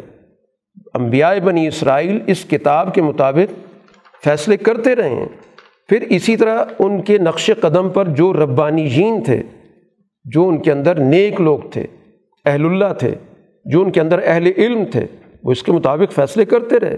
انبیاء 0.94 1.34
بنی 1.44 1.66
اسرائیل 1.68 2.18
اس 2.26 2.44
کتاب 2.44 2.94
کے 2.94 3.02
مطابق 3.02 3.52
فیصلے 4.24 4.56
کرتے 4.56 4.94
رہے 4.96 5.08
ہیں۔ 5.08 5.28
پھر 5.88 6.02
اسی 6.10 6.36
طرح 6.36 6.64
ان 6.78 7.00
کے 7.02 7.18
نقش 7.18 7.50
قدم 7.60 7.88
پر 7.88 8.08
جو 8.08 8.32
ربانی 8.32 8.88
جین 8.88 9.22
تھے، 9.22 9.42
جو 10.24 10.48
ان 10.48 10.58
کے 10.58 10.72
اندر 10.72 11.00
نیک 11.00 11.40
لوگ 11.40 11.58
تھے، 11.72 11.86
اہل 12.46 12.64
اللہ 12.64 12.92
تھے، 12.98 13.14
جو 13.64 13.82
ان 13.82 13.90
کے 13.90 14.00
اندر 14.00 14.20
اہل 14.24 14.46
علم 14.56 14.84
تھے، 14.84 15.06
وہ 15.42 15.52
اس 15.52 15.62
کے 15.62 15.72
مطابق 15.72 16.12
فیصلے 16.12 16.44
کرتے 16.44 16.80
رہے۔ 16.80 16.96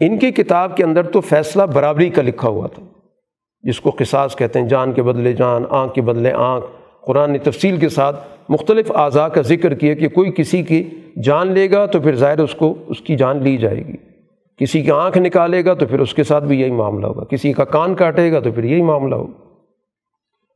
ان 0.00 0.18
کی 0.18 0.30
کتاب 0.30 0.76
کے 0.76 0.84
اندر 0.84 1.02
تو 1.02 1.20
فیصلہ 1.20 1.62
برابری 1.62 2.08
کا 2.10 2.22
لکھا 2.22 2.48
ہوا 2.48 2.66
تھا، 2.66 2.82
جس 3.62 3.80
کو 3.80 3.90
قصاص 3.98 4.36
کہتے 4.36 4.60
ہیں، 4.60 4.68
جان 4.68 4.92
کے 4.92 5.02
بدلے 5.02 5.32
جان، 5.32 5.64
آنکھ 5.70 5.94
کے 5.94 6.00
بدلے 6.00 6.32
آنکھ، 6.32 6.66
قرآن 7.06 7.32
نے 7.32 7.38
تفصیل 7.38 7.76
کے 7.76 7.88
ساتھ 7.88 8.26
مختلف 8.48 8.92
اعضاء 8.94 9.28
کا 9.28 9.40
ذکر 9.42 9.74
کیا 9.74 9.94
کہ 9.94 10.08
کوئی 10.08 10.32
کسی 10.36 10.62
کی 10.62 10.84
جان 11.22 11.52
لے 11.52 11.70
گا 11.70 11.86
تو 11.86 12.00
پھر 12.00 12.14
ظاہر 12.14 12.38
اس 12.38 12.54
کو 12.54 12.74
اس 12.86 13.00
کی 13.00 13.16
جان 13.16 13.42
لی 13.42 13.56
جائے 13.56 13.86
گی۔ 13.86 13.92
کسی 14.56 14.82
کی 14.82 14.90
آنکھ 14.90 15.18
نکالے 15.18 15.64
گا 15.64 15.74
تو 15.74 15.86
پھر 15.86 16.00
اس 16.00 16.14
کے 16.14 16.22
ساتھ 16.22 16.44
بھی 16.44 16.60
یہی 16.60 16.70
معاملہ 16.70 17.06
ہوگا۔ 17.06 17.24
کسی 17.24 17.52
کا 17.52 17.64
کان 17.64 17.94
کاٹے 17.94 18.32
گا 18.32 18.40
تو 18.40 18.50
پھر 18.52 18.64
یہی 18.64 18.82
معاملہ 18.82 19.14
ہوگا۔ 19.14 19.32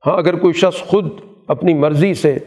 ہاں 0.07 0.19
اگر 0.19 0.35
کوئی 0.35 0.53
شخص 0.53 0.79
خود 0.81 1.09
اپنی 1.49 1.75
مرضی 1.75 2.15
سے 2.15 2.39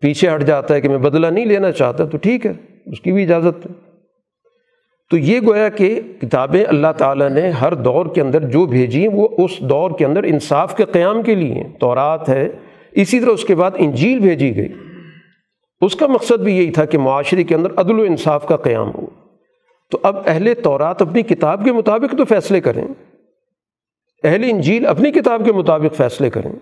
پیچھے 0.00 0.34
ہٹ 0.34 0.44
جاتا 0.44 0.74
ہے 0.74 0.80
کہ 0.80 0.88
میں 0.88 0.98
بدلہ 0.98 1.26
نہیں 1.26 1.46
لینا 1.46 1.72
چاہتا، 1.72 2.04
تو 2.04 2.18
ٹھیک 2.18 2.46
ہے، 2.46 2.52
اس 2.86 3.00
کی 3.00 3.12
بھی 3.12 3.22
اجازت 3.22 3.66
ہے۔ 3.66 3.70
تو 5.10 5.16
یہ 5.16 5.40
گویا 5.46 5.68
کہ 5.68 6.00
کتابیں 6.20 6.64
اللہ 6.68 6.92
تعالیٰ 6.96 7.30
نے 7.30 7.48
ہر 7.48 7.74
دور 7.74 8.06
کے 8.06 8.20
اندر 8.20 8.44
جو 8.44 8.66
بھیجی 8.66 9.00
ہیں، 9.00 9.14
وہ 9.14 9.28
اس 9.38 9.58
دور 9.58 9.90
کے 9.98 10.04
اندر 10.04 10.22
انصاف 10.22 10.76
کے 10.76 10.84
قیام 10.84 11.22
کے 11.22 11.34
لیے 11.34 11.54
ہیں۔ 11.54 11.78
تورات 11.80 12.28
ہے، 12.28 12.48
اسی 12.92 13.20
طرح 13.20 13.30
اس 13.30 13.44
کے 13.44 13.54
بعد 13.54 13.70
انجیل 13.78 14.18
بھیجی 14.18 14.56
گئی۔ 14.56 14.68
اس 15.82 15.96
کا 15.96 16.06
مقصد 16.06 16.40
بھی 16.40 16.56
یہی 16.56 16.70
تھا 16.70 16.84
کہ 16.84 16.98
معاشرے 16.98 17.44
کے 17.44 17.54
اندر 17.54 17.68
عدل 17.76 18.00
و 18.00 18.02
انصاف 18.02 18.46
کا 18.46 18.56
قیام 18.56 18.90
ہو۔ 18.94 19.06
تو 19.90 19.98
اب 20.02 20.16
اہل 20.26 20.54
تورات 20.54 21.02
اپنی 21.02 21.22
کتاب 21.22 21.64
کے 21.64 21.72
مطابق 21.72 22.14
تو 22.18 22.24
فیصلے 22.24 22.60
کریں۔ 22.60 22.84
اہل 24.24 24.44
انجیل 24.44 24.86
اپنی 24.86 25.12
کتاب 25.12 25.42
کے 25.44 25.52
مطابق 25.52 25.94
فیصلے 25.94 26.30
کریں۔ 26.30 26.52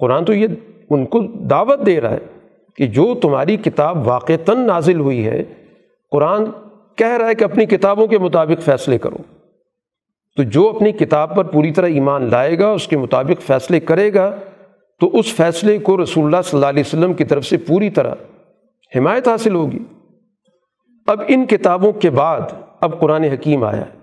قرآن 0.00 0.24
تو 0.24 0.32
یہ 0.32 0.46
ان 0.90 1.06
کو 1.06 1.20
دعوت 1.20 1.86
دے 1.86 2.00
رہا 2.00 2.10
ہے 2.10 2.18
کہ 2.76 2.86
جو 2.86 3.14
تمہاری 3.14 3.56
کتاب 3.56 4.06
واقعتاً 4.06 4.66
نازل 4.66 5.00
ہوئی 5.00 5.26
ہے، 5.26 5.44
قرآن 6.10 6.44
کہہ 6.96 7.16
رہا 7.18 7.28
ہے 7.28 7.34
کہ 7.34 7.44
اپنی 7.44 7.66
کتابوں 7.66 8.06
کے 8.06 8.18
مطابق 8.18 8.62
فیصلے 8.62 8.98
کرو۔ 8.98 9.16
تو 10.36 10.42
جو 10.42 10.68
اپنی 10.68 10.92
کتاب 10.92 11.36
پر 11.36 11.44
پوری 11.44 11.70
طرح 11.70 11.86
ایمان 11.86 12.30
لائے 12.30 12.58
گا، 12.58 12.70
اس 12.70 12.88
کے 12.88 12.96
مطابق 12.96 13.42
فیصلے 13.46 13.80
کرے 13.80 14.14
گا، 14.14 14.36
تو 15.00 15.18
اس 15.18 15.34
فیصلے 15.34 15.78
کو 15.78 16.02
رسول 16.02 16.24
اللہ 16.24 16.42
صلی 16.44 16.56
اللہ 16.58 16.66
علیہ 16.66 16.82
وسلم 16.86 17.12
کی 17.12 17.24
طرف 17.24 17.44
سے 17.44 17.56
پوری 17.56 17.90
طرح 17.90 18.14
حمایت 18.96 19.28
حاصل 19.28 19.54
ہوگی۔ 19.54 19.78
اب 21.06 21.20
ان 21.28 21.46
کتابوں 21.46 21.92
کے 21.92 22.10
بعد 22.10 22.40
اب 22.80 23.00
قرآن 23.00 23.24
حکیم 23.24 23.64
آیا۔ 23.64 23.80
ہے 23.80 23.98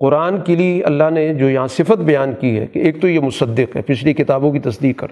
قرآن 0.00 0.40
کے 0.40 0.54
لیے 0.54 0.82
اللہ 0.82 1.10
نے 1.10 1.34
جو 1.34 1.50
یہاں 1.50 1.66
صفت 1.66 1.98
بیان 1.98 2.32
کی 2.40 2.58
ہے 2.58 2.66
کہ 2.66 2.78
ایک 2.78 3.00
تو 3.00 3.08
یہ 3.08 3.20
مصدق 3.20 3.76
ہے، 3.76 3.82
پچھلی 3.82 4.12
کتابوں 4.12 4.52
کی 4.52 4.58
تصدیق 4.58 4.98
کر۔ 4.98 5.06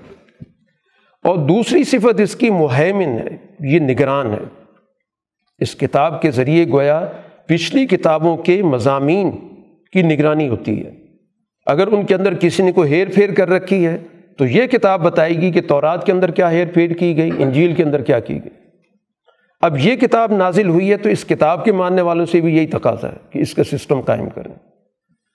اور 1.25 1.37
دوسری 1.37 1.85
صفت 1.85 2.21
اس 2.21 2.37
کی 2.37 2.51
مہمن 2.51 3.19
ہے، 3.19 3.37
یہ 3.61 3.79
نگران 3.81 4.31
ہے۔ 4.31 4.65
اس 5.59 5.75
کتاب 5.75 6.23
کے 6.23 6.31
ذریعے 6.31 6.69
گویا 6.69 7.07
پچھلی 7.47 7.87
کتابوں 7.87 8.37
کے 8.37 8.63
مضامین 8.63 9.31
کی 9.93 10.03
نگرانی 10.03 10.49
ہوتی 10.49 10.87
ہے۔ 10.87 10.91
اگر 11.67 11.87
ان 11.87 12.07
کے 12.07 12.15
اندر 12.15 12.35
کسی 12.35 12.63
نے 12.63 12.73
کوئی 12.73 12.93
ہیر 12.93 13.09
پھیر 13.15 13.35
کر 13.35 13.49
رکھی 13.49 13.87
ہے 13.87 13.99
تو 14.39 14.47
یہ 14.47 14.67
کتاب 14.67 15.03
بتائے 15.03 15.35
گی 15.35 15.51
کہ 15.51 15.61
تورات 15.61 16.07
کے 16.07 16.13
اندر 16.13 16.31
کیا 16.31 16.51
ہیر 16.51 16.67
پھیر 16.75 16.91
کی 16.91 17.17
گئی، 17.17 17.31
انجیل 17.39 17.75
کے 17.75 17.83
اندر 17.83 18.03
کیا 18.03 18.21
کی 18.21 18.35
گئی۔ 18.35 18.58
اب 19.61 19.79
یہ 19.79 19.97
کتاب 19.97 20.33
نازل 20.33 20.69
ہوئی 20.69 20.91
ہے 20.91 20.97
تو 20.97 21.09
اس 21.09 21.25
کتاب 21.25 21.65
کے 21.65 21.73
ماننے 21.73 22.03
والوں 22.03 22.27
سے 22.27 22.41
بھی 22.41 22.57
یہی 22.57 22.67
تقاضا 22.67 23.09
ہے 23.09 23.17
کہ 23.31 23.39
اس 23.39 23.55
کا 23.55 23.65
سسٹم 23.65 24.01
قائم 24.01 24.29
کریں۔ 24.29 24.55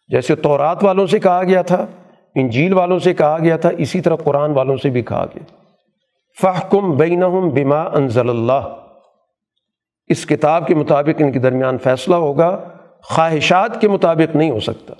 جیسے 0.07 0.35
تورات 0.35 0.83
والوں 0.83 1.07
سے 1.07 1.19
کہا 1.19 1.43
گیا 1.43 1.61
تھا، 1.61 1.85
انجیل 2.35 2.73
والوں 2.73 2.99
سے 2.99 3.13
کہا 3.13 3.37
گیا 3.37 3.57
تھا، 3.57 3.69
اسی 3.77 4.01
طرح 4.01 4.15
قرآن 4.15 4.51
والوں 4.51 4.77
سے 4.77 4.89
بھی 4.89 5.01
کہا 5.01 5.25
گیا۔ 5.35 5.43
فحکم 6.41 6.97
بینہم 6.97 7.49
بما 7.49 7.81
انزل 7.81 8.29
اللہ۔ 8.29 8.75
اس 10.07 10.25
کتاب 10.25 10.67
کے 10.67 10.75
مطابق 10.75 11.21
ان 11.21 11.31
کے 11.31 11.39
درمیان 11.39 11.77
فیصلہ 11.77 12.15
ہوگا، 12.15 12.63
خواہشات 13.03 13.81
کے 13.81 13.87
مطابق 13.87 14.35
نہیں 14.35 14.51
ہو 14.51 14.59
سکتا۔ 14.59 14.93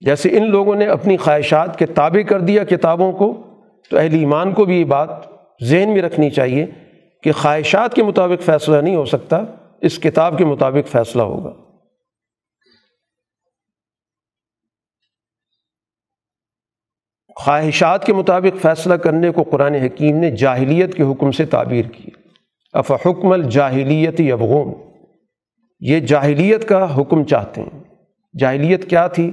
جیسے 0.00 0.28
ان 0.38 0.50
لوگوں 0.50 0.74
نے 0.74 0.86
اپنی 0.86 1.16
خواہشات 1.16 1.78
کے 1.78 1.86
تابع 1.86 2.22
کر 2.22 2.40
دیا 2.40 2.64
کتابوں 2.64 3.12
کو، 3.12 3.42
تو 3.90 3.98
اہل 3.98 4.14
ایمان 4.14 4.52
کو 4.52 4.64
بھی 4.64 4.80
یہ 4.80 4.84
بات 4.84 5.08
ذہن 5.64 5.88
میں 5.88 6.02
رکھنی 6.02 6.30
چاہیے 6.30 6.66
کہ 7.24 7.32
خواہشات 7.32 7.94
کے 7.94 8.02
مطابق 8.02 8.42
فیصلہ 8.42 8.80
نہیں 8.80 8.96
ہو 8.96 9.04
سکتا، 9.04 9.42
اس 9.80 9.98
کتاب 9.98 10.38
کے 10.38 10.44
مطابق 10.44 10.88
فیصلہ 10.88 11.22
ہوگا۔ 11.22 11.52
خواہشات 17.36 18.06
کے 18.06 18.12
مطابق 18.12 18.62
فیصلہ 18.62 18.94
کرنے 18.94 19.30
کو 19.30 19.42
قرآن 19.42 19.74
حکیم 19.74 20.16
نے 20.16 20.30
جاہلیت 20.30 20.94
کے 20.94 21.02
حکم 21.02 21.30
سے 21.30 21.46
تعبیر 21.46 21.84
کی۔ 21.84 22.10
اف 22.72 22.92
حکم 22.92 23.32
الجاہلیت 23.32 24.20
یبغون۔ 24.20 24.74
یہ 25.80 26.00
جاہلیت 26.00 26.68
کا 26.68 27.00
حکم 27.00 27.24
چاہتے 27.24 27.62
ہیں۔ 27.62 27.84
جاہلیت 28.38 28.90
کیا 28.90 29.06
تھی؟ 29.06 29.30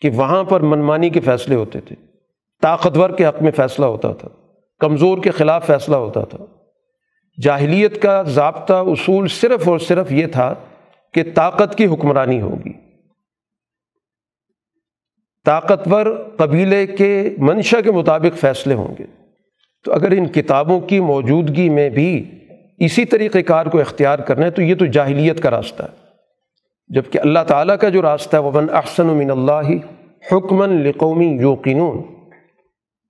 کہ 0.00 0.10
وہاں 0.10 0.44
پر 0.44 0.60
منمانی 0.60 1.10
کے 1.10 1.20
فیصلے 1.20 1.54
ہوتے 1.54 1.80
تھے۔ 1.80 1.96
طاقتور 2.62 3.10
کے 3.10 3.26
حق 3.26 3.42
میں 3.42 3.52
فیصلہ 3.52 3.86
ہوتا 3.86 4.12
تھا۔ 4.12 4.28
کمزور 4.78 5.18
کے 5.18 5.30
خلاف 5.30 5.66
فیصلہ 5.66 5.96
ہوتا 5.96 6.24
تھا۔ 6.24 6.63
جاہلیت 7.42 8.02
کا 8.02 8.22
ضابطہ 8.22 8.72
اصول 8.72 9.28
صرف 9.28 9.68
اور 9.68 9.78
صرف 9.78 10.12
یہ 10.12 10.26
تھا 10.26 10.54
کہ 11.14 11.22
طاقت 11.34 11.78
کی 11.78 11.86
حکمرانی 11.86 12.40
ہوگی۔ 12.40 12.72
طاقتور 15.44 16.30
قبیلے 16.36 16.86
کے 16.86 17.34
منشا 17.38 17.80
کے 17.80 17.92
مطابق 17.92 18.38
فیصلے 18.38 18.74
ہوں 18.74 18.94
گے۔ 18.98 19.04
تو 19.84 19.92
اگر 19.92 20.10
ان 20.10 20.28
کتابوں 20.28 20.80
کی 20.80 21.00
موجودگی 21.00 21.68
میں 21.68 21.90
بھی 21.90 22.30
اسی 22.78 23.04
طریقۂ 23.04 23.38
کار 23.46 23.66
کو 23.66 23.80
اختیار 23.80 24.18
کرنا 24.18 24.46
ہے، 24.46 24.50
تو 24.50 24.62
یہ 24.62 24.74
تو 24.74 24.86
جاہلیت 24.86 25.42
کا 25.42 25.50
راستہ 25.50 25.82
ہے۔ 25.82 26.04
جبکہ 26.88 27.18
اللہ 27.18 27.38
تعالیٰ 27.46 27.78
کا 27.78 27.88
جو 27.88 28.02
راستہ 28.02 28.36
ہے 28.36 28.42
وبن 28.42 28.66
احسن 28.72 29.06
من 29.06 29.30
اللہ 29.30 29.70
حکمن 30.32 30.82
لقومی 30.82 31.26
یوقنون 31.26 32.02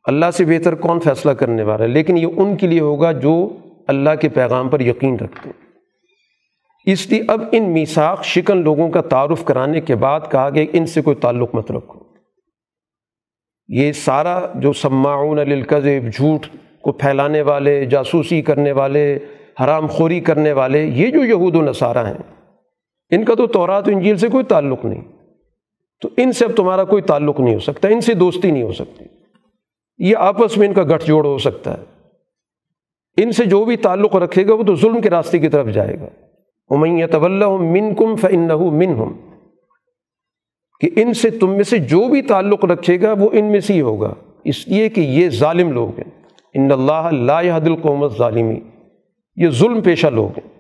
اللہ 0.05 0.27
سے 0.35 0.45
بہتر 0.45 0.75
کون 0.75 1.01
فیصلہ 1.01 1.33
کرنے 1.33 1.63
والا 1.63 1.83
ہے؟ 1.83 1.89
لیکن 1.89 2.19
یہ 2.19 2.27
ان 2.37 2.57
کے 2.57 2.67
لیے 2.67 2.81
ہوگا 2.81 3.13
جو 3.13 3.57
اللہ 3.87 4.11
کے 4.21 4.29
پیغام 4.29 4.69
پر 4.69 4.81
یقین 4.81 5.17
رکھتے 5.17 5.49
ہیں۔ 5.49 5.65
اس 6.87 7.11
لیے 7.11 7.23
اب 7.29 7.43
ان 7.53 7.73
میساخ 7.73 8.25
شکن 8.25 8.57
لوگوں 8.57 8.91
کا 8.91 9.01
تعارف 9.01 9.45
کرانے 9.45 9.81
کے 9.81 9.95
بعد 9.95 10.21
کہا 10.31 10.51
گیا 10.55 10.65
ان 10.73 10.87
سے 10.87 11.03
کوئی 11.03 11.17
تعلق 11.17 11.55
مت 11.55 11.73
رکھو۔ 11.73 12.01
یہ 13.69 13.93
سارا 13.93 14.47
جو 14.55 14.73
سماعون 14.73 15.37
للکذب، 15.37 16.13
جھوٹ 16.13 16.47
کو 16.83 16.93
پھیلانے 16.93 17.43
والے، 17.43 17.85
جاسوسی 17.85 18.43
کرنے 18.43 18.73
والے، 18.73 19.19
حرام 19.65 19.87
خوری 19.87 20.21
کرنے 20.21 20.53
والے، 20.53 20.85
یہ 20.85 21.11
جو 21.11 21.25
یہود 21.25 21.55
و 21.55 21.63
نصارہ 21.63 22.07
ہیں، 22.07 22.45
ان 23.11 23.25
کا 23.25 23.35
تو 23.35 23.47
تورات 23.47 23.89
و 23.89 23.91
انجیل 23.91 24.17
سے 24.17 24.29
کوئی 24.29 24.45
تعلق 24.45 24.85
نہیں۔ 24.85 25.03
تو 26.03 26.09
ان 26.17 26.33
سے 26.33 26.45
اب 26.45 26.57
تمہارا 26.57 26.85
کوئی 26.85 27.03
تعلق 27.03 27.41
نہیں 27.41 27.55
ہو 27.55 27.61
سکتا، 27.61 27.89
ان 27.89 28.01
سے 28.01 28.15
دوستی 28.15 28.51
نہیں 28.51 28.63
ہو 28.63 28.73
سکتی۔ 28.73 29.05
یہ 29.99 30.17
آپس 30.17 30.59
میں 30.59 30.69
ان 30.69 30.75
کا 30.75 30.83
گٹھ 30.83 31.07
جوڑ 31.07 31.25
ہو 31.25 31.39
سکتا 31.39 31.79
ہے۔ 31.79 31.94
ان 33.17 33.33
سے 33.33 33.45
جو 33.45 33.65
بھی 33.65 33.77
تعلق 33.77 34.17
رکھے 34.17 34.47
گا 34.47 34.55
وہ 34.55 34.63
تو 34.63 34.77
ظلم 34.77 35.01
کے 35.01 35.11
راستے 35.11 35.39
کی 35.39 35.49
طرف 35.49 35.67
جائے 35.67 36.01
گا۔ 36.01 36.07
امیہ 36.71 37.07
طول 37.07 37.45
من 37.61 37.95
کم 37.95 38.17
فن 38.17 38.49
من 38.59 38.89
ہم 38.89 39.13
کہ 40.81 40.91
ان 40.97 41.15
سے 41.15 41.31
تم 41.31 41.51
میں 41.51 41.63
سے 41.63 41.79
جو 41.79 42.09
بھی 42.09 42.23
تعلق 42.23 42.65
رکھے 42.65 43.01
گا 43.01 43.13
وہ 43.13 43.29
ان 43.33 43.45
میں 43.45 43.61
سے 43.61 43.75
ہی 43.75 43.81
ہوگا۔ 43.81 44.15
اس 44.45 44.69
لیے 44.69 44.89
کہ 44.89 45.01
یہ 45.01 45.29
ظالم 45.29 45.73
لوگ 45.73 45.89
ہیں۔ 45.89 46.23
ان 46.55 46.73
اللہ 46.73 47.09
لا 47.13 47.59
دل 47.59 47.77
قومت 47.77 48.19
ظالمی 48.19 48.61
یہ 49.37 49.49
ظلم 49.49 49.81
پیشہ 49.81 50.07
لوگ 50.07 50.29
ہیں۔ 50.29 50.55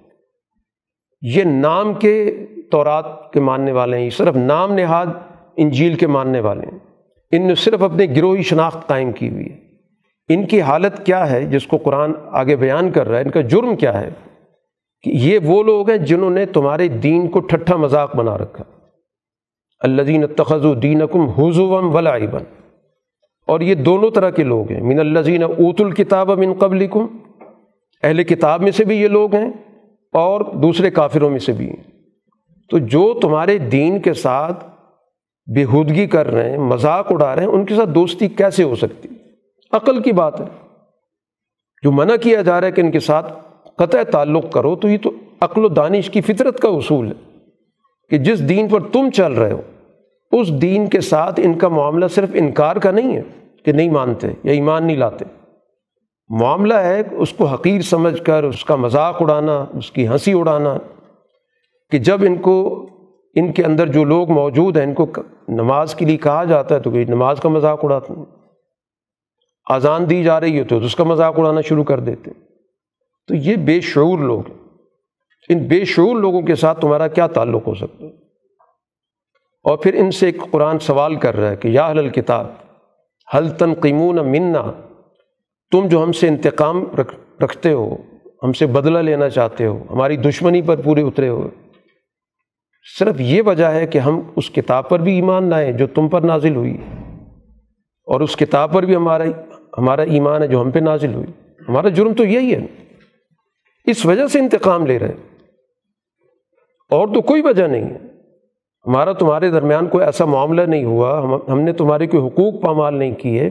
یہ 1.22 1.44
نام 1.44 1.94
کے 1.94 2.46
تورات 2.70 3.32
کے 3.32 3.40
ماننے 3.40 3.72
والے 3.72 3.96
ہیں، 3.96 4.04
یہ 4.04 4.10
صرف 4.10 4.36
نام 4.36 4.74
نہاد 4.74 5.06
انجیل 5.56 5.94
کے 5.94 6.06
ماننے 6.06 6.40
والے 6.40 6.66
ہیں۔ 6.72 6.78
ان 7.32 7.46
نے 7.46 7.54
صرف 7.54 7.82
اپنے 7.82 8.06
گروہی 8.16 8.42
شناخت 8.42 8.88
قائم 8.88 9.12
کی 9.12 9.28
ہوئی 9.28 9.44
ہے۔ 9.44 9.73
ان 10.28 10.46
کی 10.46 10.60
حالت 10.60 11.06
کیا 11.06 11.30
ہے 11.30 11.44
جس 11.44 11.66
کو 11.66 11.76
قرآن 11.76 12.12
آگے 12.32 12.56
بیان 12.56 12.90
کر 12.90 13.08
رہا 13.08 13.18
ہے؟ 13.18 13.22
ان 13.22 13.30
کا 13.30 13.40
جرم 13.40 13.76
کیا 13.76 14.00
ہے؟ 14.00 14.08
کہ 15.02 15.10
یہ 15.10 15.38
وہ 15.44 15.62
لوگ 15.62 15.90
ہیں 15.90 15.98
جنہوں 15.98 16.30
نے 16.30 16.46
تمہارے 16.46 16.88
دین 16.88 17.28
کو 17.28 17.40
ٹھٹھا 17.40 17.76
مذاق 17.76 18.16
بنا 18.16 18.38
رکھا۔ 18.38 18.64
الزین 19.80 20.26
تخذ 20.26 20.66
الدین 20.66 21.02
کم 21.12 21.28
حضوم 21.28 21.94
ولاً 21.94 22.22
اور 23.46 23.60
یہ 23.60 23.74
دونوں 23.74 24.10
طرح 24.10 24.30
کے 24.30 24.42
لوگ 24.42 24.72
ہیں۔ 24.72 24.80
من 24.80 24.98
الزین 24.98 25.42
اوت 25.42 25.80
الکتاب 25.80 26.30
من 26.30 26.52
قبل 26.52 26.86
اہل 28.02 28.22
کتاب 28.22 28.62
میں 28.62 28.70
سے 28.70 28.84
بھی 28.84 28.96
یہ 28.96 29.08
لوگ 29.08 29.34
ہیں 29.34 29.48
اور 30.12 30.40
دوسرے 30.40 30.90
کافروں 30.90 31.30
میں 31.30 31.38
سے 31.38 31.52
بھی۔ 31.52 31.66
ہیں 31.66 31.82
تو 32.70 32.78
جو 32.78 33.18
تمہارے 33.22 33.58
دین 33.58 34.00
کے 34.00 34.12
ساتھ 34.12 34.64
بےحودگی 35.54 36.06
کر 36.06 36.26
رہے 36.26 36.50
ہیں، 36.50 36.58
مذاق 36.58 37.12
اڑا 37.12 37.34
رہے 37.34 37.42
ہیں، 37.42 37.50
ان 37.50 37.64
کے 37.64 37.74
ساتھ 37.74 37.90
دوستی 37.90 38.28
کیسے 38.28 38.62
ہو 38.62 38.74
سکتی؟ 38.74 39.08
عقل 39.74 40.02
کی 40.02 40.12
بات 40.12 40.40
ہے۔ 40.40 40.44
جو 41.82 41.92
منع 41.92 42.16
کیا 42.16 42.42
جا 42.42 42.60
رہا 42.60 42.66
ہے 42.66 42.72
کہ 42.72 42.80
ان 42.80 42.90
کے 42.90 43.00
ساتھ 43.00 43.32
قطع 43.76 44.02
تعلق 44.02 44.52
کرو، 44.52 44.76
تو 44.76 44.88
یہ 44.88 44.98
تو 45.02 45.10
عقل 45.40 45.64
و 45.64 45.68
دانش 45.68 46.10
کی 46.10 46.20
فطرت 46.20 46.60
کا 46.60 46.68
اصول 46.68 47.08
ہے 47.08 47.40
کہ 48.10 48.18
جس 48.18 48.48
دین 48.48 48.68
پر 48.68 48.80
تم 48.80 49.10
چل 49.10 49.32
رہے 49.32 49.52
ہو، 49.52 49.60
اس 50.32 50.62
دین 50.62 50.86
کے 50.86 51.00
ساتھ 51.00 51.40
ان 51.44 51.54
کا 51.54 51.68
معاملہ 51.68 52.06
صرف 52.06 52.28
انکار 52.34 52.76
کا 52.76 52.90
نہیں 52.90 53.16
ہے 53.16 53.22
کہ 53.64 53.72
نہیں 53.72 53.90
مانتے 53.90 54.28
یا 54.44 54.52
ایمان 54.52 54.86
نہیں 54.86 54.96
لاتے۔ 54.96 55.24
معاملہ 56.28 56.74
ہے 56.74 57.02
اس 57.10 57.32
کو 57.32 57.44
حقیر 57.44 57.80
سمجھ 57.80 58.22
کر، 58.22 58.44
اس 58.44 58.64
کا 58.64 58.76
مذاق 58.76 59.22
اڑانا، 59.22 59.64
اس 59.74 59.90
کی 59.90 60.08
ہنسی 60.08 60.32
اڑانا، 60.32 60.76
کہ 61.90 61.98
جب 61.98 62.18
ان 62.22 62.36
کو، 62.36 62.86
ان 63.34 63.52
کے 63.52 63.62
اندر 63.62 63.86
جو 63.86 64.04
لوگ 64.04 64.30
موجود 64.30 64.76
ہیں، 64.76 64.84
ان 64.84 64.94
کو 64.94 65.06
نماز 65.48 65.94
کے 65.94 66.04
لیے 66.04 66.16
کہا 66.16 66.44
جاتا 66.44 66.74
ہے 66.74 66.80
تو 66.80 66.90
کوئی 66.90 67.04
نماز 67.04 67.40
کا 67.40 67.48
مذاق 67.48 67.84
اڑاتے 67.84 68.12
ہیں 68.16 68.24
اذان 69.70 70.10
دی 70.10 70.24
جا 70.24 70.40
رہی 70.40 70.58
ہے 70.58 70.64
تو 70.64 70.78
اس 70.78 70.96
کا 70.96 71.04
مذاق 71.04 71.38
اڑانا 71.38 71.60
شروع 71.60 71.84
کر 71.84 72.00
دیتے 72.00 72.30
ہیں۔ 72.30 72.44
تو 73.28 73.34
یہ 73.34 73.56
بے 73.56 73.80
شعور 73.80 74.18
لوگ 74.18 74.42
ان 75.48 75.58
بے 75.58 75.84
شعور 75.84 76.16
لوگوں 76.16 76.42
کے 76.42 76.54
ساتھ 76.54 76.80
تمہارا 76.80 77.08
کیا 77.08 77.26
تعلق 77.26 77.66
ہو 77.66 77.74
سکتا 77.74 78.04
ہے؟ 78.04 78.10
اور 79.64 79.76
پھر 79.76 79.94
ان 79.94 80.10
سے 80.10 80.26
ایک 80.26 80.36
قرآن 80.50 80.78
سوال 80.78 81.14
کر 81.14 81.36
رہا 81.36 81.50
ہے 81.50 81.56
کہ 81.56 81.68
یا 81.68 81.90
حل 81.90 82.08
کتاب 82.08 82.46
حل 83.34 83.48
تنقیمون 83.48 84.16
منا؟ 84.16 84.72
تم 85.72 85.88
جو 85.88 86.02
ہم 86.02 86.12
سے 86.12 86.28
انتقام 86.28 86.84
رکھ، 86.96 87.42
رکھتے 87.42 87.72
ہو، 87.72 87.96
ہم 88.42 88.52
سے 88.52 88.66
بدلہ 88.66 88.98
لینا 88.98 89.28
چاہتے 89.28 89.66
ہو، 89.66 89.84
ہماری 89.90 90.16
دشمنی 90.16 90.62
پر 90.62 90.82
پورے 90.82 91.02
اترے 91.02 91.28
ہو۔ 91.28 91.48
صرف 92.98 93.20
یہ 93.20 93.42
وجہ 93.42 93.64
ہے 93.64 93.86
کہ 93.86 93.98
ہم 93.98 94.20
اس 94.36 94.50
کتاب 94.50 94.88
پر 94.88 94.98
بھی 94.98 95.14
ایمان 95.14 95.50
لائیں 95.50 95.72
جو 95.72 95.86
تم 95.86 96.08
پر 96.08 96.20
نازل 96.20 96.56
ہوئی 96.56 96.76
اور 98.06 98.20
اس 98.20 98.36
کتاب 98.36 98.72
پر 98.72 98.82
بھی 98.82 98.96
ہمارا 98.96 99.24
ہمارا 99.78 100.02
ایمان 100.02 100.42
ہے 100.42 100.48
جو 100.48 100.60
ہم 100.60 100.70
پہ 100.70 100.78
نازل 100.78 101.14
ہوئی۔ 101.14 101.26
ہمارا 101.68 101.88
جرم 101.88 102.14
تو 102.14 102.24
یہی 102.24 102.54
ہے۔ 102.54 102.66
اس 103.84 104.06
وجہ 104.06 104.26
سے 104.26 104.38
انتقام 104.38 104.86
لے 104.86 104.98
رہے 104.98 105.14
اور 106.90 107.08
تو 107.14 107.20
کوئی 107.22 107.42
وجہ 107.42 107.64
نہیں 107.64 107.84
ہے۔ 107.84 107.98
ہمارا 108.86 109.12
تمہارے 109.12 109.50
درمیان 109.50 109.86
کوئی 109.86 110.04
ایسا 110.04 110.24
معاملہ 110.24 110.62
نہیں 110.62 110.84
ہوا۔ 110.84 111.18
ہم 111.18 111.34
ہم 111.34 111.60
نے 111.60 111.72
تمہارے 111.72 112.06
کوئی 112.06 112.26
حقوق 112.26 112.62
پامال 112.62 112.94
نہیں 112.94 113.14
کیے۔ 113.14 113.50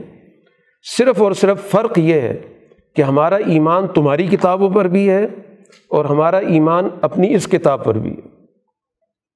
صرف 0.98 1.22
اور 1.22 1.32
صرف 1.32 1.70
فرق 1.70 1.98
یہ 1.98 2.14
ہے 2.14 2.38
کہ 2.96 3.02
ہمارا 3.02 3.36
ایمان 3.36 3.86
تمہاری 3.86 4.26
کتابوں 4.26 4.70
پر 4.70 4.84
بھی 4.84 5.10
ہے 5.10 5.26
اور 5.88 6.04
ہمارا 6.04 6.38
ایمان 6.38 6.88
اپنی 7.00 7.34
اس 7.34 7.46
کتاب 7.46 7.84
پر 7.84 7.94
بھی 7.94 8.10
ہے۔ 8.10 8.28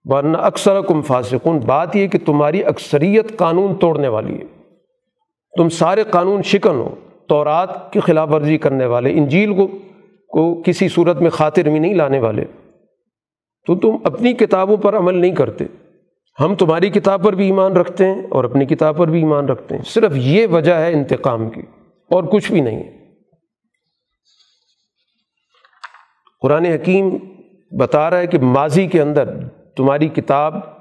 ورنہ 0.05 0.37
اکثر 0.37 0.81
کم 0.81 1.03
فاسقن 1.03 1.59
بات 1.59 1.97
یہ 1.97 2.07
کہ 2.07 2.19
تمہاری 2.27 2.65
اکثریت 2.65 3.37
قانون 3.37 3.75
توڑنے 3.75 4.09
والی 4.09 4.39
ہے۔ 4.39 4.58
تم 5.57 5.69
سارے 5.69 6.05
قانون 6.05 6.43
شکن 6.43 6.71
ہو۔ 6.71 6.95
تورات 7.29 7.93
کی 7.93 8.01
خلاف 8.01 8.29
ورزی 8.33 8.59
کرنے 8.59 8.87
والے، 8.87 9.13
انجیل 9.13 9.55
کو 9.55 9.67
کو 10.29 10.63
کسی 10.63 10.89
صورت 10.89 11.23
میں 11.23 11.31
خاطر 11.31 11.71
میں 11.71 11.81
نہیں 11.81 11.95
لانے 11.95 12.19
والے۔ 12.19 12.45
تو 13.67 13.77
تم 13.77 13.91
اپنی 14.05 14.33
کتابوں 14.33 14.77
پر 14.77 14.97
عمل 14.97 15.15
نہیں 15.15 15.35
کرتے۔ 15.35 15.65
ہم 16.41 16.55
تمہاری 16.55 16.91
کتاب 16.91 17.25
پر 17.25 17.33
بھی 17.33 17.45
ایمان 17.45 17.73
رکھتے 17.73 18.07
ہیں 18.07 18.23
اور 18.31 18.45
اپنی 18.45 18.67
کتاب 18.67 18.97
پر 18.97 19.07
بھی 19.07 19.19
ایمان 19.19 19.49
رکھتے 19.49 19.77
ہیں۔ 19.77 19.83
صرف 19.83 20.13
یہ 20.15 20.47
وجہ 20.47 20.73
ہے 20.73 20.93
انتقام 20.93 21.51
کی۔ 21.51 21.61
اور 22.11 22.25
کچھ 22.25 22.53
بھی 22.53 22.61
نہیں 22.61 22.83
ہے۔ 22.83 22.99
قرآن 26.41 26.65
حکیم 26.65 27.11
بتا 27.79 28.11
رہا 28.11 28.19
ہے 28.19 28.27
کہ 28.27 28.39
ماضی 28.39 28.87
کے 28.87 29.03
اندر 29.03 29.49
تمہاری 29.77 30.09
کتاب 30.09 30.78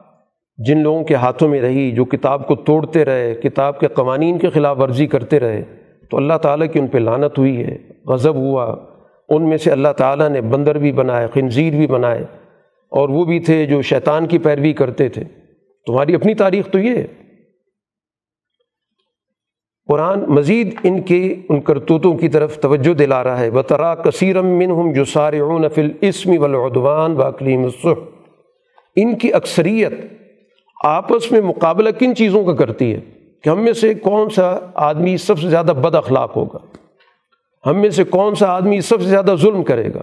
جن 0.58 0.78
لوگوں 0.84 1.04
کے 1.04 1.16
ہاتھوں 1.16 1.50
میں 1.50 1.62
رہی، 1.62 1.92
جو 1.92 2.06
کتاب 2.06 2.48
کو 2.48 2.56
توڑتے 2.56 3.06
رہے، 3.06 3.36
کتاب 3.36 3.80
کے 3.80 3.88
قوانین 3.88 4.40
کے 4.40 4.50
خلاف 4.50 4.78
ورزی 4.80 5.08
کرتے 5.08 5.40
رہے، 5.40 5.64
تو 6.12 6.18
اللہ 6.18 6.34
تعالیٰ 6.34 6.68
کی 6.74 6.80
ان 6.80 6.88
پہ 6.88 6.98
لانت 6.98 7.40
ہوئی 7.40 7.64
ہے، 7.64 7.78
غضب 8.06 8.36
ہوا۔ 8.36 8.76
ان 9.30 9.50
میں 9.50 9.58
سے 9.58 9.72
اللہ 9.72 9.88
تعالیٰ 9.98 10.30
نے 10.30 10.42
بندر 10.42 10.78
بھی 10.78 10.92
بنائے، 10.92 11.28
خنزیر 11.34 11.74
بھی 11.74 11.88
بنائے، 11.88 12.22
اور 12.92 13.10
وہ 13.10 13.26
بھی 13.26 13.40
تھے 13.40 13.66
جو 13.66 13.82
شیطان 13.82 14.26
کی 14.26 14.38
پیروی 14.38 14.74
کرتے 14.74 15.10
تھے۔ 15.10 15.24
تمہاری 15.86 16.16
اپنی 16.16 16.34
تاریخ 16.34 16.70
تو 16.70 16.80
یہ 16.80 16.98
ہے۔ 16.98 17.08
قرآن 19.88 20.20
مزید 20.20 20.76
ان 20.84 21.02
کے، 21.02 21.36
ان 21.50 21.62
کرتوتوں 21.62 22.18
کی 22.18 22.28
طرف 22.28 22.60
توجہ 22.60 22.94
دلا 22.94 23.24
رہا 23.24 23.40
ہے۔ 23.40 23.52
بطرا 23.52 23.96
کثیرم 23.96 24.46
من 24.46 24.94
جو 24.94 25.06
سارے 25.06 25.40
فل 25.76 25.92
اسمی 26.02 26.38
ولادوان 26.38 27.14
باقلی 27.14 27.58
مصف 27.58 27.88
ان 28.96 29.18
کی 29.18 29.34
اکثریت 29.34 29.92
آپس 30.84 31.32
میں 31.32 31.42
مقابلہ 31.42 31.90
کن 31.90 32.16
چیزوں 32.16 32.44
کا 32.44 32.56
کرتی 32.56 32.94
ہے 32.94 33.00
کہ 33.44 33.50
ہم 33.50 33.64
میں 33.64 33.74
سے 33.74 33.94
کون 33.94 34.30
سا 34.30 34.58
آدمی 34.74 35.18
سب 35.18 35.40
سے 35.40 35.50
زیادہ 35.50 35.66
بد 35.66 35.96
اخلاق 35.96 36.38
ہوگا؟ 36.38 36.58
ہم 37.70 37.82
میں 37.82 37.90
سے 37.90 38.04
کون 38.04 38.36
سا 38.36 38.48
آدمی 38.48 38.82
سب 38.82 39.02
سے 39.02 39.08
زیادہ 39.08 39.36
ظلم 39.38 39.64
کرے 39.64 39.94
گا؟ 39.94 40.02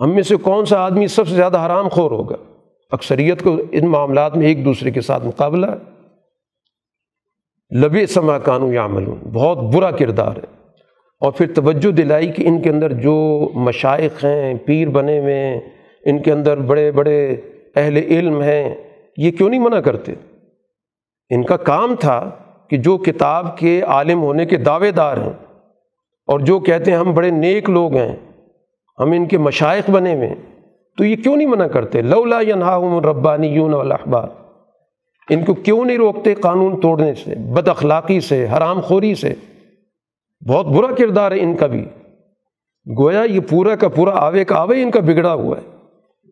ہم 0.00 0.14
میں 0.14 0.22
سے 0.22 0.36
کون 0.36 0.64
سا 0.64 0.78
آدمی 0.78 1.06
سب 1.06 1.28
سے 1.28 1.34
زیادہ 1.34 1.66
حرام 1.66 1.88
خور 1.88 2.10
ہوگا؟ 2.10 2.36
اکثریت 2.90 3.42
کو 3.42 3.56
ان 3.72 3.86
معاملات 3.86 4.36
میں 4.36 4.46
ایک 4.46 4.64
دوسرے 4.64 4.90
کے 4.90 5.00
ساتھ 5.00 5.26
مقابلہ 5.26 5.66
ہے۔ 5.66 5.96
لبِ 7.78 8.08
سما 8.08 8.38
قانو 8.38 8.72
یا 8.72 8.86
بہت 9.32 9.58
برا 9.58 9.90
کردار 9.90 10.36
ہے۔ 10.36 10.56
اور 11.20 11.32
پھر 11.32 11.54
توجہ 11.54 11.90
دلائی 11.90 12.26
کہ 12.26 12.48
ان 12.48 12.62
کے 12.62 12.70
اندر 12.70 12.92
جو 12.92 13.48
مشائق 13.54 14.24
ہیں، 14.24 14.54
پیر 14.54 14.88
بنے 14.88 15.18
ہوئے 15.18 15.34
ہیں، 15.34 15.60
ان 16.04 16.22
کے 16.22 16.32
اندر 16.32 16.58
بڑے 16.58 16.90
بڑے 16.90 17.36
اہل 17.76 17.96
علم 17.96 18.42
ہیں 18.42 18.74
یہ 19.16 19.30
کیوں 19.30 19.48
نہیں 19.48 19.60
منع 19.60 19.80
کرتے؟ 19.80 20.12
ان 21.30 21.42
کا 21.42 21.56
کام 21.56 21.96
تھا 21.96 22.30
کہ 22.68 22.76
جو 22.76 22.96
کتاب 22.96 23.58
کے 23.58 23.82
عالم 23.82 24.22
ہونے 24.22 24.46
کے 24.46 24.56
دعوے 24.56 24.90
دار 24.90 25.16
ہیں 25.16 25.32
اور 26.26 26.40
جو 26.40 26.58
کہتے 26.58 26.90
ہیں 26.90 26.98
ہم 26.98 27.14
بڑے 27.14 27.30
نیک 27.30 27.70
لوگ 27.70 27.94
ہیں، 27.96 28.16
ہم 28.98 29.12
ان 29.12 29.26
کے 29.26 29.38
مشائق 29.38 29.90
بنے 29.90 30.14
ہوئے 30.14 30.28
ہیں، 30.28 30.62
تو 30.98 31.04
یہ 31.04 31.16
کیوں 31.16 31.36
نہیں 31.36 31.48
منع 31.48 31.66
کرتے؟ 31.66 32.02
لولا 32.02 32.40
ینہا 32.40 33.00
ربانی 33.04 33.46
یون 33.46 33.74
والاحبار۔ 33.74 34.28
ان 35.30 35.44
کو 35.44 35.54
کیوں 35.54 35.84
نہیں 35.84 35.96
روکتے 35.96 36.34
قانون 36.34 36.80
توڑنے 36.80 37.14
سے، 37.14 37.34
بد 37.34 37.68
اخلاقی 37.68 38.20
سے، 38.20 38.46
حرام 38.56 38.80
خوری 38.80 39.14
سے؟ 39.14 39.34
بہت 40.48 40.66
برا 40.66 40.94
کردار 40.94 41.32
ہے 41.32 41.40
ان 41.40 41.56
کا 41.56 41.66
بھی۔ 41.66 41.84
گویا 42.98 43.22
یہ 43.22 43.40
پورا 43.40 43.76
کا 43.76 43.88
پورا 43.88 44.10
آوے 44.14 44.44
کا 44.44 44.56
آوے 44.56 44.82
ان 44.82 44.90
کا 44.90 45.00
بگڑا 45.00 45.34
ہوا 45.34 45.56
ہے 45.58 45.76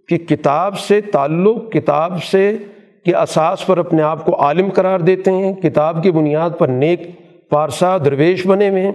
کہ 0.08 0.18
کتاب 0.18 0.78
سے 0.78 1.00
تعلق، 1.00 1.72
کتاب 1.72 2.22
سے 2.22 2.58
کے 3.04 3.16
اساس 3.16 3.66
پر 3.66 3.78
اپنے 3.78 4.02
آپ 4.02 4.24
کو 4.24 4.40
عالم 4.40 4.70
قرار 4.70 5.00
دیتے 5.00 5.32
ہیں، 5.32 5.52
کتاب 5.54 6.02
کی 6.02 6.10
بنیاد 6.10 6.50
پر 6.58 6.68
نیک 6.68 7.00
پارسا 7.48 7.98
درویش 7.98 8.46
بنے 8.46 8.68
ہوئے 8.68 8.82
ہیں۔ 8.82 8.92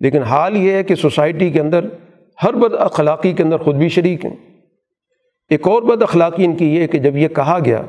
لیکن 0.00 0.22
حال 0.22 0.56
یہ 0.56 0.72
ہے 0.72 0.84
کہ 0.84 0.94
سوسائٹی 0.94 1.50
کے 1.50 1.60
اندر 1.60 1.84
ہر 2.42 2.52
بد 2.52 2.74
اخلاقی 2.74 3.32
کے 3.32 3.42
اندر 3.42 3.58
خود 3.58 3.76
بھی 3.76 3.88
شریک 3.88 4.24
ہیں۔ 4.24 4.36
ایک 5.50 5.68
اور 5.68 5.82
بد 5.82 6.02
اخلاقی 6.02 6.44
ان 6.44 6.56
کی 6.56 6.76
یہ 6.76 6.86
کہ 6.86 6.98
جب 6.98 7.16
یہ 7.16 7.28
کہا 7.28 7.58
گیا 7.64 7.82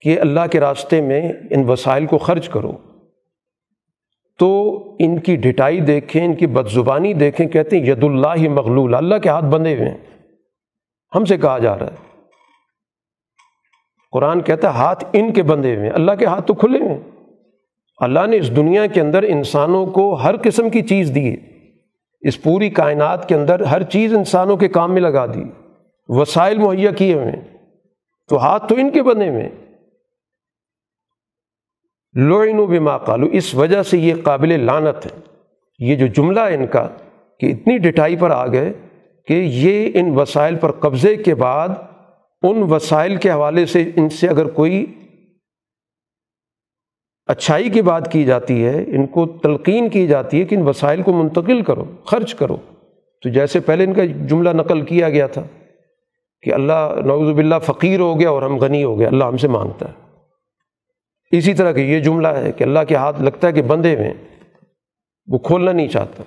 کہ 0.00 0.20
اللہ 0.20 0.40
کے 0.50 0.60
راستے 0.60 1.00
میں 1.00 1.32
ان 1.50 1.70
وسائل 1.70 2.06
کو 2.06 2.18
خرچ 2.18 2.48
کرو، 2.48 2.72
تو 4.38 4.76
ان 4.98 5.18
کی 5.18 5.36
ڈٹائی 5.36 5.80
دیکھیں، 5.80 6.24
ان 6.24 6.34
کی 6.34 6.46
بد 6.46 6.68
زبانی 6.68 7.14
دیکھیں، 7.14 7.46
کہتے 7.46 7.78
ہیں 7.78 7.86
ید 7.86 8.04
اللہ 8.04 8.48
مغلول، 8.48 8.94
اللہ 8.94 9.14
کے 9.14 9.28
ہاتھ 9.28 9.44
بندھے 9.44 9.74
ہوئے 9.74 9.88
ہیں۔ 9.88 9.98
ہم 11.14 11.24
سے 11.24 11.36
کہا 11.36 11.58
جا 11.58 11.78
رہا 11.78 11.86
ہے۔ 11.86 12.05
قرآن 14.16 14.42
کہتا 14.42 14.68
ہے 14.68 14.78
ہاتھ 14.78 15.04
ان 15.12 15.32
کے 15.32 15.42
بندے 15.42 15.76
ہوئے 15.76 15.86
ہیں، 15.86 15.94
اللہ 15.94 16.12
کے 16.12 16.24
ہاتھ 16.26 16.46
تو 16.46 16.54
کھلے 16.54 16.78
ہوئے 16.78 16.94
ہیں۔ 16.94 17.00
اللہ 17.98 18.26
نے 18.26 18.36
اس 18.36 18.56
دنیا 18.56 18.86
کے 18.86 19.00
اندر 19.00 19.22
انسانوں 19.22 19.86
کو 19.86 20.14
ہر 20.14 20.34
قسم 20.42 20.70
کی 20.70 20.82
چیز 20.82 21.12
دی 21.14 21.30
ہے۔ 21.30 21.36
اس 22.20 22.42
پوری 22.42 22.70
کائنات 22.70 23.28
کے 23.28 23.34
اندر 23.34 23.60
ہر 23.60 23.82
چیز 23.82 24.14
انسانوں 24.14 24.56
کے 24.56 24.68
کام 24.68 24.92
میں 24.92 25.00
لگا 25.00 25.26
دی۔ 25.26 25.44
وسائل 26.08 26.58
مہیا 26.58 26.90
کیے 26.90 27.14
ہوئے 27.14 27.24
ہیں۔ 27.24 27.40
تو 28.28 28.38
ہاتھ 28.38 28.68
تو 28.68 28.74
ان 28.74 28.90
کے 28.90 29.02
بنے 29.02 29.28
ہوئے 29.28 29.48
لوئن 32.12 32.58
و 32.58 32.66
بما 32.66 32.98
قالو، 32.98 33.26
اس 33.26 33.54
وجہ 33.54 33.82
سے 33.82 33.98
یہ 33.98 34.14
قابل 34.24 34.60
لانت 34.60 35.06
ہے۔ 35.06 35.20
یہ 35.78 35.96
جو 35.96 36.06
جملہ 36.06 36.40
ہے 36.40 36.54
ان 36.54 36.66
کا 36.66 36.88
کہ 37.40 37.46
اتنی 37.46 37.78
ڈٹائی 37.78 38.16
پر 38.16 38.30
آ 38.30 38.46
گئے 38.46 38.72
کہ 39.26 39.42
یہ 39.46 39.90
ان 39.94 40.10
وسائل 40.10 40.56
پر 40.56 40.72
قبضے 40.72 41.16
کے 41.16 41.34
بعد 41.34 41.68
ان 42.50 42.62
وسائل 42.62 43.16
کے 43.16 43.30
حوالے 43.30 43.66
سے 43.66 43.90
ان 43.96 44.08
سے 44.08 44.28
اگر 44.28 44.46
کوئی 44.46 44.86
اچھائی 47.26 47.70
کی 47.70 47.82
بات 47.82 48.12
کی 48.12 48.24
جاتی 48.24 48.64
ہے، 48.64 48.84
ان 48.86 49.06
کو 49.06 49.26
تلقین 49.26 49.88
کی 49.88 50.06
جاتی 50.06 50.40
ہے 50.40 50.44
کہ 50.44 50.54
ان 50.54 50.62
وسائل 50.62 51.02
کو 51.02 51.12
منتقل 51.12 51.62
کرو، 51.62 51.84
خرچ 52.04 52.34
کرو۔ 52.34 52.56
تو 53.22 53.28
جیسے 53.28 53.60
پہلے 53.60 53.84
ان 53.84 53.94
کا 53.94 54.04
جملہ 54.04 54.50
نقل 54.50 54.80
کیا 54.80 55.08
گیا 55.08 55.26
تھا 55.26 55.42
کہ 56.42 56.52
اللہ 56.52 56.94
نوز 57.06 57.34
باللہ، 57.34 57.54
فقیر 57.62 58.00
ہو 58.00 58.20
گیا 58.20 58.30
اور 58.30 58.42
ہم 58.42 58.56
غنی 58.56 58.84
ہو 58.84 58.98
گیا 58.98 59.08
اللہ 59.08 59.24
ہم 59.24 59.36
سے 59.36 59.48
مانگتا 59.48 59.88
ہے۔ 59.88 60.06
اسی 61.38 61.54
طرح 61.54 61.72
کہ 61.72 61.80
یہ 61.80 62.00
جملہ 62.00 62.28
ہے 62.28 62.52
کہ 62.52 62.64
اللہ 62.64 62.80
کے 62.88 62.94
ہاتھ 62.94 63.22
لگتا 63.22 63.48
ہے 63.48 63.52
کہ 63.52 63.62
بندے 63.62 63.96
میں 63.96 64.14
وہ 65.26 65.38
کھولنا 65.38 65.72
نہیں 65.72 65.88
چاہتا۔ 65.88 66.22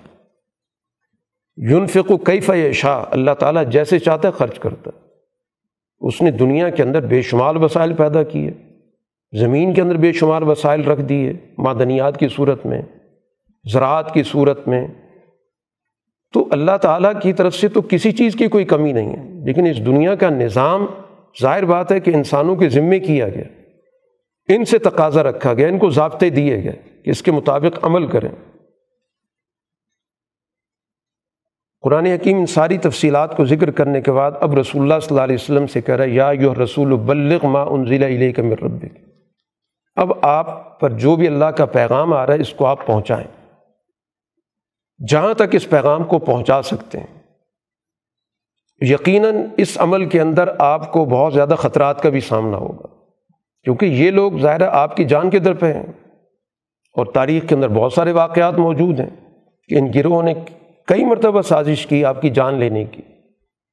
یون 1.58 1.88
فکو 1.88 2.18
کئی 2.18 2.74
شاہ 2.74 3.06
اللہ 3.12 3.32
تعالیٰ 3.32 3.64
جیسے 3.70 4.00
چاہتا 4.00 4.28
ہے 4.28 4.34
خرچ 4.34 4.60
کرتا 4.60 4.92
ہے۔ 4.96 5.09
اس 6.02 6.22
نے 6.22 6.32
دنیا 6.32 6.70
کے 6.70 6.84
اندر 6.84 7.06
بے 7.06 7.22
شمار 7.22 7.56
وسائل 7.56 7.94
پیدا 7.94 8.24
کیے، 8.24 8.52
زمین 9.38 9.74
کے 9.74 9.82
اندر 9.82 9.98
بے 9.98 10.12
شمار 10.12 10.42
وسائل 10.42 10.84
رکھ 10.84 11.02
دیے، 11.02 11.34
معدنیات 11.58 12.18
کی 12.18 12.28
صورت 12.28 12.66
میں، 12.66 12.82
زراعت 13.74 14.14
کی 14.14 14.24
صورت 14.24 14.68
میں۔ 14.68 14.88
تو 16.34 16.48
اللہ 16.52 16.78
تعالیٰ 16.78 17.12
کی 17.22 17.34
طرف 17.34 17.56
سے 17.56 17.68
تو 17.68 17.82
کسی 17.82 18.12
چیز 18.12 18.34
کی 18.34 18.48
کوئی 18.48 18.66
کمی 18.66 18.92
نہیں 18.92 19.18
ہے۔ 19.18 19.46
لیکن 19.46 19.66
اس 19.66 19.86
دنیا 19.86 20.16
کا 20.16 20.30
نظام 20.30 20.86
ظاہر 21.42 21.66
بات 21.66 21.92
ہے 21.92 22.00
کہ 22.00 22.12
انسانوں 22.16 22.56
کے 22.56 22.70
ذمے 22.70 23.00
کیا 23.00 23.30
گیا۔ 23.30 23.44
ان 24.48 24.66
سے 24.66 24.78
تقاضا 24.78 25.24
رکھا 25.24 25.54
گیا، 25.54 25.68
ان 25.68 25.78
کو 25.78 25.90
ضابطے 25.90 26.30
دیے 26.30 26.64
گئے 26.64 26.74
کہ 27.04 27.10
اس 27.10 27.22
کے 27.22 27.32
مطابق 27.32 27.86
عمل 27.86 28.08
کریں۔ 28.08 28.59
قرآن 31.82 32.06
حکیم 32.06 32.38
ان 32.38 32.46
ساری 32.46 32.78
تفصیلات 32.78 33.38
کو 33.38 33.46
ذکر 33.46 33.72
کرنے 33.72 34.02
کے 34.02 34.12
بعد 34.12 34.32
اب 34.40 34.54
رسول 34.54 34.82
اللہ 34.82 34.94
صلی 35.00 35.08
اللہ 35.10 35.22
علیہ 35.22 35.36
وسلم 35.36 35.68
سے 35.68 35.82
کہہ 35.82 35.96
رہا 35.96 36.04
ہے، 36.04 36.10
یا 36.10 36.32
یو 36.40 36.54
رسول 36.64 36.98
بلغ 36.98 37.46
ما 37.48 37.62
انزل 37.62 38.04
الیک 38.04 38.40
من 38.40 38.52
ربک۔ 38.52 38.98
اب 39.96 40.12
آپ 40.22 40.80
پر 40.80 40.90
جو 40.90 41.16
بھی 41.16 41.28
اللہ 41.28 41.46
کا 41.46 41.66
پیغام 41.66 42.14
آ 42.14 42.26
رہا 42.26 42.34
ہے، 42.34 42.40
اس 42.40 42.54
کو 42.54 42.66
آپ 42.66 42.86
پہنچائیں۔ 42.86 43.56
جہاں 45.08 45.34
تک 45.34 45.44
اس 45.52 45.70
پیغام 45.70 46.04
کو 46.04 46.20
پہنچا 46.20 46.62
سکتے 46.62 47.00
ہیں۔ 47.00 47.20
یقیناً 48.82 49.36
اس 49.58 49.78
عمل 49.82 50.06
کے 50.06 50.22
اندر 50.22 50.50
آپ 50.60 50.92
کو 50.92 51.06
بہت 51.06 51.34
زیادہ 51.34 51.56
خطرات 51.58 52.02
کا 52.02 52.10
بھی 52.10 52.20
سامنا 52.20 52.58
ہوگا۔ 52.58 52.88
کیونکہ 53.64 53.86
یہ 53.86 54.12
لوگ 54.12 54.32
ظاہر 54.32 54.62
آپ 54.62 54.98
کی 54.98 55.06
جان 55.06 55.30
کے 55.30 55.40
در 55.40 55.54
پہ 55.54 55.74
ہیں۔ 55.74 55.86
اور 56.94 57.06
تاریخ 57.06 57.50
کے 57.50 57.56
اندر 57.56 57.68
بہت 57.68 57.94
سارے 57.94 58.12
واقعات 58.12 58.54
موجود 58.54 59.00
ہیں 59.00 59.10
کہ 59.68 59.76
ان 59.76 59.92
گروہوں 59.96 60.24
نے 60.24 60.34
کئی 60.90 61.06
مرتبہ 61.06 61.42
سازش 61.42 61.88
کی، 61.88 62.06
آپ 62.06 62.22
کی 62.22 62.30
جان 62.30 62.56
لینے 62.56 62.86
کی۔ 62.86 63.02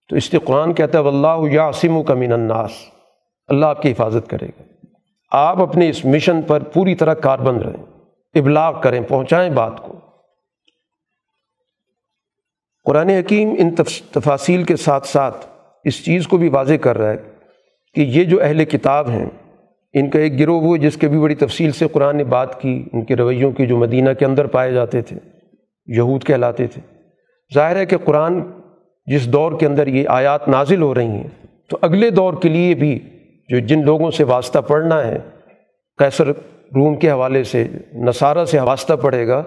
تو 0.08 0.16
اس 0.16 0.32
لیے 0.32 0.46
قرآن 0.46 0.74
کہتا 0.74 0.98
ہے 0.98 1.08
اللہ 1.08 1.52
یا 1.52 1.68
عصم 1.68 1.96
و 1.96 2.02
کمین 2.02 2.32
الناس۔ 2.32 2.70
اللہ 3.48 3.66
آپ 3.66 3.82
کی 3.82 3.92
حفاظت 3.92 4.30
کرے 4.30 4.46
گا۔ 4.46 4.62
آپ 5.32 5.60
اپنے 5.60 5.88
اس 5.88 6.04
مشن 6.04 6.42
پر 6.42 6.62
پوری 6.62 6.94
طرح 6.94 7.14
کار 7.14 7.38
بند 7.38 7.62
رہیں۔ 7.62 7.84
ابلاغ 8.34 8.80
کریں، 8.80 9.00
پہنچائیں 9.08 9.50
بات 9.50 9.82
کو۔ 9.82 10.00
قرآن 12.84 13.08
حکیم 13.08 13.54
ان 13.58 13.74
تفاصیل 14.10 14.64
کے 14.64 14.76
ساتھ 14.76 15.06
ساتھ 15.06 15.46
اس 15.84 16.04
چیز 16.04 16.28
کو 16.28 16.36
بھی 16.36 16.48
واضح 16.48 16.74
کر 16.74 16.98
رہا 16.98 17.10
ہے 17.10 17.16
کہ 17.94 18.00
یہ 18.00 18.24
جو 18.24 18.42
اہل 18.42 18.64
کتاب 18.64 19.10
ہیں، 19.10 19.26
ان 19.92 20.10
کا 20.10 20.18
ایک 20.18 20.38
گروہ 20.38 20.60
وہ 20.60 20.76
جس 20.76 20.96
کے 20.96 21.08
بھی 21.08 21.18
بڑی 21.18 21.34
تفصیل 21.34 21.72
سے 21.72 21.88
قرآن 21.88 22.16
نے 22.16 22.24
بات 22.24 22.60
کی، 22.60 22.84
ان 22.92 23.04
کے 23.04 23.16
رویوں 23.16 23.52
کی 23.52 23.66
جو 23.66 23.76
مدینہ 23.76 24.10
کے 24.18 24.24
اندر 24.24 24.46
پائے 24.46 24.72
جاتے 24.72 25.02
تھے، 25.02 25.16
یہود 25.86 26.24
کہلاتے 26.24 26.66
تھے۔ 26.66 26.95
ظاہر 27.54 27.76
ہے 27.76 27.86
کہ 27.86 27.96
قرآن 27.96 28.40
جس 29.06 29.32
دور 29.32 29.52
کے 29.52 29.66
اندر 29.66 29.86
یہ 29.86 30.08
آیات 30.08 30.48
نازل 30.48 30.82
ہو 30.82 30.94
رہی 30.94 31.06
ہیں، 31.06 31.46
تو 31.70 31.78
اگلے 31.80 32.10
دور 32.10 32.34
کے 32.34 32.48
لیے 32.48 32.74
بھی 32.74 32.98
جو 33.48 33.58
جن 33.58 33.84
لوگوں 33.84 34.10
سے 34.10 34.24
واسطہ 34.24 34.58
پڑھنا 34.58 35.06
ہے 35.06 35.18
کیسر 35.98 36.26
روم 36.74 36.96
کے 36.96 37.10
حوالے 37.10 37.44
سے، 37.44 37.68
نصارہ 37.94 38.44
سے 38.44 38.60
واسطہ 38.60 38.94
پڑھے 38.94 39.26
گا، 39.28 39.44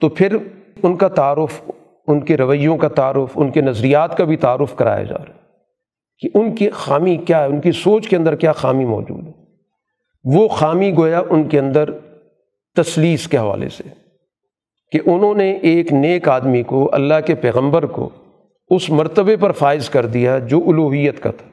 تو 0.00 0.08
پھر 0.08 0.36
ان 0.82 0.96
کا 0.96 1.08
تعارف، 1.08 1.70
ان 2.06 2.20
کے 2.20 2.36
رویوں 2.36 2.76
کا 2.76 2.88
تعارف، 2.88 3.28
ان 3.34 3.50
کے 3.50 3.60
نظریات 3.60 4.16
کا 4.16 4.24
بھی 4.24 4.36
تعارف 4.36 4.76
کرایا 4.76 5.02
جا 5.02 5.16
رہا 5.16 5.34
ہے 5.34 5.38
کہ 6.18 6.28
ان 6.34 6.54
کی 6.54 6.70
خامی 6.70 7.16
کیا 7.16 7.40
ہے، 7.40 7.44
ان 7.44 7.60
کی 7.60 7.72
سوچ 7.72 8.08
کے 8.08 8.16
اندر 8.16 8.36
کیا 8.36 8.52
خامی 8.52 8.84
موجود 8.84 9.26
ہے۔ 9.26 9.32
وہ 10.24 10.48
خامی 10.48 10.96
گویا 10.96 11.22
ان 11.30 11.48
کے 11.48 11.58
اندر 11.58 11.90
تسلیس 12.76 13.28
کے 13.28 13.38
حوالے 13.38 13.68
سے۔ 13.68 14.07
کہ 14.92 15.00
انہوں 15.06 15.34
نے 15.34 15.56
ایک 15.56 15.92
نیک 15.92 16.28
آدمی 16.28 16.62
کو، 16.62 16.90
اللہ 16.92 17.14
کے 17.26 17.34
پیغمبر 17.34 17.86
کو 17.86 18.10
اس 18.68 18.90
مرتبے 18.90 19.36
پر 19.36 19.52
فائز 19.52 19.90
کر 19.90 20.06
دیا 20.06 20.38
جو 20.38 20.58
الوحیت 20.66 21.22
کا 21.22 21.30
تھا۔ 21.30 21.48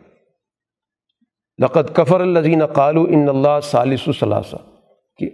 لقت 1.62 1.96
کفر 1.96 2.20
الزین 2.22 2.66
قالو 2.66 3.04
ان 3.04 3.30
اللہ 3.30 3.60
ثالث 3.64 4.02
الثلاثہ 4.08 4.56
کہ 5.18 5.30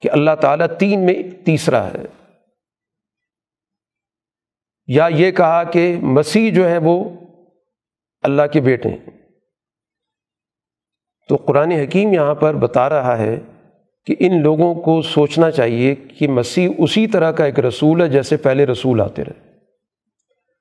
کہ 0.00 0.10
اللہ 0.10 0.30
تعالیٰ 0.40 0.66
تین 0.78 1.06
میں 1.06 1.14
تیسرا 1.44 1.88
ہے۔ 1.88 2.04
یا 4.86 5.06
یہ 5.06 5.30
کہا 5.30 5.64
کہ 5.64 5.96
مسیح 6.02 6.52
جو 6.52 6.68
ہے 6.68 6.78
وہ 6.78 7.10
اللہ 8.22 8.42
کے 8.52 8.60
بیٹے 8.60 8.88
ہیں۔ 8.88 9.06
تو 11.28 11.36
قرآن 11.36 11.70
حکیم 11.72 12.12
یہاں 12.12 12.34
پر 12.34 12.54
بتا 12.54 12.88
رہا 12.88 13.18
ہے 13.18 13.40
کہ 14.06 14.14
ان 14.18 14.42
لوگوں 14.42 14.74
کو 14.74 15.02
سوچنا 15.02 15.50
چاہیے 15.50 15.94
کہ 15.94 16.28
مسیح 16.28 16.68
اسی 16.78 17.06
طرح 17.06 17.32
کا 17.32 17.44
ایک 17.44 17.60
رسول 17.60 18.02
ہے 18.02 18.08
جیسے 18.08 18.36
پہلے 18.36 18.66
رسول 18.66 19.00
آتے 19.00 19.24
رہے۔ 19.24 19.40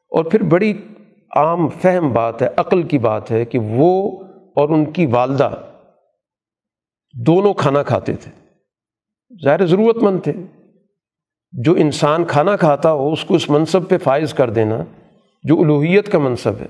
اور 0.10 0.24
پھر 0.24 0.44
بڑی 0.44 0.74
عام 1.36 1.68
فہم 1.68 2.14
بات 2.14 2.42
ہے، 2.42 2.50
عقل 2.58 2.84
کی 2.84 2.98
بات 2.98 3.32
ہے 3.32 3.46
کہ 3.46 3.60
وہ 3.60 4.24
اور 4.56 4.70
ان 4.70 4.86
کی 4.86 5.06
والدہ 5.06 5.52
دونوں 7.14 7.54
کھانا 7.54 7.84
کھاتے 7.84 8.14
تھے۔ 8.14 8.32
ظاہر 9.44 9.66
ضرورت 9.66 9.98
مند 9.98 10.20
تھے۔ 10.24 10.34
جو 11.52 11.74
انسان 11.74 12.26
کھانا 12.26 12.56
کھاتا 12.56 12.92
ہو، 12.92 13.12
اس 13.12 13.26
کو 13.26 13.36
اس 13.36 13.50
منصب 13.50 13.90
پہ 13.90 13.98
فائز 13.98 14.34
کر 14.34 14.50
دینا 14.50 14.84
جو 15.44 15.62
الوحیت 15.62 16.12
کا 16.12 16.20
منصب 16.20 16.54
ہے۔ 16.60 16.68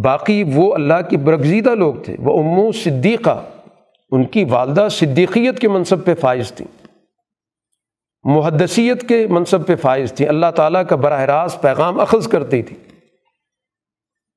باقی 0.00 0.44
وہ 0.54 0.74
اللہ 0.74 1.08
کی 1.10 1.16
برگزیدہ 1.16 1.74
لوگ 1.74 1.94
تھے، 1.94 2.16
وہ 2.18 2.38
امو 2.38 2.72
صدیقہ۔ 2.72 3.44
ان 4.10 4.24
کی 4.24 4.44
والدہ 4.44 4.88
صدیقیت 4.90 5.58
کے 5.58 5.68
منصب 5.68 6.04
پہ 6.04 6.14
فائز 6.14 6.52
تھیں۔ 6.52 6.86
محدثیت 8.24 9.08
کے 9.08 9.26
منصب 9.26 9.66
پہ 9.66 9.76
فائز 9.76 10.12
تھیں۔ 10.12 10.28
اللہ 10.28 10.50
تعالیٰ 10.56 10.86
کا 10.86 10.96
براہ 10.96 11.20
راست 11.20 11.62
پیغام 11.62 12.00
اخذ 12.00 12.28
کرتی 12.28 12.62
تھی۔ 12.62 12.76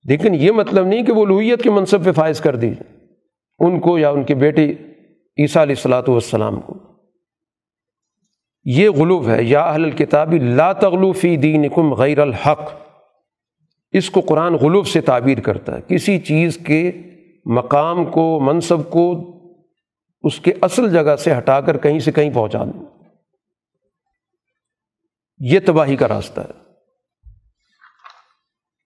لیکن 0.04 0.36
یہ 0.36 0.52
مطلب 0.52 0.86
نہیں 0.86 1.06
کہ 1.06 1.12
وہ 1.12 1.26
لوہیت 1.26 1.62
کے 1.62 1.70
منصب 1.70 2.06
پہ 2.06 2.12
فائز 2.12 2.40
کر 2.40 2.56
دیجیے 2.56 3.06
ان 3.60 3.80
کو 3.80 3.98
یا 3.98 4.10
ان 4.10 4.24
کے 4.24 4.36
بیٹے 4.36 4.74
عیسیٰ 5.38 5.62
علیہ 5.62 5.76
السلاۃ 5.76 6.04
والسلام 6.08 6.62
کو۔ 6.62 6.74
یہ 8.66 8.90
غلوب 8.90 9.30
ہے۔ 9.30 9.44
یا 9.44 9.62
اہل 9.62 9.84
الکتابی 9.84 10.40
لا 10.40 10.74
تغلوفی 10.74 11.38
دین 11.38 11.70
کم 11.70 11.94
غیر 11.94 12.20
الحق۔ 12.20 12.72
اس 13.92 14.10
کو 14.10 14.22
قرآن 14.22 14.54
غلوب 14.54 14.88
سے 14.88 15.02
تعبیر 15.02 15.40
کرتا 15.40 15.78
ہے۔ 15.78 15.82
کسی 15.88 16.20
چیز 16.20 16.58
کے 16.58 16.92
مقام 17.46 18.06
کو، 18.06 18.40
منصب 18.40 18.90
کو 18.90 19.33
اس 20.24 20.40
کے 20.40 20.52
اصل 20.62 20.92
جگہ 20.92 21.16
سے 21.16 21.38
ہٹا 21.38 21.62
کر 21.62 21.78
کہیں 21.78 22.00
سے 22.00 22.12
کہیں 22.12 22.30
پہنچا 22.34 22.64
دیں 22.64 22.86
یہ 25.40 25.60
تباہی 25.66 25.96
کا 25.96 26.08
راستہ 26.08 26.42
ہے۔ 26.42 26.64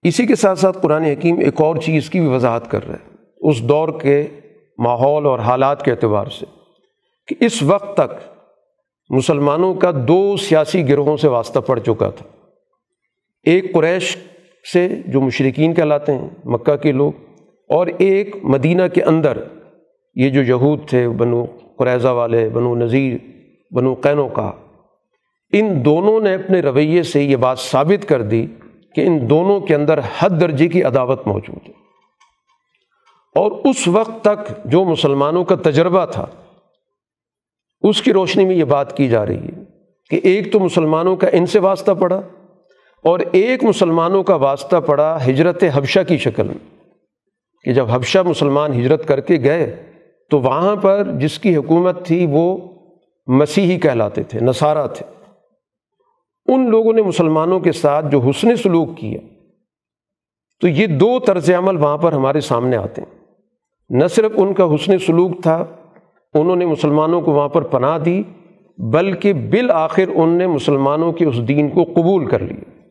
اسی 0.03 0.25
کے 0.25 0.35
ساتھ 0.35 0.59
ساتھ 0.59 0.77
قرآن 0.81 1.03
حکیم 1.03 1.39
ایک 1.39 1.61
اور 1.61 1.75
چیز 1.75 2.09
کی 2.09 2.19
بھی 2.19 2.27
وضاحت 2.27 2.71
کر 2.71 2.87
رہے 2.87 2.95
ہیں 2.95 3.17
اس 3.41 3.63
دور 3.63 4.01
کے 4.01 4.27
ماحول 4.77 5.25
اور 5.25 5.39
حالات 5.39 5.85
کے 5.85 5.91
اعتبار 5.91 6.27
سے 6.27 6.45
کہ 7.27 7.35
اس 7.39 7.63
وقت 7.63 7.93
تک 7.93 8.39
مسلمانوں 9.09 9.73
کا 9.73 9.91
دو 10.07 10.37
سیاسی 10.37 10.89
گروہوں 10.89 11.17
سے 11.17 11.27
واسطہ 11.27 11.59
پڑ 11.59 11.79
چکا 11.79 12.09
تھا۔ 12.09 12.25
ایک 13.43 13.73
قریش 13.73 14.17
سے 14.73 14.87
جو 15.07 15.21
مشرقین 15.21 15.73
کہلاتے 15.73 16.13
ہیں، 16.13 16.29
مکہ 16.45 16.75
کے 16.75 16.91
لوگ، 16.91 17.13
اور 17.69 17.87
ایک 17.87 18.35
مدینہ 18.43 18.87
کے 18.93 19.03
اندر 19.03 19.37
یہ 20.17 20.29
جو 20.29 20.41
یہود 20.41 20.87
تھے، 20.89 21.09
بنو 21.09 21.45
قریضہ 21.77 22.07
والے، 22.07 22.49
بنو 22.49 22.75
نذیر، 22.75 23.17
بنو 23.71 23.93
قینوں 23.93 24.29
کا، 24.29 24.51
ان 25.53 25.85
دونوں 25.85 26.19
نے 26.19 26.33
اپنے 26.33 26.59
رویے 26.59 27.03
سے 27.03 27.23
یہ 27.23 27.35
بات 27.35 27.59
ثابت 27.59 28.07
کر 28.07 28.21
دی 28.21 28.45
کہ 28.95 29.01
ان 29.01 29.29
دونوں 29.29 29.59
کے 29.59 29.75
اندر 29.75 29.99
حد 30.19 30.29
درجے 30.41 30.67
کی 30.67 30.83
عداوت 30.83 31.27
موجود 31.27 31.67
ہے۔ 31.67 31.73
اور 33.35 33.51
اس 33.51 33.87
وقت 33.87 34.21
تک 34.21 34.65
جو 34.65 34.85
مسلمانوں 34.85 35.43
کا 35.43 35.55
تجربہ 35.55 36.05
تھا، 36.05 36.25
اس 37.81 38.01
کی 38.01 38.13
روشنی 38.13 38.45
میں 38.45 38.55
یہ 38.55 38.63
بات 38.63 38.97
کی 38.97 39.07
جا 39.07 39.25
رہی 39.25 39.37
ہے 39.37 39.63
کہ 40.09 40.19
ایک 40.23 40.51
تو 40.53 40.59
مسلمانوں 40.59 41.15
کا 41.15 41.27
ان 41.31 41.45
سے 41.45 41.59
واسطہ 41.59 41.91
پڑا 41.91 42.21
اور 43.03 43.19
ایک 43.31 43.63
مسلمانوں 43.63 44.23
کا 44.23 44.35
واسطہ 44.35 44.75
پڑا 44.75 45.17
ہجرت 45.27 45.63
حبشہ 45.73 45.99
کی 46.07 46.17
شکل 46.17 46.47
میں، 46.47 46.77
کہ 47.63 47.73
جب 47.73 47.91
حبشہ 47.91 48.19
مسلمان 48.19 48.73
ہجرت 48.73 49.07
کر 49.07 49.19
کے 49.19 49.37
گئے 49.43 49.86
تو 50.29 50.39
وہاں 50.39 50.75
پر 50.75 51.11
جس 51.11 51.39
کی 51.39 51.55
حکومت 51.55 52.05
تھی 52.05 52.27
وہ 52.29 52.57
مسیحی 53.27 53.79
کہلاتے 53.79 54.23
تھے، 54.23 54.39
نصارہ 54.39 54.87
تھے۔ 54.87 55.05
ان 56.53 56.69
لوگوں 56.69 56.93
نے 56.93 57.01
مسلمانوں 57.01 57.59
کے 57.59 57.71
ساتھ 57.71 58.05
جو 58.11 58.19
حسن 58.19 58.55
سلوک 58.55 58.97
کیا، 58.97 59.19
تو 60.61 60.67
یہ 60.67 60.87
دو 60.87 61.19
طرز 61.19 61.51
عمل 61.51 61.77
وہاں 61.77 61.97
پر 61.97 62.13
ہمارے 62.13 62.41
سامنے 62.41 62.77
آتے 62.77 63.01
ہیں۔ 63.01 63.19
نہ 63.89 64.07
صرف 64.07 64.31
ان 64.35 64.53
کا 64.53 64.63
حسن 64.65 64.99
سلوک 64.99 65.43
تھا، 65.43 65.65
انہوں 66.33 66.55
نے 66.55 66.65
مسلمانوں 66.65 67.21
کو 67.21 67.31
وہاں 67.31 67.49
پر 67.49 67.61
پناہ 67.61 67.97
دی، 67.97 68.23
بلکہ 68.77 69.33
بالآخر 69.33 70.07
ان 70.15 70.29
نے 70.29 70.47
مسلمانوں 70.47 71.11
کے 71.11 71.25
اس 71.25 71.47
دین 71.47 71.69
کو 71.69 71.83
قبول 71.83 72.25
کر 72.25 72.39
لیا۔ 72.39 72.87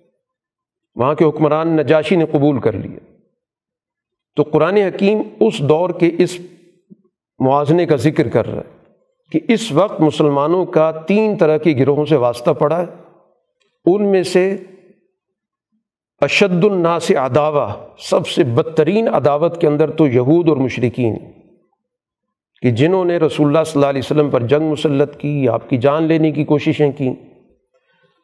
وہاں 0.95 1.15
کے 1.15 1.25
حکمران 1.25 1.69
نجاشی 1.69 2.17
نے 2.17 2.27
قبول 2.27 2.61
کر 2.61 2.73
لیا۔ 2.73 2.99
تو 4.37 4.43
قرآن 4.43 4.77
حکیم 4.77 5.19
اس 5.41 5.59
دور 5.59 5.91
کے 5.91 6.11
اس 6.19 6.39
موازنے 7.39 7.87
کا 7.87 7.97
ذکر 7.97 8.29
کر 8.29 8.47
رہا 8.47 8.57
ہے 8.57 8.85
کہ 9.33 9.41
اس 9.49 9.73
وقت 9.73 10.01
مسلمانوں 10.01 10.65
کا 10.67 10.91
تین 10.91 11.37
طرح 11.37 11.57
کے 11.57 11.75
گروہوں 11.79 12.05
سے 12.05 12.17
واسطہ 12.17 12.51
پڑا 12.51 12.81
ہے۔ 12.81 12.87
ان 13.85 14.11
میں 14.11 14.23
سے 14.23 14.57
اشد 16.21 16.65
الناس 16.65 17.13
اداوہ 17.17 17.73
سب 17.99 18.27
سے 18.27 18.45
بدترین 18.45 19.09
عداوت 19.09 19.61
کے 19.61 19.67
اندر 19.67 19.91
تو 19.91 20.07
یہود 20.07 20.49
اور 20.49 20.57
مشرقین 20.57 21.17
کہ 22.63 22.71
جنہوں 22.71 23.05
نے 23.05 23.17
رسول 23.17 23.47
اللہ 23.47 23.65
صلی 23.67 23.73
اللہ 23.75 23.87
علیہ 23.87 24.03
وسلم 24.05 24.31
پر 24.31 24.43
جنگ 24.43 24.71
مسلط 24.71 25.17
کی، 25.17 25.49
آپ 25.49 25.71
کی 25.71 25.77
جان 25.77 26.03
لینے 26.03 26.31
کی 26.31 26.45
کوششیں 26.45 26.93
کیں۔ 26.93 27.15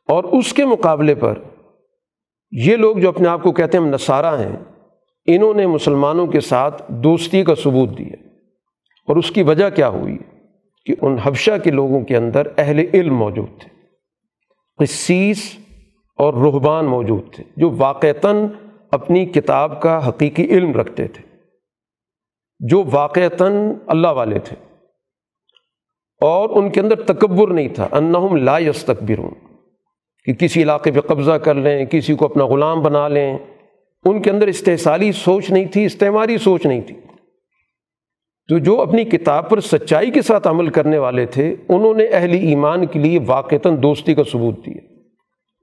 اور 0.08 0.24
اس 0.24 0.52
کے 0.52 0.64
مقابلے 0.64 1.14
پر 1.14 1.38
یہ 2.50 2.76
لوگ 2.76 2.96
جو 2.96 3.08
اپنے 3.08 3.28
آپ 3.28 3.42
کو 3.42 3.52
کہتے 3.52 3.78
ہیں 3.78 3.84
ہم 3.84 3.90
نصارہ 3.90 4.40
ہیں، 4.40 4.56
انہوں 5.26 5.54
نے 5.54 5.66
مسلمانوں 5.66 6.26
کے 6.26 6.40
ساتھ 6.40 6.82
دوستی 6.88 7.44
کا 7.44 7.54
ثبوت 7.54 7.98
دیا۔ 7.98 8.21
اور 9.08 9.16
اس 9.16 9.30
کی 9.30 9.42
وجہ 9.42 9.70
کیا 9.70 9.88
ہوئی 9.88 10.18
کہ 10.86 10.94
ان 11.02 11.18
حبشہ 11.18 11.58
کے 11.64 11.70
لوگوں 11.70 12.00
کے 12.00 12.16
اندر 12.16 12.46
اہل 12.58 12.84
علم 12.94 13.16
موجود 13.16 13.60
تھے 13.60 13.72
قصیص 14.78 15.42
اور 16.16 16.34
رحبان 16.34 16.86
موجود 16.86 17.32
تھے، 17.32 17.44
جو 17.56 17.70
واقعتاً 17.78 18.46
اپنی 18.90 19.26
کتاب 19.26 19.82
کا 19.82 20.08
حقیقی 20.08 20.44
علم 20.44 20.72
رکھتے 20.72 21.08
تھے، 21.08 21.36
جو 22.60 22.84
واقعتاً 22.92 23.72
اللہ 23.86 24.08
والے 24.08 24.38
تھے۔ 24.38 24.56
اور 26.20 26.48
ان 26.50 26.70
کے 26.70 26.80
اندر 26.80 27.02
تکبر 27.02 27.48
نہیں 27.48 27.68
تھا، 27.68 27.88
انہم 27.92 28.36
لا 28.36 28.58
یستکبرون، 28.58 29.34
کہ 30.24 30.32
کسی 30.32 30.62
علاقے 30.62 30.92
پہ 30.92 31.00
قبضہ 31.00 31.32
کر 31.32 31.54
لیں، 31.54 31.86
کسی 31.86 32.14
کو 32.14 32.24
اپنا 32.24 32.46
غلام 32.46 32.82
بنا 32.82 33.08
لیں۔ 33.08 33.38
ان 34.04 34.22
کے 34.22 34.30
اندر 34.30 34.46
استحصالی 34.46 35.12
سوچ 35.12 35.50
نہیں 35.50 35.64
تھی، 35.64 35.84
استعماری 35.84 36.38
سوچ 36.38 36.66
نہیں 36.66 36.80
تھی۔ 36.80 36.94
تو 38.52 38.58
جو 38.58 38.80
اپنی 38.80 39.04
کتاب 39.04 39.50
پر 39.50 39.60
سچائی 39.60 40.10
کے 40.10 40.22
ساتھ 40.22 40.48
عمل 40.48 40.68
کرنے 40.68 40.98
والے 40.98 41.26
تھے، 41.26 41.56
انہوں 41.68 41.94
نے 41.94 42.04
اہل 42.04 42.32
ایمان 42.32 42.86
کے 42.86 42.98
لیے 42.98 43.18
واقعتاً 43.26 43.82
دوستی 43.82 44.14
کا 44.14 44.22
ثبوت 44.32 44.66
دیا۔ 44.66 44.94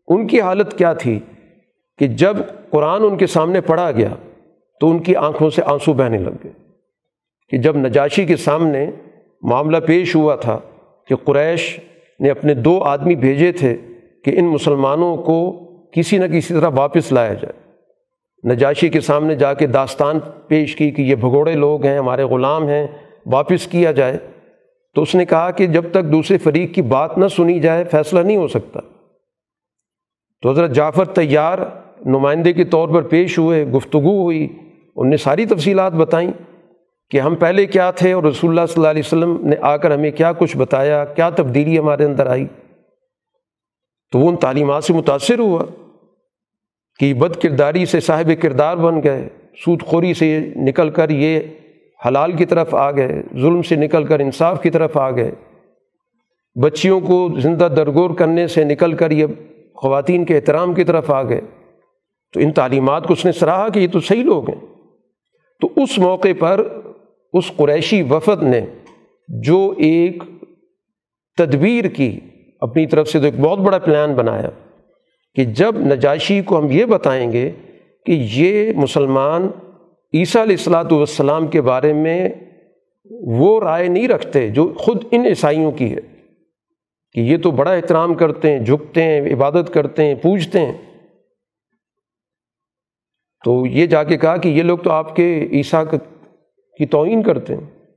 ان 0.07 0.27
کی 0.27 0.41
حالت 0.41 0.77
کیا 0.77 0.93
تھی 0.93 1.19
کہ 1.97 2.07
جب 2.07 2.37
قرآن 2.69 3.03
ان 3.03 3.17
کے 3.17 3.27
سامنے 3.27 3.61
پڑھا 3.61 3.91
گیا، 3.91 4.09
تو 4.79 4.91
ان 4.91 4.99
کی 4.99 5.15
آنکھوں 5.15 5.49
سے 5.49 5.61
آنسو 5.65 5.93
بہنے 5.93 6.17
لگ 6.17 6.29
گئے۔ 6.43 6.51
کہ 7.49 7.57
جب 7.57 7.77
نجاشی 7.77 8.25
کے 8.25 8.35
سامنے 8.35 8.91
معاملہ 9.41 9.77
پیش 9.77 10.15
ہوا 10.15 10.35
تھا 10.35 10.59
کہ 11.07 11.15
قریش 11.15 11.79
نے 12.19 12.29
اپنے 12.29 12.53
دو 12.53 12.83
آدمی 12.83 13.15
بھیجے 13.15 13.51
تھے 13.51 13.77
کہ 14.23 14.39
ان 14.39 14.45
مسلمانوں 14.45 15.17
کو 15.17 15.51
کسی 15.91 16.17
نہ 16.17 16.25
کسی 16.25 16.53
طرح 16.53 16.69
واپس 16.75 17.11
لایا 17.11 17.33
جائے۔ 17.33 17.68
نجاشی 18.45 18.89
کے 18.89 19.01
سامنے 19.01 19.35
جا 19.35 19.53
کے 19.53 19.67
داستان 19.67 20.19
پیش 20.47 20.75
کی 20.75 20.91
کہ 20.91 21.01
یہ 21.01 21.15
بھگوڑے 21.15 21.53
لوگ 21.53 21.85
ہیں، 21.85 21.97
ہمارے 21.97 22.23
غلام 22.23 22.67
ہیں، 22.67 22.87
واپس 23.25 23.67
کیا 23.67 23.91
جائے۔ 23.91 24.17
تو 24.95 25.01
اس 25.01 25.15
نے 25.15 25.25
کہا 25.25 25.51
کہ 25.51 25.67
جب 25.67 25.91
تک 25.91 26.03
دوسرے 26.03 26.37
فریق 26.37 26.75
کی 26.75 26.81
بات 26.81 27.17
نہ 27.17 27.27
سنی 27.27 27.59
جائے، 27.59 27.83
فیصلہ 27.83 28.19
نہیں 28.19 28.37
ہو 28.37 28.47
سکتا۔ 28.47 28.79
تو 30.41 30.51
حضرت 30.51 30.71
جعفر 30.71 31.05
تیار 31.05 31.57
نمائندے 32.05 32.53
کے 32.53 32.63
طور 32.63 32.89
پر 32.89 33.01
پیش 33.01 33.39
ہوئے، 33.39 33.65
گفتگو 33.65 34.21
ہوئی۔ 34.23 34.47
ان 34.95 35.09
نے 35.09 35.17
ساری 35.17 35.45
تفصیلات 35.45 35.93
بتائیں 35.93 36.31
کہ 37.09 37.19
ہم 37.19 37.35
پہلے 37.35 37.65
کیا 37.65 37.91
تھے 37.91 38.13
اور 38.13 38.23
رسول 38.23 38.49
اللہ 38.49 38.65
صلی 38.65 38.73
اللہ 38.77 38.87
علیہ 38.87 39.01
وسلم 39.05 39.47
نے 39.47 39.55
آ 39.61 39.77
کر 39.77 39.91
ہمیں 39.91 40.11
کیا 40.11 40.33
کچھ 40.33 40.57
بتایا، 40.57 41.05
کیا 41.05 41.29
تبدیلی 41.29 41.79
ہمارے 41.79 42.03
اندر 42.03 42.27
آئی۔ 42.27 42.45
تو 44.11 44.19
وہ 44.19 44.29
ان 44.29 44.35
تعلیمات 44.35 44.83
سے 44.83 44.93
متاثر 44.93 45.39
ہوا۔ 45.39 45.63
کہ 46.99 47.13
بد 47.13 47.41
کرداری 47.41 47.85
سے 47.85 47.99
صاحب 47.99 48.31
کردار 48.41 48.77
بن 48.77 49.03
گئے، 49.03 49.29
سود 49.65 49.81
خوری 49.81 50.13
سے 50.13 50.49
نکل 50.55 50.89
کر 50.89 51.09
یہ 51.09 51.39
حلال 52.07 52.31
کی 52.31 52.45
طرف 52.45 52.75
آ 52.75 52.91
گئے، 52.91 53.23
ظلم 53.33 53.61
سے 53.61 53.75
نکل 53.75 54.03
کر 54.03 54.19
انصاف 54.19 54.61
کی 54.61 54.69
طرف 54.69 54.97
آ 54.97 55.11
گئے۔ 55.11 55.31
بچیوں 56.61 56.99
کو 56.99 57.29
زندہ 57.39 57.67
درگور 57.75 58.09
کرنے 58.09 58.47
سے 58.47 58.63
نکل 58.63 58.93
کر 58.93 59.11
یہ 59.11 59.25
خواتین 59.75 60.25
کے 60.25 60.35
احترام 60.35 60.73
کی 60.73 60.83
طرف 60.83 61.11
آ 61.11 61.23
گئے۔ 61.23 61.41
تو 62.33 62.39
ان 62.39 62.51
تعلیمات 62.51 63.07
کو 63.07 63.13
اس 63.13 63.25
نے 63.25 63.31
سراہا 63.31 63.69
کہ 63.69 63.79
یہ 63.79 63.87
تو 63.91 63.99
صحیح 63.99 64.23
لوگ 64.23 64.49
ہیں۔ 64.49 64.61
تو 65.61 65.69
اس 65.75 65.99
موقع 65.99 66.27
پر 66.39 66.81
اس 67.33 67.51
قریشی 67.55 68.01
وفد 68.01 68.43
نے 68.43 68.61
جو 69.27 69.73
ایک 69.77 70.23
تدبیر 71.37 71.85
کی، 71.85 72.19
اپنی 72.61 72.87
طرف 72.87 73.07
سے 73.07 73.19
تو 73.19 73.25
ایک 73.25 73.39
بہت 73.39 73.59
بڑا 73.59 73.79
پلان 73.79 74.13
بنایا۔ 74.13 74.49
کہ 75.39 75.45
جب 75.45 75.75
نجاشی 75.77 76.41
کو 76.41 76.59
ہم 76.59 76.71
یہ 76.71 76.85
بتائیں 76.85 77.31
گے 77.31 77.51
کہ 78.05 78.11
یہ 78.31 78.73
مسلمان 78.73 79.47
عیسیٰ 80.13 80.41
علیہ 80.41 80.55
السلاۃ 80.55 80.91
والسلام 80.91 81.47
کے 81.47 81.61
بارے 81.61 81.93
میں 81.93 82.29
وہ 83.11 83.59
رائے 83.59 83.87
نہیں 83.87 84.07
رکھتے 84.07 84.49
جو 84.49 84.73
خود 84.77 85.03
ان 85.11 85.25
عیسائیوں 85.25 85.71
کی 85.71 85.95
ہے، 85.95 86.01
کہ 87.13 87.19
یہ 87.19 87.37
تو 87.37 87.51
بڑا 87.51 87.71
احترام 87.71 88.13
کرتے 88.13 88.51
ہیں، 88.51 88.59
جھکتے 88.59 89.03
ہیں، 89.03 89.33
عبادت 89.33 89.73
کرتے 89.73 90.05
ہیں، 90.05 90.15
پوجتے 90.15 90.59
ہیں۔ 90.59 90.77
تو 93.45 93.65
یہ 93.65 93.85
جا 93.85 94.03
کے 94.03 94.17
کہا 94.17 94.37
کہ 94.37 94.49
یہ 94.49 94.63
لوگ 94.63 94.77
تو 94.77 94.91
آپ 94.91 95.15
کے 95.15 95.47
عیسیٰ 95.51 95.85
کی 96.77 96.85
توہین 96.85 97.23
کرتے 97.23 97.55
ہیں۔ 97.55 97.87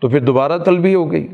تو 0.00 0.08
پھر 0.08 0.20
دوبارہ 0.20 0.58
طلبی 0.58 0.94
ہو 0.94 1.12
گئی۔ 1.12 1.28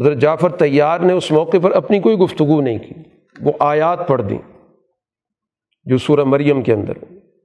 حضرت 0.00 0.18
جعفر 0.18 0.50
تیار 0.56 1.00
نے 1.00 1.12
اس 1.12 1.30
موقع 1.30 1.56
پر 1.62 1.72
اپنی 1.76 1.98
کوئی 2.00 2.16
گفتگو 2.16 2.60
نہیں 2.60 2.78
کی۔ 2.78 2.94
وہ 3.36 3.52
آیات 3.60 4.06
پڑھ 4.08 4.22
دیں 4.22 4.38
جو 5.86 5.98
سورہ 5.98 6.24
مریم 6.24 6.62
کے 6.62 6.72
اندر، 6.72 6.98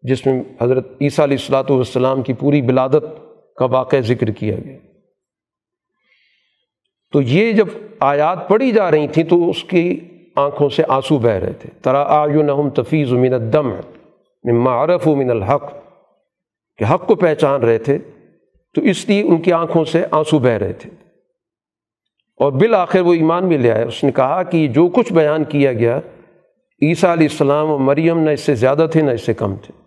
جس 0.03 0.25
میں 0.25 0.41
حضرت 0.61 0.87
عیسیٰ 1.01 1.25
علیہ 1.25 1.37
السلاۃ 1.37 1.69
والسلام 1.69 2.21
کی 2.21 2.33
پوری 2.33 2.61
بلادت 2.61 3.05
کا 3.57 3.65
واقعہ 3.65 3.99
ذکر 4.07 4.31
کیا 4.31 4.55
گیا۔ 4.65 4.77
تو 7.13 7.21
یہ 7.21 7.51
جب 7.51 7.67
آیات 7.99 8.47
پڑھی 8.47 8.71
جا 8.71 8.89
رہی 8.91 9.07
تھیں 9.07 9.23
تو 9.23 9.49
اس 9.49 9.63
کی 9.63 9.99
آنکھوں 10.35 10.69
سے 10.69 10.83
آنسو 10.87 11.17
بہہ 11.17 11.39
رہے 11.43 11.53
تھے۔ 11.53 11.69
ترا 11.81 12.01
آیونہم 12.13 12.69
تفیظ 12.69 13.11
من 13.13 13.33
الدم 13.33 13.69
مما 14.43 14.83
عرف 14.83 15.07
من 15.07 15.29
الحق، 15.31 15.71
کہ 16.79 16.83
حق 16.93 17.07
کو 17.07 17.15
پہچان 17.15 17.63
رہے 17.63 17.77
تھے 17.77 17.97
تو 18.75 18.81
اس 18.81 19.07
لیے 19.09 19.21
ان 19.21 19.41
کی 19.41 19.51
آنکھوں 19.53 19.83
سے 19.85 20.05
آنسو 20.11 20.39
بہہ 20.39 20.57
رہے 20.63 20.73
تھے۔ 20.73 20.89
اور 22.37 22.51
بالآخر 22.51 22.99
وہ 22.99 23.13
ایمان 23.13 23.47
بھی 23.47 23.57
لے 23.57 23.71
آئے۔ 23.71 23.83
اس 23.83 24.03
نے 24.03 24.11
کہا 24.11 24.43
کہ 24.43 24.67
جو 24.67 24.87
کچھ 24.87 25.13
بیان 25.13 25.43
کیا 25.43 25.73
گیا، 25.73 25.99
عیسیٰ 26.81 27.11
علیہ 27.11 27.27
السلام 27.31 27.69
و 27.69 27.77
مریم 27.77 28.19
نہ 28.19 28.29
اس 28.29 28.39
سے 28.39 28.55
زیادہ 28.55 28.87
تھے 28.91 29.01
نہ 29.01 29.11
اس 29.11 29.21
سے 29.21 29.33
کم 29.33 29.55
تھے۔ 29.55 29.81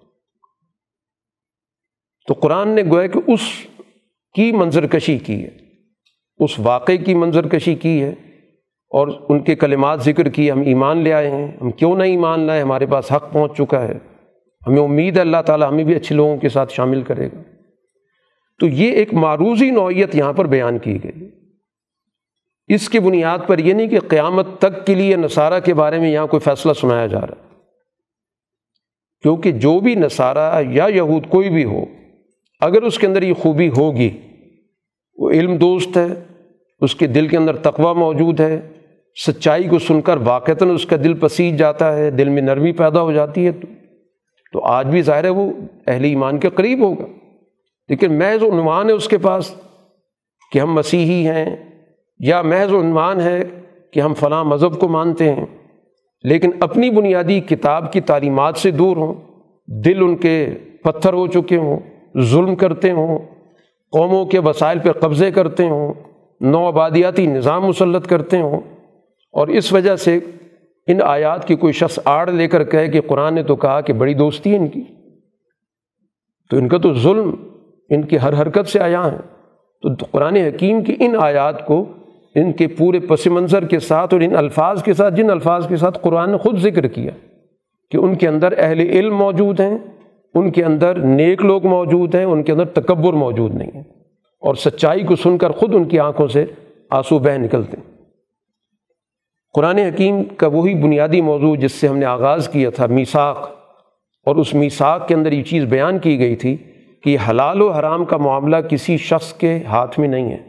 تو 2.29 2.35
قرآن 2.35 2.69
نے 2.69 2.83
گویا 2.83 3.07
کہ 3.07 3.20
اس 3.27 3.41
کی 4.35 4.53
منظر 4.53 4.87
کشی 4.87 5.19
کی 5.19 5.45
ہے۔ 5.45 5.51
اس 6.39 6.59
واقعے 6.59 6.97
کی 6.97 7.15
منظر 7.15 7.49
کشی 7.49 7.75
کی 7.75 8.03
ہے۔ 8.03 8.11
اور 8.91 9.09
ان 9.29 9.41
کے 9.41 9.55
کلمات 9.55 10.03
ذکر 10.03 10.29
کی 10.29 10.51
ہم 10.51 10.61
ایمان 10.61 10.99
لے 10.99 11.12
آئے 11.12 11.31
ہیں۔ 11.31 11.49
ہم 11.61 11.70
کیوں 11.70 11.97
نہ 11.97 12.03
ایمان 12.03 12.41
لائے 12.41 12.62
ہمارے 12.62 12.87
پاس 12.87 13.12
حق 13.12 13.33
پہنچ 13.33 13.57
چکا 13.57 13.89
ہے۔ 13.89 13.99
ہمیں 14.66 14.83
امید 14.83 15.16
ہے 15.16 15.20
اللہ 15.20 15.43
تعالیٰ 15.47 15.69
ہمیں 15.69 15.85
بھی 15.85 15.95
اچھے 15.95 16.16
لوگوں 16.16 16.37
کے 16.37 16.49
ساتھ 16.49 16.73
شامل 16.73 17.03
کرے 17.03 17.27
گا۔ 17.27 17.43
تو 18.59 18.66
یہ 18.66 18.93
ایک 18.93 19.15
معروضی 19.15 19.70
نوعیت 19.70 20.15
یہاں 20.15 20.33
پر 20.33 20.45
بیان 20.45 20.79
کی 20.79 21.05
گئی۔ 21.05 21.38
اس 22.69 22.89
کی 22.89 22.99
بنیاد 22.99 23.39
پر 23.47 23.59
یہ 23.59 23.73
نہیں 23.73 23.86
کہ 23.86 24.01
قیامت 24.01 24.47
تک 24.59 24.86
کے 24.86 24.95
لیے 24.95 25.16
نصارہ 25.16 25.61
کے 25.61 25.74
بارے 25.74 25.99
میں 25.99 26.11
یہاں 26.11 26.27
کوئی 26.27 26.40
فیصلہ 26.40 26.73
سنایا 26.73 27.07
جا 27.07 27.20
رہا 27.20 27.49
کیونکہ 29.23 29.53
جو 29.53 29.81
بھی 29.81 29.95
نصارہ 29.95 30.62
یا 30.70 30.86
یہود 30.95 31.28
کوئی 31.28 31.51
بھی 31.51 31.65
ہو، 31.65 31.85
اگر 32.61 32.82
اس 32.82 32.99
کے 32.99 33.07
اندر 33.07 33.23
یہ 33.23 33.32
خوبی 33.32 33.69
ہوگی، 33.69 34.11
وہ 35.16 35.31
علم 35.31 35.57
دوست 35.57 35.97
ہے، 35.97 36.07
اس 36.81 36.95
کے 36.95 37.07
دل 37.07 37.28
کے 37.28 37.36
اندر 37.36 37.57
تقوی 37.57 37.95
موجود 37.95 38.40
ہے، 38.40 38.61
سچائی 39.27 39.65
کو 39.65 39.78
سن 39.78 40.01
کر 40.01 40.16
واقعتاً 40.16 40.70
اس 40.70 40.86
کا 40.86 40.97
دل 40.97 41.15
پسیج 41.15 41.59
جاتا 41.59 41.97
ہے، 41.97 42.11
دل 42.11 42.28
میں 42.28 42.43
نرمی 42.43 42.73
پیدا 42.73 43.03
ہو 43.03 43.12
جاتی 43.12 43.47
ہے، 43.47 43.53
تو 44.53 44.65
آج 44.65 44.86
بھی 44.86 45.03
ظاہر 45.03 45.24
ہے 45.24 45.28
وہ 45.28 45.53
اہل 45.86 46.05
ایمان 46.05 46.39
کے 46.39 46.51
قریب 46.51 46.81
ہوگا۔ 46.81 47.07
لیکن 47.89 48.19
محض 48.19 48.43
عنوان 48.43 48.89
ہے 48.89 48.95
اس 48.95 49.09
کے 49.09 49.19
پاس 49.19 49.55
کہ 50.53 50.59
ہم 50.59 50.74
مسیحی 50.74 51.27
ہیں 51.27 51.68
یا 52.20 52.40
محض 52.43 52.73
عنوان 52.74 53.20
ہے 53.20 53.43
کہ 53.93 54.01
ہم 54.01 54.15
فلاں 54.15 54.43
مذہب 54.45 54.78
کو 54.81 54.89
مانتے 54.89 55.32
ہیں، 55.32 55.47
لیکن 56.24 56.51
اپنی 56.61 56.90
بنیادی 56.90 57.40
کتاب 57.40 57.93
کی 57.93 58.01
تعلیمات 58.01 58.57
سے 58.57 58.70
دور 58.70 58.97
ہوں، 58.97 59.15
دل 59.69 60.03
ان 60.03 60.16
کے 60.16 60.35
پتھر 60.85 61.12
ہو 61.12 61.27
چکے 61.27 61.57
ہوں، 61.57 61.78
ظلم 62.23 62.55
کرتے 62.57 62.90
ہوں، 62.90 63.19
قوموں 63.93 64.24
کے 64.24 64.39
وسائل 64.39 64.78
پہ 64.78 64.93
قبضے 64.93 65.31
کرتے 65.31 65.69
ہوں 65.69 65.93
نو 66.40 66.66
آبادیاتی 66.66 67.27
نظام 67.27 67.66
مسلط 67.66 68.07
کرتے 68.07 68.40
ہوں، 68.40 68.61
اور 69.35 69.49
اس 69.49 69.73
وجہ 69.73 69.97
سے 69.97 70.19
ان 70.89 71.03
آیات 71.03 71.47
کی 71.49 71.57
کوئی 71.57 71.73
شخص 71.73 71.99
آڑ 72.05 72.31
لے 72.31 72.47
کر 72.49 72.65
کہے 72.65 72.89
کہ 72.89 73.01
قرآن 73.01 73.35
نے 73.35 73.43
تو 73.43 73.57
کہا 73.57 73.81
کہ 73.81 73.93
بڑی 73.93 74.15
دوستی 74.15 74.53
ہے 74.53 74.57
ان 74.57 74.69
کی۔ 74.69 74.82
تو 76.51 76.57
ان 76.57 76.69
کا 76.69 76.78
تو 76.78 76.93
ظلم 76.95 77.31
ان 77.90 78.03
کی 78.03 78.19
ہر 78.19 78.40
حرکت 78.43 78.69
سے 78.69 78.81
آیا 78.81 79.05
ہے 79.12 79.16
تو 79.82 80.07
قرآن 80.11 80.36
حکیم 80.36 80.82
کی 80.85 80.97
ان 81.01 81.16
آیات 81.20 81.66
کو 81.66 81.85
ان 82.35 82.53
کے 82.53 82.67
پورے 82.67 83.01
پس 83.01 83.27
منظر 83.27 83.65
کے 83.65 83.79
ساتھ 83.79 84.15
اور 84.15 84.23
ان 84.23 84.37
الفاظ 84.37 84.83
کے 84.83 84.95
ساتھ، 84.95 85.15
جن 85.15 85.31
الفاظ 85.31 85.69
کے 85.69 85.77
ساتھ 85.77 85.99
قرآن 86.03 86.31
نے 86.31 86.37
خود 86.37 86.59
ذکر 86.59 86.87
کیا 86.87 87.11
کہ 87.91 87.97
ان 87.97 88.15
کے 88.15 88.29
اندر 88.29 88.55
اہل 88.59 88.81
علم 88.81 89.17
موجود 89.17 89.61
ہیں، 89.61 89.79
ان 90.35 90.51
کے 90.51 90.65
اندر 90.65 90.95
نیک 90.95 91.45
لوگ 91.45 91.67
موجود 91.67 92.15
ہیں، 92.15 92.25
ان 92.25 92.43
کے 92.43 92.53
اندر 92.53 92.65
تکبر 92.65 93.13
موجود 93.13 93.55
نہیں 93.55 93.71
ہے۔ 93.75 93.83
اور 94.41 94.55
سچائی 94.55 95.03
کو 95.03 95.17
سن 95.17 95.39
کر 95.39 95.51
خود 95.51 95.75
ان 95.75 95.85
کی 95.85 95.99
آنکھوں 95.99 96.29
سے 96.29 96.45
آنسو 96.91 97.19
بہ 97.19 97.39
نکلتے 97.39 97.77
ہیں۔ 97.77 97.99
قرآن 99.55 99.79
حکیم 99.79 100.25
کا 100.25 100.47
وہی 100.47 100.75
بنیادی 100.75 101.21
موضوع 101.21 101.57
جس 101.57 101.73
سے 101.73 101.89
ہم 101.89 101.99
نے 101.99 102.07
آغاز 102.07 102.49
کیا 102.49 102.71
تھا 102.71 102.87
میساک 102.87 103.51
اور 104.27 104.37
اس 104.37 104.55
میساک 104.55 105.09
کے 105.09 105.15
اندر 105.15 105.33
یہ 105.33 105.43
چیز 105.43 105.65
بیان 105.65 105.99
کی 105.99 106.19
گئی 106.19 106.37
تھی 106.37 106.57
کہ 107.03 107.17
حلال 107.31 107.63
و 107.63 107.71
حرام 107.71 108.05
کا 108.05 108.17
معاملہ 108.17 108.57
کسی 108.57 108.97
شخص 108.97 109.33
کے 109.33 109.59
ہاتھ 109.69 110.01
میں 110.01 110.09
نہیں 110.09 110.33
ہے۔ 110.33 110.48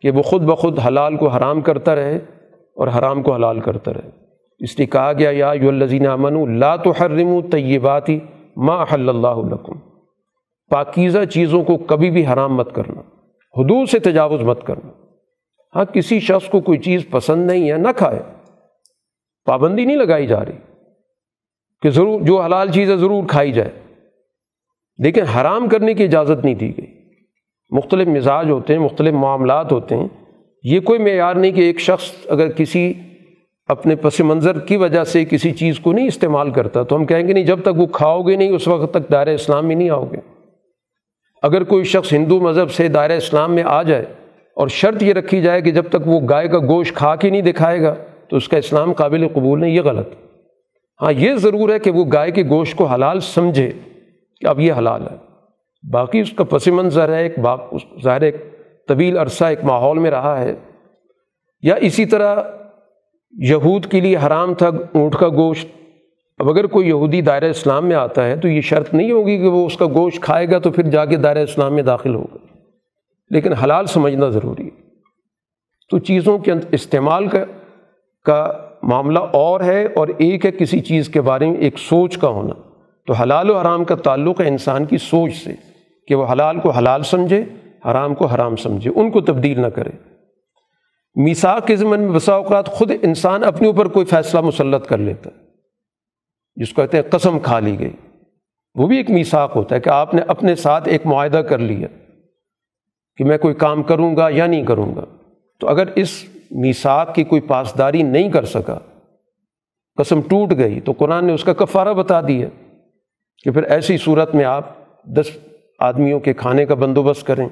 کہ 0.00 0.10
وہ 0.10 0.22
خود 0.22 0.42
بخود 0.42 0.78
حلال 0.78 1.16
کو 1.16 1.28
حرام 1.28 1.60
کرتا 1.60 1.94
رہے 1.94 2.16
اور 2.74 2.88
حرام 2.88 3.22
کو 3.22 3.34
حلال 3.34 3.60
کرتا 3.60 3.92
رہے۔ 3.92 4.10
اس 4.58 4.78
لیے 4.78 4.86
کہا 4.86 5.12
گیا، 5.12 5.30
یا 5.32 5.52
یو 5.62 5.68
الزین 5.68 6.06
امن 6.06 6.58
لا 6.58 6.76
تو 6.76 6.90
حرم 6.90 7.40
طیباتی 7.50 8.20
ما 8.56 8.82
حل 8.82 9.08
اللہ 9.08 9.54
لکم۔ 9.54 9.72
پاکیزہ 10.70 11.24
چیزوں 11.24 11.64
کو 11.64 11.76
کبھی 11.76 12.10
بھی 12.10 12.26
حرام 12.26 12.56
مت 12.56 12.74
کرنا۔ 12.74 13.00
حدود 13.56 13.88
سے 13.88 13.98
تجاوز 13.98 14.42
مت 14.42 14.66
کرنا۔ 14.66 14.90
ہاں 15.76 15.84
کسی 15.84 16.20
شخص 16.20 16.48
کو 16.48 16.60
کوئی 16.60 16.78
چیز 16.78 17.06
پسند 17.10 17.46
نہیں 17.46 17.72
ہے، 17.72 17.76
نہ 17.76 17.88
کھائے۔ 17.96 18.22
پابندی 19.44 19.84
نہیں 19.84 19.96
لگائی 19.96 20.26
جا 20.26 20.44
رہی 20.44 20.74
کہ 21.82 21.90
ضرور، 21.90 22.20
جو 22.20 22.40
حلال 22.42 22.70
چیز 22.70 22.90
ہے، 22.90 22.96
ضرور 22.96 23.24
کھائی 23.28 23.52
جائے۔ 23.52 23.70
لیکن 24.98 25.22
حرام 25.22 25.68
کرنے 25.68 25.94
کی 25.94 26.04
اجازت 26.04 26.44
نہیں 26.44 26.54
دی 26.54 26.78
گئی۔ 26.78 26.97
مختلف 27.70 28.08
مزاج 28.08 28.50
ہوتے 28.50 28.72
ہیں، 28.72 28.80
مختلف 28.80 29.14
معاملات 29.14 29.72
ہوتے 29.72 29.96
ہیں۔ 29.96 30.08
یہ 30.62 30.80
کوئی 30.80 30.98
معیار 30.98 31.34
نہیں 31.34 31.52
کہ 31.52 31.60
ایک 31.60 31.80
شخص 31.80 32.12
اگر 32.28 32.50
کسی 32.50 32.94
اپنے 33.68 33.96
پس 33.96 34.20
منظر 34.20 34.58
کی 34.58 34.76
وجہ 34.76 35.04
سے 35.04 35.24
کسی 35.24 35.52
چیز 35.52 35.80
کو 35.80 35.92
نہیں 35.92 36.06
استعمال 36.06 36.50
کرتا 36.50 36.82
تو 36.82 36.96
ہم 36.96 37.06
کہیں 37.06 37.28
گے 37.28 37.32
نہیں، 37.32 37.44
جب 37.44 37.60
تک 37.62 37.68
وہ 37.76 37.86
کھاؤ 37.86 38.22
گے 38.22 38.36
نہیں، 38.36 38.50
اس 38.50 38.68
وقت 38.68 38.94
تک 38.94 39.12
دائرۂ 39.12 39.34
اسلام 39.34 39.66
میں 39.66 39.76
نہیں 39.76 39.90
آؤ 39.90 40.04
گے۔ 40.04 40.16
اگر 41.42 41.64
کوئی 41.64 41.84
شخص 41.84 42.12
ہندو 42.12 42.40
مذہب 42.40 42.70
سے 42.70 42.88
دائرۂ 42.88 43.16
اسلام 43.16 43.54
میں 43.54 43.62
آ 43.66 43.82
جائے 43.82 44.04
اور 44.56 44.68
شرط 44.68 45.02
یہ 45.02 45.12
رکھی 45.12 45.42
جائے 45.42 45.62
کہ 45.62 45.70
جب 45.70 45.88
تک 45.88 46.08
وہ 46.08 46.20
گائے 46.28 46.48
کا 46.48 46.58
گوشت 46.58 46.94
کھا 46.94 47.16
کے 47.16 47.30
نہیں 47.30 47.42
دکھائے 47.42 47.82
گا 47.82 47.94
تو 48.28 48.36
اس 48.36 48.48
کا 48.48 48.56
اسلام 48.56 48.92
قابل 48.92 49.28
قبول 49.28 49.60
نہیں، 49.60 49.70
یہ 49.70 49.80
غلط۔ 49.80 50.08
ہاں 51.02 51.12
یہ 51.12 51.34
ضرور 51.34 51.68
ہے 51.68 51.78
کہ 51.78 51.90
وہ 51.90 52.04
گائے 52.12 52.30
کے 52.30 52.42
گوشت 52.42 52.76
کو 52.76 52.84
حلال 52.84 53.20
سمجھے 53.20 53.70
کہ 54.40 54.46
اب 54.46 54.60
یہ 54.60 54.72
حلال 54.72 55.02
ہے۔ 55.02 55.27
باقی 55.92 56.20
اس 56.20 56.32
کا 56.32 56.44
پس 56.44 56.68
منظر 56.68 57.08
ہے، 57.08 57.22
ایک 57.22 57.38
ظاہر 58.04 58.20
ایک 58.20 58.36
طویل 58.88 59.18
عرصہ 59.18 59.44
ایک 59.44 59.64
ماحول 59.64 59.98
میں 59.98 60.10
رہا 60.10 60.40
ہے۔ 60.40 60.54
یا 61.62 61.74
اسی 61.74 62.06
طرح 62.06 62.42
یہود 63.38 63.86
کے 63.86 64.00
لیے 64.00 64.16
حرام 64.26 64.54
تھا 64.54 64.66
اونٹ 64.66 65.16
کا 65.16 65.28
گوشت۔ 65.28 65.68
اب 66.38 66.48
اگر 66.48 66.66
کوئی 66.66 66.88
یہودی 66.88 67.20
دائرۂ 67.20 67.48
اسلام 67.48 67.86
میں 67.86 67.96
آتا 67.96 68.24
ہے 68.24 68.36
تو 68.36 68.48
یہ 68.48 68.60
شرط 68.60 68.94
نہیں 68.94 69.12
ہوگی 69.12 69.38
کہ 69.38 69.48
وہ 69.48 69.66
اس 69.66 69.76
کا 69.76 69.86
گوشت 69.86 70.22
کھائے 70.22 70.50
گا 70.50 70.58
تو 70.58 70.70
پھر 70.70 70.82
جا 70.82 71.04
کے 71.04 71.16
دائرۂ 71.16 71.42
اسلام 71.42 71.74
میں 71.74 71.82
داخل 71.82 72.14
ہوگا 72.14 72.36
لیکن 73.30 73.52
حلال 73.52 73.86
سمجھنا 73.86 74.28
ضروری 74.28 74.64
ہے۔ 74.64 74.82
تو 75.90 75.98
چیزوں 75.98 76.38
کے 76.38 76.52
استعمال 76.72 77.26
کا 77.26 77.38
کا 78.24 78.52
معاملہ 78.82 79.18
اور 79.18 79.60
ہے 79.60 79.88
اور 79.96 80.08
ایک 80.08 80.46
ہے 80.46 80.50
کسی 80.50 80.80
چیز 80.80 81.08
کے 81.08 81.20
بارے 81.20 81.46
میں 81.46 81.56
ایک 81.56 81.78
سوچ 81.78 82.18
کا 82.18 82.28
ہونا۔ 82.28 82.54
تو 83.06 83.12
حلال 83.12 83.50
و 83.50 83.58
حرام 83.58 83.84
کا 83.84 83.94
تعلق 83.94 84.40
ہے 84.40 84.48
انسان 84.48 84.84
کی 84.84 84.98
سوچ 84.98 85.34
سے۔ 85.34 85.67
کہ 86.08 86.14
وہ 86.14 86.26
حلال 86.32 86.60
کو 86.60 86.70
حلال 86.70 87.02
سمجھے، 87.02 87.44
حرام 87.90 88.14
کو 88.14 88.26
حرام 88.26 88.56
سمجھے، 88.56 88.90
ان 88.94 89.10
کو 89.10 89.20
تبدیل 89.20 89.60
نہ 89.60 89.66
کرے۔ 89.66 89.90
میساک 91.14 91.66
کے 91.66 91.76
ضمن 91.76 92.00
میں 92.00 92.10
بسا 92.10 92.32
اوقات 92.32 92.66
خود 92.66 92.90
انسان 93.02 93.44
اپنے 93.44 93.66
اوپر 93.66 93.88
کوئی 93.88 94.06
فیصلہ 94.06 94.40
مسلط 94.40 94.86
کر 94.86 94.98
لیتا 94.98 95.30
ہے 95.30 95.36
جس 96.56 96.72
کو 96.72 96.82
کہتے 96.82 96.96
ہیں 96.96 97.10
قسم 97.10 97.38
کھا 97.38 97.60
لی 97.60 97.78
گئی۔ 97.78 97.92
وہ 98.74 98.86
بھی 98.86 98.96
ایک 98.96 99.10
میساک 99.10 99.52
ہوتا 99.54 99.74
ہے 99.74 99.80
کہ 99.80 99.88
آپ 99.88 100.14
نے 100.14 100.22
اپنے 100.28 100.54
ساتھ 100.54 100.88
ایک 100.88 101.06
معاہدہ 101.06 101.36
کر 101.36 101.58
لیا 101.58 101.88
کہ 103.16 103.24
میں 103.24 103.38
کوئی 103.38 103.54
کام 103.54 103.82
کروں 103.82 104.16
گا 104.16 104.28
یا 104.30 104.46
نہیں 104.46 104.64
کروں 104.64 104.96
گا۔ 104.96 105.04
تو 105.60 105.68
اگر 105.68 105.84
اس 105.94 106.24
میساک 106.50 107.14
کی 107.14 107.24
کوئی 107.24 107.40
پاسداری 107.40 108.02
نہیں 108.02 108.30
کر 108.30 108.44
سکا، 108.44 108.78
قسم 109.96 110.20
ٹوٹ 110.20 110.50
گئی، 110.58 110.80
تو 110.80 110.92
قرآن 110.92 111.24
نے 111.24 111.32
اس 111.32 111.44
کا 111.44 111.52
کفارہ 111.52 111.92
بتا 111.92 112.20
دیا 112.20 112.48
کہ 113.44 113.50
پھر 113.50 113.62
ایسی 113.62 113.98
صورت 113.98 114.34
میں 114.34 114.44
آپ 114.44 114.64
دس 115.04 115.30
آدمیوں 115.78 116.20
کے 116.20 116.32
کھانے 116.32 116.66
کا 116.66 116.74
بندوبست 116.74 117.26
کریں 117.26 117.48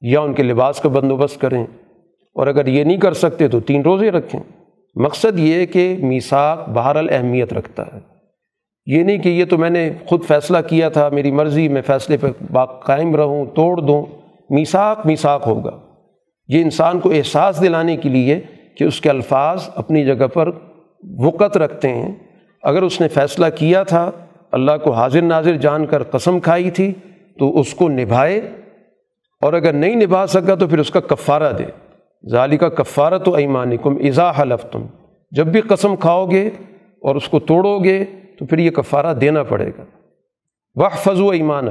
یا 0.00 0.20
ان 0.20 0.34
کے 0.34 0.42
لباس 0.42 0.80
کا 0.80 0.88
بندوبست 0.88 1.40
کریں 1.40 1.66
اور 2.34 2.46
اگر 2.46 2.66
یہ 2.66 2.84
نہیں 2.84 2.96
کر 2.96 3.12
سکتے 3.12 3.48
تو 3.48 3.60
تین 3.60 3.82
روزے 3.82 4.10
رکھیں۔ 4.10 4.40
مقصد 4.94 5.38
یہ 5.38 5.66
کہ 5.66 5.96
میساک 6.02 6.68
بہرحال 6.68 7.06
اہمیت 7.10 7.52
رکھتا 7.52 7.82
ہے۔ 7.82 7.98
یہ 8.86 9.02
نہیں 9.02 9.18
کہ 9.18 9.28
یہ 9.28 9.44
تو 9.44 9.58
میں 9.58 9.70
نے 9.70 9.92
خود 10.06 10.24
فیصلہ 10.24 10.58
کیا 10.68 10.88
تھا، 10.88 11.08
میری 11.08 11.30
مرضی، 11.30 11.68
میں 11.68 11.82
فیصلے 11.82 12.16
پہ 12.16 12.26
با 12.52 12.64
قائم 12.64 13.16
رہوں، 13.16 13.46
توڑ 13.46 13.80
دوں۔ 13.80 14.02
میساک 14.50 15.06
میساک 15.06 15.42
ہوگا۔ 15.46 15.78
یہ 16.48 16.62
انسان 16.62 17.00
کو 17.00 17.10
احساس 17.10 17.62
دلانے 17.62 17.96
کے 17.96 18.08
لیے 18.08 18.40
کہ 18.76 18.84
اس 18.84 19.00
کے 19.00 19.10
الفاظ 19.10 19.68
اپنی 19.74 20.04
جگہ 20.04 20.26
پر 20.26 20.50
وقت 21.18 21.56
رکھتے 21.56 21.88
ہیں۔ 21.88 22.14
اگر 22.62 22.82
اس 22.82 23.00
نے 23.00 23.08
فیصلہ 23.08 23.46
کیا 23.54 23.82
تھا، 23.82 24.10
اللہ 24.52 24.72
کو 24.84 24.90
حاضر 24.90 25.22
ناظر 25.22 25.56
جان 25.56 25.86
کر 25.86 26.02
قسم 26.02 26.40
کھائی 26.40 26.70
تھی 26.70 26.92
تو 27.38 27.60
اس 27.60 27.74
کو 27.74 27.88
نبھائے 27.88 28.50
اور 29.40 29.52
اگر 29.52 29.72
نہیں 29.72 29.94
نبھا 29.94 30.26
سکا 30.26 30.54
تو 30.54 30.68
پھر 30.68 30.78
اس 30.78 30.90
کا 30.90 31.00
کفارہ 31.00 31.52
دے۔ 31.52 31.64
ظالی 32.30 32.56
کا 32.56 32.68
کفارہ 32.68 33.18
تو 33.18 33.34
ایمان 33.34 33.76
کم 33.76 33.96
ایزا 33.96 34.30
حلف 34.30 34.66
تم 34.72 34.86
جب 35.30 35.46
بھی 35.46 35.60
قسم 35.60 35.96
کھاؤ 35.96 36.26
گے 36.26 36.50
اور 37.00 37.16
اس 37.16 37.28
کو 37.28 37.38
توڑو 37.40 37.78
گے 37.78 38.04
تو 38.38 38.46
پھر 38.46 38.58
یہ 38.58 38.70
کفارہ 38.70 39.14
دینا 39.14 39.42
پڑے 39.42 39.70
گا۔ 39.78 39.84
وہ 40.74 40.88
فضو 40.94 41.30
ایمان 41.30 41.64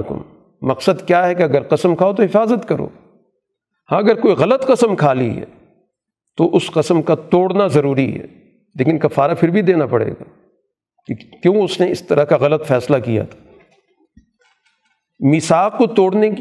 مقصد 0.62 1.08
کیا 1.08 1.28
ہے 1.28 1.36
کہ 1.36 1.44
اگر 1.44 1.64
قسم 1.64 1.96
کھاؤ 1.96 2.14
تو 2.14 2.24
حفاظت 2.24 2.68
کرو۔ 2.68 2.88
ہاں 3.92 3.98
اگر 3.98 4.16
کوئی 4.16 4.36
غلط 4.36 4.66
قسم 4.66 4.96
کھا 4.96 5.14
لی 5.14 5.30
ہے 5.30 5.46
تو 6.38 6.56
اس 6.56 6.72
قسم 6.72 7.02
کا 7.02 7.16
توڑنا 7.16 7.68
ضروری 7.68 8.20
ہے، 8.20 8.28
لیکن 8.76 9.00
کفارہ 9.00 9.34
پھر 9.34 9.50
بھی 9.50 9.62
دینا 9.62 9.86
پڑے 9.86 10.12
گا۔ 10.12 10.24
کہ 11.08 11.14
کیوں 11.42 11.56
اس 11.56 11.80
نے 11.80 11.92
اس 11.92 12.08
طرح 12.08 12.24
کا 12.24 12.38
غلط 12.38 12.68
فیصلہ 12.68 12.98
کیا 13.06 13.24
تھا؟ 13.24 13.51
میساک 15.22 15.78
کو 15.78 15.88
توڑنے 15.88 16.32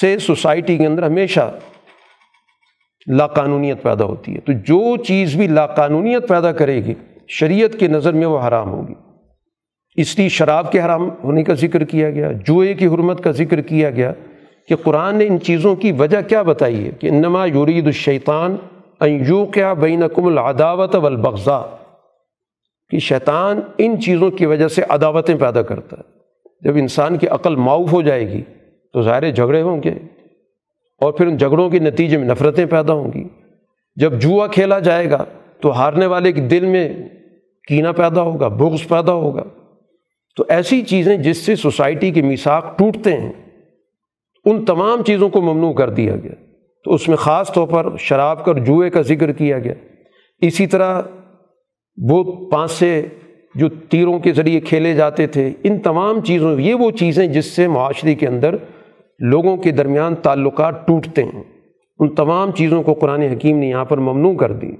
سے 0.00 0.18
سوسائٹی 0.18 0.78
کے 0.78 0.86
اندر 0.86 1.02
ہمیشہ 1.02 1.54
لاقانونیت 3.06 3.82
پیدا 3.82 4.04
ہوتی 4.04 4.34
ہے۔ 4.34 4.40
تو 4.40 4.52
جو 4.52 4.96
چیز 4.96 5.36
بھی 5.36 5.46
لاقانونیت 5.46 6.28
پیدا 6.28 6.52
کرے 6.52 6.84
گی، 6.84 6.94
شریعت 7.28 7.78
کی 7.78 7.86
نظر 7.86 8.12
میں 8.12 8.26
وہ 8.26 8.48
حرام 8.48 8.70
ہوگی۔ 8.70 8.94
اس 9.96 10.18
لیے 10.18 10.28
شراب 10.28 10.72
کے 10.72 10.80
حرام 10.80 11.08
ہونے 11.24 11.42
کا 11.42 11.54
ذکر 11.54 11.84
کیا 11.84 12.10
گیا، 12.10 12.32
جوئے 12.32 12.74
کی 12.74 12.86
حرمت 12.86 13.24
کا 13.24 13.30
ذکر 13.30 13.60
کیا 13.60 13.90
گیا 13.90 14.12
کہ 14.68 14.76
قرآن 14.76 15.16
نے 15.16 15.26
ان 15.26 15.40
چیزوں 15.40 15.76
کی 15.76 15.92
وجہ 15.92 16.20
کیا 16.20 16.42
بتائی 16.42 16.86
ہے 16.86 16.90
کہ 16.90 17.06
انما 17.06 17.46
یورید 17.46 17.86
الشیطان 17.86 18.56
ایو 19.00 19.46
کیا 19.46 19.72
بین 19.72 20.02
کم 20.16 20.26
العداوت 20.26 20.94
والبغضاء۔ 20.94 21.62
کہ 22.90 22.98
شیطان 22.98 23.60
ان 23.78 24.00
چیزوں 24.00 24.30
کی 24.30 24.46
وجہ 24.46 24.68
سے 24.68 24.82
عداوتیں 24.88 25.34
پیدا 25.34 25.62
کرتا 25.62 25.96
ہے۔ 25.96 26.11
جب 26.62 26.76
انسان 26.76 27.18
کی 27.18 27.28
عقل 27.28 27.56
معاف 27.56 27.92
ہو 27.92 28.02
جائے 28.02 28.28
گی 28.28 28.42
تو 28.92 29.02
ظاہر 29.02 29.30
جھگڑے 29.30 29.62
ہوں 29.62 29.82
گے 29.82 29.94
اور 31.00 31.12
پھر 31.12 31.26
ان 31.26 31.36
جھگڑوں 31.36 31.70
کے 31.70 31.78
نتیجے 31.78 32.16
میں 32.16 32.28
نفرتیں 32.28 32.66
پیدا 32.66 32.92
ہوں 32.92 33.12
گی۔ 33.14 33.24
جب 33.96 34.20
جوا 34.20 34.46
کھیلا 34.46 34.78
جائے 34.78 35.10
گا 35.10 35.24
تو 35.60 35.70
ہارنے 35.70 36.06
والے 36.06 36.32
کے 36.32 36.40
دل 36.40 36.66
میں 36.66 37.08
کینہ 37.68 37.88
پیدا 37.96 38.22
ہوگا، 38.22 38.48
بغض 38.48 38.88
پیدا 38.88 39.12
ہوگا۔ 39.12 39.42
تو 40.36 40.44
ایسی 40.48 40.82
چیزیں 40.82 41.16
جس 41.16 41.36
سے 41.36 41.56
سوسائٹی 41.56 42.10
کے 42.10 42.22
میساک 42.22 42.78
ٹوٹتے 42.78 43.16
ہیں، 43.16 43.32
ان 44.44 44.64
تمام 44.64 45.02
چیزوں 45.02 45.28
کو 45.28 45.40
ممنوع 45.40 45.72
کر 45.72 45.90
دیا 45.90 46.16
گیا۔ 46.16 46.32
تو 46.84 46.94
اس 46.94 47.08
میں 47.08 47.16
خاص 47.16 47.52
طور 47.52 47.68
پر 47.68 47.96
شراب 47.96 48.44
کر 48.44 48.54
جوئے 48.54 48.90
کا 48.90 49.02
ذکر 49.02 49.32
کیا 49.32 49.58
گیا۔ 49.58 49.74
اسی 50.40 50.66
طرح 50.66 51.02
وہ 51.96 52.50
پانچ 52.50 52.70
سے 52.70 53.06
جو 53.54 53.68
تیروں 53.68 54.18
کے 54.18 54.32
ذریعے 54.32 54.60
کھیلے 54.60 54.94
جاتے 54.94 55.26
تھے، 55.26 55.52
ان 55.62 55.80
تمام 55.80 56.20
چیزوں، 56.20 56.60
یہ 56.60 56.74
وہ 56.74 56.90
چیزیں 56.90 57.26
جس 57.26 57.46
سے 57.46 57.68
معاشرے 57.68 58.14
کے 58.14 58.26
اندر 58.26 58.54
لوگوں 59.18 59.56
کے 59.56 59.70
درمیان 59.70 60.14
تعلقات 60.14 60.86
ٹوٹتے 60.86 61.24
ہیں۔ 61.24 61.42
ان 61.98 62.14
تمام 62.14 62.52
چیزوں 62.52 62.82
کو 62.82 62.94
قرآن 62.94 63.22
حکیم 63.22 63.58
نے 63.58 63.68
یہاں 63.68 63.84
پر 63.84 63.98
ممنوع 63.98 64.34
کر 64.34 64.52
دی۔ 64.52 64.72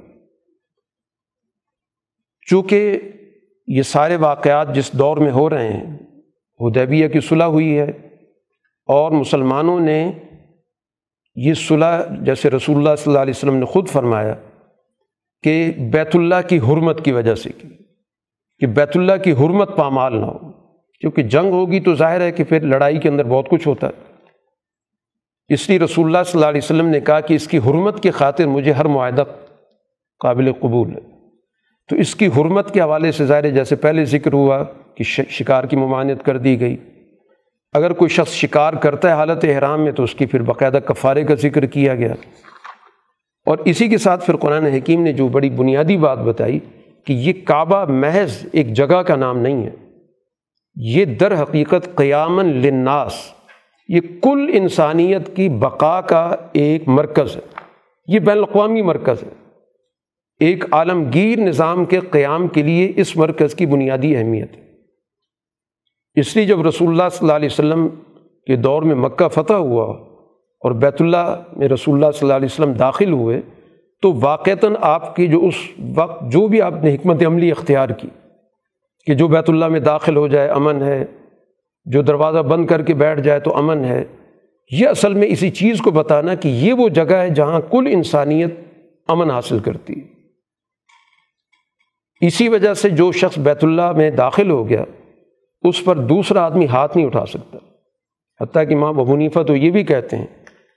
چونکہ 2.46 2.98
یہ 3.66 3.82
سارے 3.82 4.16
واقعات 4.16 4.74
جس 4.74 4.92
دور 4.92 5.16
میں 5.16 5.30
ہو 5.30 5.50
رہے 5.50 5.72
ہیں 5.72 5.98
ہدیبیہ 6.60 7.08
کی 7.08 7.20
صلح 7.20 7.44
ہوئی 7.44 7.78
ہے 7.78 7.90
اور 8.86 9.10
مسلمانوں 9.10 9.80
نے 9.80 10.12
یہ 11.34 11.54
صلح، 11.54 12.02
جیسے 12.20 12.50
رسول 12.50 12.76
اللہ 12.76 12.96
صلی 12.98 13.12
اللہ 13.12 13.22
علیہ 13.22 13.32
وسلم 13.36 13.56
نے 13.56 13.64
خود 13.64 13.88
فرمایا 13.88 14.34
کہ 15.42 15.72
بیت 15.92 16.16
اللہ 16.16 16.48
کی 16.48 16.58
حرمت 16.58 17.04
کی 17.04 17.12
وجہ 17.12 17.34
سے 17.34 17.50
کی۔ 17.58 17.68
کہ 18.62 18.68
بیت 18.68 18.97
اللہ 18.97 19.12
کی 19.24 19.32
حرمت 19.32 19.76
پامال 19.76 20.20
نہ 20.20 20.26
ہو۔ 20.26 20.39
کیونکہ 21.01 21.22
جنگ 21.22 21.51
ہوگی 21.51 21.80
تو 21.80 21.94
ظاہر 21.94 22.20
ہے 22.20 22.32
کہ 22.32 22.44
پھر 22.44 22.60
لڑائی 22.60 22.98
کے 22.98 23.09
اندر 23.09 23.24
بہت 23.24 23.48
کچھ 23.48 23.68
ہوتا 23.68 23.86
ہے۔ 23.86 23.93
اس 25.48 25.68
لیے 25.68 25.78
رسول 25.78 26.06
اللہ 26.06 26.18
صلی 26.26 26.39
اللہ 26.39 26.47
علیہ 26.47 26.60
وسلم 26.64 26.86
نے 26.86 27.01
کہا 27.01 27.20
کہ 27.20 27.34
اس 27.34 27.48
کی 27.48 27.59
حرمت 27.59 28.02
کی 28.02 28.10
خاطر 28.10 28.47
مجھے 28.47 28.72
ہر 28.72 28.84
معاہدہ 28.84 29.24
قابل 30.18 30.52
قبول 30.52 30.90
ہے۔ 30.90 31.01
تو 31.89 31.97
اس 31.97 32.14
کی 32.14 32.26
حرمت 32.26 32.74
کے 32.74 32.80
حوالے 32.80 33.12
سے 33.12 33.26
ظاہر 33.26 33.51
جیسے 33.51 33.76
پہلے 33.76 34.05
ذکر 34.05 34.32
ہوا 34.32 34.64
کہ 34.94 35.05
شکار 35.05 35.64
کی 35.64 35.76
ممانعت 35.76 36.24
کر 36.24 36.39
دی 36.39 36.60
گئی۔ 36.60 36.76
اگر 37.72 37.93
کوئی 37.93 38.09
شخص 38.09 38.32
شکار 38.32 38.72
کرتا 38.72 39.09
ہے 39.09 39.14
حالت 39.14 39.44
احرام 39.44 39.80
میں 39.80 39.93
تو 39.93 40.02
اس 40.02 40.14
کی 40.14 40.26
پھر 40.26 40.43
باقاعدہ 40.43 40.78
کفارے 40.86 41.24
کا 41.24 41.34
ذکر 41.34 41.66
کیا 41.66 41.94
گیا۔ 41.94 42.14
اور 43.47 43.59
اسی 43.64 43.89
کے 43.89 43.98
ساتھ 43.98 44.26
پھر 44.26 44.36
قرآن 44.36 44.66
حکیم 44.66 45.02
نے 45.02 45.12
جو 45.12 45.28
بڑی 45.28 45.51
بنیادی 45.51 45.97
بات 45.97 46.18
بتائی 46.18 46.59
کہ 47.06 47.12
یہ 47.12 47.32
کعبہ 47.44 47.84
محض 47.84 48.46
ایک 48.52 48.72
جگہ 48.72 49.02
کا 49.02 49.16
نام 49.16 49.38
نہیں 49.38 49.66
ہے۔ 49.66 49.70
یہ 50.76 51.04
در 51.04 51.42
حقیقت 51.42 51.94
قیامن 51.94 52.46
لناس 52.46 53.12
یہ 53.88 54.00
کل 54.22 54.50
انسانیت 54.54 55.36
کی 55.36 55.48
بقا 55.48 56.00
کا 56.00 56.36
ایک 56.52 56.88
مرکز 56.88 57.36
ہے۔ 57.36 57.40
یہ 58.06 58.18
بین 58.18 58.36
الاقوامی 58.36 58.82
مرکز 58.82 59.22
ہے۔ 59.22 59.28
ایک 60.40 60.64
عالمگیر 60.72 61.38
نظام 61.38 61.84
کے 61.84 62.00
قیام 62.00 62.48
کے 62.48 62.62
لیے 62.62 62.92
اس 62.96 63.16
مرکز 63.16 63.54
کی 63.54 63.66
بنیادی 63.66 64.16
اہمیت 64.16 64.56
ہے۔ 64.56 64.62
اس 66.14 66.36
لیے 66.36 66.44
جب 66.44 66.66
رسول 66.66 66.88
اللہ 66.88 67.08
صلی 67.12 67.18
اللہ 67.20 67.32
علیہ 67.32 67.48
وسلم 67.52 67.88
کے 68.46 68.56
دور 68.56 68.82
میں 68.82 68.94
مکہ 68.94 69.28
فتح 69.28 69.52
ہوا 69.52 69.84
اور 70.60 70.72
بیت 70.72 71.02
اللہ 71.02 71.42
میں 71.56 71.68
رسول 71.68 71.94
اللہ 71.94 72.10
صلی 72.10 72.18
اللہ 72.22 72.36
علیہ 72.36 72.48
وسلم 72.52 72.72
داخل 72.72 73.12
ہوئے 73.12 73.40
تو 74.02 74.12
واقعتاً 74.20 74.74
آپ 74.80 75.16
کی 75.16 75.26
جو 75.26 75.46
اس 75.46 75.54
وقت 75.94 76.22
جو 76.32 76.48
بھی 76.48 76.62
آپ 76.62 76.74
نے 76.82 76.94
حکمت 76.94 77.26
عملی 77.26 77.50
اختیار 77.50 77.88
کی 77.88 78.08
کہ 79.06 79.14
جو 79.14 79.28
بیت 79.28 79.50
اللہ 79.50 79.68
میں 79.68 79.80
داخل 79.80 80.16
ہو 80.16 80.28
جائے، 80.28 80.48
امن 80.48 80.82
ہے، 80.82 81.04
جو 81.84 82.02
دروازہ 82.02 82.38
بند 82.38 82.66
کر 82.66 82.82
کے 82.82 82.94
بیٹھ 82.94 83.20
جائے 83.20 83.40
تو 83.40 83.56
امن 83.56 83.84
ہے، 83.84 84.04
یہ 84.70 84.88
اصل 84.88 85.14
میں 85.14 85.28
اسی 85.28 85.50
چیز 85.50 85.80
کو 85.80 85.90
بتانا 85.90 86.34
کہ 86.34 86.48
یہ 86.48 86.72
وہ 86.72 86.88
جگہ 86.88 87.14
ہے 87.14 87.30
جہاں 87.30 87.60
کل 87.60 87.88
انسانیت 87.90 88.54
امن 89.08 89.30
حاصل 89.30 89.58
کرتی 89.58 89.92
ہے۔ 89.92 90.06
اسی 92.26 92.48
وجہ 92.48 92.74
سے 92.74 92.90
جو 92.90 93.12
شخص 93.12 93.38
بیت 93.38 93.64
اللہ 93.64 93.92
میں 93.92 94.10
داخل 94.10 94.50
ہو 94.50 94.68
گیا، 94.68 94.84
اس 95.62 95.84
پر 95.84 95.96
دوسرا 95.96 96.44
آدمی 96.44 96.66
ہاتھ 96.66 96.96
نہیں 96.96 97.06
اٹھا 97.06 97.26
سکتا۔ 97.26 97.58
حتیٰ 98.40 98.68
کہ 98.68 98.76
ماں 98.76 98.92
ببونیفا 98.92 99.42
تو 99.42 99.56
یہ 99.56 99.70
بھی 99.70 99.84
کہتے 99.84 100.16
ہیں 100.16 100.26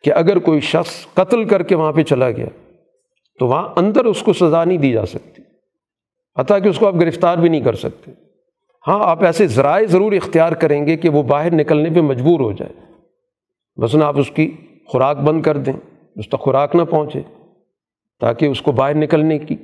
کہ 0.04 0.14
اگر 0.14 0.40
کوئی 0.40 0.60
شخص 0.60 1.08
قتل 1.14 1.46
کر 1.46 1.64
کے 1.64 1.76
وہاں 1.76 1.92
پہ 1.92 2.04
چلا 2.04 2.32
گیا 2.32 2.46
تو 3.40 3.48
وہاں 3.48 3.70
اندر 3.76 4.06
اس 4.06 4.22
کو 4.22 4.34
سزا 4.34 4.64
نہیں 4.64 4.78
دی 4.78 4.92
جا 4.92 5.06
سکتی۔ 5.06 5.42
حتیٰ 6.40 6.64
کہ 6.64 6.68
اس 6.68 6.80
کو 6.80 6.88
آپ 6.88 6.96
گرفتار 6.96 7.38
بھی 7.38 7.50
نہیں 7.50 7.62
کر 7.62 7.74
سکتے۔ 7.74 8.12
ہاں 8.88 9.00
آپ 9.04 9.24
ایسے 9.24 9.48
ذرائع 9.48 9.86
ضرور 9.86 10.12
اختیار 10.12 10.52
کریں 10.52 10.88
گے 10.88 10.98
کہ 10.98 11.10
وہ 11.10 11.24
باہر 11.24 11.54
نکلنے 11.54 11.90
پہ 11.90 12.02
مجبور 12.02 12.40
ہو 12.40 12.52
جائے۔ 12.52 12.74
بس 13.82 13.96
آپ 13.96 14.20
اس 14.20 14.32
کی 14.32 14.58
خوراک 14.88 15.18
بند 15.18 15.42
کر 15.42 15.58
دیں، 15.58 15.74
اس 16.16 16.30
تک 16.30 16.40
خوراک 16.40 16.76
نہ 16.76 16.84
پہنچے، 16.84 17.22
تاکہ 18.20 18.46
اس 18.46 18.62
کو 18.62 18.72
باہر 18.72 18.94
نکلنے 18.94 19.40
کی، 19.40 19.56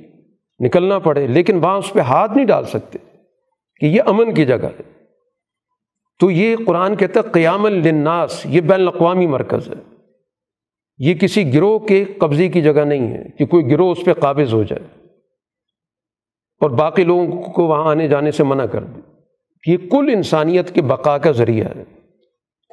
نکلنا 0.60 0.98
پڑے۔ 0.98 1.26
لیکن 1.26 1.56
وہاں 1.56 1.78
اس 1.78 1.92
پہ 1.92 2.00
ہاتھ 2.00 2.32
نہیں 2.36 2.46
ڈال 2.46 2.64
سکتے 2.64 2.98
کہ 3.80 3.86
یہ 3.86 4.02
امن 4.06 4.34
کی 4.34 4.44
جگہ 4.44 4.64
ہے۔ 4.64 4.82
تو 6.20 6.30
یہ 6.30 6.56
قرآن 6.66 6.96
کہتا 6.96 7.20
ہے 7.20 7.30
قیام 7.32 7.64
الناس 7.64 8.46
یہ 8.46 8.60
بین 8.60 8.80
الاقوامی 8.80 9.26
مرکز 9.26 9.68
ہے۔ 9.68 9.91
یہ 11.04 11.14
کسی 11.14 11.54
گروہ 11.54 11.78
کے 11.78 12.04
قبضے 12.04 12.48
کی 12.48 12.62
جگہ 12.62 12.84
نہیں 12.84 13.12
ہے 13.12 13.24
کہ 13.38 13.46
کوئی 13.46 13.70
گروہ 13.70 13.92
اس 13.92 14.04
پہ 14.04 14.12
قابض 14.12 14.54
ہو 14.54 14.62
جائے 14.62 15.06
اور 16.60 16.70
باقی 16.70 17.04
لوگوں 17.04 17.42
کو 17.42 17.66
وہاں 17.66 17.90
آنے 17.90 18.08
جانے 18.08 18.30
سے 18.30 18.44
منع 18.44 18.64
کر 18.64 18.84
دے۔ 18.84 19.00
یہ 19.66 19.76
کل 19.76 20.10
انسانیت 20.14 20.74
کے 20.74 20.82
بقا 20.82 21.18
کا 21.18 21.30
ذریعہ 21.30 21.66
ہے۔ 21.76 21.84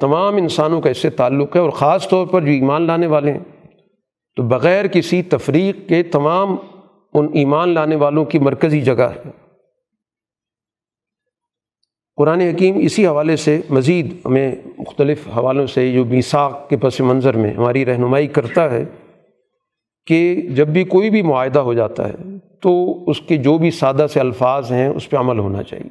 تمام 0.00 0.36
انسانوں 0.36 0.80
کا 0.80 0.90
اس 0.90 0.98
سے 0.98 1.10
تعلق 1.10 1.56
ہے 1.56 1.60
اور 1.60 1.70
خاص 1.70 2.08
طور 2.08 2.26
پر 2.26 2.40
جو 2.40 2.52
ایمان 2.52 2.82
لانے 2.82 3.06
والے 3.06 3.32
ہیں۔ 3.32 3.66
تو 4.36 4.42
بغیر 4.42 4.86
کسی 4.86 5.22
تفریق 5.22 5.88
کے 5.88 6.02
تمام 6.02 6.56
ان 7.14 7.28
ایمان 7.34 7.68
لانے 7.68 7.96
والوں 7.96 8.24
کی 8.24 8.38
مرکزی 8.38 8.80
جگہ 8.80 9.02
ہے۔ 9.02 9.39
قرآن 12.20 12.40
حکیم 12.40 12.74
اسی 12.78 13.06
حوالے 13.06 13.36
سے 13.36 13.60
مزید 13.70 14.14
ہمیں 14.24 14.54
مختلف 14.78 15.28
حوالوں 15.28 15.66
سے 15.66 15.92
جو 15.92 16.04
بیساخ 16.04 16.68
کے 16.68 16.76
پس 16.76 17.00
منظر 17.00 17.36
میں 17.36 17.52
ہماری 17.52 17.84
رہنمائی 17.84 18.26
کرتا 18.26 18.70
ہے 18.70 18.84
کہ 20.06 20.42
جب 20.56 20.68
بھی 20.68 20.84
کوئی 20.84 21.10
بھی 21.10 21.22
معاہدہ 21.22 21.58
ہو 21.58 21.74
جاتا 21.74 22.08
ہے 22.08 22.14
تو 22.62 23.04
اس 23.06 23.20
کے 23.20 23.36
جو 23.36 23.58
بھی 23.58 23.70
سادہ 23.70 24.06
سے 24.12 24.20
الفاظ 24.20 24.72
ہیں 24.72 24.88
اس 24.88 25.10
پہ 25.10 25.16
عمل 25.16 25.38
ہونا 25.38 25.62
چاہیے۔ 25.62 25.88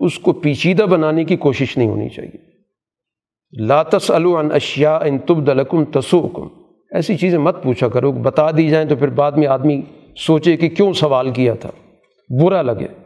اس 0.00 0.18
کو 0.18 0.32
پیچیدہ 0.32 0.82
بنانے 0.82 1.24
کی 1.24 1.36
کوشش 1.36 1.76
نہیں 1.76 1.88
ہونی 1.88 2.08
چاہیے۔ 2.08 2.38
لاتس 3.64 4.10
عن 4.10 4.52
اشیا 4.52 4.96
ان 4.96 5.18
تب 5.18 5.46
دلکم 5.46 5.84
تسوکم 5.84 6.48
ایسی 6.90 7.16
چیزیں 7.16 7.38
مت 7.38 7.62
پوچھا 7.62 7.88
کرو۔ 7.88 8.12
بتا 8.12 8.50
دی 8.50 8.68
جائیں 8.68 8.88
تو 8.88 8.96
پھر 8.96 9.08
بعد 9.08 9.32
میں 9.32 9.46
آدمی 9.46 9.82
سوچے 10.16 10.56
کہ 10.56 10.68
کیوں 10.68 10.92
سوال 10.92 11.30
کیا 11.30 11.54
تھا۔ 11.54 11.70
برا 12.42 12.62
لگے۔ 12.62 13.01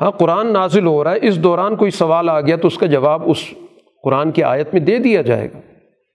ہاں 0.00 0.10
قرآن 0.10 0.52
نازل 0.52 0.86
ہو 0.86 1.04
رہا 1.04 1.12
ہے، 1.12 1.18
اس 1.22 1.38
دوران 1.38 1.76
کوئی 1.76 1.90
سوال 1.90 2.28
آ 2.28 2.40
گیا 2.40 2.56
تو 2.56 2.68
اس 2.68 2.78
کا 2.78 2.86
جواب 2.86 3.22
اس 3.26 3.36
قرآن 4.02 4.30
کی 4.30 4.42
آیت 4.42 4.68
میں 4.72 4.80
دے 4.80 4.98
دیا 4.98 5.22
جائے 5.22 5.48
گا۔ 5.54 5.60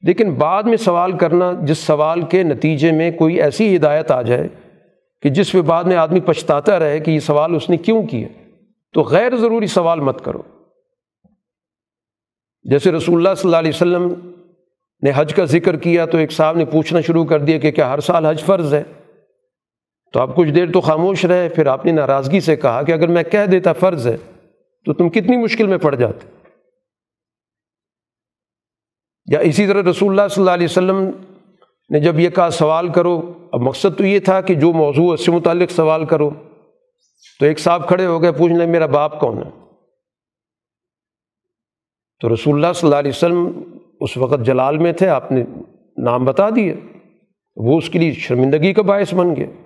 لیکن 0.01 0.33
بعد 0.33 0.63
میں 0.63 0.77
سوال 0.77 1.17
کرنا، 1.17 1.51
جس 1.63 1.77
سوال 1.77 2.21
کے 2.21 2.43
نتیجے 2.43 2.91
میں 2.91 3.11
کوئی 3.11 3.41
ایسی 3.41 3.75
ہدایت 3.75 4.11
آ 4.11 4.21
جائے 4.21 4.47
کہ 5.21 5.29
جس 5.29 5.51
پہ 5.51 5.61
بعد 5.61 5.83
میں 5.83 5.95
آدمی 5.95 6.19
پچھتاتا 6.19 6.79
رہے 6.79 6.99
کہ 6.99 7.11
یہ 7.11 7.19
سوال 7.19 7.55
اس 7.55 7.69
نے 7.69 7.77
کیوں 7.77 8.03
کیا، 8.03 8.27
تو 8.93 9.01
غیر 9.01 9.35
ضروری 9.35 9.67
سوال 9.67 9.99
مت 9.99 10.25
کرو۔ 10.25 10.41
جیسے 12.63 12.91
رسول 12.91 13.15
اللہ 13.15 13.35
صلی 13.37 13.47
اللہ 13.47 13.57
علیہ 13.57 13.71
وسلم 13.75 14.13
نے 15.03 15.11
حج 15.15 15.33
کا 15.33 15.45
ذکر 15.45 15.75
کیا 15.75 16.05
تو 16.05 16.17
ایک 16.17 16.31
صاحب 16.31 16.57
نے 16.57 16.65
پوچھنا 16.65 17.01
شروع 17.01 17.25
کر 17.25 17.39
دیا 17.39 17.57
کہ 17.57 17.71
کیا 17.71 17.89
ہر 17.89 17.99
سال 17.99 18.25
حج 18.25 18.43
فرض 18.43 18.73
ہے؟ 18.73 18.83
تو 20.15 20.21
آپ 20.21 20.35
کچھ 20.35 20.49
دیر 20.49 20.71
تو 20.71 20.81
خاموش 20.81 21.25
رہے، 21.25 21.49
پھر 21.49 21.65
آپ 21.65 21.85
نے 21.85 21.91
ناراضگی 21.91 22.39
سے 22.39 22.55
کہا 22.55 22.83
کہ 22.83 22.91
اگر 22.91 23.07
میں 23.07 23.23
کہہ 23.23 23.45
دیتا 23.51 23.73
فرض 23.73 24.07
ہے، 24.07 24.17
تو 24.85 24.93
تم 24.93 25.09
کتنی 25.09 25.37
مشکل 25.37 25.67
میں 25.67 25.77
پڑ 25.77 25.95
جاتے۔ 25.95 26.27
یا 29.25 29.39
اسی 29.39 29.67
طرح 29.67 29.89
رسول 29.89 30.09
اللہ 30.09 30.27
صلی 30.27 30.41
اللہ 30.41 30.51
علیہ 30.51 30.65
وسلم 30.65 31.03
نے 31.89 31.99
جب 31.99 32.19
یہ 32.19 32.29
کہا 32.29 32.49
سوال 32.49 32.89
کرو، 32.89 33.33
اب 33.51 33.61
مقصد 33.61 33.97
تو 33.97 34.05
یہ 34.05 34.19
تھا 34.19 34.41
کہ 34.41 34.55
جو 34.55 34.73
موضوع 34.73 35.13
اس 35.13 35.25
سے 35.25 35.31
متعلق 35.31 35.71
سوال 35.71 36.05
کرو۔ 36.05 36.29
تو 37.39 37.45
ایک 37.45 37.59
صاحب 37.59 37.87
کھڑے 37.87 38.05
ہو 38.05 38.21
گئے 38.21 38.31
پوچھ 38.31 38.53
لیں 38.53 38.67
میرا 38.67 38.85
باپ 38.85 39.19
کون 39.19 39.37
ہے؟ 39.37 39.49
تو 42.19 42.33
رسول 42.33 42.55
اللہ 42.55 42.73
صلی 42.75 42.87
اللہ 42.87 42.99
علیہ 42.99 43.11
وسلم 43.11 43.61
اس 44.01 44.17
وقت 44.17 44.45
جلال 44.45 44.77
میں 44.77 44.93
تھے، 44.93 45.07
آپ 45.07 45.31
نے 45.31 45.43
نام 45.97 46.25
بتا 46.25 46.49
دیے۔ 46.55 46.75
وہ 47.55 47.77
اس 47.77 47.89
کے 47.89 47.99
لیے 47.99 48.11
شرمندگی 48.11 48.73
کا 48.73 48.81
باعث 48.81 49.13
بن 49.13 49.35
گیا 49.35 49.64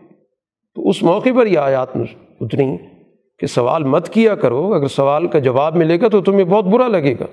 تو 0.76 0.90
اس 0.90 1.04
موقع 1.04 1.30
پر 1.36 1.48
یہ 1.48 1.60
آیات 1.60 1.88
اتنی 2.42 2.78
کہ 3.40 3.48
سوال 3.48 3.84
مت 3.84 4.10
کیا 4.10 4.36
کرو، 4.36 4.74
اگر 4.74 4.88
سوال 4.88 5.28
کا 5.28 5.40
جواب 5.40 5.76
ملے 5.76 6.02
گا 6.02 6.08
تو 6.08 6.22
تمہیں 6.22 6.44
بہت 6.44 6.66
برا 6.66 6.88
لگے 6.88 7.14
گا۔ 7.20 7.26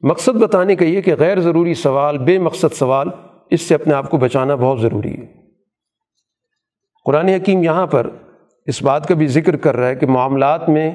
مقصد 0.00 0.34
بتانے 0.34 0.76
کا 0.76 0.84
یہ 0.84 1.00
کہ 1.00 1.14
غیر 1.18 1.40
ضروری 1.40 1.74
سوال، 1.74 2.18
بے 2.18 2.38
مقصد 2.38 2.74
سوال، 2.74 3.08
اس 3.50 3.60
سے 3.60 3.74
اپنے 3.74 3.94
آپ 3.94 4.10
کو 4.10 4.16
بچانا 4.16 4.54
بہت 4.54 4.80
ضروری 4.80 5.14
ہے۔ 5.14 5.26
قرآن 7.04 7.28
حکیم 7.28 7.62
یہاں 7.62 7.86
پر 7.86 8.10
اس 8.66 8.82
بات 8.82 9.08
کا 9.08 9.14
بھی 9.14 9.26
ذکر 9.26 9.56
کر 9.56 9.76
رہا 9.76 9.88
ہے 9.88 9.96
کہ 9.96 10.06
معاملات 10.06 10.68
میں 10.68 10.90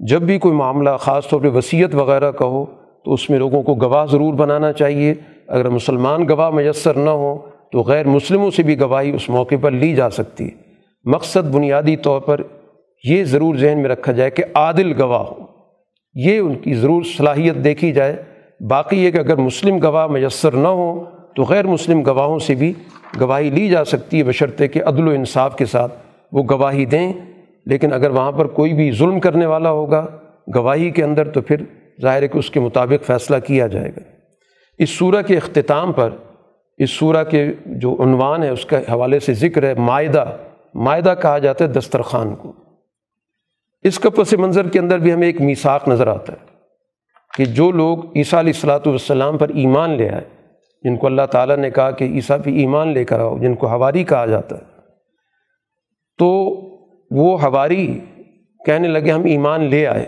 جب 0.00 0.22
بھی 0.22 0.38
کوئی 0.38 0.54
معاملہ، 0.54 0.90
خاص 1.00 1.28
طور 1.28 1.40
پہ 1.40 1.48
وصیت 1.48 1.94
وغیرہ 1.94 2.30
کا 2.30 2.44
ہو، 2.44 2.64
تو 3.04 3.12
اس 3.12 3.30
میں 3.30 3.38
لوگوں 3.38 3.62
کو 3.62 3.74
گواہ 3.74 4.06
ضرور 4.06 4.34
بنانا 4.34 4.72
چاہیے۔ 4.72 5.14
اگر 5.48 5.68
مسلمان 5.68 6.28
گواہ 6.28 6.50
میسر 6.50 6.94
نہ 6.94 7.10
ہو 7.10 7.57
تو 7.72 7.80
غیر 7.80 8.06
مسلموں 8.06 8.50
سے 8.50 8.62
بھی 8.62 8.80
گواہی 8.80 9.10
اس 9.10 9.28
موقع 9.28 9.54
پر 9.60 9.70
لی 9.70 9.94
جا 9.94 10.10
سکتی 10.10 10.44
ہے۔ 10.44 10.50
مقصد 11.04 11.54
بنیادی 11.54 11.96
طور 11.96 12.20
پر 12.20 12.40
یہ 13.04 13.24
ضرور 13.24 13.54
ذہن 13.56 13.78
میں 13.78 13.90
رکھا 13.90 14.12
جائے 14.12 14.30
کہ 14.30 14.44
عادل 14.54 15.02
گواہ 15.02 15.22
ہو 15.22 15.46
یہ 16.14 16.38
ان 16.38 16.54
کی 16.54 16.74
ضرور 16.74 17.02
صلاحیت 17.02 17.54
دیکھی 17.64 17.92
جائے۔ 17.92 18.22
باقی 18.68 19.04
یہ 19.04 19.10
کہ 19.10 19.18
اگر 19.18 19.36
مسلم 19.36 19.78
گواہ 19.82 20.06
میسر 20.06 20.52
نہ 20.52 20.68
ہوں 20.68 21.04
تو 21.36 21.42
غیر 21.42 21.66
مسلم 21.66 22.02
گواہوں 22.06 22.38
سے 22.38 22.54
بھی 22.54 22.72
گواہی 23.20 23.50
لی 23.50 23.68
جا 23.68 23.84
سکتی 23.84 24.18
ہے 24.18 24.22
بشرطے 24.22 24.68
کہ 24.68 24.82
عدل 24.84 25.08
و 25.08 25.10
انصاف 25.10 25.56
کے 25.56 25.64
ساتھ 25.64 25.94
وہ 26.32 26.42
گواہی 26.50 26.84
دیں۔ 26.84 27.12
لیکن 27.66 27.92
اگر 27.92 28.10
وہاں 28.10 28.32
پر 28.32 28.46
کوئی 28.46 28.72
بھی 28.74 28.90
ظلم 28.92 29.20
کرنے 29.20 29.46
والا 29.46 29.70
ہوگا، 29.70 30.06
گواہی 30.54 30.90
کے 30.90 31.04
اندر 31.04 31.28
تو 31.28 31.40
پھر 31.40 31.56
ظاہر 32.02 32.22
ہے 32.22 32.28
کہ 32.28 32.38
اس 32.38 32.50
کے 32.50 32.60
مطابق 32.60 33.04
فیصلہ 33.06 33.36
کیا 33.46 33.66
جائے 33.66 33.90
گا۔ 33.90 34.00
اس 34.78 34.90
صورح 34.90 35.22
کے 35.22 35.36
اختتام 35.36 35.92
پر 35.92 36.10
اس 36.78 36.90
صورح 36.90 37.22
کے 37.22 37.52
جو 37.66 37.96
عنوان 38.02 38.42
ہے، 38.42 38.48
اس 38.48 38.64
کے 38.64 38.76
حوالے 38.76 39.20
سے 39.20 39.34
ذکر 39.34 39.62
ہے 39.62 39.74
معاہدہ 39.74 40.36
معاہدہ 40.74 41.14
کہا 41.22 41.38
جاتا 41.38 41.64
ہے 41.64 41.70
دسترخوان 41.70 42.36
کو۔ 42.36 42.52
اس 43.82 43.98
کا 43.98 44.10
پس 44.10 44.32
منظر 44.32 44.68
کے 44.68 44.78
اندر 44.78 44.98
بھی 44.98 45.12
ہمیں 45.12 45.26
ایک 45.26 45.40
میساک 45.40 45.88
نظر 45.88 46.06
آتا 46.06 46.32
ہے 46.32 46.46
کہ 47.36 47.44
جو 47.44 47.70
لوگ 47.70 48.16
عیسیٰ 48.16 48.38
علیہ 48.38 48.52
السلاۃ 48.54 48.86
والسلام 48.86 49.38
پر 49.38 49.48
ایمان 49.48 49.90
لے 49.90 50.08
آئے، 50.08 50.24
جن 50.82 50.96
کو 50.96 51.06
اللہ 51.06 51.22
تعالیٰ 51.22 51.56
نے 51.56 51.70
کہا 51.70 51.90
کہ 51.90 52.04
عیسیٰ 52.04 52.36
پہ 52.44 52.50
ایمان 52.50 52.88
لے 52.88 53.04
کر 53.04 53.20
آؤ، 53.20 53.38
جن 53.38 53.54
کو 53.54 53.66
ہواری 53.66 54.04
کہا 54.04 54.26
جاتا 54.26 54.56
ہے، 54.56 54.62
تو 56.18 56.28
وہ 57.10 57.42
ہواری 57.42 58.00
کہنے 58.66 58.88
لگے، 58.88 59.10
ہم 59.10 59.24
ایمان 59.24 59.62
لے 59.62 59.86
آئے۔ 59.86 60.06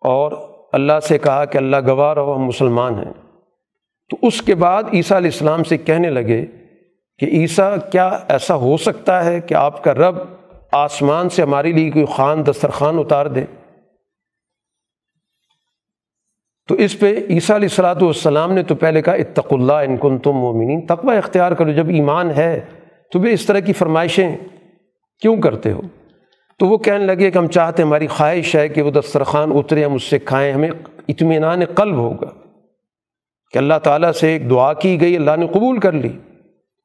اور 0.00 0.32
اللہ 0.72 1.00
سے 1.02 1.18
کہا 1.18 1.44
کہ 1.44 1.58
اللہ 1.58 1.76
گواہ 1.86 2.14
رہو، 2.14 2.36
ہم 2.36 2.44
مسلمان 2.44 2.94
ہیں۔ 2.94 3.25
تو 4.10 4.16
اس 4.22 4.42
کے 4.42 4.54
بعد 4.54 4.82
عیسیٰ 4.92 5.16
علیہ 5.16 5.30
السلام 5.32 5.64
سے 5.64 5.76
کہنے 5.76 6.10
لگے 6.10 6.46
کہ 7.18 7.26
عیسیٰ، 7.26 7.76
کیا 7.92 8.18
ایسا 8.28 8.54
ہو 8.54 8.76
سکتا 8.76 9.24
ہے 9.24 9.40
کہ 9.40 9.54
آپ 9.54 9.84
کا 9.84 9.94
رب 9.94 10.16
آسمان 10.72 11.28
سے 11.28 11.42
ہمارے 11.42 11.72
لیے 11.72 11.90
کوئی 11.90 12.04
خان، 12.16 12.46
دسترخوان 12.46 12.98
اتار 12.98 13.26
دے؟ 13.26 13.44
تو 16.68 16.74
اس 16.74 16.98
پہ 16.98 17.14
عیسیٰ 17.30 17.56
علیہ 17.56 17.68
السلاۃ 17.68 18.02
والسلام 18.02 18.52
نے 18.52 18.62
تو 18.62 18.74
پہلے 18.74 19.02
کہا 19.02 19.12
اتق 19.12 19.52
اللہ 19.52 19.72
ان 19.72 19.96
کن 19.96 20.18
تم 20.18 20.32
مومنین۔ 20.32 20.86
تقوی 20.86 21.16
اختیار 21.16 21.52
کرو، 21.52 21.72
جب 21.72 21.88
ایمان 21.88 22.30
ہے 22.30 22.60
تو 23.12 23.18
بھی 23.18 23.32
اس 23.32 23.46
طرح 23.46 23.58
کی 23.58 23.72
فرمائشیں 23.72 24.36
کیوں 25.20 25.36
کرتے 25.36 25.72
ہو؟ 25.72 25.80
تو 26.58 26.66
وہ 26.66 26.78
کہنے 26.78 27.06
لگے 27.06 27.30
کہ 27.30 27.38
ہم 27.38 27.46
چاہتے 27.46 27.82
ہیں 27.82 27.88
ہماری 27.88 28.06
خواہش 28.06 28.56
ہے 28.56 28.68
کہ 28.68 28.82
وہ 28.82 28.90
دسترخوان 28.90 29.52
اترے، 29.54 29.84
ہم 29.84 29.94
اس 29.94 30.02
سے 30.02 30.18
کھائیں، 30.18 30.52
ہمیں 30.52 30.70
اطمینان 31.08 31.64
قلب 31.64 31.96
ہوگا۔ 31.96 32.45
کہ 33.52 33.58
اللہ 33.58 33.74
تعالیٰ 33.82 34.12
سے 34.12 34.32
ایک 34.32 34.50
دعا 34.50 34.72
کی 34.72 35.00
گئی، 35.00 35.16
اللہ 35.16 35.30
نے 35.36 35.46
قبول 35.46 35.78
کر 35.78 35.92
لی۔ 35.92 36.18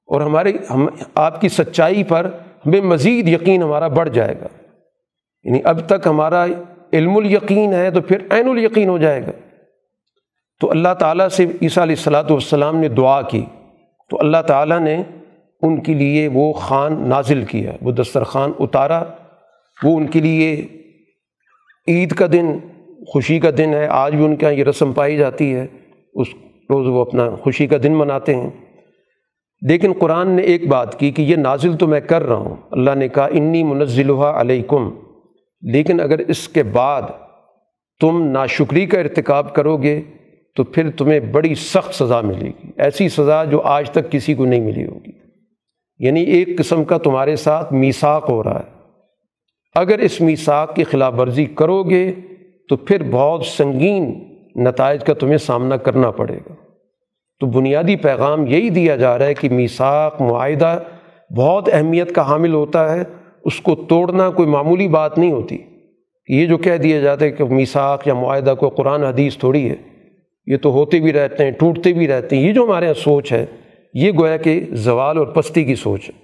اور 0.05 0.21
ہمارے، 0.21 0.53
ہم، 0.73 0.87
آپ 1.15 1.41
کی 1.41 1.49
سچائی 1.49 2.03
پر 2.03 2.31
ہمیں 2.65 2.81
مزید 2.81 3.27
یقین 3.27 3.63
ہمارا 3.63 3.87
بڑھ 3.87 4.09
جائے 4.09 4.35
گا۔ 4.41 4.47
یعنی 5.43 5.59
اب 5.63 5.79
تک 5.85 6.07
ہمارا 6.07 6.45
علم 6.93 7.17
الیقین 7.17 7.73
ہے 7.73 7.91
تو 7.91 8.01
پھر 8.01 8.17
عین 8.29 8.49
الیقین 8.49 8.89
ہو 8.89 8.97
جائے 8.97 9.21
گا۔ 9.21 9.31
تو 10.59 10.71
اللہ 10.71 10.93
تعالیٰ 10.99 11.27
سے 11.27 11.43
عیسیٰ 11.43 11.83
علیہ 11.83 11.95
السلاۃ 11.95 12.23
والسلام 12.29 12.75
نے 12.75 12.87
دعا 12.87 13.21
کی۔ 13.21 13.45
تو 14.09 14.17
اللہ 14.19 14.41
تعالیٰ 14.47 14.79
نے 14.79 15.03
ان 15.61 15.81
کے 15.81 15.93
لیے 15.93 16.27
وہ 16.27 16.53
خان 16.53 17.09
نازل 17.09 17.45
کیا، 17.45 17.71
وہ 17.81 17.91
دسترخوان 17.91 18.51
اتارا۔ 18.59 19.03
وہ 19.83 19.97
ان 19.97 20.07
کے 20.07 20.19
لیے 20.19 20.67
عید 21.87 22.11
کا 22.11 22.25
دن، 22.31 22.57
خوشی 23.07 23.39
کا 23.39 23.49
دن 23.57 23.73
ہے۔ 23.73 23.87
آج 23.87 24.15
بھی 24.15 24.25
ان 24.25 24.35
کے 24.35 24.45
یہاں 24.45 24.55
یہ 24.55 24.63
رسم 24.63 24.93
پائی 24.93 25.17
جاتی 25.17 25.55
ہے۔ 25.55 25.67
اس 26.13 26.27
روز 26.71 26.87
وہ 26.87 27.01
اپنا 27.01 27.35
خوشی 27.35 27.67
کا 27.67 27.77
دن 27.83 27.93
مناتے 27.93 28.35
ہیں۔ 28.35 28.49
لیکن 29.61 29.93
قرآن 29.99 30.29
نے 30.29 30.41
ایک 30.41 30.67
بات 30.67 30.99
کی 30.99 31.11
کہ 31.11 31.21
یہ 31.21 31.35
نازل 31.35 31.77
تو 31.77 31.87
میں 31.87 31.99
کر 31.99 32.21
رہا 32.21 32.35
ہوں۔ 32.35 32.55
اللہ 32.71 32.91
نے 32.95 33.07
کہا، 33.07 33.25
انی 33.25 33.63
منزلہ 33.63 34.13
علیکم۔ 34.13 34.89
لیکن 35.61 36.01
اگر 36.01 36.19
اس 36.19 36.49
کے 36.49 36.63
بعد 36.63 37.01
تم 37.99 38.23
ناشکری 38.23 38.85
کا 38.85 38.99
ارتکاب 38.99 39.55
کرو 39.55 39.77
گے 39.77 40.01
تو 40.55 40.63
پھر 40.63 40.89
تمہیں 40.89 41.19
بڑی 41.19 41.55
سخت 41.55 41.95
سزا 41.95 42.21
ملے 42.21 42.47
گی۔ 42.47 42.71
ایسی 42.77 43.09
سزا 43.09 43.43
جو 43.43 43.61
آج 43.61 43.89
تک 43.89 44.11
کسی 44.11 44.33
کو 44.33 44.45
نہیں 44.45 44.59
ملی 44.59 44.85
ہوگی۔ 44.85 45.11
یعنی 45.99 46.21
ایک 46.21 46.57
قسم 46.57 46.83
کا 46.83 46.97
تمہارے 46.97 47.35
ساتھ 47.35 47.73
میساک 47.73 48.25
ہو 48.29 48.43
رہا 48.43 48.59
ہے۔ 48.59 48.81
اگر 49.75 49.99
اس 49.99 50.21
میساک 50.21 50.75
کی 50.75 50.83
خلاف 50.83 51.13
ورزی 51.19 51.45
کرو 51.45 51.83
گے 51.83 52.13
تو 52.69 52.75
پھر 52.77 53.03
بہت 53.11 53.45
سنگین 53.45 54.23
نتائج 54.55 55.03
کا 55.03 55.13
تمہیں 55.13 55.37
سامنا 55.37 55.77
کرنا 55.77 56.11
پڑے 56.11 56.37
گا۔ 56.37 56.53
تو 57.41 57.47
بنیادی 57.47 57.95
پیغام 57.95 58.47
یہی 58.47 58.69
دیا 58.69 58.95
جا 58.95 59.17
رہا 59.17 59.25
ہے 59.25 59.33
کہ 59.33 59.49
میساک 59.49 60.21
معاہدہ 60.21 60.79
بہت 61.37 61.69
اہمیت 61.73 62.15
کا 62.15 62.27
حامل 62.27 62.53
ہوتا 62.53 62.93
ہے، 62.93 63.03
اس 63.45 63.59
کو 63.59 63.75
توڑنا 63.75 64.29
کوئی 64.29 64.49
معمولی 64.49 64.87
بات 64.87 65.17
نہیں 65.17 65.31
ہوتی۔ 65.31 65.57
یہ 66.27 66.45
جو 66.45 66.57
کہہ 66.57 66.77
دیا 66.77 66.99
جاتا 66.99 67.25
ہے 67.25 67.31
کہ 67.31 67.43
میساک 67.43 68.07
یا 68.07 68.13
معاہدہ 68.13 68.53
کوئی 68.59 68.71
قرآن 68.75 69.03
حدیث 69.03 69.37
تھوڑی 69.37 69.69
ہے، 69.69 69.75
یہ 70.45 70.57
تو 70.57 70.71
ہوتے 70.71 70.99
بھی 70.99 71.13
رہتے 71.13 71.43
ہیں، 71.43 71.51
ٹوٹتے 71.51 71.93
بھی 71.93 72.07
رہتے 72.07 72.35
ہیں، 72.35 72.43
یہ 72.43 72.53
جو 72.53 72.63
ہمارے 72.63 72.85
یہاں 72.85 72.93
سوچ 72.93 73.31
ہے، 73.31 73.45
یہ 73.93 74.11
گویا 74.19 74.37
کہ 74.37 74.65
زوال 74.71 75.17
اور 75.17 75.27
پستی 75.27 75.63
کی 75.63 75.75
سوچ 75.75 76.09
ہے۔ 76.09 76.19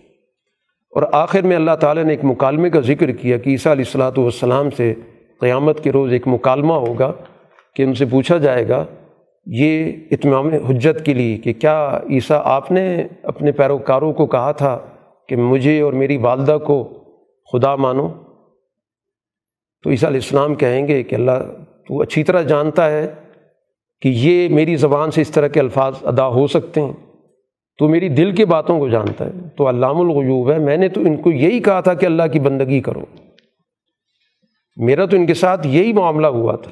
اور 0.92 1.04
آخر 1.12 1.42
میں 1.42 1.56
اللہ 1.56 1.76
تعالیٰ 1.76 2.04
نے 2.04 2.14
ایک 2.14 2.26
مکالمے 2.26 2.70
کا 2.70 2.80
ذکر 2.80 3.12
کیا 3.12 3.38
کہ 3.38 3.50
عیسیٰ 3.50 3.72
علیہ 3.72 3.84
السلاۃ 3.88 4.18
والسلام 4.18 4.70
سے 4.70 4.94
قیامت 5.40 5.84
کے 5.84 5.92
روز 5.92 6.14
ایک 6.14 6.28
مکالمہ 6.28 6.74
ہوگا 6.74 7.12
کہ 7.76 7.84
ان 7.84 7.94
سے 7.94 8.06
پوچھا 8.06 8.38
جائے 8.38 8.68
گا 8.68 8.86
یہ 9.50 9.94
اتمام 10.12 10.50
حجت 10.54 11.06
کے 11.06 11.14
لیے 11.14 11.38
کہ 11.38 11.54
کیا 11.54 12.00
عیسیٰ 12.10 12.42
آپ 12.44 12.72
نے 12.72 13.08
اپنے 13.24 13.52
پیروکاروں 13.52 14.14
کو 14.14 14.26
کہا 14.26 14.52
تھا 14.52 14.80
کہ 15.28 15.36
مجھے 15.36 15.82
اور 15.82 15.94
میری 15.94 16.18
والدہ 16.18 16.58
کو 16.66 17.04
خدا 17.54 17.76
مانو؟ 17.76 18.08
تو 19.84 19.90
عیسیٰ 19.90 20.10
علیہ 20.10 20.20
السلام 20.20 20.56
کہیں 20.56 20.88
گے 20.88 21.04
کہ 21.04 21.16
اللہ 21.16 21.32
تو 21.88 22.02
اچھی 22.02 22.24
طرح 22.24 22.42
جانتا 22.42 22.90
ہے 22.90 23.14
کہ 24.02 24.10
یہ 24.14 24.50
میری 24.50 24.76
زبان 24.76 25.12
سے 25.12 25.22
اس 25.22 25.32
طرح 25.32 25.48
کے 25.48 25.60
الفاظ 25.60 25.94
ادا 26.04 26.28
ہو 26.28 26.48
سکتے 26.48 26.82
ہیں، 26.82 26.94
تو 27.78 27.88
میری 27.88 28.10
دل 28.10 28.32
کی 28.32 28.46
باتوں 28.46 28.80
کو 28.80 28.90
جانتا 28.90 29.26
ہے۔ 29.26 29.32
تو 29.58 29.70
علام 29.70 30.00
الغیوب 30.00 30.52
ہے، 30.52 30.58
میں 30.58 30.78
نے 30.78 30.90
تو 30.90 31.02
ان 31.02 31.16
کو 31.16 31.32
یہی 31.32 31.60
کہا 31.60 31.82
تھا 31.82 31.94
کہ 31.94 32.06
اللہ 32.06 32.24
کی 32.34 32.40
بندگی 32.40 32.82
کرو۔ 32.82 33.02
میرا 34.78 35.06
تو 35.06 35.18
ان 35.18 35.26
کے 35.26 35.34
ساتھ 35.34 35.68
یہی 35.68 35.94
معاملہ 35.94 36.28
ہوا 36.28 36.56
تھا۔ 36.56 36.72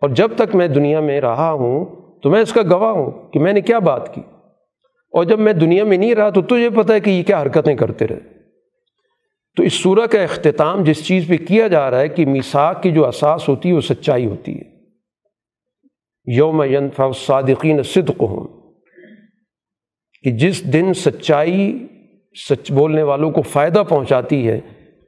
اور 0.00 0.08
جب 0.08 0.30
تک 0.36 0.54
میں 0.54 0.68
دنیا 0.68 1.00
میں 1.00 1.20
رہا 1.20 1.52
ہوں 1.52 1.84
تو 2.22 2.30
میں 2.30 2.40
اس 2.40 2.52
کا 2.52 2.62
گواہ 2.62 2.90
ہوں 2.90 3.32
کہ 3.32 3.40
میں 3.40 3.52
نے 3.52 3.60
کیا 3.60 3.78
بات 3.78 4.14
کی۔ 4.14 4.20
اور 5.12 5.24
جب 5.24 5.38
میں 5.38 5.52
دنیا 5.52 5.84
میں 5.84 5.98
نہیں 5.98 6.14
رہا 6.14 6.30
تو 6.30 6.42
تجھے 6.42 6.70
پتہ 6.70 6.92
ہے 6.92 7.00
کہ 7.00 7.10
یہ 7.10 7.22
کیا 7.22 7.42
حرکتیں 7.42 7.74
کرتے 7.74 8.06
رہے۔ 8.06 8.20
تو 9.56 9.62
اس 9.62 9.72
صورت 9.72 10.12
کا 10.12 10.22
اختتام 10.22 10.84
جس 10.84 11.06
چیز 11.06 11.28
پہ 11.28 11.36
کیا 11.36 11.68
جا 11.68 11.90
رہا 11.90 12.00
ہے 12.00 12.08
کہ 12.08 12.26
میساک 12.26 12.82
کی 12.82 12.90
جو 12.90 13.08
اساس 13.08 13.48
ہوتی 13.48 13.68
ہے 13.68 13.74
وہ 13.74 13.80
سچائی 13.80 14.26
ہوتی 14.26 14.54
ہے۔ 14.56 14.76
یوم 16.36 16.62
ینفع 16.62 17.10
صادقین 17.14 17.82
صدق 17.82 18.22
ہوں 18.22 18.72
کہ 20.22 20.30
جس 20.30 20.72
دن 20.72 20.94
سچائی 20.94 21.86
سچ 22.48 22.72
بولنے 22.72 23.02
والوں 23.02 23.30
کو 23.30 23.42
فائدہ 23.42 23.82
پہنچاتی 23.88 24.48
ہے، 24.48 24.60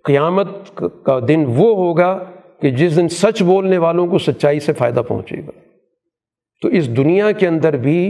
قیامت 0.04 0.48
کا 1.02 1.20
دن 1.28 1.44
وہ 1.46 1.76
ہوگا 1.76 2.24
کہ 2.60 2.70
جس 2.70 2.96
دن 2.96 3.08
سچ 3.08 3.42
بولنے 3.42 3.78
والوں 3.78 4.06
کو 4.06 4.18
سچائی 4.18 4.60
سے 4.60 4.72
فائدہ 4.72 5.00
پہنچے 5.08 5.36
گا۔ 5.36 5.67
تو 6.62 6.68
اس 6.68 6.88
دنیا 6.96 7.30
کے 7.32 7.46
اندر 7.48 7.76
بھی 7.76 8.00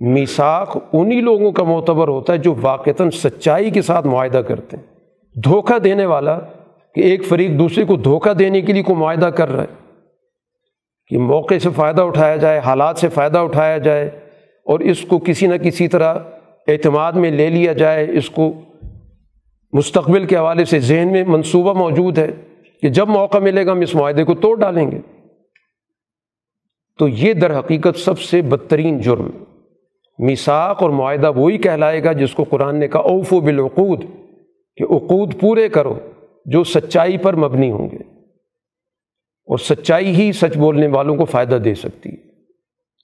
میساک 0.00 0.76
انہی 0.92 1.20
لوگوں 1.20 1.52
کا 1.52 1.62
معتبر 1.64 2.08
ہوتا 2.08 2.32
ہے 2.32 2.38
جو 2.38 2.54
واقعتاً 2.60 3.10
سچائی 3.10 3.70
کے 3.70 3.82
ساتھ 3.82 4.06
معاہدہ 4.06 4.38
کرتے 4.38 4.76
ہیں۔ 4.76 4.84
دھوکہ 5.36 5.78
دینے 5.78 6.06
والا 6.06 6.38
کہ 6.94 7.00
ایک 7.00 7.24
فریق 7.24 7.58
دوسرے 7.58 7.84
کو 7.84 7.96
دھوکہ 7.96 8.32
دینے 8.32 8.60
کے 8.60 8.72
لیے 8.72 8.82
کوئی 8.82 8.98
معاہدہ 8.98 9.26
کر 9.26 9.52
رہا 9.52 9.62
ہے، 9.62 9.82
کہ 11.10 11.18
موقع 11.18 11.58
سے 11.62 11.70
فائدہ 11.76 12.02
اٹھایا 12.02 12.36
جائے، 12.36 12.58
حالات 12.58 12.98
سے 12.98 13.08
فائدہ 13.08 13.38
اٹھایا 13.38 13.78
جائے 13.78 14.06
اور 14.66 14.80
اس 14.80 15.00
کو 15.00 15.18
کسی 15.18 15.46
نہ 15.46 15.54
کسی 15.54 15.88
طرح 15.88 16.18
اعتماد 16.68 17.12
میں 17.12 17.30
لے 17.30 17.48
لیا 17.50 17.72
جائے، 17.72 18.06
اس 18.10 18.30
کو 18.30 18.52
مستقبل 19.72 20.24
کے 20.24 20.36
حوالے 20.36 20.64
سے 20.64 20.78
ذہن 20.80 21.12
میں 21.12 21.24
منصوبہ 21.26 21.72
موجود 21.72 22.18
ہے 22.18 22.30
کہ 22.82 22.88
جب 22.88 23.08
موقع 23.08 23.38
ملے 23.38 23.66
گا 23.66 23.72
ہم 23.72 23.80
اس 23.80 23.94
معاہدے 23.94 24.24
کو 24.24 24.34
توڑ 24.34 24.56
ڈالیں 24.60 24.90
گے۔ 24.90 24.98
تو 26.98 27.08
یہ 27.08 27.32
در 27.32 27.58
حقیقت 27.58 27.98
سب 27.98 28.20
سے 28.20 28.42
بدترین 28.42 28.98
جرم 28.98 29.30
میساک 30.18 30.82
اور 30.82 30.90
معاہدہ 30.90 31.32
وہی 31.36 31.58
کہلائے 31.58 32.04
گا 32.04 32.12
جس 32.12 32.34
کو 32.34 32.44
قرآن 32.44 32.76
نے 32.76 32.88
کہا 32.88 33.00
اوف 33.00 33.32
و 33.32 33.40
بالعقود، 33.40 34.04
کہ 34.76 34.84
عقود 34.84 35.40
پورے 35.40 35.68
کرو 35.68 35.98
جو 36.46 36.64
سچائی 36.64 37.18
پر 37.18 37.36
مبنی 37.36 37.70
ہوں 37.70 37.90
گے۔ 37.90 37.96
اور 39.46 39.58
سچائی 39.58 40.06
ہی 40.06 40.32
سچ 40.32 40.56
بولنے 40.56 40.86
والوں 40.86 41.16
کو 41.16 41.24
فائدہ 41.24 41.54
دے 41.54 41.74
سکتی 41.74 42.10
ہے۔ 42.10 42.16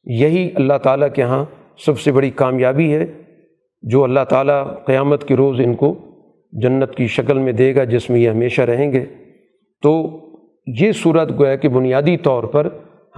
یہی 0.04 0.50
اللہ 0.54 0.78
تعالیٰ 0.82 1.08
کے 1.14 1.22
یہاں 1.22 1.44
سب 1.78 2.00
سے 2.00 2.12
بڑی 2.12 2.30
کامیابی 2.30 2.94
ہے، 2.94 3.06
جو 3.82 4.04
اللہ 4.04 4.20
تعالیٰ 4.28 4.84
قیامت 4.84 5.28
کے 5.28 5.36
روز 5.36 5.60
ان 5.60 5.74
کو 5.74 5.94
جنت 6.52 6.94
کی 6.94 7.06
شکل 7.06 7.38
میں 7.38 7.52
دے 7.52 7.74
گا 7.74 7.84
جس 7.84 8.10
میں 8.10 8.20
یہ 8.20 8.30
ہمیشہ 8.30 8.62
رہیں 8.62 8.92
گے۔ 8.92 9.04
تو 9.82 10.20
یہ 10.66 10.92
صورت 10.92 11.30
گویا 11.30 11.56
کہ 11.56 11.68
بنیادی 11.68 12.16
طور 12.16 12.44
پر 12.44 12.68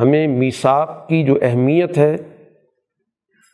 ہمیں 0.00 0.28
میساک 0.28 1.08
کی 1.08 1.24
جو 1.24 1.38
اہمیت 1.42 1.98
ہے، 1.98 2.16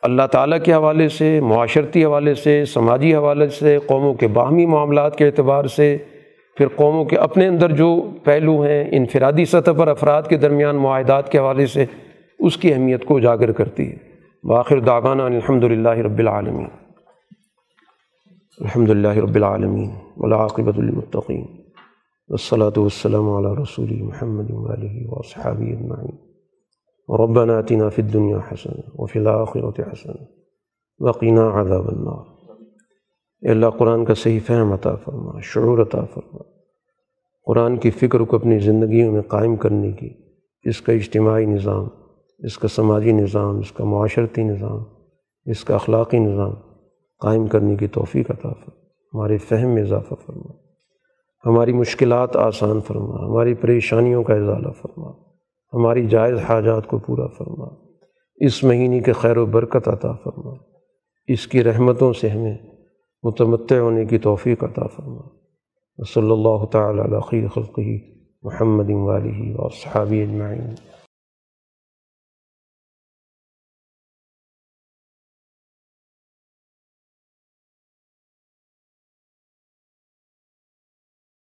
اللہ 0.01 0.27
تعالیٰ 0.31 0.57
کے 0.63 0.73
حوالے 0.73 1.09
سے، 1.09 1.39
معاشرتی 1.39 2.05
حوالے 2.05 2.33
سے، 2.35 2.65
سماجی 2.65 3.15
حوالے 3.15 3.49
سے، 3.49 3.77
قوموں 3.85 4.13
کے 4.13 4.27
باہمی 4.27 4.65
معاملات 4.65 5.15
کے 5.15 5.25
اعتبار 5.25 5.65
سے، 5.65 5.97
پھر 6.57 6.67
قوموں 6.67 7.05
کے 7.05 7.15
اپنے 7.15 7.47
اندر 7.47 7.71
جو 7.71 8.09
پہلو 8.23 8.61
ہیں، 8.61 8.89
انفرادی 8.91 9.45
سطح 9.45 9.71
پر 9.71 9.87
افراد 9.87 10.23
کے 10.23 10.37
درمیان 10.37 10.75
معاہدات 10.75 11.31
کے 11.31 11.37
حوالے 11.37 11.65
سے، 11.65 11.85
اس 12.39 12.57
کی 12.57 12.73
اہمیت 12.73 13.05
کو 13.05 13.17
اجاگر 13.17 13.51
کرتی 13.51 13.91
ہے۔ 13.91 13.95
باخر 14.43 14.79
داغانہ 14.79 15.21
الحمد 15.21 15.63
للہ 15.63 15.89
رب 15.89 16.19
العالمین۔ 16.19 16.67
الحمد 18.59 18.89
للہ 18.89 19.07
رب 19.07 19.35
العالمین۔ 19.35 19.91
ولاقبۃ 20.17 20.77
المطقین 20.77 21.45
والصلاة 22.29 22.71
والسلام 22.77 23.29
على 23.29 23.61
رسول 23.61 24.01
محمد 24.01 24.45
وصحابی 25.05 25.73
اجمعین۔ 25.73 26.28
ربنا 27.17 27.57
آتنا 27.57 27.89
في 27.89 28.01
الدنيا 28.01 28.37
حسنة 28.37 28.81
وفي 28.93 29.19
الآخرة 29.19 29.89
حسنة 29.91 30.23
وقنا 30.99 31.61
عذاب 31.61 31.87
النار. 31.87 32.39
اے 33.41 33.49
اللہ 33.49 33.65
قرآن 33.69 34.05
کا 34.05 34.13
صحیح 34.13 34.39
فہم 34.45 34.73
عطا 34.73 34.95
فرما، 34.95 35.39
شعور 35.41 35.79
عطا 35.79 36.05
فرما۔ 36.13 36.37
قرآن 37.45 37.77
کی 37.77 37.91
فکر 37.91 38.19
کو 38.19 38.35
اپنی 38.35 38.59
زندگیوں 38.59 39.11
میں 39.11 39.21
قائم 39.21 39.55
کرنے 39.55 39.91
کی، 39.91 40.09
اس 40.63 40.81
کا 40.81 40.93
اجتماعی 40.93 41.45
نظام، 41.45 41.87
اس 42.39 42.57
کا 42.57 42.67
سماجی 42.67 43.11
نظام، 43.11 43.59
اس 43.59 43.71
کا 43.71 43.83
معاشرتی 43.83 44.43
نظام، 44.43 44.83
اس 45.45 45.63
کا 45.63 45.75
اخلاقی 45.75 46.19
نظام 46.19 46.51
قائم 47.19 47.47
کرنے 47.47 47.75
کی 47.75 47.87
توفیق 47.87 48.31
عطا 48.31 48.49
فرما۔ 48.49 48.79
ہمارے 49.13 49.37
فہم 49.37 49.69
میں 49.69 49.81
اضافہ 49.81 50.13
فرما۔ 50.25 50.51
ہماری 51.45 51.73
مشکلات 51.73 52.35
آسان 52.35 52.81
فرما۔ 52.81 53.25
ہماری 53.25 53.53
پریشانیوں 53.53 54.23
کا 54.23 54.33
اضالہ 54.33 54.71
فرما۔ 54.81 55.28
ہماری 55.73 56.07
جائز 56.07 56.37
حاجات 56.37 56.87
کو 56.87 56.99
پورا 56.99 57.27
فرما۔ 57.27 57.67
اس 58.35 58.63
مہینے 58.63 58.99
کے 58.99 59.11
خیر 59.11 59.37
و 59.37 59.45
برکت 59.45 59.87
عطا 59.87 60.11
فرما۔ 60.11 60.51
اس 61.27 61.47
کی 61.47 61.63
رحمتوں 61.63 62.13
سے 62.13 62.29
ہمیں 62.29 62.57
متمتع 63.23 63.75
ہونے 63.75 64.05
کی 64.05 64.17
توفیق 64.17 64.63
عطا 64.63 64.87
فرما۔ 64.87 65.21
صلی 66.13 66.31
اللہ 66.31 66.65
تعالیٰ 66.65 67.21
خیر 67.21 67.47
خلقی 67.47 68.19
محمد 68.41 68.89
والی 68.89 69.53
و 69.57 69.69
صحابی 69.69 70.21
اجمعین۔ 70.21 70.73